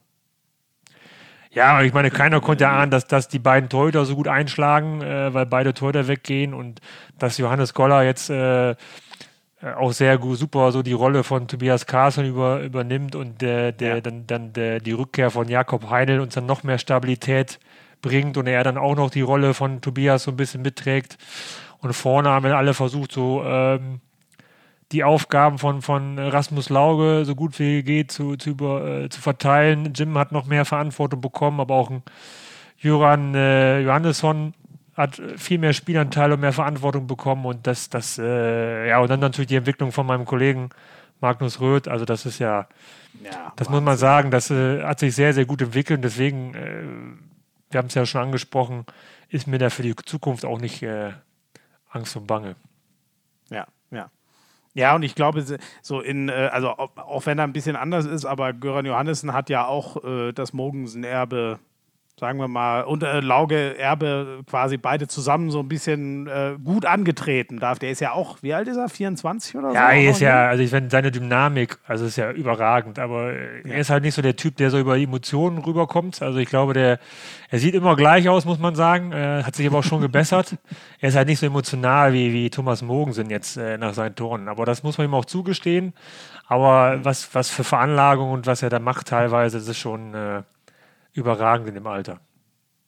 Ja, 1.51 1.81
ich 1.81 1.93
meine, 1.93 2.11
keiner 2.11 2.41
konnte 2.41 2.67
ahnen, 2.69 2.91
dass, 2.91 3.07
dass 3.07 3.27
die 3.27 3.39
beiden 3.39 3.69
Torhüter 3.69 4.05
so 4.05 4.15
gut 4.15 4.27
einschlagen, 4.27 5.01
äh, 5.01 5.33
weil 5.33 5.47
beide 5.47 5.73
Torhüter 5.73 6.07
weggehen 6.07 6.53
und 6.53 6.79
dass 7.17 7.39
Johannes 7.39 7.73
Goller 7.73 8.03
jetzt 8.03 8.29
äh, 8.29 8.75
äh, 9.61 9.73
auch 9.75 9.91
sehr 9.91 10.17
gut, 10.17 10.37
super 10.37 10.71
so 10.71 10.83
die 10.83 10.93
Rolle 10.93 11.23
von 11.23 11.47
Tobias 11.47 11.85
Carlson 11.85 12.25
über, 12.25 12.61
übernimmt 12.61 13.15
und 13.15 13.41
der, 13.41 13.71
der, 13.71 13.95
ja. 13.95 14.01
dann, 14.01 14.27
dann 14.27 14.53
der, 14.53 14.79
die 14.79 14.91
Rückkehr 14.91 15.31
von 15.31 15.47
Jakob 15.47 15.89
Heinl 15.89 16.19
uns 16.19 16.35
dann 16.35 16.45
noch 16.45 16.63
mehr 16.63 16.77
Stabilität 16.77 17.59
bringt 18.01 18.37
und 18.37 18.47
er 18.47 18.63
dann 18.63 18.77
auch 18.77 18.95
noch 18.95 19.09
die 19.09 19.21
Rolle 19.21 19.53
von 19.53 19.81
Tobias 19.81 20.23
so 20.23 20.31
ein 20.31 20.37
bisschen 20.37 20.61
mitträgt. 20.61 21.17
Und 21.79 21.93
vorne 21.93 22.29
haben 22.29 22.45
wir 22.45 22.57
alle 22.57 22.73
versucht, 22.73 23.11
so 23.11 23.43
ähm, 23.45 24.01
die 24.91 25.03
Aufgaben 25.03 25.59
von, 25.59 25.81
von 25.81 26.17
Rasmus 26.17 26.69
Lauge 26.69 27.23
so 27.25 27.35
gut 27.35 27.59
wie 27.59 27.83
geht 27.83 28.11
zu, 28.11 28.35
zu, 28.37 28.51
über, 28.51 29.03
äh, 29.03 29.09
zu 29.09 29.21
verteilen. 29.21 29.93
Jim 29.93 30.17
hat 30.17 30.31
noch 30.31 30.45
mehr 30.45 30.65
Verantwortung 30.65 31.21
bekommen, 31.21 31.59
aber 31.59 31.75
auch 31.75 31.89
ein 31.89 32.03
Jöran 32.77 33.35
äh, 33.35 33.81
Johannesson 33.81 34.53
hat 34.95 35.21
viel 35.37 35.59
mehr 35.59 35.73
Spielanteil 35.73 36.31
und 36.31 36.41
mehr 36.41 36.53
Verantwortung 36.53 37.07
bekommen 37.07 37.45
und 37.45 37.67
das, 37.67 37.89
das, 37.89 38.17
äh, 38.17 38.89
ja, 38.89 38.99
und 38.99 39.09
dann 39.09 39.19
natürlich 39.19 39.47
die 39.47 39.55
Entwicklung 39.55 39.91
von 39.91 40.05
meinem 40.05 40.25
Kollegen 40.25 40.69
Magnus 41.21 41.59
Röth, 41.59 41.87
also 41.87 42.05
das 42.05 42.25
ist 42.25 42.39
ja, 42.39 42.67
ja 43.23 43.53
das 43.55 43.69
muss 43.69 43.81
man 43.81 43.97
sagen, 43.97 44.31
das 44.31 44.51
äh, 44.51 44.83
hat 44.83 44.99
sich 44.99 45.15
sehr, 45.15 45.33
sehr 45.33 45.45
gut 45.45 45.61
entwickelt. 45.61 46.03
Deswegen, 46.03 46.53
äh, 46.53 46.83
wir 47.71 47.77
haben 47.77 47.87
es 47.87 47.93
ja 47.93 48.05
schon 48.05 48.21
angesprochen, 48.21 48.85
ist 49.29 49.47
mir 49.47 49.57
da 49.57 49.69
für 49.69 49.83
die 49.83 49.95
Zukunft 49.95 50.45
auch 50.45 50.59
nicht 50.59 50.81
äh, 50.81 51.11
Angst 51.89 52.15
und 52.15 52.27
Bange. 52.27 52.55
Ja, 53.49 53.67
ja. 53.91 54.09
Ja, 54.79 54.95
und 54.95 55.03
ich 55.03 55.13
glaube, 55.13 55.43
so 55.81 55.99
in, 55.99 56.29
äh, 56.29 56.49
also 56.53 56.69
auch 56.69 57.25
wenn 57.25 57.37
er 57.37 57.43
ein 57.43 57.51
bisschen 57.51 57.75
anders 57.75 58.05
ist, 58.05 58.23
aber 58.23 58.53
Göran 58.53 58.85
Johannessen 58.85 59.33
hat 59.33 59.49
ja 59.49 59.65
auch 59.65 60.01
äh, 60.05 60.31
das 60.31 60.53
Mogensen-Erbe 60.53 61.59
sagen 62.19 62.39
wir 62.39 62.47
mal, 62.47 62.81
und 62.83 63.03
äh, 63.03 63.21
Lauge 63.21 63.77
Erbe 63.77 64.41
quasi 64.47 64.77
beide 64.77 65.07
zusammen 65.07 65.51
so 65.51 65.59
ein 65.59 65.67
bisschen 65.67 66.27
äh, 66.27 66.55
gut 66.63 66.85
angetreten 66.85 67.59
darf. 67.59 67.79
Der 67.79 67.91
ist 67.91 68.01
ja 68.01 68.11
auch, 68.11 68.37
wie 68.41 68.53
alt 68.53 68.67
ist 68.67 68.77
er? 68.77 68.89
24 68.89 69.55
oder 69.55 69.69
so? 69.69 69.75
Ja, 69.75 69.91
er 69.91 70.11
ist 70.11 70.19
ja, 70.19 70.47
also 70.47 70.63
ich 70.63 70.69
finde 70.69 70.89
seine 70.89 71.11
Dynamik, 71.11 71.77
also 71.87 72.05
ist 72.05 72.17
ja 72.17 72.31
überragend, 72.31 72.99
aber 72.99 73.33
äh, 73.33 73.67
ja. 73.67 73.73
er 73.73 73.79
ist 73.79 73.89
halt 73.89 74.03
nicht 74.03 74.15
so 74.15 74.21
der 74.21 74.35
Typ, 74.35 74.57
der 74.57 74.69
so 74.69 74.79
über 74.79 74.97
Emotionen 74.97 75.59
rüberkommt. 75.59 76.21
Also 76.21 76.39
ich 76.39 76.49
glaube, 76.49 76.73
der, 76.73 76.99
er 77.49 77.59
sieht 77.59 77.73
immer 77.73 77.95
gleich 77.95 78.27
aus, 78.27 78.45
muss 78.45 78.59
man 78.59 78.75
sagen, 78.75 79.11
äh, 79.11 79.43
hat 79.43 79.55
sich 79.55 79.65
aber 79.65 79.79
auch 79.79 79.83
schon 79.83 80.01
gebessert. 80.01 80.57
er 80.99 81.09
ist 81.09 81.15
halt 81.15 81.27
nicht 81.27 81.39
so 81.39 81.45
emotional 81.45 82.13
wie, 82.13 82.33
wie 82.33 82.49
Thomas 82.49 82.81
Mogensen 82.81 83.29
jetzt 83.29 83.57
äh, 83.57 83.77
nach 83.77 83.93
seinen 83.93 84.15
Toren, 84.15 84.47
aber 84.47 84.65
das 84.65 84.83
muss 84.83 84.97
man 84.97 85.07
ihm 85.07 85.13
auch 85.13 85.25
zugestehen. 85.25 85.93
Aber 86.47 86.99
was, 87.03 87.33
was 87.35 87.49
für 87.49 87.63
Veranlagung 87.63 88.31
und 88.31 88.47
was 88.47 88.63
er 88.63 88.69
da 88.69 88.79
macht 88.79 89.07
teilweise, 89.07 89.59
das 89.59 89.67
ist 89.67 89.77
schon 89.77 90.15
äh, 90.15 90.41
überragend 91.13 91.67
in 91.67 91.75
dem 91.75 91.87
Alter. 91.87 92.19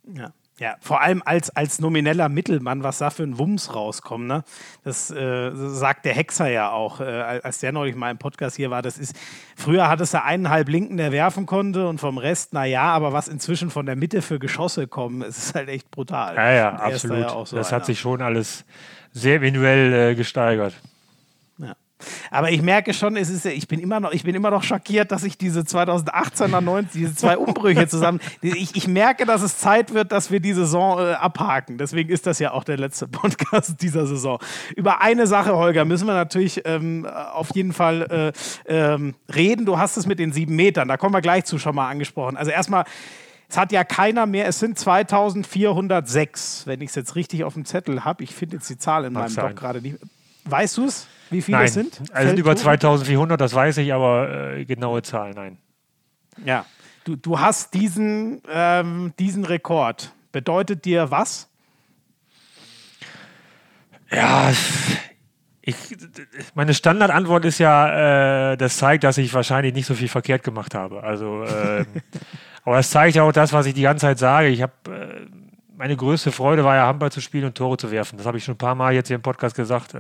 Ja. 0.04 0.34
Ja, 0.62 0.76
vor 0.80 1.02
allem 1.02 1.24
als, 1.26 1.50
als 1.56 1.80
nomineller 1.80 2.30
Mittelmann, 2.30 2.84
was 2.84 3.00
da 3.00 3.10
für 3.10 3.24
ein 3.24 3.40
Wumms 3.40 3.74
rauskommt, 3.74 4.28
ne? 4.28 4.44
Das 4.84 5.10
äh, 5.10 5.50
sagt 5.56 6.06
der 6.06 6.14
Hexer 6.14 6.50
ja 6.50 6.70
auch, 6.70 7.00
äh, 7.00 7.04
als 7.04 7.62
der 7.62 7.72
neulich 7.72 7.96
mal 7.96 8.12
im 8.12 8.20
Podcast 8.20 8.58
hier 8.58 8.70
war. 8.70 8.84
Das 8.84 9.00
ist, 9.00 9.16
früher 9.56 9.90
hattest 9.90 10.14
du 10.14 10.22
einen 10.22 10.50
halb 10.50 10.70
Linken, 10.70 10.98
der 10.98 11.12
werfen 11.12 11.48
konnte 11.48 11.88
und 11.88 12.00
vom 12.00 12.20
Rest, 12.20 12.54
naja, 12.54 12.84
aber 12.84 13.12
was 13.12 13.28
inzwischen 13.28 13.72
von 13.72 13.88
der 13.88 13.96
Mitte 13.96 14.22
für 14.22 14.38
Geschosse 14.38 14.86
kommen, 14.86 15.22
ist 15.28 15.56
halt 15.56 15.68
echt 15.68 15.90
brutal. 15.90 16.36
Ja, 16.36 16.52
ja, 16.52 16.76
absolut. 16.76 17.18
Ja 17.18 17.30
so 17.44 17.56
das 17.56 17.70
einer. 17.70 17.78
hat 17.78 17.86
sich 17.88 18.00
schon 18.00 18.22
alles 18.22 18.64
sehr 19.14 19.42
individuell 19.42 20.12
äh, 20.12 20.16
gesteigert. 20.16 20.76
Aber 22.30 22.52
ich 22.52 22.62
merke 22.62 22.94
schon, 22.94 23.16
es 23.18 23.30
ist, 23.30 23.46
ich 23.46 23.68
bin 23.68 23.80
immer 23.80 24.00
noch, 24.00 24.12
ich 24.12 24.24
bin 24.24 24.36
immer 24.36 24.52
noch 24.52 24.64
schockiert, 24.64 25.12
dass 25.12 25.24
ich 25.24 25.38
diese 25.38 25.62
2018er 25.62 26.62
90, 26.62 26.92
diese 26.94 27.16
zwei 27.16 27.38
Umbrüche 27.38 27.88
zusammen. 27.88 28.20
Ich, 28.42 28.76
ich 28.76 28.88
merke, 28.88 29.26
dass 29.26 29.42
es 29.42 29.60
Zeit 29.60 29.94
wird, 29.94 30.12
dass 30.12 30.32
wir 30.32 30.40
die 30.40 30.54
Saison 30.54 31.00
äh, 31.00 31.14
abhaken. 31.14 31.78
Deswegen 31.78 32.10
ist 32.10 32.26
das 32.28 32.40
ja 32.40 32.52
auch 32.52 32.64
der 32.64 32.78
letzte 32.78 33.08
Podcast 33.08 33.82
dieser 33.82 34.06
Saison. 34.06 34.40
Über 34.76 35.02
eine 35.02 35.28
Sache, 35.28 35.56
Holger, 35.56 35.86
müssen 35.86 36.08
wir 36.08 36.14
natürlich 36.14 36.62
ähm, 36.66 37.06
auf 37.06 37.54
jeden 37.56 37.74
Fall 37.74 38.34
äh, 38.68 38.74
ähm, 38.94 39.16
reden. 39.34 39.66
Du 39.66 39.78
hast 39.78 39.98
es 39.98 40.08
mit 40.08 40.20
den 40.20 40.32
sieben 40.32 40.56
Metern, 40.56 40.88
da 40.88 40.98
kommen 40.98 41.14
wir 41.14 41.22
gleich 41.22 41.46
zu 41.46 41.60
schon 41.60 41.76
mal 41.76 41.90
angesprochen. 41.90 42.38
Also 42.38 42.52
erstmal. 42.52 42.86
Es 43.50 43.58
hat 43.58 43.74
ja 43.74 43.84
keiner 43.84 44.26
mehr, 44.28 44.48
es 44.48 44.60
sind 44.60 44.80
2406, 44.80 46.68
wenn 46.68 46.80
ich 46.80 46.92
es 46.92 46.96
jetzt 46.96 47.16
richtig 47.18 47.44
auf 47.44 47.56
dem 47.56 47.66
Zettel 47.66 48.06
habe. 48.06 48.24
Ich 48.24 48.34
finde 48.34 48.56
jetzt 48.56 48.70
die 48.70 48.78
Zahl 48.78 49.04
in 49.04 49.12
meinem 49.12 49.36
Blog 49.36 49.58
gerade 49.58 49.82
nicht. 49.82 49.98
Weißt 50.46 50.78
du 50.78 50.86
es? 50.86 51.08
Wie 51.32 51.42
viele 51.42 51.58
nein. 51.58 51.68
es 51.68 51.74
sind? 51.74 52.02
Also 52.12 52.28
sind 52.30 52.40
über 52.40 52.56
2400, 52.56 53.40
das 53.40 53.54
weiß 53.54 53.78
ich, 53.78 53.94
aber 53.94 54.56
äh, 54.58 54.66
genaue 54.66 55.02
Zahl, 55.02 55.32
nein. 55.32 55.58
Ja, 56.46 56.66
du, 57.06 57.16
du 57.16 57.40
hast 57.40 57.74
diesen, 57.74 58.42
ähm, 58.52 59.14
diesen 59.18 59.46
Rekord. 59.46 60.14
Bedeutet 60.32 60.86
dir 60.86 61.10
was? 61.10 61.50
Ja, 64.12 64.52
ich, 65.62 65.76
meine 66.54 66.74
Standardantwort 66.74 67.46
ist 67.46 67.60
ja, 67.60 68.52
äh, 68.52 68.58
das 68.58 68.78
zeigt, 68.78 69.04
dass 69.04 69.18
ich 69.18 69.34
wahrscheinlich 69.34 69.74
nicht 69.74 69.86
so 69.86 69.94
viel 69.94 70.10
verkehrt 70.10 70.44
gemacht 70.44 70.76
habe. 70.76 71.04
Also, 71.04 71.44
äh, 71.44 71.86
aber 72.66 72.80
es 72.80 72.90
zeigt 72.90 73.16
ja 73.16 73.24
auch 73.24 73.32
das, 73.32 73.54
was 73.54 73.66
ich 73.68 73.74
die 73.74 73.84
ganze 73.84 74.08
Zeit 74.08 74.20
sage. 74.20 74.50
Ich 74.50 74.62
habe 74.62 74.74
äh, 74.90 75.28
meine 75.78 75.96
größte 75.96 76.32
Freude 76.32 76.64
war 76.64 76.76
ja 76.76 76.88
Handball 76.88 77.12
zu 77.12 77.22
spielen 77.22 77.46
und 77.46 77.56
Tore 77.56 77.78
zu 77.78 77.90
werfen. 77.90 78.18
Das 78.18 78.26
habe 78.26 78.38
ich 78.38 78.44
schon 78.44 78.56
ein 78.56 78.60
paar 78.60 78.76
Mal 78.76 78.94
jetzt 78.94 79.08
hier 79.08 79.16
im 79.16 79.22
Podcast 79.22 79.56
gesagt. 79.56 79.96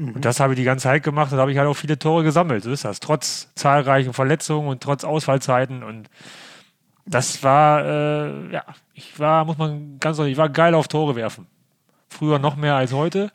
Mhm. 0.00 0.14
Und 0.14 0.24
das 0.24 0.40
habe 0.40 0.54
ich 0.54 0.58
die 0.58 0.64
ganze 0.64 0.84
Zeit 0.84 1.02
gemacht. 1.02 1.30
Da 1.32 1.36
habe 1.36 1.52
ich 1.52 1.58
halt 1.58 1.68
auch 1.68 1.74
viele 1.74 1.98
Tore 1.98 2.24
gesammelt. 2.24 2.64
So 2.64 2.70
ist 2.70 2.84
das. 2.84 3.00
Trotz 3.00 3.52
zahlreichen 3.54 4.14
Verletzungen 4.14 4.68
und 4.68 4.82
trotz 4.82 5.04
Ausfallzeiten. 5.04 5.82
Und 5.82 6.08
das 7.04 7.42
war, 7.42 7.84
äh, 7.84 8.52
ja, 8.52 8.64
ich 8.94 9.18
war, 9.18 9.44
muss 9.44 9.58
man 9.58 9.98
ganz 10.00 10.18
ehrlich, 10.18 10.32
ich 10.32 10.38
war 10.38 10.48
geil 10.48 10.74
auf 10.74 10.88
Tore 10.88 11.16
werfen. 11.16 11.46
Früher 12.08 12.38
noch 12.38 12.56
mehr 12.56 12.76
als 12.76 12.92
heute, 12.92 13.30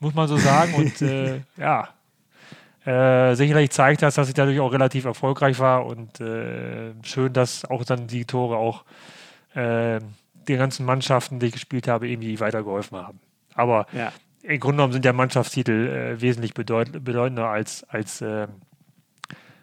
muss 0.00 0.14
man 0.14 0.26
so 0.26 0.36
sagen. 0.36 0.74
Und 0.76 1.00
äh, 1.00 1.40
ja, 1.56 1.88
äh, 2.84 3.34
sicherlich 3.34 3.70
zeigt 3.70 4.02
das, 4.02 4.16
dass 4.16 4.28
ich 4.28 4.34
dadurch 4.34 4.60
auch 4.60 4.72
relativ 4.72 5.04
erfolgreich 5.04 5.58
war. 5.60 5.86
Und 5.86 6.20
äh, 6.20 6.92
schön, 7.02 7.32
dass 7.32 7.64
auch 7.64 7.84
dann 7.84 8.08
die 8.08 8.24
Tore 8.24 8.56
auch 8.56 8.84
äh, 9.54 10.00
den 10.48 10.58
ganzen 10.58 10.84
Mannschaften, 10.84 11.38
die 11.38 11.46
ich 11.46 11.52
gespielt 11.52 11.88
habe, 11.88 12.08
irgendwie 12.08 12.40
weitergeholfen 12.40 12.98
haben. 12.98 13.20
Aber 13.54 13.86
ja 13.92 14.12
im 14.44 14.60
Grunde 14.60 14.76
genommen 14.76 14.92
sind 14.92 15.04
ja 15.04 15.12
Mannschaftstitel 15.12 15.88
äh, 15.88 16.20
wesentlich 16.20 16.54
bedeut 16.54 17.04
bedeutender 17.04 17.48
als, 17.48 17.84
als 17.84 18.20
äh, 18.20 18.46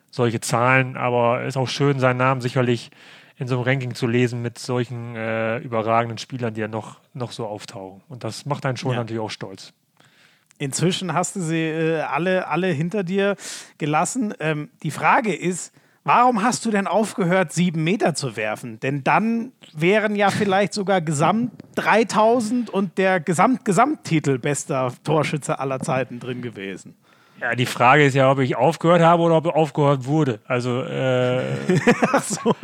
solche 0.10 0.42
Zahlen, 0.42 0.98
aber 0.98 1.42
es 1.42 1.50
ist 1.50 1.58
auch 1.58 1.68
schön, 1.68 2.00
seinen 2.00 2.18
Namen 2.18 2.42
sicherlich 2.42 2.92
in 3.38 3.48
so 3.48 3.56
einem 3.56 3.64
Ranking 3.64 3.96
zu 3.96 4.08
lesen 4.08 4.42
mit 4.42 4.60
solchen 4.60 5.16
äh, 5.16 5.58
überragenden 5.60 6.18
Spielern, 6.18 6.54
die 6.54 6.62
ja 6.62 6.68
noch, 6.68 7.00
noch 7.14 7.32
so 7.32 7.46
auftauchen. 7.46 8.02
Und 8.10 8.24
das 8.24 8.46
macht 8.46 8.66
einen 8.66 8.78
schon 8.78 8.92
ja. 8.92 8.98
natürlich 8.98 9.22
auch 9.22 9.32
stolz. 9.32 9.74
Inzwischen 10.58 11.14
hast 11.14 11.36
du 11.36 11.42
sie 11.42 11.64
äh, 11.64 12.02
alle, 12.02 12.48
alle 12.48 12.68
hinter 12.68 13.04
dir 13.04 13.36
gelassen. 13.78 14.34
Ähm, 14.40 14.70
die 14.84 14.92
Frage 14.92 15.34
ist, 15.34 15.74
warum 16.04 16.44
hast 16.44 16.66
du 16.66 16.72
denn 16.72 16.88
aufgehört, 16.88 17.52
sieben 17.52 17.84
Meter 17.84 18.16
zu 18.16 18.36
werfen? 18.36 18.80
Denn 18.80 19.04
dann 19.04 19.52
wären 19.74 20.16
ja 20.16 20.30
vielleicht 20.30 20.74
sogar 20.74 21.02
Gesamt 21.02 21.52
3000 21.76 22.70
und 22.70 22.98
der 22.98 23.20
Gesamt-Gesamttitel 23.20 24.38
bester 24.38 24.94
Torschütze 25.04 25.60
aller 25.60 25.80
Zeiten 25.80 26.20
drin 26.20 26.42
gewesen. 26.42 26.96
Ja, 27.40 27.56
die 27.56 27.66
Frage 27.66 28.06
ist 28.06 28.14
ja, 28.14 28.30
ob 28.30 28.38
ich 28.40 28.56
aufgehört 28.56 29.02
habe 29.02 29.24
oder 29.24 29.38
ob 29.38 29.48
aufgehört 29.48 30.06
wurde. 30.06 30.40
Also, 30.46 30.84
äh, 30.84 31.42
Ach 32.14 32.24
so. 32.24 32.56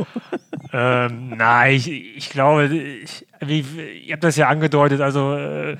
Ähm, 0.72 1.30
nein, 1.35 1.73
ich, 1.73 1.89
ich 1.89 2.30
glaube, 2.30 2.65
ich, 2.65 3.26
wie, 3.39 3.65
ich 4.03 4.11
habe 4.11 4.22
das 4.22 4.35
ja 4.35 4.49
angedeutet, 4.49 5.01
also 5.01 5.35
äh, 5.35 5.77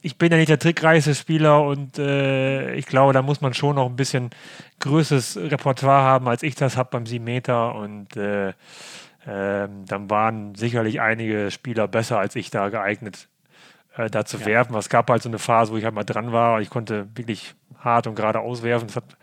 ich 0.00 0.16
bin 0.16 0.30
ja 0.30 0.38
nicht 0.38 0.48
der 0.48 0.58
trickreichste 0.58 1.14
Spieler 1.14 1.62
und 1.62 1.98
äh, 1.98 2.74
ich 2.74 2.86
glaube, 2.86 3.12
da 3.12 3.22
muss 3.22 3.40
man 3.40 3.54
schon 3.54 3.76
noch 3.76 3.86
ein 3.86 3.96
bisschen 3.96 4.30
größeres 4.80 5.36
Repertoire 5.36 6.02
haben, 6.02 6.28
als 6.28 6.42
ich 6.42 6.54
das 6.54 6.76
habe 6.76 6.90
beim 6.92 7.06
7 7.06 7.24
Meter 7.24 7.74
und 7.74 8.16
äh, 8.16 8.52
ähm, 9.26 9.84
dann 9.86 10.08
waren 10.08 10.54
sicherlich 10.54 11.00
einige 11.00 11.50
Spieler 11.50 11.88
besser 11.88 12.18
als 12.18 12.36
ich 12.36 12.50
da 12.50 12.68
geeignet, 12.68 13.28
äh, 13.96 14.08
da 14.08 14.24
zu 14.24 14.38
ja. 14.38 14.46
werfen. 14.46 14.76
Es 14.76 14.88
gab 14.88 15.10
halt 15.10 15.22
so 15.22 15.28
eine 15.28 15.38
Phase, 15.38 15.72
wo 15.72 15.76
ich 15.76 15.84
halt 15.84 15.94
mal 15.94 16.04
dran 16.04 16.32
war 16.32 16.56
und 16.56 16.62
ich 16.62 16.70
konnte 16.70 17.08
wirklich 17.14 17.54
hart 17.78 18.06
und 18.06 18.14
gerade 18.14 18.40
auswerfen. 18.40 18.86
Das 18.86 18.96
hat 18.96 19.16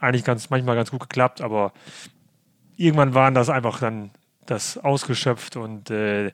eigentlich 0.00 0.24
ganz, 0.24 0.50
manchmal 0.50 0.76
ganz 0.76 0.90
gut 0.90 1.00
geklappt, 1.00 1.40
aber 1.40 1.72
irgendwann 2.76 3.14
waren 3.14 3.34
das 3.34 3.50
einfach 3.50 3.80
dann 3.80 4.10
das 4.46 4.78
ausgeschöpft 4.78 5.56
und 5.56 5.90
äh, 5.90 6.32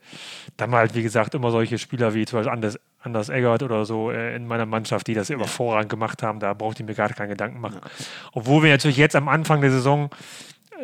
dann 0.56 0.72
halt, 0.72 0.94
wie 0.94 1.02
gesagt, 1.02 1.34
immer 1.34 1.50
solche 1.50 1.78
Spieler 1.78 2.14
wie 2.14 2.24
zum 2.24 2.38
Beispiel 2.38 2.52
Anders, 2.52 2.78
Anders 3.08 3.28
Eggert 3.28 3.62
oder 3.62 3.84
so 3.84 4.10
äh, 4.10 4.36
in 4.36 4.46
meiner 4.46 4.66
Mannschaft, 4.66 5.06
die 5.06 5.14
das 5.14 5.30
immer 5.30 5.42
ja. 5.42 5.48
vorrangig 5.48 5.88
gemacht 5.88 6.22
haben, 6.22 6.40
da 6.40 6.54
braucht 6.54 6.80
ich 6.80 6.86
mir 6.86 6.94
gar 6.94 7.08
keine 7.08 7.30
Gedanken 7.30 7.60
machen. 7.60 7.80
Ja. 7.82 7.90
Obwohl 8.32 8.62
wir 8.62 8.70
natürlich 8.70 8.96
jetzt 8.96 9.16
am 9.16 9.28
Anfang 9.28 9.60
der 9.60 9.70
Saison 9.70 10.10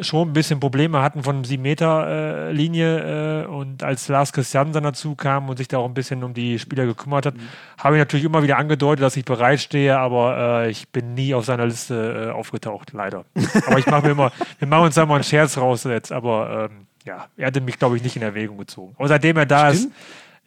schon 0.00 0.28
ein 0.28 0.32
bisschen 0.32 0.60
Probleme 0.60 1.02
hatten 1.02 1.22
von 1.22 1.44
7-Meter-Linie 1.44 3.44
äh, 3.44 3.46
und 3.46 3.82
als 3.82 4.08
Lars 4.08 4.32
Christian 4.32 4.72
dann 4.72 4.82
dazu 4.82 5.14
kam 5.14 5.48
und 5.48 5.58
sich 5.58 5.68
da 5.68 5.78
auch 5.78 5.86
ein 5.86 5.94
bisschen 5.94 6.24
um 6.24 6.34
die 6.34 6.58
Spieler 6.58 6.86
gekümmert 6.86 7.26
hat, 7.26 7.36
mhm. 7.36 7.48
habe 7.78 7.96
ich 7.96 8.00
natürlich 8.00 8.24
immer 8.24 8.42
wieder 8.42 8.58
angedeutet, 8.58 9.02
dass 9.02 9.16
ich 9.16 9.24
bereitstehe, 9.24 9.96
aber 9.96 10.64
äh, 10.64 10.70
ich 10.70 10.88
bin 10.88 11.14
nie 11.14 11.34
auf 11.34 11.44
seiner 11.44 11.66
Liste 11.66 12.28
äh, 12.28 12.32
aufgetaucht, 12.32 12.92
leider. 12.92 13.24
aber 13.66 13.78
ich 13.78 13.86
mache 13.86 14.06
mir 14.06 14.12
immer, 14.12 14.32
wir 14.58 14.68
machen 14.68 14.86
uns 14.86 14.96
da 14.96 15.06
mal 15.06 15.16
einen 15.16 15.24
Scherz 15.24 15.56
raus 15.56 15.84
jetzt, 15.84 16.10
aber 16.10 16.68
ähm, 16.70 16.86
ja, 17.04 17.26
er 17.36 17.46
hatte 17.46 17.60
mich, 17.60 17.78
glaube 17.78 17.96
ich, 17.96 18.02
nicht 18.02 18.16
in 18.16 18.22
Erwägung 18.22 18.58
gezogen. 18.58 18.94
Aber 18.98 19.08
seitdem 19.08 19.36
er 19.36 19.46
da 19.46 19.72
Stimmt. 19.72 19.92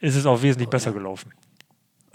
ist 0.00 0.16
es 0.16 0.26
auch 0.26 0.42
wesentlich 0.42 0.68
besser 0.68 0.92
gelaufen. 0.92 1.32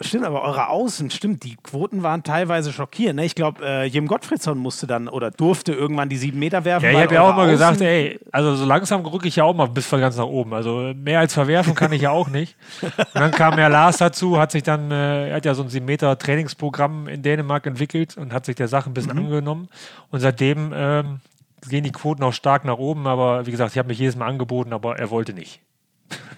Stimmt, 0.04 0.26
aber 0.26 0.42
eure 0.42 0.68
Außen, 0.68 1.10
stimmt, 1.12 1.44
die 1.44 1.56
Quoten 1.56 2.04
waren 2.04 2.24
teilweise 2.24 2.74
schockierend. 2.74 3.20
Ne? 3.20 3.26
Ich 3.26 3.36
glaube, 3.36 3.66
äh, 3.66 3.86
Jim 3.86 4.08
Gottfriedson 4.08 4.58
musste 4.58 4.86
dann 4.86 5.08
oder 5.08 5.32
durfte 5.32 5.72
irgendwann 5.74 6.10
die 6.10 6.18
sieben 6.18 6.40
Meter 6.40 6.66
werfen. 6.66 6.86
Ja, 6.86 6.92
ich 6.92 6.98
habe 6.98 7.14
ja 7.14 7.22
auch 7.22 7.36
mal 7.36 7.50
gesagt, 7.50 7.80
ey, 7.82 8.20
also 8.32 8.56
so 8.56 8.66
langsam 8.66 9.06
rücke 9.06 9.28
ich 9.28 9.38
ja 9.38 9.44
auch 9.44 9.56
mal 9.56 9.68
bis 9.68 9.90
ganz 9.90 10.18
nach 10.18 10.26
oben. 10.26 10.54
Also 10.54 10.94
mehr 10.96 11.20
als 11.20 11.34
verwerfen 11.34 11.76
kann 11.76 11.92
ich 11.94 12.02
ja 12.02 12.12
auch 12.12 12.28
nicht. 12.28 12.58
Und 12.82 12.94
dann 13.14 13.32
kam 13.32 13.58
ja 13.58 13.68
Lars 13.68 13.98
dazu, 13.98 14.38
hat 14.40 14.52
sich 14.52 14.64
dann, 14.64 14.92
äh, 14.92 15.30
er 15.30 15.36
hat 15.38 15.46
ja 15.46 15.54
so 15.54 15.64
ein 15.64 15.70
sieben 15.70 15.86
Meter 15.86 16.18
Trainingsprogramm 16.18 17.08
in 17.08 17.22
Dänemark 17.22 17.66
entwickelt 17.66 18.18
und 18.18 18.34
hat 18.34 18.46
sich 18.46 18.56
der 18.56 18.68
Sache 18.68 18.90
ein 18.90 18.94
bisschen 18.94 19.14
mhm. 19.14 19.26
angenommen. 19.26 19.70
Und 20.12 20.20
seitdem 20.20 20.74
ähm, 20.76 21.20
gehen 21.70 21.84
die 21.84 21.92
Quoten 21.92 22.24
auch 22.24 22.34
stark 22.34 22.66
nach 22.66 22.78
oben. 22.78 23.08
Aber 23.08 23.46
wie 23.46 23.52
gesagt, 23.52 23.72
ich 23.72 23.78
habe 23.78 23.88
mich 23.88 24.00
jedes 24.00 24.16
Mal 24.16 24.28
angeboten, 24.28 24.74
aber 24.74 25.00
er 25.00 25.10
wollte 25.10 25.34
nicht. 25.34 25.62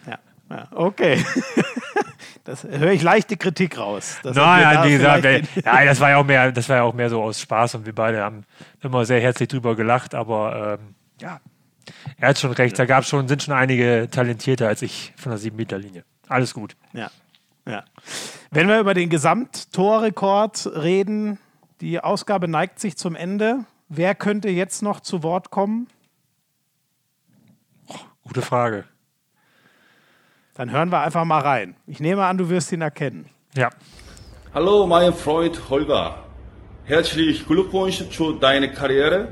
Ja, 0.08 0.20
ja 0.50 0.68
okay. 0.72 1.24
Das 2.46 2.64
höre 2.64 2.92
ich 2.92 3.02
leichte 3.02 3.38
Kritik 3.38 3.80
raus. 3.80 4.20
Nein, 4.24 4.88
wie 4.88 4.98
gesagt, 4.98 5.26
ja, 5.26 5.86
das 5.86 6.00
war 6.00 6.12
ja 6.12 6.18
auch 6.18 6.24
mehr, 6.24 6.52
das 6.52 6.70
war 6.70 6.78
ja 6.78 6.84
auch 6.84 6.94
mehr 6.94 7.10
so 7.10 7.22
aus 7.22 7.42
Spaß 7.42 7.76
und 7.76 7.88
wir 7.88 7.94
beide 7.94 8.22
haben 8.22 8.46
immer 8.82 9.04
sehr 9.04 9.20
herzlich 9.20 9.50
drüber 9.50 9.76
gelacht, 9.76 10.14
aber 10.14 10.78
ähm, 10.80 10.96
ja, 11.20 11.40
er 12.18 12.30
hat 12.30 12.40
schon 12.40 12.52
recht, 12.52 12.78
da 12.78 12.86
gab 12.86 13.04
schon, 13.04 13.28
sind 13.28 13.42
schon 13.42 13.56
einige 13.56 14.08
talentierter 14.12 14.68
als 14.68 14.84
ich 14.84 15.12
von 15.18 15.32
der 15.32 15.40
7-Meter-Linie. 15.40 16.04
Alles 16.28 16.54
gut. 16.54 16.76
Ja. 16.94 17.10
ja. 17.68 17.84
Wenn 18.52 18.68
wir 18.68 18.80
über 18.80 18.94
den 18.94 19.10
Gesamttorrekord 19.10 20.68
reden, 20.76 21.40
die 21.82 22.00
Ausgabe 22.00 22.48
neigt 22.48 22.80
sich 22.80 22.96
zum 22.96 23.16
Ende. 23.16 23.66
Wer 23.90 24.14
könnte 24.14 24.50
jetzt 24.50 24.84
noch 24.84 25.00
zu 25.00 25.24
Wort 25.24 25.50
kommen? 25.50 25.88
Gute 28.24 28.44
Frage. 28.44 28.86
Dann 30.56 30.72
hören 30.72 30.90
wir 30.90 31.02
einfach 31.02 31.26
mal 31.26 31.42
rein. 31.42 31.76
Ich 31.86 32.00
nehme 32.00 32.24
an, 32.24 32.38
du 32.38 32.50
wirst 32.50 32.72
ihn 32.72 32.82
erkennen. 32.82 33.26
Ja. 33.56 33.70
Hallo, 34.54 34.88
mein 34.88 35.14
Freund 35.14 35.70
Holger. 35.70 36.16
Herzlich 36.86 37.46
Glückwunsch 37.46 38.10
zu 38.10 38.34
deiner 38.34 38.70
Karriere 38.70 39.28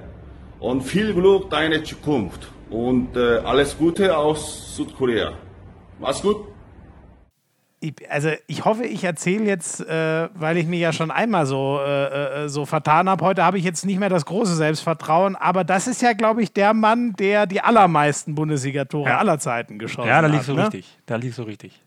und 0.59 0.81
viel 0.81 1.13
Glück 1.13 1.49
deine 1.49 1.81
Zukunft 1.81 2.49
und 2.69 3.15
äh, 3.15 3.37
alles 3.37 3.77
Gute 3.77 4.17
aus 4.17 4.75
Südkorea. 4.75 5.31
Mach's 5.97 6.21
gut 6.21 6.45
ich, 7.83 8.09
also 8.09 8.29
ich 8.47 8.63
hoffe, 8.63 8.85
ich 8.85 9.03
erzähle 9.03 9.43
jetzt, 9.43 9.81
äh, 9.81 10.29
weil 10.33 10.57
ich 10.57 10.65
mich 10.65 10.79
ja 10.79 10.93
schon 10.93 11.11
einmal 11.11 11.45
so, 11.45 11.79
äh, 11.85 12.45
äh, 12.45 12.49
so 12.49 12.65
vertan 12.65 13.09
habe. 13.09 13.25
Heute 13.25 13.43
habe 13.43 13.57
ich 13.57 13.65
jetzt 13.65 13.85
nicht 13.85 13.99
mehr 13.99 14.09
das 14.09 14.25
große 14.25 14.55
Selbstvertrauen, 14.55 15.35
aber 15.35 15.65
das 15.65 15.87
ist 15.87 16.01
ja, 16.01 16.13
glaube 16.13 16.41
ich, 16.41 16.53
der 16.53 16.73
Mann, 16.73 17.13
der 17.13 17.45
die 17.45 17.59
allermeisten 17.59 18.35
Bundesliga-Tore 18.35 19.09
ja. 19.09 19.17
aller 19.17 19.37
Zeiten 19.37 19.79
geschossen 19.79 20.09
hat. 20.09 20.15
Ja, 20.15 20.21
da 20.21 20.27
liegt 20.27 20.45
so 20.45 20.53
ne? 20.53 20.63
richtig. 20.63 20.97
Da 21.05 21.17
liegt 21.17 21.35
so 21.35 21.43
richtig. 21.43 21.81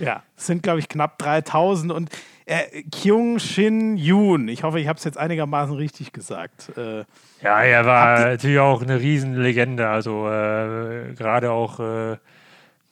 Ja, 0.00 0.22
es 0.36 0.46
sind, 0.46 0.62
glaube 0.62 0.80
ich, 0.80 0.88
knapp 0.88 1.18
3000 1.18 1.92
und 1.92 2.10
äh, 2.46 2.82
Kyung 2.90 3.38
Shin 3.38 3.96
Yoon. 3.96 4.48
Ich 4.48 4.64
hoffe, 4.64 4.80
ich 4.80 4.88
habe 4.88 4.96
es 4.96 5.04
jetzt 5.04 5.18
einigermaßen 5.18 5.76
richtig 5.76 6.12
gesagt. 6.12 6.76
Äh, 6.76 7.04
ja, 7.42 7.62
er 7.62 7.86
war 7.86 8.18
natürlich 8.20 8.58
auch 8.58 8.82
eine 8.82 8.98
Riesenlegende. 8.98 9.88
Also 9.88 10.26
äh, 10.26 11.14
gerade 11.14 11.52
auch 11.52 11.78
äh, 11.78 12.16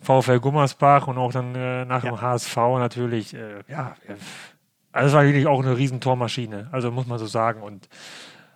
VfL 0.00 0.40
Gummersbach 0.40 1.06
und 1.06 1.18
auch 1.18 1.32
dann 1.32 1.54
äh, 1.54 1.84
nach 1.84 2.04
ja. 2.04 2.10
dem 2.10 2.20
HSV 2.20 2.56
natürlich, 2.56 3.34
äh, 3.34 3.62
ja, 3.68 3.96
also 4.92 5.08
es 5.08 5.12
war 5.14 5.24
wirklich 5.24 5.46
auch 5.46 5.62
eine 5.62 5.76
Riesentormaschine, 5.76 6.68
also 6.72 6.90
muss 6.90 7.06
man 7.06 7.18
so 7.18 7.26
sagen. 7.26 7.62
Und 7.62 7.88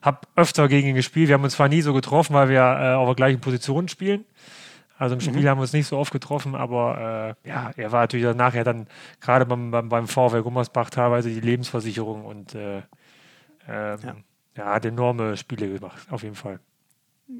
habe 0.02 0.18
öfter 0.36 0.68
gegen 0.68 0.88
ihn 0.88 0.94
gespielt. 0.94 1.28
Wir 1.28 1.34
haben 1.34 1.44
uns 1.44 1.54
zwar 1.54 1.68
nie 1.68 1.80
so 1.80 1.94
getroffen, 1.94 2.34
weil 2.34 2.48
wir 2.48 2.60
äh, 2.60 2.94
auf 2.94 3.06
der 3.06 3.14
gleichen 3.14 3.40
Position 3.40 3.88
spielen. 3.88 4.24
Also 4.98 5.14
im 5.14 5.18
mhm. 5.18 5.22
Spiel 5.22 5.42
mhm. 5.42 5.48
haben 5.48 5.58
wir 5.58 5.62
uns 5.62 5.72
nicht 5.72 5.86
so 5.86 5.96
oft 5.98 6.12
getroffen, 6.12 6.54
aber 6.54 7.36
äh, 7.44 7.48
ja, 7.48 7.70
er 7.76 7.92
war 7.92 8.02
natürlich 8.02 8.26
dann 8.26 8.36
nachher 8.36 8.64
dann 8.64 8.86
gerade 9.20 9.46
beim, 9.46 9.70
beim, 9.70 9.88
beim 9.88 10.06
VfL 10.06 10.42
Gummersbach 10.42 10.90
teilweise 10.90 11.28
die 11.28 11.40
Lebensversicherung 11.40 12.24
und 12.24 12.54
äh, 12.54 12.82
ähm, 13.68 13.98
ja. 14.02 14.16
ja, 14.56 14.64
hat 14.74 14.84
enorme 14.84 15.36
Spiele 15.36 15.72
gemacht, 15.72 16.06
auf 16.10 16.22
jeden 16.22 16.34
Fall. 16.34 16.60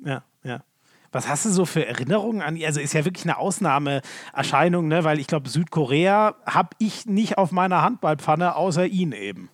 Ja, 0.04 0.22
ja. 0.42 0.62
Was 1.12 1.28
hast 1.28 1.44
du 1.44 1.51
so 1.51 1.66
für 1.66 1.86
Erinnerungen 1.86 2.40
an? 2.40 2.59
Also 2.64 2.80
ist 2.80 2.94
ja 2.94 3.05
wirklich 3.05 3.24
eine 3.24 3.36
Ausnahmeerscheinung, 3.36 4.89
ne? 4.89 5.05
weil 5.05 5.20
ich 5.20 5.26
glaube, 5.26 5.48
Südkorea 5.48 6.34
habe 6.47 6.70
ich 6.78 7.06
nicht 7.06 7.39
auf 7.39 7.52
meiner 7.52 7.82
Handballpfanne, 7.82 8.56
außer 8.56 8.86
ihn 8.86 9.12
eben. 9.12 9.51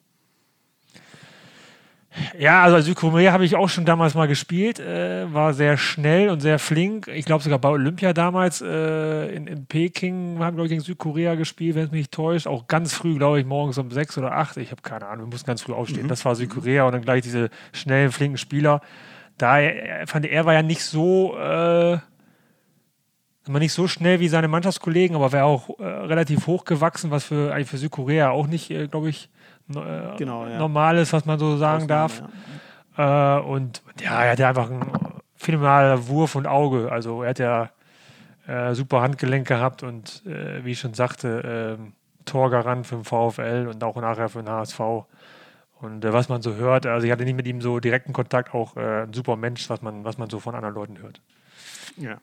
Ja, 2.39 2.63
also 2.63 2.81
Südkorea 2.81 3.33
habe 3.33 3.45
ich 3.45 3.57
auch 3.57 3.69
schon 3.69 3.85
damals 3.85 4.15
mal 4.15 4.27
gespielt, 4.27 4.81
äh, 4.81 5.33
war 5.33 5.55
sehr 5.55 5.77
schnell 5.77 6.31
und 6.31 6.41
sehr 6.41 6.59
flink. 6.59 7.09
Ich 7.09 7.25
glaube 7.25 7.43
sogar 7.43 7.59
bei 7.59 7.69
Olympia 7.69 8.13
damals 8.13 8.61
äh, 8.61 9.35
in, 9.35 9.47
in, 9.47 9.67
Peking 9.67 10.39
haben 10.41 10.57
wir 10.57 10.67
gegen 10.69 10.81
Südkorea 10.81 11.35
gespielt, 11.35 11.77
wenn 11.77 11.85
es 11.85 11.91
mich 11.91 12.01
nicht 12.01 12.13
täuscht. 12.13 12.47
Auch 12.47 12.67
ganz 12.67 12.95
früh, 12.95 13.17
glaube 13.17 13.41
ich, 13.41 13.47
morgens 13.47 13.79
um 13.79 13.91
sechs 13.91 14.17
oder 14.19 14.33
acht. 14.33 14.57
Ich 14.57 14.71
habe 14.71 14.83
keine 14.83 15.07
Ahnung, 15.07 15.27
wir 15.27 15.31
mussten 15.33 15.47
ganz 15.47 15.63
früh 15.63 15.73
aufstehen. 15.73 16.05
Mhm. 16.05 16.09
Das 16.09 16.25
war 16.25 16.35
Südkorea 16.35 16.85
und 16.85 16.93
dann 16.93 17.03
gleich 17.03 17.23
diese 17.23 17.51
schnellen, 17.73 18.11
flinken 18.11 18.39
Spieler 18.39 18.81
da 19.39 19.61
er, 19.61 20.07
fand 20.07 20.27
er 20.27 20.45
war 20.45 20.55
ja 20.55 20.63
nicht 20.63 20.85
so 20.85 21.37
äh, 21.39 21.99
nicht 23.49 23.73
so 23.73 23.89
schnell 23.89 24.21
wie 24.21 24.29
seine 24.29 24.49
Mannschaftskollegen, 24.49 25.17
aber 25.17 25.33
wäre 25.33 25.45
auch 25.45 25.79
äh, 25.79 25.85
relativ 25.85 26.47
hoch 26.47 26.65
gewachsen, 26.65 27.11
was 27.11 27.25
für 27.25 27.53
eigentlich 27.55 27.71
für 27.71 27.79
Südkorea 27.79 28.31
auch 28.31 28.47
nicht, 28.47 28.71
äh, 28.71 28.89
glaube 28.89 29.09
ich, 29.09 29.31
äh, 29.71 30.17
genau, 30.19 30.47
ja. 30.47 30.59
normal 30.59 30.99
ist, 30.99 31.13
was 31.13 31.25
man 31.25 31.39
so 31.39 31.57
sagen 31.57 31.85
Ausnahme, 31.85 31.89
darf. 31.89 32.23
Ja. 32.99 33.39
Äh, 33.39 33.43
und 33.43 33.83
ja, 34.01 34.23
er 34.23 34.33
hatte 34.33 34.47
einfach 34.47 34.71
einen 34.71 34.91
phänomenaler 35.37 36.09
Wurf 36.09 36.35
und 36.35 36.47
Auge. 36.47 36.93
Also 36.93 37.23
er 37.23 37.31
hat 37.31 37.39
ja 37.39 37.71
äh, 38.47 38.75
super 38.75 39.01
Handgelenk 39.01 39.47
gehabt 39.47 39.83
und 39.83 40.23
äh, 40.27 40.65
wie 40.65 40.73
ich 40.73 40.81
schon 40.81 40.95
sagte, 40.95 41.77
ähm, 41.79 41.93
Torgarant 42.25 42.87
für 42.87 42.97
den 42.97 43.05
VfL 43.05 43.69
und 43.73 43.83
auch 43.83 43.97
nachher 43.97 44.29
für 44.29 44.43
den 44.43 44.51
HSV. 44.51 44.81
Und 45.81 46.05
äh, 46.05 46.13
was 46.13 46.29
man 46.29 46.43
so 46.43 46.55
hört, 46.55 46.87
also 46.87 47.07
ich 47.07 47.13
hatte 47.13 47.25
nicht 47.25 47.37
mit 47.37 47.47
ihm 47.47 47.61
so 47.61 47.79
direkten 47.79 48.13
Kontakt, 48.13 48.55
auch 48.55 48.77
äh, 48.77 49.03
ein 49.03 49.13
super 49.13 49.37
Mensch, 49.37 49.69
was 49.71 49.83
man, 49.83 50.05
was 50.05 50.19
man 50.19 50.29
so 50.29 50.41
von 50.41 50.55
anderen 50.55 50.75
Leuten 50.75 50.99
hört. 50.99 51.21
Ja. 51.97 52.19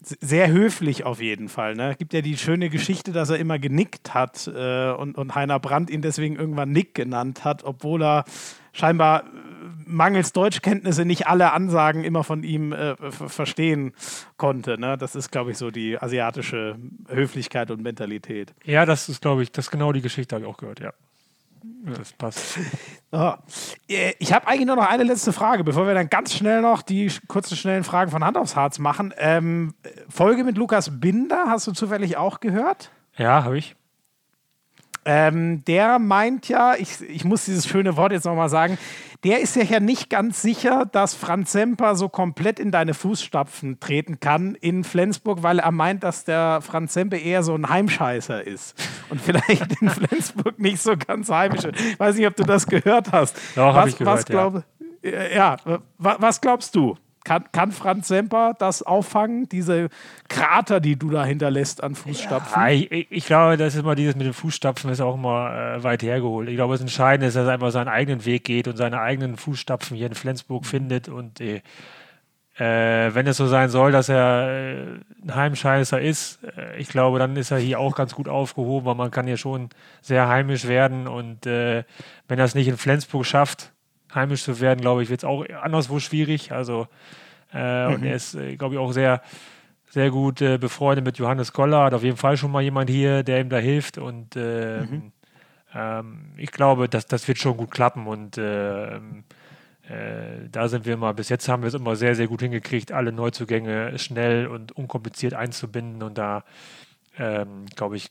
sehr 0.00 0.50
höflich 0.50 1.04
auf 1.04 1.20
jeden 1.20 1.48
Fall. 1.48 1.74
Ne? 1.74 1.94
Gibt 1.98 2.12
ja 2.12 2.20
die 2.20 2.36
schöne 2.36 2.70
Geschichte, 2.70 3.12
dass 3.12 3.30
er 3.30 3.38
immer 3.38 3.58
genickt 3.58 4.14
hat 4.14 4.46
äh, 4.46 4.90
und, 4.92 5.18
und 5.18 5.34
Heiner 5.34 5.58
Brandt 5.58 5.90
ihn 5.90 6.02
deswegen 6.02 6.36
irgendwann 6.36 6.70
Nick 6.70 6.94
genannt 6.94 7.44
hat, 7.44 7.64
obwohl 7.64 8.02
er 8.02 8.24
scheinbar 8.72 9.24
äh, 9.24 9.26
mangels 9.84 10.32
Deutschkenntnisse 10.32 11.04
nicht 11.04 11.26
alle 11.26 11.52
Ansagen 11.52 12.04
immer 12.04 12.24
von 12.24 12.42
ihm 12.42 12.72
äh, 12.72 12.94
verstehen 13.10 13.92
konnte. 14.36 14.78
Ne? 14.78 14.96
Das 14.96 15.16
ist, 15.16 15.30
glaube 15.32 15.50
ich, 15.50 15.58
so 15.58 15.70
die 15.70 16.00
asiatische 16.00 16.76
Höflichkeit 17.08 17.70
und 17.70 17.82
Mentalität. 17.82 18.54
Ja, 18.64 18.86
das 18.86 19.08
ist, 19.08 19.22
glaube 19.22 19.42
ich, 19.42 19.50
das 19.50 19.66
ist 19.66 19.70
genau 19.70 19.92
die 19.92 20.02
Geschichte, 20.02 20.36
habe 20.36 20.44
ich 20.44 20.50
auch 20.50 20.58
gehört, 20.58 20.80
ja. 20.80 20.92
Das 21.84 22.12
passt. 22.12 22.58
Oh. 23.12 23.34
Ich 24.18 24.32
habe 24.32 24.48
eigentlich 24.48 24.66
nur 24.66 24.76
noch 24.76 24.88
eine 24.88 25.04
letzte 25.04 25.32
Frage, 25.32 25.62
bevor 25.62 25.86
wir 25.86 25.94
dann 25.94 26.10
ganz 26.10 26.34
schnell 26.34 26.60
noch 26.60 26.82
die 26.82 27.10
kurzen, 27.28 27.56
schnellen 27.56 27.84
Fragen 27.84 28.10
von 28.10 28.24
Hand 28.24 28.36
aufs 28.36 28.56
Harz 28.56 28.80
machen. 28.80 29.14
Ähm, 29.16 29.74
Folge 30.08 30.42
mit 30.42 30.56
Lukas 30.58 31.00
Binder, 31.00 31.44
hast 31.46 31.68
du 31.68 31.72
zufällig 31.72 32.16
auch 32.16 32.40
gehört? 32.40 32.90
Ja, 33.16 33.44
habe 33.44 33.58
ich. 33.58 33.76
Ähm, 35.08 35.64
der 35.66 36.00
meint 36.00 36.48
ja, 36.48 36.74
ich, 36.74 37.00
ich 37.00 37.24
muss 37.24 37.44
dieses 37.44 37.68
schöne 37.68 37.96
Wort 37.96 38.10
jetzt 38.10 38.24
nochmal 38.24 38.48
sagen, 38.48 38.76
der 39.22 39.40
ist 39.40 39.54
sich 39.54 39.70
ja 39.70 39.78
nicht 39.78 40.10
ganz 40.10 40.42
sicher, 40.42 40.84
dass 40.84 41.14
Franz 41.14 41.52
Semper 41.52 41.94
so 41.94 42.08
komplett 42.08 42.58
in 42.58 42.72
deine 42.72 42.92
Fußstapfen 42.92 43.78
treten 43.78 44.18
kann 44.18 44.56
in 44.56 44.82
Flensburg, 44.82 45.44
weil 45.44 45.60
er 45.60 45.70
meint, 45.70 46.02
dass 46.02 46.24
der 46.24 46.60
Franz 46.60 46.94
Semper 46.94 47.18
eher 47.18 47.44
so 47.44 47.54
ein 47.54 47.68
Heimscheißer 47.68 48.44
ist 48.44 48.74
und 49.08 49.20
vielleicht 49.20 49.80
in 49.80 49.88
Flensburg 49.90 50.58
nicht 50.58 50.82
so 50.82 50.96
ganz 50.96 51.30
heimisch 51.30 51.64
ist. 51.64 51.80
Ich 51.80 52.00
weiß 52.00 52.16
nicht, 52.16 52.26
ob 52.26 52.34
du 52.34 52.42
das 52.42 52.66
gehört 52.66 53.12
hast. 53.12 53.36
Doch, 53.54 53.74
habe 53.74 53.88
ich 53.88 53.96
gehört, 53.96 54.18
was 54.18 54.24
glaub, 54.26 54.64
ja. 55.02 55.56
ja, 55.56 55.56
was 55.98 56.40
glaubst 56.40 56.74
du? 56.74 56.96
Kann, 57.26 57.44
kann 57.50 57.72
Franz 57.72 58.06
Semper 58.06 58.54
das 58.56 58.84
auffangen, 58.84 59.48
diese 59.48 59.88
Krater, 60.28 60.78
die 60.78 60.96
du 60.96 61.10
da 61.10 61.24
hinterlässt 61.24 61.82
an 61.82 61.96
Fußstapfen? 61.96 62.62
Ja, 62.62 62.68
ich, 62.68 63.10
ich, 63.10 63.26
glaube, 63.26 63.56
das 63.56 63.74
ist 63.74 63.80
immer 63.80 63.96
dieses 63.96 64.14
mit 64.14 64.26
den 64.26 64.32
Fußstapfen 64.32 64.88
ist 64.90 65.00
auch 65.00 65.16
immer 65.16 65.50
äh, 65.50 65.82
weit 65.82 66.04
hergeholt. 66.04 66.48
Ich 66.48 66.54
glaube, 66.54 66.74
das 66.74 66.82
Entscheidende 66.82 67.26
ist, 67.26 67.34
dass 67.34 67.48
er 67.48 67.54
einfach 67.54 67.72
seinen 67.72 67.88
eigenen 67.88 68.24
Weg 68.26 68.44
geht 68.44 68.68
und 68.68 68.76
seine 68.76 69.00
eigenen 69.00 69.36
Fußstapfen 69.36 69.96
hier 69.96 70.06
in 70.06 70.14
Flensburg 70.14 70.66
findet. 70.66 71.08
Und 71.08 71.40
äh, 71.40 71.62
äh, 72.58 73.12
wenn 73.12 73.26
es 73.26 73.38
so 73.38 73.48
sein 73.48 73.70
soll, 73.70 73.90
dass 73.90 74.08
er 74.08 74.48
äh, 74.48 74.82
ein 75.24 75.34
Heimscheißer 75.34 76.00
ist, 76.00 76.44
äh, 76.56 76.76
ich 76.78 76.86
glaube, 76.86 77.18
dann 77.18 77.34
ist 77.34 77.50
er 77.50 77.58
hier 77.58 77.80
auch 77.80 77.96
ganz 77.96 78.14
gut 78.14 78.28
aufgehoben, 78.28 78.86
weil 78.86 78.94
man 78.94 79.10
kann 79.10 79.26
hier 79.26 79.36
schon 79.36 79.70
sehr 80.00 80.28
heimisch 80.28 80.68
werden. 80.68 81.08
Und 81.08 81.44
äh, 81.44 81.82
wenn 82.28 82.38
er 82.38 82.44
es 82.44 82.54
nicht 82.54 82.68
in 82.68 82.76
Flensburg 82.76 83.26
schafft, 83.26 83.72
heimisch 84.14 84.42
zu 84.42 84.60
werden, 84.60 84.80
glaube 84.80 85.02
ich, 85.02 85.10
wird 85.10 85.20
es 85.20 85.24
auch 85.24 85.44
anderswo 85.62 85.98
schwierig. 85.98 86.52
Also, 86.52 86.88
äh, 87.52 87.88
mhm. 87.88 87.94
und 87.94 88.04
er 88.04 88.16
ist, 88.16 88.34
äh, 88.34 88.56
glaube 88.56 88.74
ich, 88.74 88.80
auch 88.80 88.92
sehr, 88.92 89.22
sehr 89.88 90.10
gut 90.10 90.40
äh, 90.40 90.58
befreundet 90.58 91.04
mit 91.04 91.18
Johannes 91.18 91.52
Koller. 91.52 91.84
Hat 91.84 91.94
auf 91.94 92.02
jeden 92.02 92.16
Fall 92.16 92.36
schon 92.36 92.50
mal 92.50 92.62
jemand 92.62 92.90
hier, 92.90 93.22
der 93.22 93.40
ihm 93.40 93.48
da 93.48 93.58
hilft. 93.58 93.98
Und 93.98 94.36
äh, 94.36 94.82
mhm. 94.82 95.12
ähm, 95.74 96.32
ich 96.36 96.52
glaube, 96.52 96.88
dass, 96.88 97.06
das 97.06 97.26
wird 97.28 97.38
schon 97.38 97.56
gut 97.56 97.70
klappen. 97.70 98.06
Und 98.06 98.36
ähm, 98.38 99.24
äh, 99.88 100.48
da 100.50 100.68
sind 100.68 100.84
wir 100.86 100.96
mal, 100.96 101.14
bis 101.14 101.28
jetzt 101.28 101.48
haben 101.48 101.62
wir 101.62 101.68
es 101.68 101.74
immer 101.74 101.96
sehr, 101.96 102.14
sehr 102.14 102.26
gut 102.26 102.42
hingekriegt, 102.42 102.92
alle 102.92 103.12
Neuzugänge 103.12 103.98
schnell 103.98 104.48
und 104.48 104.72
unkompliziert 104.72 105.34
einzubinden. 105.34 106.02
Und 106.02 106.18
da, 106.18 106.44
ähm, 107.18 107.66
glaube 107.74 107.96
ich, 107.96 108.10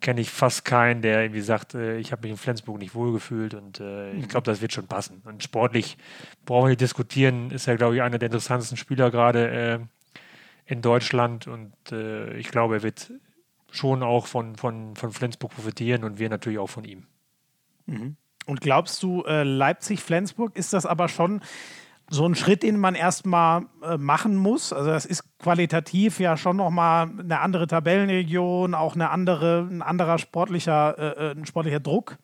kenne 0.00 0.20
ich 0.20 0.30
fast 0.30 0.64
keinen, 0.64 1.02
der 1.02 1.22
irgendwie 1.22 1.40
sagt, 1.40 1.74
äh, 1.74 1.98
ich 1.98 2.12
habe 2.12 2.22
mich 2.22 2.30
in 2.32 2.36
Flensburg 2.36 2.78
nicht 2.78 2.94
wohlgefühlt 2.94 3.54
und 3.54 3.80
äh, 3.80 4.12
ich 4.12 4.22
mhm. 4.22 4.28
glaube, 4.28 4.44
das 4.44 4.60
wird 4.60 4.72
schon 4.72 4.86
passen. 4.86 5.22
Und 5.24 5.42
sportlich 5.42 5.98
brauchen 6.44 6.66
wir 6.66 6.70
nicht 6.70 6.80
diskutieren, 6.80 7.50
ist 7.50 7.68
er, 7.68 7.76
glaube 7.76 7.96
ich, 7.96 8.02
einer 8.02 8.18
der 8.18 8.26
interessantesten 8.26 8.76
Spieler 8.76 9.10
gerade 9.10 9.50
äh, 9.50 9.78
in 10.66 10.82
Deutschland 10.82 11.46
und 11.46 11.72
äh, 11.92 12.36
ich 12.36 12.48
glaube, 12.50 12.76
er 12.76 12.82
wird 12.82 13.12
schon 13.70 14.02
auch 14.02 14.26
von, 14.26 14.56
von, 14.56 14.96
von 14.96 15.12
Flensburg 15.12 15.52
profitieren 15.52 16.04
und 16.04 16.18
wir 16.18 16.28
natürlich 16.28 16.58
auch 16.58 16.70
von 16.70 16.84
ihm. 16.84 17.06
Mhm. 17.86 18.16
Und 18.46 18.60
glaubst 18.60 19.02
du, 19.02 19.22
äh, 19.24 19.42
Leipzig-Flensburg 19.42 20.56
ist 20.56 20.72
das 20.72 20.86
aber 20.86 21.08
schon 21.08 21.40
so 22.10 22.26
ein 22.26 22.34
Schritt, 22.34 22.64
den 22.64 22.78
man 22.78 22.96
erstmal 22.96 23.62
äh, 23.82 23.96
machen 23.96 24.34
muss. 24.34 24.72
Also 24.72 24.90
das 24.90 25.06
ist 25.06 25.38
qualitativ 25.38 26.18
ja 26.18 26.36
schon 26.36 26.56
nochmal 26.56 27.08
eine 27.18 27.38
andere 27.38 27.68
Tabellenregion, 27.68 28.74
auch 28.74 28.96
eine 28.96 29.10
andere, 29.10 29.66
ein 29.70 29.80
anderer 29.80 30.18
sportlicher, 30.18 30.98
äh, 30.98 31.28
äh, 31.28 31.30
ein 31.32 31.46
sportlicher 31.46 31.78
Druck. 31.78 32.18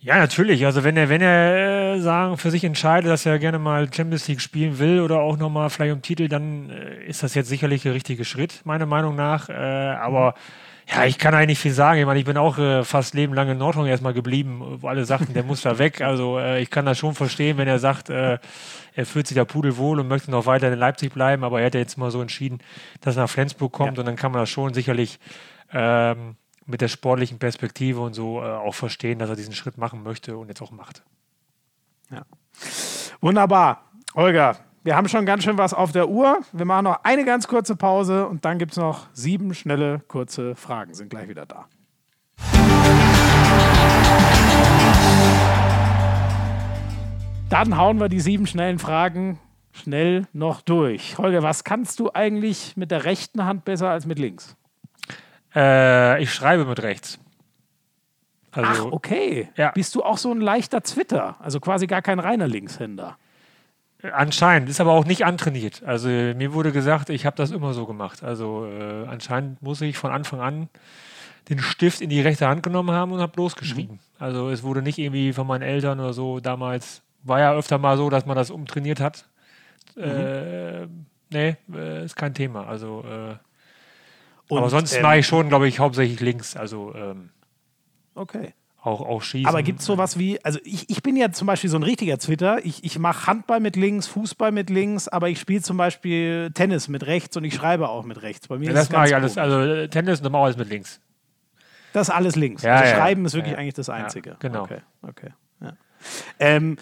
Ja, 0.00 0.18
natürlich. 0.18 0.64
Also 0.64 0.82
wenn 0.82 0.96
er, 0.96 1.08
wenn 1.10 1.20
er 1.20 1.96
äh, 1.96 2.00
sagen, 2.00 2.38
für 2.38 2.50
sich 2.50 2.64
entscheidet, 2.64 3.10
dass 3.10 3.26
er 3.26 3.38
gerne 3.38 3.58
mal 3.58 3.92
Champions 3.92 4.26
League 4.28 4.40
spielen 4.40 4.78
will 4.78 5.00
oder 5.00 5.20
auch 5.20 5.36
nochmal 5.36 5.68
vielleicht 5.68 5.94
um 5.94 6.00
Titel, 6.00 6.28
dann 6.28 6.70
äh, 6.70 7.04
ist 7.06 7.22
das 7.22 7.34
jetzt 7.34 7.48
sicherlich 7.48 7.82
der 7.82 7.92
richtige 7.92 8.24
Schritt, 8.24 8.62
meiner 8.64 8.86
Meinung 8.86 9.14
nach. 9.14 9.50
Äh, 9.50 9.52
aber 9.52 10.30
mhm 10.30 10.65
ja, 10.88 11.04
ich 11.04 11.18
kann 11.18 11.34
eigentlich 11.34 11.58
viel 11.58 11.72
sagen. 11.72 11.98
Ich 11.98 12.06
meine, 12.06 12.20
ich 12.20 12.24
bin 12.24 12.36
auch 12.36 12.58
äh, 12.58 12.84
fast 12.84 13.14
lebenlang 13.14 13.48
in 13.48 13.58
Nordhorn 13.58 13.88
erstmal 13.88 14.14
geblieben, 14.14 14.78
wo 14.80 14.86
alle 14.86 15.04
sagten, 15.04 15.34
der 15.34 15.42
muss 15.42 15.62
da 15.62 15.78
weg. 15.78 16.00
Also 16.00 16.38
äh, 16.38 16.62
ich 16.62 16.70
kann 16.70 16.86
das 16.86 16.98
schon 16.98 17.14
verstehen, 17.14 17.58
wenn 17.58 17.66
er 17.66 17.80
sagt, 17.80 18.08
äh, 18.08 18.38
er 18.94 19.06
fühlt 19.06 19.26
sich 19.26 19.34
da 19.34 19.44
pudelwohl 19.44 19.98
und 19.98 20.06
möchte 20.06 20.30
noch 20.30 20.46
weiter 20.46 20.72
in 20.72 20.78
Leipzig 20.78 21.12
bleiben, 21.12 21.42
aber 21.42 21.60
er 21.60 21.66
hat 21.66 21.74
ja 21.74 21.80
jetzt 21.80 21.98
mal 21.98 22.12
so 22.12 22.22
entschieden, 22.22 22.60
dass 23.00 23.16
er 23.16 23.22
nach 23.22 23.30
Flensburg 23.30 23.72
kommt 23.72 23.96
ja. 23.96 24.00
und 24.00 24.06
dann 24.06 24.16
kann 24.16 24.30
man 24.30 24.42
das 24.42 24.48
schon 24.48 24.74
sicherlich 24.74 25.18
ähm, 25.72 26.36
mit 26.66 26.80
der 26.80 26.88
sportlichen 26.88 27.38
Perspektive 27.38 28.00
und 28.00 28.14
so 28.14 28.40
äh, 28.40 28.46
auch 28.46 28.74
verstehen, 28.74 29.18
dass 29.18 29.28
er 29.28 29.36
diesen 29.36 29.54
Schritt 29.54 29.78
machen 29.78 30.04
möchte 30.04 30.36
und 30.36 30.48
jetzt 30.48 30.62
auch 30.62 30.70
macht. 30.70 31.02
Ja. 32.10 32.22
Wunderbar. 33.20 33.90
Holger, 34.14 34.56
wir 34.86 34.94
haben 34.94 35.08
schon 35.08 35.26
ganz 35.26 35.42
schön 35.42 35.58
was 35.58 35.74
auf 35.74 35.90
der 35.90 36.08
Uhr. 36.08 36.38
Wir 36.52 36.64
machen 36.64 36.84
noch 36.84 37.00
eine 37.02 37.24
ganz 37.24 37.48
kurze 37.48 37.74
Pause 37.74 38.28
und 38.28 38.44
dann 38.44 38.60
gibt 38.60 38.70
es 38.70 38.78
noch 38.78 39.08
sieben 39.12 39.52
schnelle, 39.52 40.00
kurze 40.06 40.54
Fragen. 40.54 40.94
Sind 40.94 41.10
gleich 41.10 41.28
wieder 41.28 41.44
da. 41.44 41.66
Dann 47.50 47.76
hauen 47.76 47.98
wir 47.98 48.08
die 48.08 48.20
sieben 48.20 48.46
schnellen 48.46 48.78
Fragen 48.78 49.40
schnell 49.72 50.28
noch 50.32 50.60
durch. 50.60 51.18
Holger, 51.18 51.42
was 51.42 51.64
kannst 51.64 51.98
du 51.98 52.12
eigentlich 52.14 52.76
mit 52.76 52.92
der 52.92 53.02
rechten 53.02 53.44
Hand 53.44 53.64
besser 53.64 53.90
als 53.90 54.06
mit 54.06 54.20
links? 54.20 54.56
Äh, 55.52 56.22
ich 56.22 56.32
schreibe 56.32 56.64
mit 56.64 56.80
rechts. 56.84 57.18
Also, 58.52 58.86
Ach, 58.86 58.92
okay. 58.92 59.48
Ja. 59.56 59.72
Bist 59.72 59.96
du 59.96 60.04
auch 60.04 60.16
so 60.16 60.30
ein 60.30 60.40
leichter 60.40 60.80
Twitter? 60.80 61.34
Also 61.40 61.58
quasi 61.58 61.88
gar 61.88 62.02
kein 62.02 62.20
reiner 62.20 62.46
Linkshänder? 62.46 63.18
Anscheinend, 64.02 64.68
ist 64.68 64.80
aber 64.80 64.92
auch 64.92 65.06
nicht 65.06 65.24
antrainiert. 65.24 65.82
Also 65.84 66.08
mir 66.08 66.52
wurde 66.52 66.70
gesagt, 66.70 67.08
ich 67.10 67.24
habe 67.24 67.36
das 67.36 67.50
immer 67.50 67.72
so 67.72 67.86
gemacht. 67.86 68.22
Also 68.22 68.66
äh, 68.66 69.06
anscheinend 69.06 69.62
muss 69.62 69.80
ich 69.80 69.96
von 69.96 70.10
Anfang 70.10 70.40
an 70.40 70.68
den 71.48 71.60
Stift 71.60 72.00
in 72.00 72.10
die 72.10 72.20
rechte 72.20 72.46
Hand 72.46 72.62
genommen 72.62 72.90
haben 72.90 73.12
und 73.12 73.20
habe 73.20 73.32
losgeschrieben. 73.36 73.96
Mhm. 73.96 74.22
Also 74.22 74.50
es 74.50 74.62
wurde 74.62 74.82
nicht 74.82 74.98
irgendwie 74.98 75.32
von 75.32 75.46
meinen 75.46 75.62
Eltern 75.62 75.98
oder 75.98 76.12
so 76.12 76.40
damals. 76.40 77.02
War 77.22 77.40
ja 77.40 77.54
öfter 77.54 77.78
mal 77.78 77.96
so, 77.96 78.10
dass 78.10 78.26
man 78.26 78.36
das 78.36 78.50
umtrainiert 78.50 79.00
hat. 79.00 79.26
Mhm. 79.96 80.02
Äh, 80.02 80.86
nee, 81.30 81.56
äh, 81.72 82.04
ist 82.04 82.16
kein 82.16 82.34
Thema. 82.34 82.66
Also 82.66 83.02
äh, 83.08 83.36
und, 84.48 84.58
aber 84.58 84.70
sonst 84.70 84.94
ähm, 84.94 85.02
mache 85.02 85.18
ich 85.18 85.26
schon, 85.26 85.48
glaube 85.48 85.68
ich, 85.68 85.78
hauptsächlich 85.78 86.20
links. 86.20 86.54
Also 86.56 86.94
ähm, 86.94 87.30
okay 88.14 88.52
auch, 88.86 89.00
auch 89.00 89.22
schießen. 89.22 89.46
Aber 89.46 89.62
gibt 89.62 89.80
es 89.80 89.86
sowas 89.86 90.18
wie, 90.18 90.42
also 90.44 90.58
ich, 90.64 90.88
ich 90.88 91.02
bin 91.02 91.16
ja 91.16 91.30
zum 91.32 91.46
Beispiel 91.46 91.68
so 91.68 91.76
ein 91.76 91.82
richtiger 91.82 92.18
Twitter. 92.18 92.64
Ich, 92.64 92.84
ich 92.84 92.98
mache 92.98 93.26
Handball 93.26 93.60
mit 93.60 93.76
links, 93.76 94.06
Fußball 94.06 94.52
mit 94.52 94.70
links, 94.70 95.08
aber 95.08 95.28
ich 95.28 95.40
spiele 95.40 95.62
zum 95.62 95.76
Beispiel 95.76 96.50
Tennis 96.54 96.88
mit 96.88 97.06
rechts 97.06 97.36
und 97.36 97.44
ich 97.44 97.54
schreibe 97.54 97.88
auch 97.88 98.04
mit 98.04 98.22
rechts. 98.22 98.48
Bei 98.48 98.58
mir 98.58 98.68
ja, 98.68 98.72
das 98.72 98.90
mache 98.90 99.08
ich 99.08 99.14
alles. 99.14 99.36
Also 99.38 99.60
äh, 99.60 99.88
Tennis 99.88 100.20
und 100.20 100.34
alles 100.34 100.56
mit 100.56 100.68
links. 100.68 101.00
Das 101.92 102.08
ist 102.08 102.14
alles 102.14 102.36
links. 102.36 102.62
Ja, 102.62 102.76
also 102.76 102.94
Schreiben 102.94 103.24
ist 103.24 103.34
wirklich 103.34 103.56
eigentlich 103.56 103.74
das 103.74 103.88
Einzige. 103.88 104.36
genau. 104.38 104.62
Okay, 104.62 104.80
okay. 105.02 105.30
Ähm, 106.38 106.76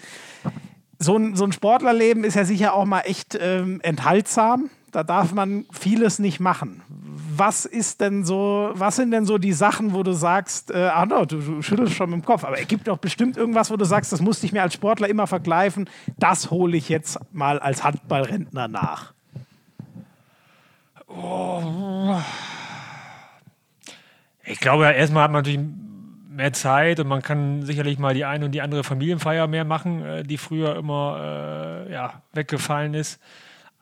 so 0.99 1.17
ein, 1.17 1.35
so 1.35 1.43
ein 1.45 1.51
Sportlerleben 1.51 2.23
ist 2.23 2.35
ja 2.35 2.45
sicher 2.45 2.73
auch 2.73 2.85
mal 2.85 3.01
echt 3.01 3.37
ähm, 3.39 3.79
enthaltsam. 3.81 4.69
Da 4.91 5.03
darf 5.03 5.33
man 5.33 5.65
vieles 5.71 6.19
nicht 6.19 6.39
machen 6.39 6.81
was 7.37 7.65
ist 7.65 8.01
denn 8.01 8.23
so, 8.23 8.71
was 8.73 8.95
sind 8.95 9.11
denn 9.11 9.25
so 9.25 9.37
die 9.37 9.53
Sachen, 9.53 9.93
wo 9.93 10.03
du 10.03 10.13
sagst, 10.13 10.71
äh, 10.71 10.89
ah 10.93 11.05
no, 11.05 11.25
du, 11.25 11.39
du 11.39 11.61
schüttelst 11.61 11.95
schon 11.95 12.09
mit 12.09 12.21
dem 12.21 12.25
Kopf, 12.25 12.43
aber 12.43 12.59
es 12.59 12.67
gibt 12.67 12.87
doch 12.87 12.97
bestimmt 12.97 13.37
irgendwas, 13.37 13.71
wo 13.71 13.77
du 13.77 13.85
sagst, 13.85 14.11
das 14.11 14.21
musste 14.21 14.45
ich 14.45 14.53
mir 14.53 14.61
als 14.61 14.73
Sportler 14.73 15.09
immer 15.09 15.27
vergleichen, 15.27 15.89
das 16.17 16.51
hole 16.51 16.77
ich 16.77 16.89
jetzt 16.89 17.19
mal 17.31 17.59
als 17.59 17.83
Handballrentner 17.83 18.67
nach. 18.67 19.13
Ich 24.43 24.59
glaube, 24.59 24.85
erstmal 24.91 25.23
hat 25.23 25.31
man 25.31 25.43
natürlich 25.43 25.59
mehr 26.35 26.53
Zeit 26.53 26.99
und 26.99 27.07
man 27.07 27.21
kann 27.21 27.63
sicherlich 27.63 27.97
mal 27.97 28.13
die 28.13 28.25
eine 28.25 28.45
und 28.45 28.51
die 28.51 28.61
andere 28.61 28.83
Familienfeier 28.83 29.47
mehr 29.47 29.65
machen, 29.65 30.05
äh, 30.05 30.23
die 30.23 30.37
früher 30.37 30.75
immer 30.75 31.85
äh, 31.87 31.91
ja, 31.91 32.21
weggefallen 32.33 32.93
ist. 32.93 33.19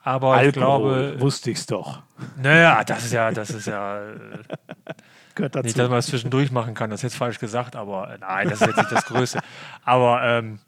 Aber 0.02 0.34
Alkohol, 0.34 0.46
ich 0.48 0.52
glaube. 0.54 1.20
Wusste 1.20 1.50
ich 1.50 1.58
es 1.58 1.66
doch. 1.66 2.02
Naja, 2.36 2.84
das 2.84 3.06
ist 3.06 3.12
ja, 3.12 3.30
das 3.30 3.50
ist 3.50 3.66
ja. 3.66 4.00
Gehört 5.34 5.56
dazu. 5.56 5.64
Nicht, 5.64 5.78
dass 5.78 5.88
man 5.88 5.98
es 5.98 6.06
zwischendurch 6.06 6.52
machen 6.52 6.74
kann, 6.74 6.90
das 6.90 7.00
ist 7.00 7.04
jetzt 7.04 7.16
falsch 7.16 7.38
gesagt, 7.38 7.74
aber 7.74 8.14
äh, 8.14 8.18
nein, 8.18 8.48
das 8.48 8.60
ist 8.60 8.68
jetzt 8.68 8.76
nicht 8.76 8.92
das 8.92 9.06
Größte. 9.06 9.40
Aber 9.82 10.22
ähm, 10.22 10.58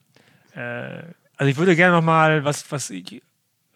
äh, 0.54 1.02
also 1.36 1.50
ich 1.50 1.56
würde 1.56 1.76
gerne 1.76 1.94
nochmal, 1.94 2.44
was, 2.44 2.70
was 2.72 2.90
ich 2.90 3.22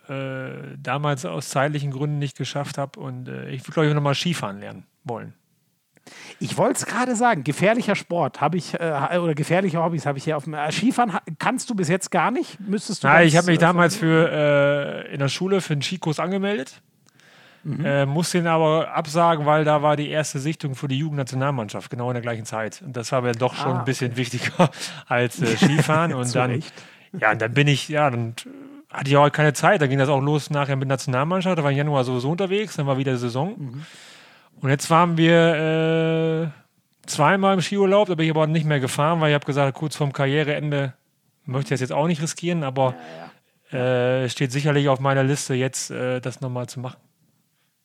äh, 0.08 0.76
damals 0.78 1.24
aus 1.24 1.50
zeitlichen 1.50 1.90
Gründen 1.92 2.18
nicht 2.18 2.36
geschafft 2.36 2.78
habe. 2.78 2.98
Und 2.98 3.28
äh, 3.28 3.50
ich 3.50 3.62
würde, 3.62 3.72
glaube 3.72 3.88
ich, 3.88 3.94
nochmal 3.94 4.14
Skifahren 4.14 4.58
lernen 4.58 4.86
wollen. 5.04 5.34
Ich 6.42 6.56
wollte 6.56 6.78
es 6.78 6.86
gerade 6.86 7.14
sagen, 7.16 7.44
gefährlicher 7.44 7.94
Sport 7.94 8.40
habe 8.40 8.56
ich, 8.56 8.72
äh, 8.74 9.18
oder 9.18 9.34
gefährliche 9.34 9.82
Hobbys 9.82 10.06
habe 10.06 10.16
ich 10.16 10.24
hier 10.24 10.38
auf 10.38 10.44
dem 10.44 10.54
äh, 10.54 10.72
Skifahren 10.72 11.12
kannst 11.38 11.68
du 11.68 11.74
bis 11.74 11.88
jetzt 11.88 12.10
gar 12.10 12.30
nicht? 12.30 12.58
Müsstest 12.58 13.04
du 13.04 13.08
Nein, 13.08 13.28
ich 13.28 13.36
habe 13.36 13.48
mich 13.48 13.58
äh, 13.58 13.60
damals 13.60 13.94
für 13.94 14.30
äh, 15.06 15.12
in 15.12 15.18
der 15.18 15.28
Schule 15.28 15.60
für 15.60 15.74
einen 15.74 15.82
Skikurs 15.82 16.18
angemeldet. 16.18 16.80
Mhm. 17.62 17.84
Äh, 17.84 18.06
musste 18.06 18.38
ihn 18.38 18.46
aber 18.46 18.94
absagen, 18.94 19.44
weil 19.44 19.64
da 19.64 19.82
war 19.82 19.96
die 19.96 20.08
erste 20.08 20.38
Sichtung 20.38 20.74
für 20.74 20.88
die 20.88 20.96
Jugendnationalmannschaft, 20.96 21.90
genau 21.90 22.08
in 22.08 22.14
der 22.14 22.22
gleichen 22.22 22.46
Zeit. 22.46 22.80
Und 22.82 22.96
das 22.96 23.12
war 23.12 23.20
mir 23.20 23.32
doch 23.32 23.54
schon 23.54 23.72
ah, 23.72 23.78
ein 23.80 23.84
bisschen 23.84 24.12
okay. 24.12 24.20
wichtiger 24.20 24.70
als 25.06 25.42
äh, 25.42 25.56
Skifahren. 25.56 26.14
und 26.14 26.34
dann, 26.34 26.52
Recht. 26.52 26.72
ja, 27.20 27.32
und 27.32 27.42
dann 27.42 27.52
bin 27.52 27.68
ich, 27.68 27.90
ja, 27.90 28.08
dann 28.08 28.34
hatte 28.90 29.10
ich 29.10 29.16
auch 29.16 29.30
keine 29.30 29.52
Zeit. 29.52 29.82
Dann 29.82 29.90
ging 29.90 29.98
das 29.98 30.08
auch 30.08 30.20
los 30.20 30.48
nachher 30.48 30.76
mit 30.76 30.88
Nationalmannschaft. 30.88 31.58
Da 31.58 31.62
war 31.62 31.70
ich 31.70 31.76
im 31.76 31.86
Januar 31.86 32.04
sowieso 32.04 32.30
unterwegs, 32.30 32.76
dann 32.76 32.86
war 32.86 32.96
wieder 32.96 33.16
Saison. 33.18 33.56
Mhm. 33.58 33.82
Und 34.60 34.70
jetzt 34.70 34.90
waren 34.90 35.16
wir 35.16 36.52
äh, 36.52 37.08
zweimal 37.08 37.54
im 37.54 37.60
Skiurlaub, 37.60 38.08
da 38.08 38.14
bin 38.14 38.26
ich 38.26 38.30
aber 38.30 38.46
nicht 38.46 38.66
mehr 38.66 38.80
gefahren, 38.80 39.20
weil 39.20 39.30
ich 39.30 39.34
habe 39.34 39.46
gesagt, 39.46 39.76
kurz 39.76 39.96
vorm 39.96 40.12
Karriereende 40.12 40.94
möchte 41.44 41.68
ich 41.68 41.70
das 41.70 41.80
jetzt 41.80 41.92
auch 41.92 42.06
nicht 42.06 42.22
riskieren, 42.22 42.62
aber 42.62 42.94
ja, 42.94 42.98
ja. 43.16 43.30
Äh, 43.72 44.28
steht 44.28 44.50
sicherlich 44.50 44.88
auf 44.88 44.98
meiner 44.98 45.22
Liste, 45.22 45.54
jetzt 45.54 45.90
äh, 45.92 46.20
das 46.20 46.40
nochmal 46.40 46.68
zu 46.68 46.80
machen. 46.80 46.98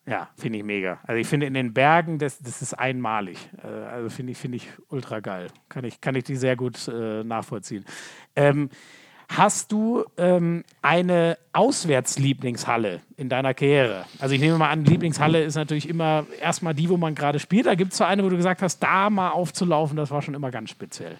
Ja, 0.07 0.29
finde 0.37 0.59
ich 0.59 0.63
mega. 0.63 0.99
Also 1.03 1.19
ich 1.19 1.27
finde 1.27 1.47
in 1.47 1.53
den 1.53 1.73
Bergen, 1.73 2.19
das, 2.19 2.39
das 2.39 2.61
ist 2.61 2.73
einmalig. 2.73 3.37
Äh, 3.63 3.67
also 3.67 4.09
finde 4.09 4.31
ich, 4.31 4.37
finde 4.37 4.57
ich 4.57 4.67
ultra 4.89 5.19
geil. 5.19 5.47
Kann 5.67 5.83
ich, 5.83 5.99
kann 6.01 6.15
ich 6.15 6.23
die 6.23 6.35
sehr 6.35 6.55
gut 6.55 6.87
äh, 6.87 7.23
nachvollziehen. 7.23 7.85
Ähm, 8.35 8.69
Hast 9.29 9.71
du 9.71 10.05
ähm, 10.17 10.63
eine 10.81 11.37
Auswärtslieblingshalle 11.51 13.01
in 13.17 13.27
deiner 13.29 13.53
Karriere? 13.53 14.05
Also 14.19 14.35
ich 14.35 14.41
nehme 14.41 14.57
mal 14.57 14.69
an, 14.69 14.85
Lieblingshalle 14.85 15.43
ist 15.43 15.55
natürlich 15.55 15.89
immer 15.89 16.25
erstmal 16.39 16.73
die, 16.73 16.89
wo 16.89 16.97
man 16.97 17.15
gerade 17.15 17.39
spielt. 17.39 17.65
Da 17.65 17.75
gibt 17.75 17.91
es 17.91 17.97
so 17.97 18.03
eine, 18.03 18.23
wo 18.23 18.29
du 18.29 18.37
gesagt 18.37 18.61
hast, 18.61 18.79
da 18.79 19.09
mal 19.09 19.31
aufzulaufen, 19.31 19.97
das 19.97 20.11
war 20.11 20.21
schon 20.21 20.35
immer 20.35 20.51
ganz 20.51 20.69
speziell. 20.69 21.17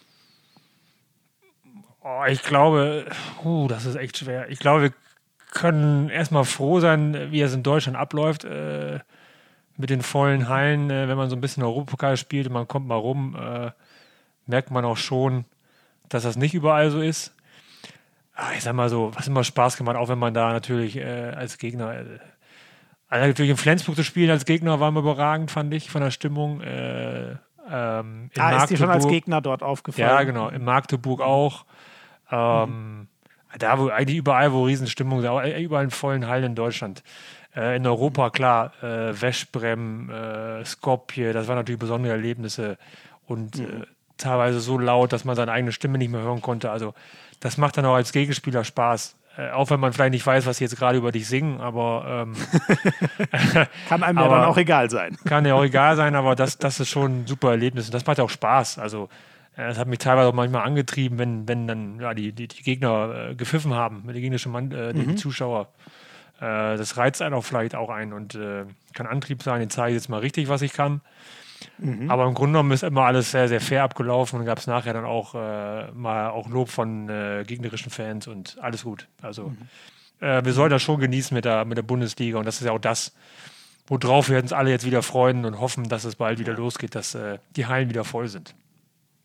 Oh, 2.02 2.24
ich 2.28 2.44
glaube, 2.44 3.08
oh, 3.44 3.68
das 3.68 3.86
ist 3.86 3.96
echt 3.96 4.18
schwer. 4.18 4.50
Ich 4.50 4.60
glaube, 4.60 4.84
wir 4.84 4.94
können 5.52 6.10
erstmal 6.10 6.46
froh 6.46 6.80
sein, 6.80 7.32
wie 7.32 7.42
es 7.42 7.54
in 7.54 7.64
Deutschland 7.64 7.98
abläuft. 7.98 8.44
Äh, 8.46 9.00
mit 9.78 9.90
den 9.90 10.02
vollen 10.02 10.48
Hallen, 10.48 10.90
äh, 10.90 11.08
wenn 11.08 11.18
man 11.18 11.30
so 11.30 11.36
ein 11.36 11.42
bisschen 11.42 11.64
Europapokal 11.64 12.18
spielt 12.18 12.48
und 12.48 12.54
man 12.54 12.68
kommt 12.68 12.88
mal 12.88 12.96
rum, 12.96 13.36
äh, 13.36 13.72
merkt 14.46 14.72
man 14.72 14.86
auch 14.86 14.98
schon, 14.98 15.46
dass 16.10 16.24
das 16.24 16.38
nicht 16.38 16.54
überall 16.54 16.92
so 16.92 17.02
ist. 17.02 17.35
Ah, 18.36 18.52
ich 18.56 18.64
sag 18.64 18.74
mal 18.74 18.90
so, 18.90 19.12
was 19.16 19.28
immer 19.28 19.44
Spaß 19.44 19.78
gemacht, 19.78 19.96
auch 19.96 20.10
wenn 20.10 20.20
man 20.20 20.34
da 20.34 20.52
natürlich 20.52 20.98
äh, 20.98 21.32
als 21.36 21.58
Gegner, 21.58 21.94
äh, 21.94 22.20
also 23.08 23.28
natürlich 23.28 23.52
in 23.52 23.58
Flensburg 23.58 23.96
zu 23.96 24.04
spielen 24.04 24.30
als 24.30 24.46
Gegner 24.46 24.80
war 24.80 24.90
immer 24.90 25.00
überragend, 25.00 25.52
fand 25.52 25.74
ich, 25.74 25.90
von 25.90 26.02
der 26.02 26.12
Stimmung. 26.12 26.60
Äh, 26.62 27.38
ähm, 27.72 28.30
in 28.34 28.42
ah, 28.42 28.58
ist 28.58 28.70
dir 28.70 28.78
schon 28.78 28.90
als 28.90 29.08
Gegner 29.08 29.42
dort 29.42 29.64
aufgefallen? 29.64 30.08
Ja, 30.08 30.24
genau, 30.24 30.50
in 30.50 30.64
Magdeburg 30.64 31.22
auch. 31.22 31.66
Ähm, 32.30 33.00
mhm. 33.00 33.08
Da, 33.58 33.80
wo 33.80 33.88
eigentlich 33.88 34.18
überall, 34.18 34.52
wo 34.52 34.66
Riesenstimmung 34.66 35.24
äh, 35.24 35.64
überall 35.64 35.86
in 35.86 35.92
vollen 35.92 36.28
Hallen 36.28 36.44
in 36.44 36.56
Deutschland. 36.56 37.04
Äh, 37.56 37.78
in 37.78 37.88
Europa, 37.88 38.32
klar, 38.32 38.74
äh, 38.84 39.14
Veszprem, 39.14 40.10
äh, 40.10 40.66
Skopje, 40.66 41.32
das 41.32 41.48
waren 41.48 41.56
natürlich 41.56 41.80
besondere 41.80 42.14
Erlebnisse 42.14 42.78
und 43.28 43.58
mhm. 43.58 43.84
Äh, 43.84 43.86
teilweise 44.18 44.60
so 44.60 44.78
laut, 44.78 45.14
dass 45.14 45.26
man 45.26 45.36
seine 45.36 45.52
eigene 45.52 45.72
Stimme 45.72 45.98
nicht 45.98 46.12
mehr 46.12 46.22
hören 46.22 46.42
konnte. 46.42 46.72
Also 46.72 46.94
das 47.46 47.58
macht 47.58 47.78
dann 47.78 47.86
auch 47.86 47.94
als 47.94 48.12
Gegenspieler 48.12 48.64
Spaß. 48.64 49.16
Äh, 49.38 49.52
auch 49.52 49.70
wenn 49.70 49.80
man 49.80 49.94
vielleicht 49.94 50.14
nicht 50.14 50.26
weiß, 50.26 50.48
was 50.48 50.58
sie 50.58 50.64
jetzt 50.64 50.78
gerade 50.78 50.98
über 50.98 51.12
dich 51.12 51.28
singen, 51.28 51.62
aber 51.62 52.26
ähm, 52.26 52.36
kann 53.88 54.02
einem 54.02 54.18
ja 54.18 54.28
dann 54.28 54.46
auch 54.46 54.58
egal 54.58 54.90
sein. 54.90 55.16
Kann 55.26 55.46
ja 55.46 55.54
auch 55.54 55.64
egal 55.64 55.96
sein, 55.96 56.16
aber 56.16 56.36
das, 56.36 56.58
das 56.58 56.80
ist 56.80 56.90
schon 56.90 57.22
ein 57.22 57.28
super 57.28 57.52
Erlebnis 57.52 57.86
und 57.86 57.94
das 57.94 58.04
macht 58.08 58.18
ja 58.18 58.24
auch 58.24 58.32
Spaß. 58.32 58.80
Also 58.80 59.10
äh, 59.58 59.68
das 59.68 59.78
hat 59.78 59.88
mich 59.88 60.00
teilweise 60.00 60.28
auch 60.28 60.34
manchmal 60.34 60.66
angetrieben, 60.66 61.20
wenn, 61.20 61.48
wenn 61.48 61.68
dann 61.68 62.00
ja, 62.00 62.16
die, 62.16 62.32
die, 62.32 62.48
die 62.48 62.64
Gegner 62.64 63.30
äh, 63.30 63.36
gepfiffen 63.36 63.76
haben, 63.76 64.02
mit 64.08 64.16
den 64.16 64.24
gegnerischen 64.24 64.52
Mann, 64.52 64.72
äh, 64.72 64.94
mhm. 64.94 65.10
die 65.10 65.16
Zuschauer. 65.16 65.68
Äh, 66.40 66.78
das 66.78 66.98
reizt 66.98 67.22
einen 67.22 67.36
auch 67.36 67.46
vielleicht 67.46 67.76
auch 67.76 67.92
ein 67.92 68.12
und 68.12 68.34
äh, 68.34 68.66
kann 68.96 69.06
Antrieb 69.06 69.44
sein, 69.44 69.62
ich 69.62 69.70
zeige 69.70 69.94
jetzt 69.94 70.10
mal 70.10 70.20
richtig, 70.20 70.50
was 70.50 70.64
ich 70.64 70.74
kann. 70.74 71.02
Mhm. 71.78 72.10
Aber 72.10 72.26
im 72.26 72.34
Grunde 72.34 72.54
genommen 72.54 72.72
ist 72.72 72.84
immer 72.84 73.04
alles 73.04 73.32
sehr, 73.32 73.48
sehr 73.48 73.62
fair 73.62 73.84
abgelaufen 73.84 74.40
und 74.40 74.46
gab 74.46 74.58
es 74.58 74.68
nachher 74.68 74.94
dann 74.94 75.06
auch 75.06 75.36
äh, 75.36 75.92
mal 75.92 76.30
auch 76.30 76.50
Lob 76.50 76.70
von 76.70 77.10
äh, 77.10 77.44
gegnerischen 77.46 77.92
Fans 77.92 78.28
und 78.28 78.58
alles 78.62 78.84
gut. 78.84 79.08
Also 79.22 79.50
mhm. 79.50 79.58
äh, 80.26 80.44
wir 80.44 80.54
sollen 80.54 80.70
das 80.70 80.82
schon 80.82 81.00
genießen 81.00 81.36
mit 81.36 81.46
der, 81.46 81.66
mit 81.66 81.78
der 81.78 81.84
Bundesliga 81.84 82.38
und 82.38 82.46
das 82.46 82.60
ist 82.60 82.66
ja 82.66 82.72
auch 82.72 82.80
das, 82.80 83.14
worauf 83.88 84.30
wir 84.30 84.40
uns 84.40 84.54
alle 84.54 84.70
jetzt 84.70 84.86
wieder 84.86 85.04
freuen 85.04 85.46
und 85.46 85.60
hoffen, 85.60 85.90
dass 85.90 86.04
es 86.04 86.16
bald 86.16 86.40
wieder 86.40 86.54
losgeht, 86.54 86.96
dass 86.96 87.16
äh, 87.16 87.40
die 87.56 87.66
Hallen 87.68 87.90
wieder 87.90 88.04
voll 88.04 88.28
sind. 88.28 88.56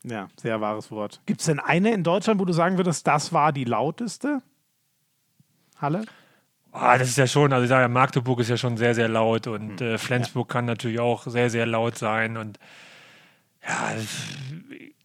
Ja, 0.02 0.28
sehr 0.40 0.60
wahres 0.60 0.90
Wort. 0.90 1.20
Gibt 1.26 1.40
es 1.40 1.46
denn 1.46 1.60
eine 1.60 1.92
in 1.92 2.04
Deutschland, 2.04 2.40
wo 2.40 2.44
du 2.44 2.52
sagen 2.52 2.78
würdest, 2.78 3.06
das 3.06 3.32
war 3.32 3.52
die 3.52 3.64
lauteste 3.64 4.42
Halle? 5.76 6.04
Oh, 6.72 6.94
das 6.98 7.09
ist 7.09 7.18
ja 7.18 7.26
schon, 7.26 7.52
also 7.52 7.64
ich 7.64 7.68
sage 7.68 7.82
ja, 7.82 7.88
Magdeburg 7.88 8.40
ist 8.40 8.48
ja 8.48 8.56
schon 8.56 8.76
sehr, 8.76 8.94
sehr 8.94 9.09
laut 9.09 9.47
und 9.47 9.80
mhm. 9.80 9.86
äh, 9.86 9.98
Flensburg 9.98 10.48
ja. 10.48 10.52
kann 10.52 10.66
natürlich 10.66 11.01
auch 11.01 11.26
sehr, 11.26 11.51
sehr 11.51 11.66
laut 11.66 11.98
sein 11.98 12.36
und 12.36 12.59
ja, 13.66 13.94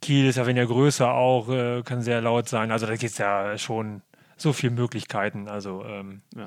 Kiel 0.01 0.27
ist 0.27 0.35
ja 0.35 0.45
weniger 0.45 0.67
größer 0.67 1.11
auch, 1.11 1.49
äh, 1.49 1.81
kann 1.83 2.01
sehr 2.01 2.21
laut 2.21 2.47
sein. 2.47 2.71
Also 2.71 2.85
da 2.85 2.93
gibt 2.93 3.11
es 3.11 3.17
ja 3.17 3.57
schon 3.57 4.01
so 4.37 4.53
viele 4.53 4.73
Möglichkeiten. 4.73 5.47
Also 5.47 5.83
ähm, 5.85 6.21
ja. 6.35 6.45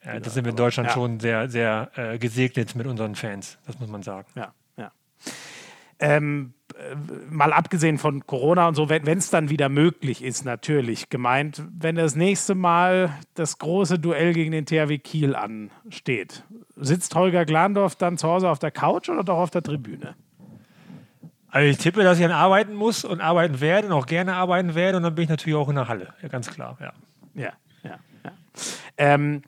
äh, 0.00 0.20
da 0.20 0.30
sind 0.30 0.44
wir 0.44 0.50
in 0.50 0.56
Deutschland 0.56 0.88
ja. 0.88 0.94
schon 0.94 1.20
sehr, 1.20 1.48
sehr 1.48 1.90
äh, 1.94 2.18
gesegnet 2.18 2.74
mit 2.74 2.86
unseren 2.86 3.14
Fans, 3.14 3.58
das 3.66 3.78
muss 3.78 3.88
man 3.88 4.02
sagen. 4.02 4.28
Ja, 4.34 4.54
ja. 4.76 4.90
Ähm, 5.98 6.54
mal 7.30 7.52
abgesehen 7.52 7.98
von 7.98 8.26
Corona 8.26 8.68
und 8.68 8.74
so, 8.74 8.88
wenn 8.88 9.06
es 9.06 9.30
dann 9.30 9.50
wieder 9.50 9.68
möglich 9.68 10.22
ist, 10.22 10.44
natürlich 10.44 11.08
gemeint, 11.08 11.62
wenn 11.78 11.96
das 11.96 12.16
nächste 12.16 12.54
Mal 12.54 13.10
das 13.34 13.58
große 13.58 13.98
Duell 13.98 14.32
gegen 14.32 14.52
den 14.52 14.66
THW 14.66 14.98
Kiel 14.98 15.34
ansteht, 15.34 16.44
sitzt 16.76 17.14
Holger 17.14 17.44
Glandorf 17.44 17.96
dann 17.96 18.18
zu 18.18 18.28
Hause 18.28 18.50
auf 18.50 18.58
der 18.58 18.70
Couch 18.70 19.08
oder 19.08 19.24
doch 19.24 19.38
auf 19.38 19.50
der 19.50 19.62
Tribüne? 19.62 20.14
Also 21.48 21.70
ich 21.70 21.78
tippe, 21.78 22.02
dass 22.02 22.18
ich 22.18 22.24
dann 22.24 22.32
arbeiten 22.32 22.74
muss 22.74 23.04
und 23.04 23.20
arbeiten 23.20 23.60
werde 23.60 23.88
und 23.88 23.94
auch 23.94 24.06
gerne 24.06 24.34
arbeiten 24.34 24.74
werde 24.74 24.98
und 24.98 25.02
dann 25.04 25.14
bin 25.14 25.24
ich 25.24 25.30
natürlich 25.30 25.56
auch 25.56 25.68
in 25.68 25.76
der 25.76 25.88
Halle, 25.88 26.12
ja, 26.22 26.28
ganz 26.28 26.50
klar, 26.50 26.76
ja. 26.80 26.92
Ja, 27.34 27.52
ja, 27.82 27.98
ja. 28.24 28.32
Ähm, 28.98 29.42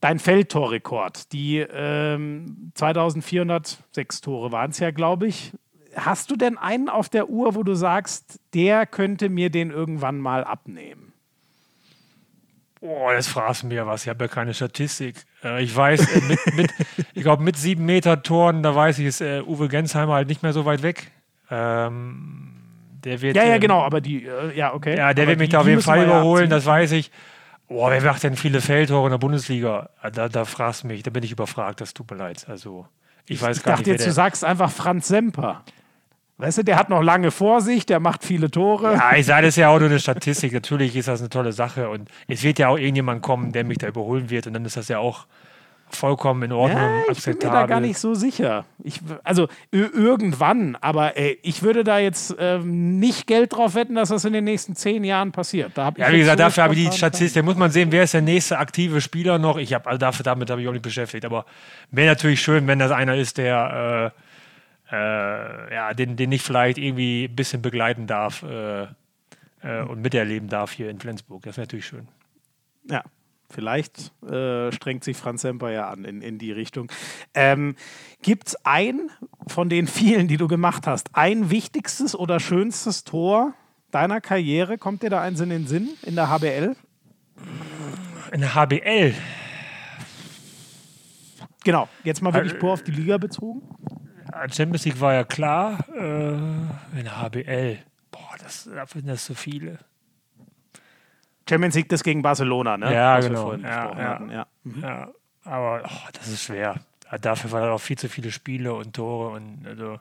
dein 0.00 0.18
Feldtorrekord, 0.18 1.32
die 1.32 1.58
ähm, 1.58 2.72
2406 2.74 4.20
Tore 4.20 4.52
waren 4.52 4.70
es 4.70 4.78
ja, 4.78 4.90
glaube 4.90 5.26
ich, 5.26 5.52
Hast 5.96 6.30
du 6.30 6.36
denn 6.36 6.58
einen 6.58 6.88
auf 6.88 7.08
der 7.08 7.28
Uhr, 7.28 7.54
wo 7.54 7.62
du 7.62 7.74
sagst, 7.74 8.38
der 8.54 8.86
könnte 8.86 9.28
mir 9.28 9.50
den 9.50 9.70
irgendwann 9.70 10.18
mal 10.18 10.44
abnehmen? 10.44 11.14
Oh, 12.80 13.10
jetzt 13.10 13.28
fragst 13.28 13.62
du 13.62 13.68
mir 13.68 13.86
was. 13.86 14.02
Ich 14.02 14.08
habe 14.08 14.24
ja 14.24 14.28
keine 14.28 14.52
Statistik. 14.54 15.16
Äh, 15.42 15.62
ich 15.62 15.74
weiß, 15.74 16.00
äh, 16.00 16.20
mit, 16.20 16.38
mit, 16.56 16.74
ich 17.14 17.22
glaube, 17.22 17.42
mit 17.42 17.56
sieben 17.56 17.86
Meter 17.86 18.22
Toren, 18.22 18.62
da 18.62 18.74
weiß 18.74 18.98
ich, 18.98 19.06
ist 19.06 19.20
äh, 19.20 19.40
Uwe 19.40 19.68
Gensheimer 19.68 20.14
halt 20.14 20.28
nicht 20.28 20.42
mehr 20.42 20.52
so 20.52 20.64
weit 20.66 20.82
weg. 20.82 21.10
Ähm, 21.50 22.52
der 23.04 23.22
wird, 23.22 23.36
ja, 23.36 23.44
ja, 23.44 23.54
ähm, 23.54 23.60
genau, 23.60 23.82
aber 23.82 24.00
die, 24.00 24.28
ja, 24.54 24.74
okay. 24.74 24.96
Ja, 24.96 25.14
der 25.14 25.22
aber 25.22 25.30
wird 25.30 25.38
mich 25.38 25.48
da 25.48 25.60
auf 25.60 25.66
jeden 25.66 25.82
Fall 25.82 26.04
überholen, 26.04 26.50
das 26.50 26.66
weiß 26.66 26.92
ich. 26.92 27.10
Boah, 27.68 27.90
wer 27.90 28.02
macht 28.02 28.22
denn 28.22 28.36
viele 28.36 28.60
Feldtore 28.60 29.06
in 29.06 29.10
der 29.10 29.18
Bundesliga? 29.18 29.90
Da, 30.12 30.28
da 30.28 30.44
fragst 30.44 30.84
du 30.84 30.88
mich, 30.88 31.02
da 31.02 31.10
bin 31.10 31.24
ich 31.24 31.32
überfragt, 31.32 31.80
das 31.80 31.94
tut 31.94 32.10
mir 32.10 32.16
leid. 32.16 32.46
Also, 32.48 32.86
ich 33.26 33.42
weiß 33.42 33.58
ich 33.58 33.62
gar 33.64 33.76
dachte 33.76 33.90
nicht. 33.90 34.00
Jetzt, 34.00 34.06
du 34.06 34.12
sagst 34.12 34.44
einfach 34.44 34.70
Franz 34.70 35.08
Semper. 35.08 35.64
Weißt 36.38 36.58
du, 36.58 36.62
der 36.62 36.76
hat 36.76 36.90
noch 36.90 37.02
lange 37.02 37.30
vor 37.30 37.62
sich, 37.62 37.86
der 37.86 37.98
macht 37.98 38.22
viele 38.22 38.50
Tore. 38.50 38.92
Ja, 38.92 39.16
ich 39.16 39.24
sage 39.24 39.46
das 39.46 39.56
ja 39.56 39.70
auch 39.70 39.78
nur 39.78 39.88
eine 39.88 39.98
Statistik. 39.98 40.52
Natürlich 40.52 40.94
ist 40.94 41.08
das 41.08 41.20
eine 41.20 41.30
tolle 41.30 41.52
Sache 41.52 41.88
und 41.88 42.10
es 42.28 42.42
wird 42.42 42.58
ja 42.58 42.68
auch 42.68 42.76
irgendjemand 42.76 43.22
kommen, 43.22 43.52
der 43.52 43.64
mich 43.64 43.78
da 43.78 43.88
überholen 43.88 44.28
wird 44.28 44.46
und 44.46 44.52
dann 44.52 44.64
ist 44.66 44.76
das 44.76 44.88
ja 44.88 44.98
auch 44.98 45.26
vollkommen 45.88 46.42
in 46.42 46.52
Ordnung. 46.52 46.80
Ja, 46.80 47.12
ich 47.12 47.24
bin 47.24 47.34
mir 47.34 47.50
da 47.50 47.66
gar 47.66 47.80
nicht 47.80 47.98
so 47.98 48.14
sicher. 48.14 48.64
Ich, 48.82 49.00
also 49.22 49.48
irgendwann, 49.70 50.76
aber 50.80 51.16
ey, 51.16 51.38
ich 51.42 51.62
würde 51.62 51.84
da 51.84 51.98
jetzt 51.98 52.34
ähm, 52.38 52.98
nicht 52.98 53.26
Geld 53.26 53.54
drauf 53.54 53.74
wetten, 53.74 53.94
dass 53.94 54.08
das 54.08 54.24
in 54.24 54.32
den 54.32 54.44
nächsten 54.44 54.74
zehn 54.74 55.04
Jahren 55.04 55.32
passiert. 55.32 55.72
Da 55.74 55.92
ja, 55.96 56.12
wie 56.12 56.18
gesagt, 56.18 56.38
so 56.38 56.44
dafür 56.44 56.64
habe 56.64 56.74
ich 56.74 56.90
die 56.90 56.96
Statistik. 56.96 57.40
Da 57.40 57.44
muss 57.44 57.56
man 57.56 57.70
sehen, 57.70 57.92
wer 57.92 58.02
ist 58.02 58.14
der 58.14 58.20
nächste 58.20 58.58
aktive 58.58 59.00
Spieler 59.00 59.38
noch. 59.38 59.56
Ich 59.56 59.72
habe 59.72 59.88
also 59.88 59.98
dafür, 59.98 60.24
damit 60.24 60.50
habe 60.50 60.60
ich 60.60 60.68
auch 60.68 60.72
nicht 60.72 60.82
beschäftigt. 60.82 61.24
Aber 61.24 61.46
wäre 61.90 62.08
natürlich 62.08 62.42
schön, 62.42 62.66
wenn 62.66 62.78
das 62.78 62.90
einer 62.90 63.14
ist, 63.14 63.38
der 63.38 64.12
äh, 64.12 64.20
äh, 64.90 65.74
ja, 65.74 65.94
den, 65.94 66.16
den 66.16 66.32
ich 66.32 66.42
vielleicht 66.42 66.78
irgendwie 66.78 67.24
ein 67.24 67.36
bisschen 67.36 67.62
begleiten 67.62 68.06
darf 68.06 68.42
äh, 68.42 68.86
äh, 69.62 69.82
und 69.82 70.02
miterleben 70.02 70.48
darf 70.48 70.72
hier 70.72 70.90
in 70.90 71.00
Flensburg. 71.00 71.42
Das 71.42 71.56
wäre 71.56 71.66
natürlich 71.66 71.86
schön. 71.86 72.08
Ja, 72.88 73.02
Vielleicht 73.48 74.12
äh, 74.24 74.72
strengt 74.72 75.04
sich 75.04 75.16
Franz 75.16 75.42
Semper 75.42 75.70
ja 75.70 75.88
an 75.88 76.04
in, 76.04 76.20
in 76.20 76.38
die 76.38 76.50
Richtung. 76.50 76.90
Ähm, 77.32 77.76
Gibt 78.22 78.48
es 78.48 78.56
ein 78.64 79.10
von 79.46 79.68
den 79.68 79.86
vielen, 79.86 80.26
die 80.26 80.36
du 80.36 80.48
gemacht 80.48 80.86
hast, 80.86 81.10
ein 81.12 81.50
wichtigstes 81.50 82.16
oder 82.16 82.40
schönstes 82.40 83.04
Tor 83.04 83.54
deiner 83.92 84.20
Karriere? 84.20 84.78
Kommt 84.78 85.02
dir 85.02 85.10
da 85.10 85.22
eins 85.22 85.40
in 85.40 85.50
den 85.50 85.66
Sinn 85.66 85.90
in 86.02 86.16
der 86.16 86.28
HBL? 86.28 86.74
In 88.32 88.40
der 88.40 88.54
HBL? 88.54 89.14
Genau, 91.62 91.88
jetzt 92.02 92.22
mal 92.22 92.34
wirklich 92.34 92.54
Äh, 92.54 92.58
pur 92.58 92.72
auf 92.72 92.82
die 92.82 92.92
Liga 92.92 93.16
bezogen. 93.18 93.62
Champions 94.50 94.84
League 94.84 95.00
war 95.00 95.14
ja 95.14 95.24
klar. 95.24 95.78
Äh, 95.94 96.32
in 96.98 97.06
HBL. 97.10 97.78
Boah, 98.10 98.34
das, 98.38 98.68
da 98.72 98.86
sind 98.86 99.08
das 99.08 99.24
so 99.26 99.34
viele. 99.34 99.78
Champions 101.48 101.74
League 101.76 101.88
das 101.88 102.02
gegen 102.02 102.22
Barcelona, 102.22 102.76
ne? 102.76 102.92
Ja, 102.92 103.16
Was 103.18 103.24
wir 103.24 103.28
genau. 103.30 103.42
vorhin 103.42 103.62
Ja, 103.64 103.80
besprochen 103.86 104.00
ja. 104.00 104.08
hatten, 104.08 104.30
ja. 104.30 104.46
Ja, 104.82 105.08
aber 105.44 105.82
oh, 105.84 106.08
das 106.12 106.28
ist 106.28 106.42
schwer. 106.42 106.76
Dafür 107.20 107.52
waren 107.52 107.70
auch 107.70 107.80
viel 107.80 107.96
zu 107.96 108.08
viele 108.08 108.32
Spiele 108.32 108.74
und 108.74 108.94
Tore 108.94 109.30
und 109.36 109.64
also. 109.66 110.00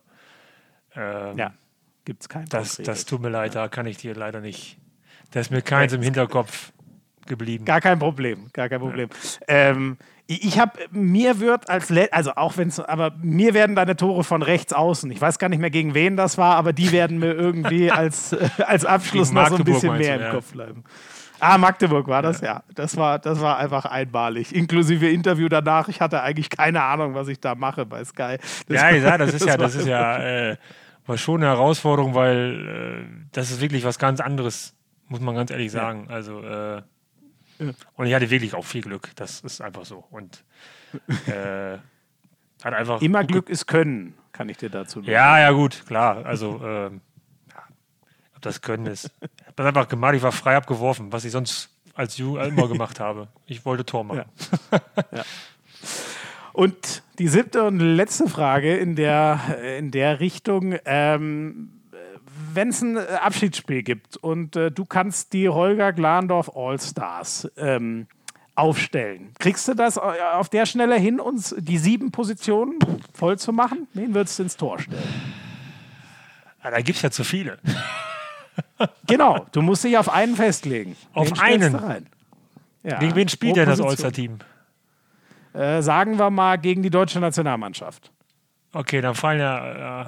Ähm, 0.95 1.37
Ja, 1.37 1.53
gibt 2.03 2.23
es 2.23 2.29
kein 2.29 2.45
Das, 2.45 2.77
konkretes. 2.77 2.85
das 2.85 3.05
tut 3.05 3.21
mir 3.21 3.29
leid, 3.29 3.53
da 3.53 3.67
kann 3.67 3.85
ich 3.85 3.97
dir 3.97 4.15
leider 4.15 4.41
nicht. 4.41 4.77
Da 5.31 5.39
ist 5.39 5.51
mir 5.51 5.61
keins 5.61 5.93
im 5.93 6.01
Hinterkopf 6.01 6.71
geblieben. 7.27 7.65
Gar 7.65 7.81
kein 7.81 7.99
Problem, 7.99 8.47
gar 8.53 8.69
kein 8.69 8.79
Problem. 8.79 9.09
Ähm, 9.47 9.97
ich 10.27 10.59
habe, 10.59 10.71
mir 10.91 11.39
wird 11.39 11.69
als, 11.69 11.89
Le 11.89 12.09
also 12.11 12.31
auch 12.35 12.57
wenn 12.57 12.69
es, 12.69 12.79
aber 12.79 13.11
mir 13.21 13.53
werden 13.53 13.75
deine 13.75 13.95
Tore 13.95 14.23
von 14.23 14.41
rechts 14.41 14.73
außen. 14.73 15.11
Ich 15.11 15.21
weiß 15.21 15.37
gar 15.37 15.49
nicht 15.49 15.59
mehr, 15.59 15.69
gegen 15.69 15.93
wen 15.93 16.17
das 16.17 16.37
war, 16.37 16.55
aber 16.55 16.73
die 16.73 16.91
werden 16.91 17.19
mir 17.19 17.33
irgendwie 17.33 17.91
als, 17.91 18.33
äh, 18.33 18.49
als 18.65 18.85
Abschluss 18.85 19.31
noch 19.31 19.49
so 19.49 19.57
ein 19.57 19.63
bisschen 19.63 19.97
mehr 19.97 20.17
du, 20.17 20.23
im 20.23 20.27
ja. 20.27 20.31
Kopf 20.31 20.51
bleiben. 20.51 20.83
Ah, 21.39 21.57
Magdeburg 21.57 22.07
war 22.07 22.21
das, 22.21 22.41
ja. 22.41 22.63
Das 22.73 22.97
war, 22.97 23.19
das 23.19 23.41
war 23.41 23.57
einfach 23.57 23.85
einmalig. 23.85 24.55
Inklusive 24.55 25.09
Interview 25.09 25.49
danach. 25.49 25.89
Ich 25.89 26.01
hatte 26.01 26.21
eigentlich 26.21 26.49
keine 26.49 26.81
Ahnung, 26.81 27.13
was 27.13 27.27
ich 27.27 27.39
da 27.39 27.55
mache 27.55 27.85
bei 27.85 28.03
Sky. 28.03 28.37
Das 28.67 28.81
Ja, 28.81 28.89
ja, 28.91 29.17
das 29.17 29.33
ist 29.33 29.45
ja, 29.45 29.57
das 29.57 29.75
ist 29.75 29.85
ja 29.85 30.17
äh, 30.51 30.57
war 31.05 31.17
schon 31.17 31.41
eine 31.41 31.51
Herausforderung, 31.51 32.15
weil 32.15 33.05
äh, 33.07 33.27
das 33.31 33.51
ist 33.51 33.61
wirklich 33.61 33.83
was 33.83 33.99
ganz 33.99 34.19
anderes, 34.19 34.73
muss 35.07 35.19
man 35.19 35.35
ganz 35.35 35.51
ehrlich 35.51 35.71
sagen. 35.71 36.07
Also 36.09 36.41
äh, 36.41 36.81
und 37.95 38.05
ich 38.05 38.13
hatte 38.13 38.29
wirklich 38.29 38.53
auch 38.53 38.65
viel 38.65 38.81
Glück. 38.81 39.11
Das 39.15 39.41
ist 39.41 39.61
einfach 39.61 39.85
so. 39.85 40.03
Und 40.11 40.43
äh, 41.27 41.77
hat 42.63 42.73
einfach 42.73 43.01
Immer 43.01 43.23
Glück 43.23 43.49
ist 43.49 43.67
Können, 43.67 44.13
kann 44.31 44.49
ich 44.49 44.57
dir 44.57 44.69
dazu 44.69 44.99
nur 44.99 45.09
Ja, 45.09 45.39
ja, 45.39 45.51
gut, 45.51 45.85
klar. 45.85 46.25
Also, 46.25 46.61
ähm, 46.63 47.01
ja, 47.49 47.63
ob 48.35 48.41
das 48.41 48.61
Können 48.61 48.87
ist. 48.87 49.11
Ich 49.21 49.45
habe 49.45 49.53
das 49.55 49.65
einfach 49.67 49.87
gemacht, 49.87 50.15
ich 50.15 50.23
war 50.23 50.31
frei 50.31 50.55
abgeworfen, 50.55 51.11
was 51.11 51.25
ich 51.25 51.31
sonst 51.31 51.69
als 51.93 52.17
Ju 52.17 52.37
immer 52.37 52.67
gemacht 52.67 52.99
habe. 52.99 53.29
Ich 53.45 53.65
wollte 53.65 53.85
Tor 53.85 54.03
machen. 54.03 54.25
Und 56.55 57.03
die 57.19 57.27
siebte 57.27 57.63
und 57.63 57.79
letzte 57.79 58.29
Frage 58.29 58.77
in 58.77 58.95
der, 58.95 59.59
in 59.77 59.91
der 59.91 60.21
Richtung. 60.21 60.75
Ähm, 60.85 61.74
wenn 62.55 62.69
es 62.69 62.81
ein 62.81 62.97
Abschiedsspiel 62.97 63.83
gibt 63.83 64.17
und 64.17 64.55
äh, 64.55 64.71
du 64.71 64.85
kannst 64.85 65.33
die 65.33 65.49
Holger 65.49 65.93
Glandorf 65.93 66.51
All-Stars 66.55 67.51
ähm, 67.57 68.07
aufstellen, 68.55 69.33
kriegst 69.39 69.67
du 69.67 69.73
das 69.73 69.97
äh, 69.97 70.01
auf 70.33 70.49
der 70.49 70.65
Schnelle 70.65 70.95
hin, 70.95 71.19
uns 71.19 71.55
die 71.57 71.77
sieben 71.77 72.11
Positionen 72.11 72.79
voll 73.13 73.37
zu 73.37 73.51
machen? 73.53 73.87
Wen 73.93 74.13
würdest 74.13 74.39
du 74.39 74.43
ins 74.43 74.57
Tor 74.57 74.79
stellen? 74.79 75.01
Ja, 76.63 76.71
da 76.71 76.81
gibt 76.81 76.97
es 76.97 77.01
ja 77.01 77.11
zu 77.11 77.23
viele. 77.23 77.59
Genau, 79.05 79.45
du 79.51 79.61
musst 79.61 79.83
dich 79.83 79.97
auf 79.97 80.09
einen 80.09 80.35
festlegen. 80.35 80.95
Auf 81.13 81.29
Wen 81.29 81.39
einen? 81.39 82.07
Ja, 82.83 82.99
Gegen 82.99 83.15
wen 83.15 83.27
spielt 83.27 83.57
denn 83.57 83.67
das. 83.67 83.81
All-Star-Team? 83.81 84.39
Äh, 85.53 85.81
sagen 85.81 86.17
wir 86.17 86.29
mal 86.29 86.57
gegen 86.57 86.81
die 86.81 86.89
deutsche 86.89 87.19
Nationalmannschaft. 87.19 88.11
Okay, 88.73 89.01
dann 89.01 89.15
fallen 89.15 89.39
ja 89.39 90.03
äh, 90.03 90.05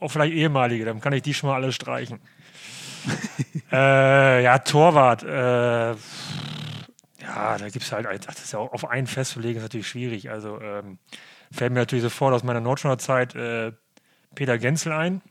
auch 0.00 0.08
vielleicht 0.08 0.34
ehemalige, 0.34 0.84
dann 0.84 1.00
kann 1.00 1.12
ich 1.12 1.22
die 1.22 1.34
schon 1.34 1.50
mal 1.50 1.56
alle 1.56 1.72
streichen. 1.72 2.20
äh, 3.72 4.42
ja, 4.42 4.58
Torwart. 4.58 5.22
Äh, 5.22 5.96
ja, 7.22 7.58
da 7.58 7.68
gibt 7.68 7.84
es 7.84 7.92
halt, 7.92 8.06
das 8.26 8.44
ist 8.44 8.52
ja 8.52 8.58
auch 8.58 8.72
auf 8.72 8.88
einen 8.88 9.06
festzulegen, 9.06 9.56
ist 9.56 9.62
natürlich 9.62 9.88
schwierig. 9.88 10.30
Also 10.30 10.60
ähm, 10.60 10.98
fällt 11.50 11.72
mir 11.72 11.80
natürlich 11.80 12.02
sofort 12.02 12.34
aus 12.34 12.44
meiner 12.44 12.60
Nordschauer 12.60 12.98
Zeit 12.98 13.34
äh, 13.34 13.72
Peter 14.34 14.58
Genzel 14.58 14.92
ein. 14.92 15.22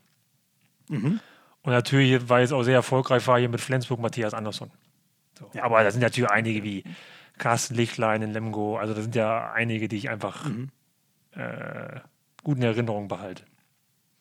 Und 1.62 1.72
natürlich, 1.72 2.28
weil 2.28 2.44
es 2.44 2.52
auch 2.52 2.62
sehr 2.62 2.74
erfolgreich 2.74 3.26
war, 3.26 3.38
hier 3.38 3.48
mit 3.48 3.60
Flensburg 3.60 4.00
Matthias 4.00 4.34
Andersson. 4.34 4.70
So. 5.38 5.50
Aber 5.60 5.82
da 5.82 5.90
sind 5.90 6.00
natürlich 6.00 6.30
einige 6.30 6.62
wie 6.62 6.84
Carsten 7.38 7.74
Lichtlein 7.74 8.22
in 8.22 8.32
Lemgo. 8.32 8.78
Also 8.78 8.94
da 8.94 9.02
sind 9.02 9.14
ja 9.14 9.52
einige, 9.52 9.88
die 9.88 9.96
ich 9.96 10.08
einfach 10.08 10.46
äh, 11.32 12.00
gut 12.42 12.58
in 12.58 12.62
Erinnerung 12.62 13.08
behalte. 13.08 13.44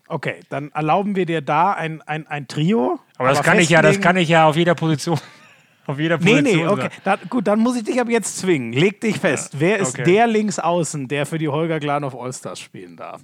Okay, 0.08 0.42
dann 0.50 0.72
erlauben 0.72 1.16
wir 1.16 1.26
dir 1.26 1.42
da 1.42 1.74
ein, 1.74 2.02
ein, 2.04 2.28
ein 2.28 2.48
Trio. 2.48 3.00
Aber 3.18 3.30
das 3.30 3.42
kann 3.42 3.60
ich 3.60 3.70
ja, 3.70 3.82
das 3.82 4.00
kann 4.00 4.18
ich 4.18 4.30
ja 4.30 4.48
auf 4.48 4.56
jeder 4.56 4.76
Position. 4.76 5.20
auf 5.88 6.00
jeder 6.00 6.18
Nee, 6.20 6.42
Position. 6.42 6.58
nee, 6.58 6.68
okay. 6.68 6.82
sagen. 6.82 6.96
Da, 7.04 7.16
gut, 7.28 7.48
dann 7.48 7.60
muss 7.60 7.76
ich 7.76 7.84
dich 7.84 8.00
aber 8.00 8.12
jetzt 8.12 8.38
zwingen. 8.38 8.72
Leg 8.74 9.02
dich 9.02 9.20
fest. 9.20 9.60
Wer 9.60 9.80
ist 9.80 9.96
okay. 9.96 10.04
der 10.04 10.28
Linksaußen, 10.28 11.08
der 11.08 11.26
für 11.26 11.40
die 11.40 11.48
Holger 11.48 11.80
Glanov 11.80 12.16
Allstars 12.16 12.60
spielen 12.60 12.98
darf? 12.98 13.22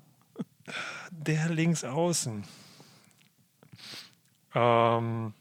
Der 1.12 1.50
links 1.50 1.84
außen. 1.84 2.44
Ähm, 4.54 5.34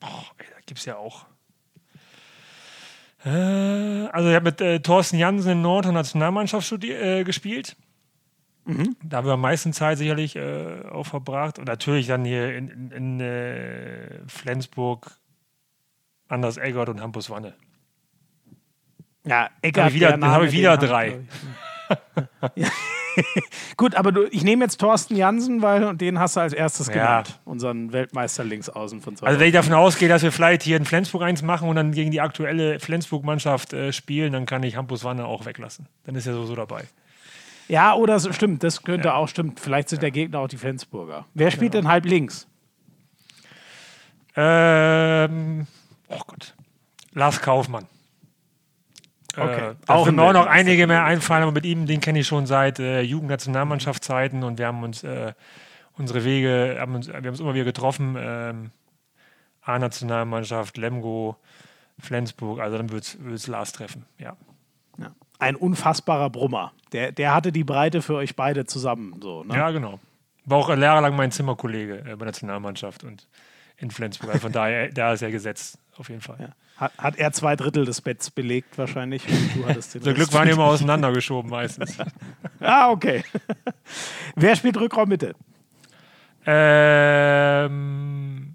boah, 0.00 0.24
ey, 0.38 0.46
da 0.50 0.60
gibt 0.66 0.78
es 0.78 0.86
ja 0.86 0.96
auch. 0.96 1.26
Äh, 3.24 3.28
also, 3.30 4.28
ich 4.28 4.34
habe 4.34 4.44
mit 4.44 4.60
äh, 4.60 4.80
Thorsten 4.80 5.18
Jansen 5.18 5.52
in 5.52 5.62
Nord- 5.62 5.86
und 5.86 5.94
Nationalmannschaft 5.94 6.70
äh, 6.84 7.24
gespielt. 7.24 7.76
Da 9.02 9.18
haben 9.18 9.26
wir 9.26 9.34
am 9.34 9.40
meisten 9.42 9.72
Zeit 9.74 9.98
sicherlich 9.98 10.36
äh, 10.36 10.82
auch 10.90 11.04
verbracht. 11.04 11.58
Und 11.58 11.66
natürlich 11.68 12.06
dann 12.06 12.24
hier 12.24 12.56
in, 12.56 12.68
in, 12.68 12.90
in 12.92 13.20
äh, 13.20 14.20
Flensburg, 14.26 15.10
Anders 16.28 16.56
Eggert 16.56 16.88
und 16.88 17.00
Hampus 17.02 17.28
Wanne. 17.28 17.54
Ja, 19.26 19.50
Eckert. 19.62 19.84
Hab 19.84 19.90
ich 19.90 19.96
wieder- 19.96 20.08
der 20.08 20.16
Name, 20.18 20.32
hab 20.32 20.42
ich 20.42 20.52
wieder 20.52 20.76
drei. 20.76 21.20
ich. 22.54 22.62
Ja. 22.64 22.68
Gut, 23.76 23.94
aber 23.94 24.10
du, 24.10 24.24
ich 24.30 24.42
nehme 24.42 24.64
jetzt 24.64 24.78
Thorsten 24.78 25.14
Jansen, 25.14 25.62
weil 25.62 25.84
und 25.84 26.00
den 26.00 26.18
hast 26.18 26.34
du 26.36 26.40
als 26.40 26.52
erstes 26.52 26.88
Ja. 26.88 26.92
genannt. 26.94 27.40
Unseren 27.44 27.92
Weltmeister 27.92 28.42
Linksaußen 28.44 29.00
von 29.02 29.14
Also 29.22 29.38
wenn 29.38 29.46
ich 29.46 29.52
davon 29.52 29.72
ausgehe, 29.74 30.08
dass 30.08 30.22
wir 30.22 30.32
vielleicht 30.32 30.62
hier 30.64 30.76
in 30.76 30.84
Flensburg 30.84 31.22
eins 31.22 31.42
machen 31.42 31.68
und 31.68 31.76
dann 31.76 31.92
gegen 31.92 32.10
die 32.10 32.20
aktuelle 32.20 32.80
Flensburg-Mannschaft 32.80 33.72
äh, 33.72 33.92
spielen, 33.92 34.32
dann 34.32 34.46
kann 34.46 34.62
ich 34.64 34.74
Hampus 34.76 35.04
Wanne 35.04 35.26
auch 35.26 35.44
weglassen. 35.46 35.86
Dann 36.04 36.16
ist 36.16 36.26
er 36.26 36.34
sowieso 36.34 36.56
dabei. 36.56 36.84
Ja, 37.68 37.94
oder 37.94 38.18
so, 38.18 38.32
stimmt, 38.32 38.62
das 38.62 38.82
könnte 38.82 39.14
auch 39.14 39.28
stimmt. 39.28 39.60
Vielleicht 39.60 39.88
sind 39.88 40.02
der 40.02 40.10
Gegner 40.10 40.40
auch 40.40 40.48
die 40.48 40.56
Flensburger. 40.56 41.26
Wer 41.34 41.50
spielt 41.50 41.74
denn 41.74 41.88
halb 41.88 42.04
links? 42.04 42.46
Ähm, 44.36 45.66
oh 46.08 46.20
Gott. 46.26 46.54
Lars 47.12 47.40
Kaufmann. 47.40 47.86
Okay. 49.36 49.70
Äh, 49.70 49.74
Auch 49.86 50.10
mir 50.10 50.22
auch 50.22 50.32
noch 50.32 50.46
einige 50.46 50.86
mehr 50.86 51.04
einfallen, 51.04 51.42
aber 51.42 51.52
mit 51.52 51.64
ihm, 51.64 51.86
den 51.86 52.00
kenne 52.00 52.20
ich 52.20 52.26
schon 52.26 52.46
seit 52.46 52.78
äh, 52.78 53.00
Jugendnationalmannschaftszeiten 53.02 54.44
und 54.44 54.58
wir 54.58 54.66
haben 54.66 54.82
uns 54.82 55.02
äh, 55.02 55.32
unsere 55.96 56.24
Wege, 56.24 56.76
haben 56.78 56.94
uns, 56.94 57.08
wir 57.08 57.14
haben 57.14 57.26
uns 57.26 57.40
immer 57.40 57.54
wieder 57.54 57.64
getroffen. 57.64 58.16
Ähm, 58.18 58.70
A-Nationalmannschaft, 59.62 60.76
Lemgo, 60.76 61.36
Flensburg, 61.98 62.60
also 62.60 62.76
dann 62.76 62.90
wird 62.90 63.16
es 63.32 63.46
Lars 63.46 63.72
treffen, 63.72 64.04
ja. 64.18 64.36
Ein 65.38 65.56
unfassbarer 65.56 66.30
Brummer. 66.30 66.72
Der, 66.92 67.12
der 67.12 67.34
hatte 67.34 67.52
die 67.52 67.64
Breite 67.64 68.02
für 68.02 68.14
euch 68.14 68.36
beide 68.36 68.66
zusammen. 68.66 69.18
So, 69.20 69.44
ne? 69.44 69.54
Ja, 69.54 69.70
genau. 69.70 69.98
War 70.44 70.58
auch 70.58 70.68
jahrelang 70.68 71.16
mein 71.16 71.32
Zimmerkollege 71.32 71.98
äh, 71.98 72.02
bei 72.02 72.16
der 72.16 72.26
Nationalmannschaft 72.26 73.04
und 73.04 73.26
in 73.76 73.90
Flensburg. 73.90 74.30
Also 74.30 74.40
von 74.42 74.52
daher, 74.60 74.88
da 74.90 75.12
ist 75.12 75.22
er 75.22 75.30
gesetzt, 75.30 75.78
auf 75.96 76.08
jeden 76.08 76.20
Fall. 76.20 76.36
Ja. 76.40 76.48
Hat, 76.76 76.92
hat 76.98 77.16
er 77.16 77.32
zwei 77.32 77.56
Drittel 77.56 77.84
des 77.84 78.00
Betts 78.00 78.30
belegt 78.30 78.78
wahrscheinlich. 78.78 79.24
Du 79.54 79.66
hattest 79.66 79.94
den 79.94 80.02
Zum. 80.04 80.14
Glück 80.14 80.32
waren 80.32 80.46
die 80.46 80.52
immer 80.52 80.64
auseinandergeschoben 80.64 81.50
meistens. 81.50 81.98
Ah, 82.60 82.90
okay. 82.90 83.22
Wer 84.36 84.56
spielt 84.56 84.78
Rückraummitte? 84.80 85.34
ähm, 86.46 87.74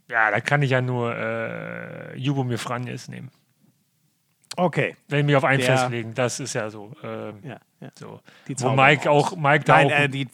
ja, 0.10 0.32
da 0.32 0.40
kann 0.42 0.64
ich 0.64 0.72
ja 0.72 0.82
nur 0.82 1.16
äh, 1.16 2.18
Jubomir 2.18 2.58
Franjes 2.58 3.08
nehmen. 3.08 3.30
Okay. 4.58 4.96
Wenn 5.08 5.28
wir 5.28 5.38
auf 5.38 5.44
einen 5.46 5.60
Der- 5.60 5.78
festlegen, 5.78 6.14
das 6.14 6.40
ist 6.40 6.54
ja 6.54 6.70
so. 6.70 6.92
Ähm, 7.04 7.36
Ja, 7.44 7.58
ja. 7.82 7.90
so. 7.96 8.20
Wo 8.58 8.70
Mike 8.72 9.10
auch, 9.10 9.36
Mike 9.36 9.64
da 9.66 9.76
Nein, 9.78 9.88
auch. 9.88 9.92
äh, 9.92 10.08
die, 10.10 10.28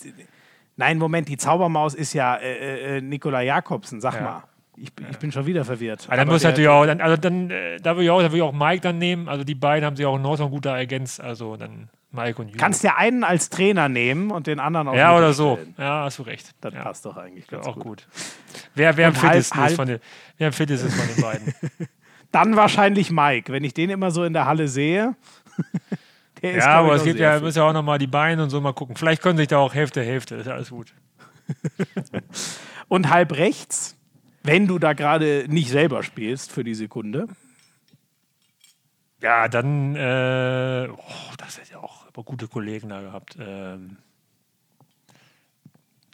nein, 0.77 0.97
Moment, 0.97 1.27
die 1.29 1.37
Zaubermaus 1.37 1.93
ist 1.93 2.13
ja 2.13 2.35
äh, 2.37 2.97
äh, 2.97 3.01
Nikola 3.01 3.41
Jakobsen. 3.41 4.01
Sag 4.01 4.15
Ja. 4.15 4.21
mal. 4.21 4.43
Ich, 4.77 4.91
bin- 4.93 5.05
ich 5.09 5.17
bin 5.19 5.31
schon 5.31 5.45
wieder 5.45 5.63
verwirrt. 5.63 6.03
aber 6.07 6.17
dann 6.17 6.27
muss 6.27 6.43
natürlich 6.43 6.67
auch, 6.67 6.85
dann, 6.85 6.99
also 6.99 7.15
dann, 7.15 7.49
äh, 7.49 7.77
da 7.79 7.95
würde 7.95 8.03
ich 8.05 8.09
auch, 8.09 8.17
da 8.19 8.25
würde 8.25 8.37
ich 8.37 8.41
auch 8.41 8.51
Mike 8.51 8.81
dann 8.81 8.97
nehmen. 8.97 9.29
Also 9.29 9.43
die 9.45 9.55
beiden 9.55 9.85
haben 9.85 9.95
sich 9.95 10.05
auch 10.05 10.17
in 10.17 10.21
Nordhorn 10.21 10.51
gut 10.51 10.65
da 10.65 10.77
ergänzt. 10.77 11.21
Also 11.21 11.55
dann 11.55 11.89
Mike 12.11 12.41
und 12.41 12.47
Jubo. 12.49 12.59
Kannst 12.59 12.83
ja 12.83 12.95
einen 12.97 13.23
als 13.23 13.49
Trainer 13.49 13.87
nehmen 13.87 14.31
und 14.31 14.47
den 14.47 14.59
anderen 14.59 14.89
auf 14.89 14.95
ja, 14.97 15.15
oder 15.15 15.31
so. 15.33 15.55
stellen. 15.55 15.75
Ja, 15.77 16.03
hast 16.03 16.19
du 16.19 16.23
recht. 16.23 16.51
Das 16.59 16.73
ja. 16.73 16.81
passt 16.83 17.05
doch 17.05 17.15
eigentlich 17.15 17.47
ganz 17.47 17.65
auch 17.67 17.75
gut. 17.75 17.83
gut. 17.83 18.07
Wer, 18.73 18.97
wer, 18.97 19.07
am 19.09 19.13
halb- 19.21 19.55
halb- 19.55 19.75
von 19.75 19.87
den, 19.87 19.99
wer 20.37 20.47
am 20.47 20.53
fittesten 20.53 20.89
ist 20.89 20.95
von 20.99 21.07
den 21.15 21.21
beiden? 21.21 21.53
Dann 22.31 22.55
wahrscheinlich 22.55 23.11
Mike. 23.11 23.51
Wenn 23.51 23.63
ich 23.63 23.73
den 23.73 23.89
immer 23.89 24.11
so 24.11 24.23
in 24.23 24.33
der 24.33 24.45
Halle 24.45 24.67
sehe. 24.67 25.15
der 26.41 26.55
ist, 26.55 26.65
ja, 26.65 26.79
aber 26.79 26.95
es 26.95 27.03
gibt 27.03 27.19
ja, 27.19 27.39
muss 27.39 27.55
ja 27.55 27.63
auch 27.63 27.73
nochmal 27.73 27.97
die 27.97 28.07
Beine 28.07 28.43
und 28.43 28.49
so 28.49 28.59
mal 28.61 28.73
gucken. 28.73 28.95
Vielleicht 28.95 29.21
können 29.21 29.37
sich 29.37 29.47
da 29.47 29.57
auch 29.57 29.73
Hälfte, 29.73 30.03
Hälfte. 30.03 30.35
Ist 30.35 30.47
ja 30.47 30.53
alles 30.53 30.69
gut. 30.69 30.93
Und 32.87 33.09
halb 33.09 33.33
rechts, 33.33 33.97
wenn 34.43 34.67
du 34.67 34.77
da 34.77 34.93
gerade 34.93 35.45
nicht 35.47 35.69
selber 35.69 36.03
spielst 36.03 36.51
für 36.51 36.63
die 36.63 36.75
Sekunde. 36.75 37.27
Ja, 39.21 39.47
dann, 39.47 39.95
äh, 39.95 40.87
oh, 40.91 41.33
das 41.37 41.45
das 41.55 41.59
hätte 41.59 41.73
ja 41.73 41.79
auch 41.79 42.05
aber 42.07 42.23
gute 42.23 42.47
Kollegen 42.47 42.89
da 42.89 43.01
gehabt. 43.01 43.37
Ähm, 43.39 43.97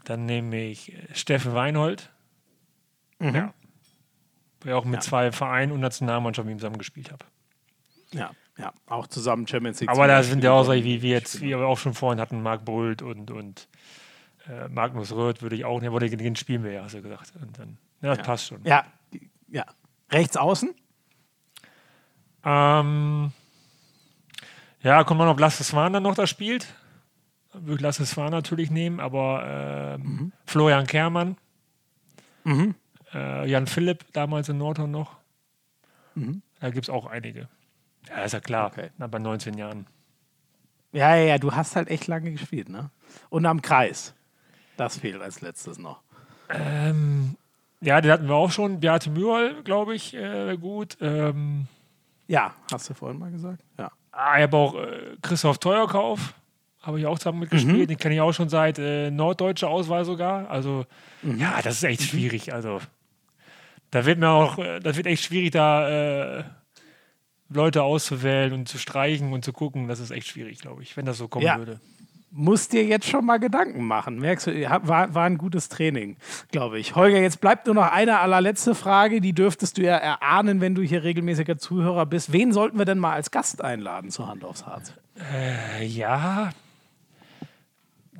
dann 0.03 0.25
nehme 0.25 0.63
ich 0.65 0.93
äh, 0.93 1.13
Steffen 1.13 1.53
Weinhold. 1.53 2.11
Mhm. 3.19 3.35
Ja. 3.35 3.53
Wo 4.61 4.69
ich 4.69 4.73
auch 4.73 4.85
mit 4.85 4.95
Ja. 4.95 4.99
zwei 5.01 5.31
Vereinen 5.31 5.71
und 5.71 5.79
Nationalmannschaften 5.79 6.47
mit 6.47 6.55
ihm 6.55 6.59
zusammen 6.59 6.77
gespielt 6.77 7.11
habe. 7.11 7.25
Ja, 8.13 8.31
ja, 8.57 8.73
auch 8.87 9.07
zusammen 9.07 9.47
Champions 9.47 9.79
League. 9.79 9.89
Aber 9.89 10.07
da 10.07 10.21
sind 10.23 10.43
ja 10.43 10.51
auch 10.51 10.63
solche, 10.63 10.83
wie 10.83 11.01
wir 11.01 11.11
jetzt, 11.11 11.41
wie 11.41 11.49
wir 11.49 11.59
auch 11.59 11.77
schon 11.77 11.93
vorhin 11.93 12.19
hatten, 12.19 12.41
Marc 12.41 12.65
Bult 12.65 13.01
und, 13.01 13.31
und 13.31 13.67
äh, 14.47 14.67
Magnus 14.67 15.11
Röth 15.13 15.41
würde 15.41 15.55
ich 15.55 15.65
auch 15.65 15.79
nehmen, 15.81 15.95
aber 15.95 16.05
den, 16.05 16.35
spielen 16.35 16.63
wir 16.63 16.71
ja, 16.71 16.83
hast 16.83 16.93
du 16.95 17.01
gesagt. 17.01 17.33
Und 17.41 17.57
dann, 17.57 17.77
ja, 18.01 18.15
das 18.15 18.25
passt 18.25 18.47
schon. 18.47 18.61
Ja, 18.63 18.85
ja. 19.47 19.65
Rechts 20.11 20.35
außen? 20.35 20.71
Ähm, 22.43 23.31
ja, 24.81 25.03
kommt 25.03 25.19
man 25.19 25.27
auf 25.27 25.39
Lasse 25.39 25.63
Swan 25.63 25.93
dann 25.93 26.03
noch 26.03 26.15
da 26.15 26.27
spielt. 26.27 26.73
Würde 27.53 27.75
ich 27.75 27.81
Lasse 27.81 28.05
Swan 28.05 28.31
natürlich 28.31 28.71
nehmen, 28.71 28.99
aber 28.99 29.97
ähm, 29.99 30.31
Florian 30.45 30.87
Kermann, 30.87 31.37
äh, 33.13 33.49
Jan 33.49 33.67
Philipp, 33.67 34.05
damals 34.13 34.49
in 34.49 34.57
Nordhorn 34.57 34.91
noch. 34.91 35.17
Da 36.59 36.69
gibt 36.71 36.85
es 36.85 36.89
auch 36.89 37.05
einige. 37.05 37.47
Ja, 38.09 38.23
ist 38.23 38.33
ja 38.33 38.39
klar, 38.41 38.67
Okay. 38.67 38.89
na, 38.97 39.07
bei 39.07 39.19
19 39.19 39.57
Jahren. 39.57 39.87
Ja, 40.91 41.15
ja, 41.15 41.23
ja, 41.23 41.37
du 41.37 41.53
hast 41.53 41.75
halt 41.75 41.87
echt 41.89 42.07
lange 42.07 42.31
gespielt, 42.31 42.67
ne? 42.67 42.89
Und 43.29 43.45
am 43.45 43.61
Kreis. 43.61 44.13
Das 44.75 44.97
fehlt 44.97 45.21
als 45.21 45.39
letztes 45.41 45.77
noch. 45.77 46.01
Ähm, 46.49 47.37
ja, 47.79 48.01
den 48.01 48.11
hatten 48.11 48.27
wir 48.27 48.35
auch 48.35 48.51
schon. 48.51 48.79
Beate 48.81 49.09
Mührl, 49.09 49.63
glaube 49.63 49.95
ich, 49.95 50.13
äh, 50.13 50.57
gut. 50.57 50.97
Ähm, 50.99 51.67
Ja, 52.27 52.53
hast 52.71 52.89
du 52.89 52.93
vorhin 52.93 53.19
mal 53.19 53.31
gesagt? 53.31 53.63
Ja. 53.77 53.91
ah, 54.11 54.37
ich 54.37 54.43
habe 54.43 54.57
auch 54.57 54.75
äh, 54.75 55.15
Christoph 55.21 55.59
Teuerkauf, 55.59 56.33
habe 56.81 56.99
ich 56.99 57.05
auch 57.05 57.17
zusammen 57.19 57.39
mitgespielt. 57.39 57.89
Den 57.89 57.97
kenne 57.97 58.15
ich 58.15 58.21
auch 58.21 58.33
schon 58.33 58.49
seit 58.49 58.77
äh, 58.79 59.11
norddeutscher 59.11 59.69
Auswahl 59.69 60.03
sogar. 60.03 60.49
Also, 60.49 60.85
ja, 61.23 61.61
das 61.61 61.75
ist 61.75 61.83
echt 61.83 62.01
schwierig. 62.01 62.53
Also, 62.53 62.81
da 63.91 64.05
wird 64.05 64.19
mir 64.19 64.29
auch, 64.29 64.57
äh, 64.57 64.79
das 64.79 64.97
wird 64.97 65.07
echt 65.07 65.23
schwierig, 65.23 65.51
da 65.51 66.39
äh, 66.39 66.43
Leute 67.49 67.83
auszuwählen 67.83 68.53
und 68.53 68.67
zu 68.67 68.77
streichen 68.77 69.33
und 69.33 69.43
zu 69.45 69.53
gucken. 69.53 69.87
Das 69.87 69.99
ist 69.99 70.11
echt 70.11 70.27
schwierig, 70.27 70.59
glaube 70.59 70.83
ich, 70.83 70.95
wenn 70.97 71.05
das 71.05 71.17
so 71.17 71.27
kommen 71.27 71.45
Ja. 71.45 71.57
würde. 71.57 71.79
Musst 72.33 72.71
dir 72.71 72.85
jetzt 72.85 73.09
schon 73.09 73.25
mal 73.25 73.39
Gedanken 73.39 73.83
machen. 73.83 74.17
Merkst 74.17 74.47
du, 74.47 74.53
war, 74.83 75.13
war 75.13 75.25
ein 75.25 75.37
gutes 75.37 75.67
Training, 75.67 76.15
glaube 76.49 76.79
ich. 76.79 76.95
Holger, 76.95 77.19
jetzt 77.19 77.41
bleibt 77.41 77.65
nur 77.65 77.75
noch 77.75 77.91
eine 77.91 78.19
allerletzte 78.19 78.73
Frage. 78.73 79.19
Die 79.19 79.33
dürftest 79.33 79.77
du 79.77 79.81
ja 79.81 79.97
erahnen, 79.97 80.61
wenn 80.61 80.73
du 80.73 80.81
hier 80.81 81.03
regelmäßiger 81.03 81.57
Zuhörer 81.57 82.05
bist. 82.05 82.31
Wen 82.31 82.53
sollten 82.53 82.77
wir 82.77 82.85
denn 82.85 82.99
mal 82.99 83.11
als 83.11 83.31
Gast 83.31 83.61
einladen 83.61 84.11
zur 84.11 84.29
Hand 84.29 84.45
aufs 84.45 84.65
Harz? 84.65 84.93
Äh, 85.35 85.85
ja. 85.85 86.51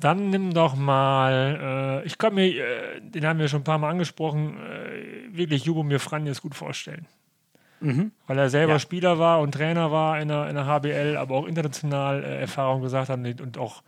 Dann 0.02 0.30
nimm 0.30 0.52
doch 0.52 0.74
mal, 0.74 2.00
äh, 2.02 2.06
ich 2.06 2.18
kann 2.18 2.34
mir, 2.34 2.46
äh, 2.46 3.00
den 3.00 3.24
haben 3.24 3.38
wir 3.38 3.46
schon 3.46 3.60
ein 3.60 3.64
paar 3.64 3.78
Mal 3.78 3.90
angesprochen, 3.90 4.56
äh, 4.58 5.36
wirklich 5.36 5.64
Jubomir 5.64 6.00
Franjes 6.00 6.42
gut 6.42 6.56
vorstellen. 6.56 7.06
Weil 8.26 8.38
er 8.38 8.48
selber 8.48 8.74
Ja. 8.74 8.78
Spieler 8.80 9.20
war 9.20 9.40
und 9.40 9.52
Trainer 9.52 9.92
war 9.92 10.20
in 10.20 10.26
der, 10.28 10.48
in 10.48 10.56
der 10.56 10.66
HBL, 10.66 11.16
aber 11.16 11.36
auch 11.36 11.46
international 11.46 12.24
äh, 12.24 12.40
Erfahrung 12.40 12.82
gesagt 12.82 13.10
hat 13.10 13.40
und, 13.40 13.58
auch 13.58 13.82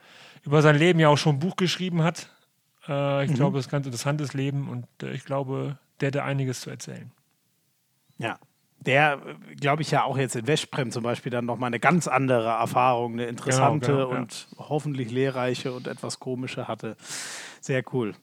über 0.44 0.62
sein 0.62 0.76
Leben 0.76 1.00
ja 1.00 1.08
auch 1.08 1.16
schon 1.18 1.36
ein 1.36 1.38
Buch 1.40 1.56
geschrieben 1.56 2.02
hat. 2.02 2.28
Äh, 2.86 3.24
ich 3.24 3.34
glaube, 3.34 3.58
es 3.58 3.66
ist 3.66 3.70
ein 3.70 3.76
ganz 3.76 3.86
interessantes 3.86 4.34
Leben 4.34 4.68
und 4.68 4.86
äh, 5.02 5.12
ich 5.12 5.24
glaube, 5.24 5.78
der 6.00 6.08
hätte 6.08 6.22
einiges 6.22 6.60
zu 6.60 6.70
erzählen. 6.70 7.10
Ja. 8.18 8.38
Der, 8.86 9.18
glaube 9.58 9.82
ich, 9.82 9.90
ja 9.90 10.04
auch 10.04 10.18
jetzt 10.18 10.36
in 10.36 10.46
Westprem 10.46 10.90
zum 10.90 11.02
Beispiel 11.02 11.30
dann 11.30 11.46
nochmal 11.46 11.68
eine 11.68 11.80
ganz 11.80 12.06
andere 12.06 12.48
Erfahrung, 12.48 13.14
eine 13.14 13.26
interessante 13.26 13.86
Genau, 13.86 13.98
genau, 14.08 14.12
ja. 14.14 14.20
und 14.20 14.48
hoffentlich 14.58 15.10
lehrreiche 15.10 15.72
und 15.72 15.86
etwas 15.86 16.20
komische 16.20 16.68
hatte. 16.68 16.96
Sehr 17.60 17.82
cool. 17.92 18.14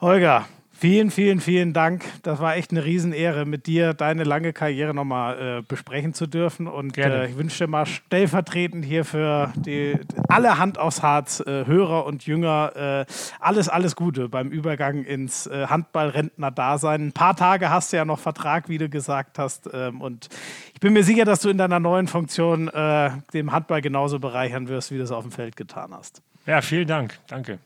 Holger, 0.00 0.46
vielen, 0.82 1.12
vielen, 1.12 1.40
vielen 1.40 1.72
Dank. 1.72 2.04
Das 2.24 2.40
war 2.40 2.56
echt 2.56 2.72
eine 2.72 2.84
Riesenehre, 2.84 3.46
mit 3.46 3.68
dir 3.68 3.94
deine 3.94 4.24
lange 4.24 4.52
Karriere 4.52 4.92
nochmal 4.92 5.58
äh, 5.60 5.62
besprechen 5.62 6.12
zu 6.12 6.26
dürfen. 6.26 6.66
Und 6.66 6.98
äh, 6.98 7.28
ich 7.28 7.36
wünsche 7.36 7.64
dir 7.64 7.70
mal 7.70 7.86
stellvertretend 7.86 8.84
hier 8.84 9.04
für 9.04 9.52
die, 9.54 9.96
alle 10.26 10.58
Hand 10.58 10.78
aufs 10.78 11.00
Harz, 11.00 11.38
äh, 11.38 11.66
Hörer 11.66 12.04
und 12.04 12.26
Jünger, 12.26 13.06
äh, 13.06 13.12
alles, 13.38 13.68
alles 13.68 13.94
Gute 13.94 14.28
beim 14.28 14.48
Übergang 14.48 15.04
ins 15.04 15.46
äh, 15.46 15.68
Handball-Rentner-Dasein. 15.68 17.06
Ein 17.06 17.12
paar 17.12 17.36
Tage 17.36 17.70
hast 17.70 17.92
du 17.92 17.98
ja 17.98 18.04
noch 18.04 18.18
Vertrag, 18.18 18.68
wie 18.68 18.78
du 18.78 18.88
gesagt 18.88 19.38
hast. 19.38 19.70
Ähm, 19.72 20.00
und 20.00 20.30
ich 20.74 20.80
bin 20.80 20.94
mir 20.94 21.04
sicher, 21.04 21.24
dass 21.24 21.42
du 21.42 21.48
in 21.48 21.58
deiner 21.58 21.78
neuen 21.78 22.08
Funktion 22.08 22.66
äh, 22.66 23.10
dem 23.32 23.52
Handball 23.52 23.82
genauso 23.82 24.18
bereichern 24.18 24.66
wirst, 24.66 24.90
wie 24.90 24.96
du 24.96 25.04
es 25.04 25.12
auf 25.12 25.22
dem 25.22 25.30
Feld 25.30 25.54
getan 25.54 25.94
hast. 25.94 26.22
Ja, 26.44 26.60
vielen 26.60 26.88
Dank. 26.88 27.20
Danke. 27.28 27.60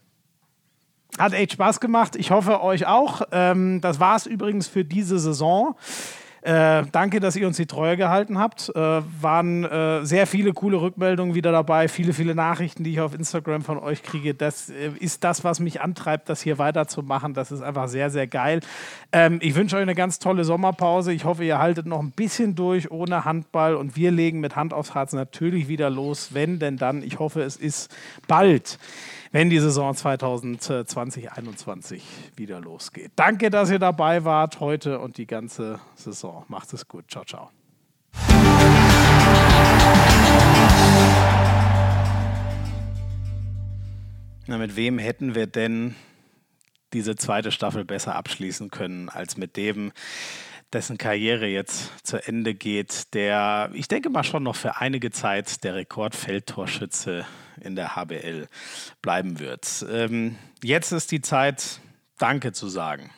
Hat 1.18 1.32
echt 1.32 1.52
Spaß 1.52 1.80
gemacht. 1.80 2.16
Ich 2.16 2.30
hoffe, 2.30 2.62
euch 2.62 2.86
auch. 2.86 3.22
Ähm, 3.32 3.80
das 3.80 4.00
war 4.00 4.16
es 4.16 4.26
übrigens 4.26 4.68
für 4.68 4.84
diese 4.84 5.18
Saison. 5.18 5.76
Äh, 6.46 6.84
danke, 6.92 7.18
dass 7.18 7.34
ihr 7.34 7.44
uns 7.48 7.56
die 7.56 7.66
Treue 7.66 7.96
gehalten 7.96 8.38
habt. 8.38 8.68
Äh, 8.68 9.02
waren 9.20 9.64
äh, 9.64 10.04
sehr 10.04 10.28
viele 10.28 10.52
coole 10.52 10.80
Rückmeldungen 10.80 11.34
wieder 11.34 11.50
dabei, 11.50 11.88
viele, 11.88 12.12
viele 12.12 12.36
Nachrichten, 12.36 12.84
die 12.84 12.92
ich 12.92 13.00
auf 13.00 13.14
Instagram 13.14 13.62
von 13.62 13.78
euch 13.78 14.04
kriege. 14.04 14.32
Das 14.32 14.70
äh, 14.70 14.92
ist 15.00 15.24
das, 15.24 15.42
was 15.42 15.58
mich 15.58 15.80
antreibt, 15.80 16.28
das 16.28 16.42
hier 16.42 16.58
weiterzumachen. 16.58 17.34
Das 17.34 17.50
ist 17.50 17.62
einfach 17.62 17.88
sehr, 17.88 18.10
sehr 18.10 18.28
geil. 18.28 18.60
Ähm, 19.10 19.40
ich 19.42 19.56
wünsche 19.56 19.74
euch 19.74 19.82
eine 19.82 19.96
ganz 19.96 20.20
tolle 20.20 20.44
Sommerpause. 20.44 21.12
Ich 21.12 21.24
hoffe, 21.24 21.44
ihr 21.44 21.58
haltet 21.58 21.86
noch 21.86 21.98
ein 21.98 22.12
bisschen 22.12 22.54
durch 22.54 22.92
ohne 22.92 23.24
Handball 23.24 23.74
und 23.74 23.96
wir 23.96 24.12
legen 24.12 24.38
mit 24.38 24.54
Hand 24.54 24.72
aufs 24.72 24.94
Herz 24.94 25.14
natürlich 25.14 25.66
wieder 25.66 25.90
los, 25.90 26.28
wenn 26.32 26.60
denn 26.60 26.76
dann. 26.76 27.02
Ich 27.02 27.18
hoffe, 27.18 27.42
es 27.42 27.56
ist 27.56 27.92
bald 28.28 28.78
wenn 29.32 29.50
die 29.50 29.58
Saison 29.58 29.92
2020-21 29.92 32.00
wieder 32.36 32.60
losgeht. 32.60 33.12
Danke, 33.16 33.50
dass 33.50 33.70
ihr 33.70 33.78
dabei 33.78 34.24
wart 34.24 34.60
heute 34.60 34.98
und 34.98 35.18
die 35.18 35.26
ganze 35.26 35.80
Saison. 35.94 36.44
Macht 36.48 36.72
es 36.72 36.88
gut. 36.88 37.10
Ciao, 37.10 37.24
ciao. 37.24 37.50
Na, 44.48 44.58
mit 44.58 44.76
wem 44.76 44.98
hätten 44.98 45.34
wir 45.34 45.46
denn 45.46 45.94
diese 46.92 47.16
zweite 47.16 47.50
Staffel 47.50 47.84
besser 47.84 48.14
abschließen 48.14 48.70
können 48.70 49.08
als 49.08 49.36
mit 49.36 49.56
dem, 49.56 49.92
dessen 50.76 50.98
Karriere 50.98 51.46
jetzt 51.46 52.06
zu 52.06 52.18
Ende 52.28 52.54
geht, 52.54 53.14
der, 53.14 53.70
ich 53.72 53.88
denke 53.88 54.10
mal 54.10 54.24
schon 54.24 54.42
noch 54.42 54.56
für 54.56 54.76
einige 54.76 55.10
Zeit 55.10 55.64
der 55.64 55.74
Rekordfeldtorschütze 55.74 57.24
in 57.62 57.76
der 57.76 57.96
HBL 57.96 58.46
bleiben 59.00 59.38
wird. 59.38 59.86
Ähm, 59.90 60.36
jetzt 60.62 60.92
ist 60.92 61.12
die 61.12 61.22
Zeit, 61.22 61.80
Danke 62.18 62.52
zu 62.52 62.68
sagen. 62.68 63.10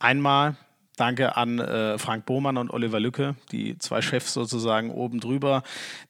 Einmal 0.00 0.56
Danke 1.02 1.36
an 1.36 1.58
äh, 1.58 1.98
Frank 1.98 2.26
Bohmann 2.26 2.56
und 2.56 2.70
Oliver 2.70 3.00
Lücke, 3.00 3.34
die 3.50 3.76
zwei 3.76 4.02
Chefs 4.02 4.34
sozusagen 4.34 4.92
oben 4.92 5.18
drüber, 5.18 5.64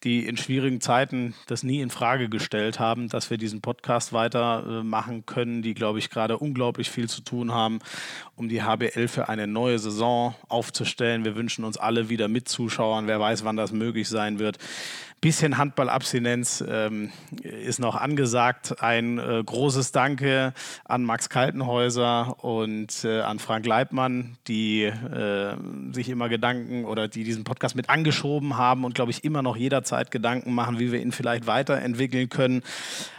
die 0.05 0.27
in 0.27 0.37
schwierigen 0.37 0.83
Zeiten 0.83 1.33
das 1.47 1.63
nie 1.63 1.81
in 1.81 1.89
Frage 1.89 2.29
gestellt 2.29 2.79
haben, 2.79 3.09
dass 3.09 3.31
wir 3.31 3.39
diesen 3.39 3.63
Podcast 3.63 4.13
weitermachen 4.13 5.21
äh, 5.21 5.23
können, 5.25 5.63
die, 5.63 5.73
glaube 5.73 5.99
ich, 5.99 6.11
gerade 6.11 6.37
unglaublich 6.37 6.91
viel 6.91 7.09
zu 7.09 7.23
tun 7.23 7.53
haben, 7.53 7.79
um 8.37 8.51
die 8.51 8.65
HBL 8.65 9.09
für 9.09 9.31
eine 9.31 9.47
neue 9.47 9.79
Saison 9.79 10.35
aufzustellen. 10.51 11.25
Wir 11.25 11.37
wünschen 11.37 11.65
uns 11.65 11.79
alle 11.79 12.11
wieder 12.11 12.29
mit 12.29 12.51
Zuschauern. 12.51 13.07
Wer 13.07 13.19
weiß, 13.19 13.47
wann 13.47 13.57
das 13.57 13.73
möglich 13.73 14.11
sein 14.11 14.39
wird. 14.39 14.59
Bisschen 15.23 15.57
Handballabstinenz 15.57 16.65
ähm, 16.69 17.13
ist 17.45 17.79
noch 17.79 17.95
angesagt. 17.95 18.83
Ein 18.83 19.21
äh, 19.21 19.41
großes 19.47 19.93
Danke 19.93 20.53
an 20.85 21.05
Max 21.05 21.29
Kaltenhäuser 21.29 22.43
und 22.43 23.05
äh, 23.05 23.21
an 23.21 23.39
Frank 23.39 23.65
Leibmann, 23.65 24.37
die 24.49 24.83
äh, 24.83 25.55
sich 25.93 26.09
immer 26.09 26.29
Gedanken 26.29 26.85
oder 26.87 27.07
die 27.07 27.23
diesen 27.23 27.45
Podcast 27.45 27.77
mit 27.77 27.89
angeschoben 27.89 28.57
haben 28.57 28.85
und, 28.85 28.97
glaube 28.97 29.13
ich, 29.13 29.23
immer 29.23 29.43
noch 29.43 29.57
jederzeit 29.57 30.11
Gedanken 30.11 30.55
machen, 30.55 30.81
wie 30.81 30.91
wir 30.91 31.01
ihn 31.01 31.13
vielleicht 31.13 31.47
weiterentwickeln 31.47 32.29
können. 32.29 32.65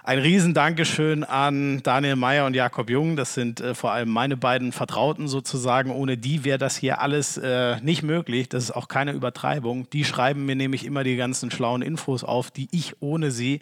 Ein 0.04 0.20
riesen 0.20 0.54
Dankeschön 0.54 1.24
an 1.24 1.82
Daniel 1.84 2.18
Meyer 2.18 2.46
und 2.46 2.54
Jakob 2.54 2.90
Jung. 2.90 3.16
Das 3.16 3.34
sind 3.34 3.62
äh, 3.62 3.74
vor 3.74 3.94
allem 3.94 4.10
meine 4.10 4.36
beiden 4.36 4.74
Vertrauten 4.74 5.30
sozusagen. 5.30 5.90
Ohne 5.90 6.18
die 6.18 6.44
wäre 6.44 6.58
das 6.58 6.76
hier 6.76 7.00
alles 7.00 7.38
äh, 7.38 7.80
nicht 7.80 8.04
möglich. 8.04 8.50
Das 8.50 8.66
ist 8.66 8.72
auch 8.72 8.90
keine 8.90 9.14
Übertreibung. 9.14 9.90
Die 9.92 10.04
schreiben 10.04 10.46
mir 10.46 10.58
nämlich 10.58 10.86
immer 10.86 11.06
die 11.06 11.16
ganzen 11.16 11.50
schlauen 11.50 11.82
Infos 11.94 12.24
auf, 12.24 12.50
die 12.50 12.68
ich 12.72 12.96
ohne 13.02 13.30
sie 13.30 13.62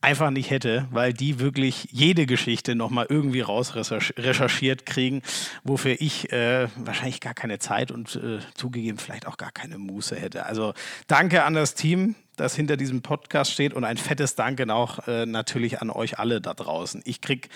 einfach 0.00 0.30
nicht 0.30 0.50
hätte, 0.50 0.88
weil 0.90 1.12
die 1.12 1.38
wirklich 1.40 1.88
jede 1.90 2.26
Geschichte 2.26 2.74
nochmal 2.74 3.06
irgendwie 3.08 3.42
raus 3.42 3.74
recherchiert 3.74 4.86
kriegen, 4.86 5.22
wofür 5.62 5.96
ich 6.00 6.32
äh, 6.32 6.68
wahrscheinlich 6.76 7.20
gar 7.20 7.34
keine 7.34 7.58
Zeit 7.58 7.90
und 7.90 8.16
äh, 8.16 8.38
zugegeben 8.54 8.98
vielleicht 8.98 9.26
auch 9.26 9.36
gar 9.36 9.52
keine 9.52 9.78
Muße 9.78 10.16
hätte. 10.16 10.46
Also 10.46 10.72
danke 11.06 11.44
an 11.44 11.54
das 11.54 11.74
Team, 11.74 12.14
das 12.36 12.56
hinter 12.56 12.76
diesem 12.76 13.02
Podcast 13.02 13.52
steht 13.52 13.74
und 13.74 13.84
ein 13.84 13.98
fettes 13.98 14.34
Danke 14.34 14.72
auch 14.72 15.06
äh, 15.06 15.26
natürlich 15.26 15.80
an 15.82 15.90
euch 15.90 16.18
alle 16.18 16.40
da 16.40 16.54
draußen. 16.54 17.02
Ich 17.04 17.20
kriege 17.20 17.48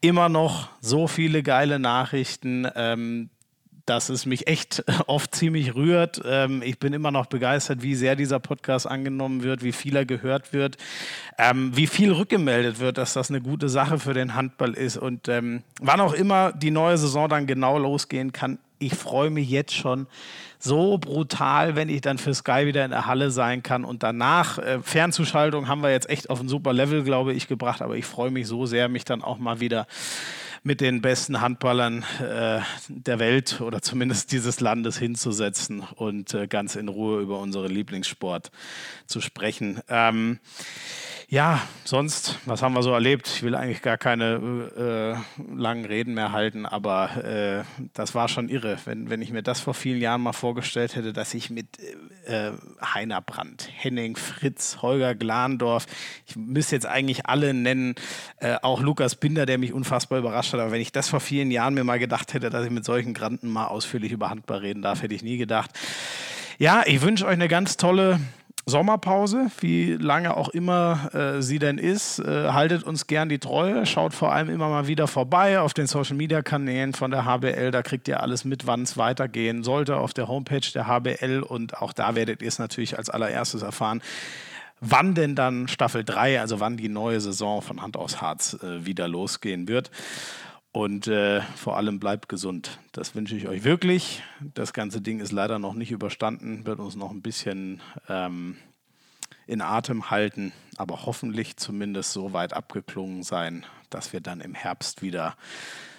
immer 0.00 0.28
noch 0.28 0.68
so 0.80 1.06
viele 1.06 1.42
geile 1.42 1.78
Nachrichten. 1.78 2.66
Ähm, 2.74 3.30
dass 3.90 4.08
es 4.08 4.24
mich 4.24 4.46
echt 4.46 4.84
oft 5.08 5.34
ziemlich 5.34 5.74
rührt. 5.74 6.22
Ähm, 6.24 6.62
ich 6.64 6.78
bin 6.78 6.92
immer 6.92 7.10
noch 7.10 7.26
begeistert, 7.26 7.82
wie 7.82 7.96
sehr 7.96 8.14
dieser 8.14 8.38
Podcast 8.38 8.86
angenommen 8.86 9.42
wird, 9.42 9.64
wie 9.64 9.72
viel 9.72 9.96
er 9.96 10.06
gehört 10.06 10.52
wird, 10.52 10.76
ähm, 11.38 11.76
wie 11.76 11.88
viel 11.88 12.12
rückgemeldet 12.12 12.78
wird, 12.78 12.98
dass 12.98 13.14
das 13.14 13.30
eine 13.30 13.40
gute 13.40 13.68
Sache 13.68 13.98
für 13.98 14.14
den 14.14 14.36
Handball 14.36 14.74
ist. 14.74 14.96
Und 14.96 15.28
ähm, 15.28 15.64
wann 15.80 16.00
auch 16.00 16.12
immer 16.12 16.52
die 16.52 16.70
neue 16.70 16.96
Saison 16.98 17.28
dann 17.28 17.48
genau 17.48 17.78
losgehen 17.78 18.32
kann, 18.32 18.58
ich 18.78 18.94
freue 18.94 19.28
mich 19.28 19.50
jetzt 19.50 19.74
schon 19.74 20.06
so 20.58 20.96
brutal, 20.96 21.74
wenn 21.74 21.88
ich 21.88 22.00
dann 22.00 22.18
für 22.18 22.32
Sky 22.32 22.66
wieder 22.66 22.84
in 22.84 22.92
der 22.92 23.06
Halle 23.06 23.30
sein 23.30 23.62
kann. 23.62 23.84
Und 23.84 24.02
danach, 24.02 24.58
äh, 24.58 24.78
Fernzuschaltung 24.82 25.66
haben 25.68 25.82
wir 25.82 25.90
jetzt 25.90 26.08
echt 26.08 26.30
auf 26.30 26.40
ein 26.40 26.48
super 26.48 26.72
Level, 26.72 27.02
glaube 27.02 27.32
ich, 27.32 27.48
gebracht. 27.48 27.82
Aber 27.82 27.96
ich 27.96 28.06
freue 28.06 28.30
mich 28.30 28.46
so 28.46 28.66
sehr, 28.66 28.88
mich 28.88 29.04
dann 29.04 29.22
auch 29.22 29.38
mal 29.38 29.60
wieder 29.60 29.86
mit 30.62 30.80
den 30.80 31.00
besten 31.00 31.40
Handballern 31.40 32.04
äh, 32.20 32.60
der 32.88 33.18
Welt 33.18 33.60
oder 33.60 33.80
zumindest 33.80 34.32
dieses 34.32 34.60
Landes 34.60 34.98
hinzusetzen 34.98 35.80
und 35.96 36.34
äh, 36.34 36.46
ganz 36.46 36.76
in 36.76 36.88
Ruhe 36.88 37.20
über 37.20 37.38
unseren 37.38 37.70
Lieblingssport 37.70 38.50
zu 39.06 39.20
sprechen. 39.20 39.80
Ähm, 39.88 40.38
ja, 41.30 41.62
sonst, 41.84 42.40
was 42.44 42.60
haben 42.60 42.74
wir 42.74 42.82
so 42.82 42.90
erlebt? 42.92 43.28
Ich 43.28 43.44
will 43.44 43.54
eigentlich 43.54 43.82
gar 43.82 43.96
keine 43.96 45.22
äh, 45.38 45.54
langen 45.54 45.84
Reden 45.84 46.12
mehr 46.12 46.32
halten, 46.32 46.66
aber 46.66 47.24
äh, 47.24 47.62
das 47.94 48.16
war 48.16 48.26
schon 48.26 48.48
irre. 48.48 48.78
Wenn, 48.84 49.10
wenn 49.10 49.22
ich 49.22 49.30
mir 49.30 49.44
das 49.44 49.60
vor 49.60 49.74
vielen 49.74 50.00
Jahren 50.00 50.22
mal 50.22 50.32
vorgestellt 50.32 50.96
hätte, 50.96 51.12
dass 51.12 51.32
ich 51.32 51.48
mit 51.48 51.66
äh, 52.26 52.50
Heiner 52.82 53.20
Brandt, 53.20 53.68
Henning 53.72 54.16
Fritz, 54.16 54.78
Holger 54.82 55.14
Glandorf, 55.14 55.86
ich 56.26 56.34
müsste 56.34 56.74
jetzt 56.74 56.86
eigentlich 56.86 57.26
alle 57.26 57.54
nennen, 57.54 57.94
äh, 58.38 58.56
auch 58.62 58.80
Lukas 58.80 59.14
Binder, 59.14 59.46
der 59.46 59.58
mich 59.58 59.72
unfassbar 59.72 60.18
überrascht 60.18 60.52
hat, 60.52 60.58
aber 60.58 60.72
wenn 60.72 60.80
ich 60.80 60.90
das 60.90 61.08
vor 61.08 61.20
vielen 61.20 61.52
Jahren 61.52 61.74
mir 61.74 61.84
mal 61.84 62.00
gedacht 62.00 62.34
hätte, 62.34 62.50
dass 62.50 62.64
ich 62.64 62.72
mit 62.72 62.84
solchen 62.84 63.14
Granten 63.14 63.48
mal 63.48 63.68
ausführlich 63.68 64.10
über 64.10 64.30
Handball 64.30 64.58
reden 64.58 64.82
darf, 64.82 65.02
hätte 65.02 65.14
ich 65.14 65.22
nie 65.22 65.36
gedacht. 65.36 65.70
Ja, 66.58 66.82
ich 66.84 67.02
wünsche 67.02 67.24
euch 67.24 67.34
eine 67.34 67.46
ganz 67.46 67.76
tolle 67.76 68.18
Sommerpause, 68.70 69.50
wie 69.60 69.92
lange 69.92 70.36
auch 70.36 70.48
immer 70.48 71.10
äh, 71.12 71.42
sie 71.42 71.58
denn 71.58 71.76
ist. 71.76 72.18
Äh, 72.20 72.48
haltet 72.52 72.84
uns 72.84 73.06
gern 73.06 73.28
die 73.28 73.38
Treue, 73.38 73.84
schaut 73.84 74.14
vor 74.14 74.32
allem 74.32 74.48
immer 74.48 74.68
mal 74.68 74.86
wieder 74.86 75.06
vorbei 75.06 75.60
auf 75.60 75.74
den 75.74 75.86
Social 75.86 76.16
Media 76.16 76.40
Kanälen 76.40 76.94
von 76.94 77.10
der 77.10 77.26
HBL. 77.26 77.70
Da 77.70 77.82
kriegt 77.82 78.08
ihr 78.08 78.22
alles 78.22 78.46
mit, 78.46 78.66
wann 78.66 78.82
es 78.82 78.96
weitergehen 78.96 79.62
sollte 79.62 79.96
auf 79.96 80.14
der 80.14 80.28
Homepage 80.28 80.60
der 80.72 80.86
HBL 80.86 81.42
und 81.46 81.76
auch 81.82 81.92
da 81.92 82.14
werdet 82.14 82.40
ihr 82.40 82.48
es 82.48 82.58
natürlich 82.58 82.96
als 82.96 83.10
allererstes 83.10 83.60
erfahren. 83.60 84.00
Wann 84.80 85.14
denn 85.14 85.34
dann 85.34 85.68
Staffel 85.68 86.04
3, 86.04 86.40
also 86.40 86.60
wann 86.60 86.78
die 86.78 86.88
neue 86.88 87.20
Saison 87.20 87.60
von 87.60 87.82
Hand 87.82 87.98
aus 87.98 88.22
Harz 88.22 88.56
äh, 88.62 88.86
wieder 88.86 89.08
losgehen 89.08 89.68
wird. 89.68 89.90
Und 90.72 91.08
äh, 91.08 91.40
vor 91.56 91.76
allem 91.76 91.98
bleibt 91.98 92.28
gesund. 92.28 92.78
Das 92.92 93.14
wünsche 93.14 93.36
ich 93.36 93.48
euch 93.48 93.64
wirklich. 93.64 94.22
Das 94.54 94.72
ganze 94.72 95.00
Ding 95.00 95.18
ist 95.18 95.32
leider 95.32 95.58
noch 95.58 95.74
nicht 95.74 95.90
überstanden, 95.90 96.64
wird 96.64 96.78
uns 96.78 96.94
noch 96.94 97.10
ein 97.10 97.22
bisschen 97.22 97.80
ähm, 98.08 98.56
in 99.48 99.62
Atem 99.62 100.10
halten, 100.10 100.52
aber 100.76 101.06
hoffentlich 101.06 101.56
zumindest 101.56 102.12
so 102.12 102.32
weit 102.32 102.52
abgeklungen 102.52 103.24
sein, 103.24 103.66
dass 103.90 104.12
wir 104.12 104.20
dann 104.20 104.40
im 104.40 104.54
Herbst 104.54 105.02
wieder 105.02 105.36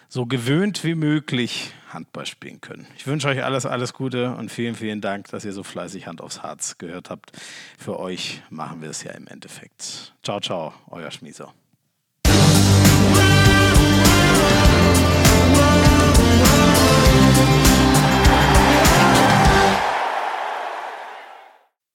so 0.07 0.25
gewöhnt 0.25 0.83
wie 0.83 0.95
möglich 0.95 1.73
Handball 1.89 2.25
spielen 2.25 2.59
können. 2.59 2.85
Ich 2.97 3.07
wünsche 3.07 3.27
euch 3.27 3.43
alles, 3.43 3.65
alles 3.65 3.93
Gute 3.93 4.35
und 4.35 4.51
vielen, 4.51 4.75
vielen 4.75 5.01
Dank, 5.01 5.27
dass 5.29 5.45
ihr 5.45 5.53
so 5.53 5.63
fleißig 5.63 6.07
Hand 6.07 6.21
aufs 6.21 6.43
Harz 6.43 6.77
gehört 6.77 7.09
habt. 7.09 7.31
Für 7.77 7.99
euch 7.99 8.41
machen 8.49 8.81
wir 8.81 8.89
es 8.89 9.03
ja 9.03 9.11
im 9.11 9.27
Endeffekt. 9.27 10.13
Ciao, 10.23 10.39
ciao, 10.39 10.73
euer 10.89 11.11
Schmieso. 11.11 11.51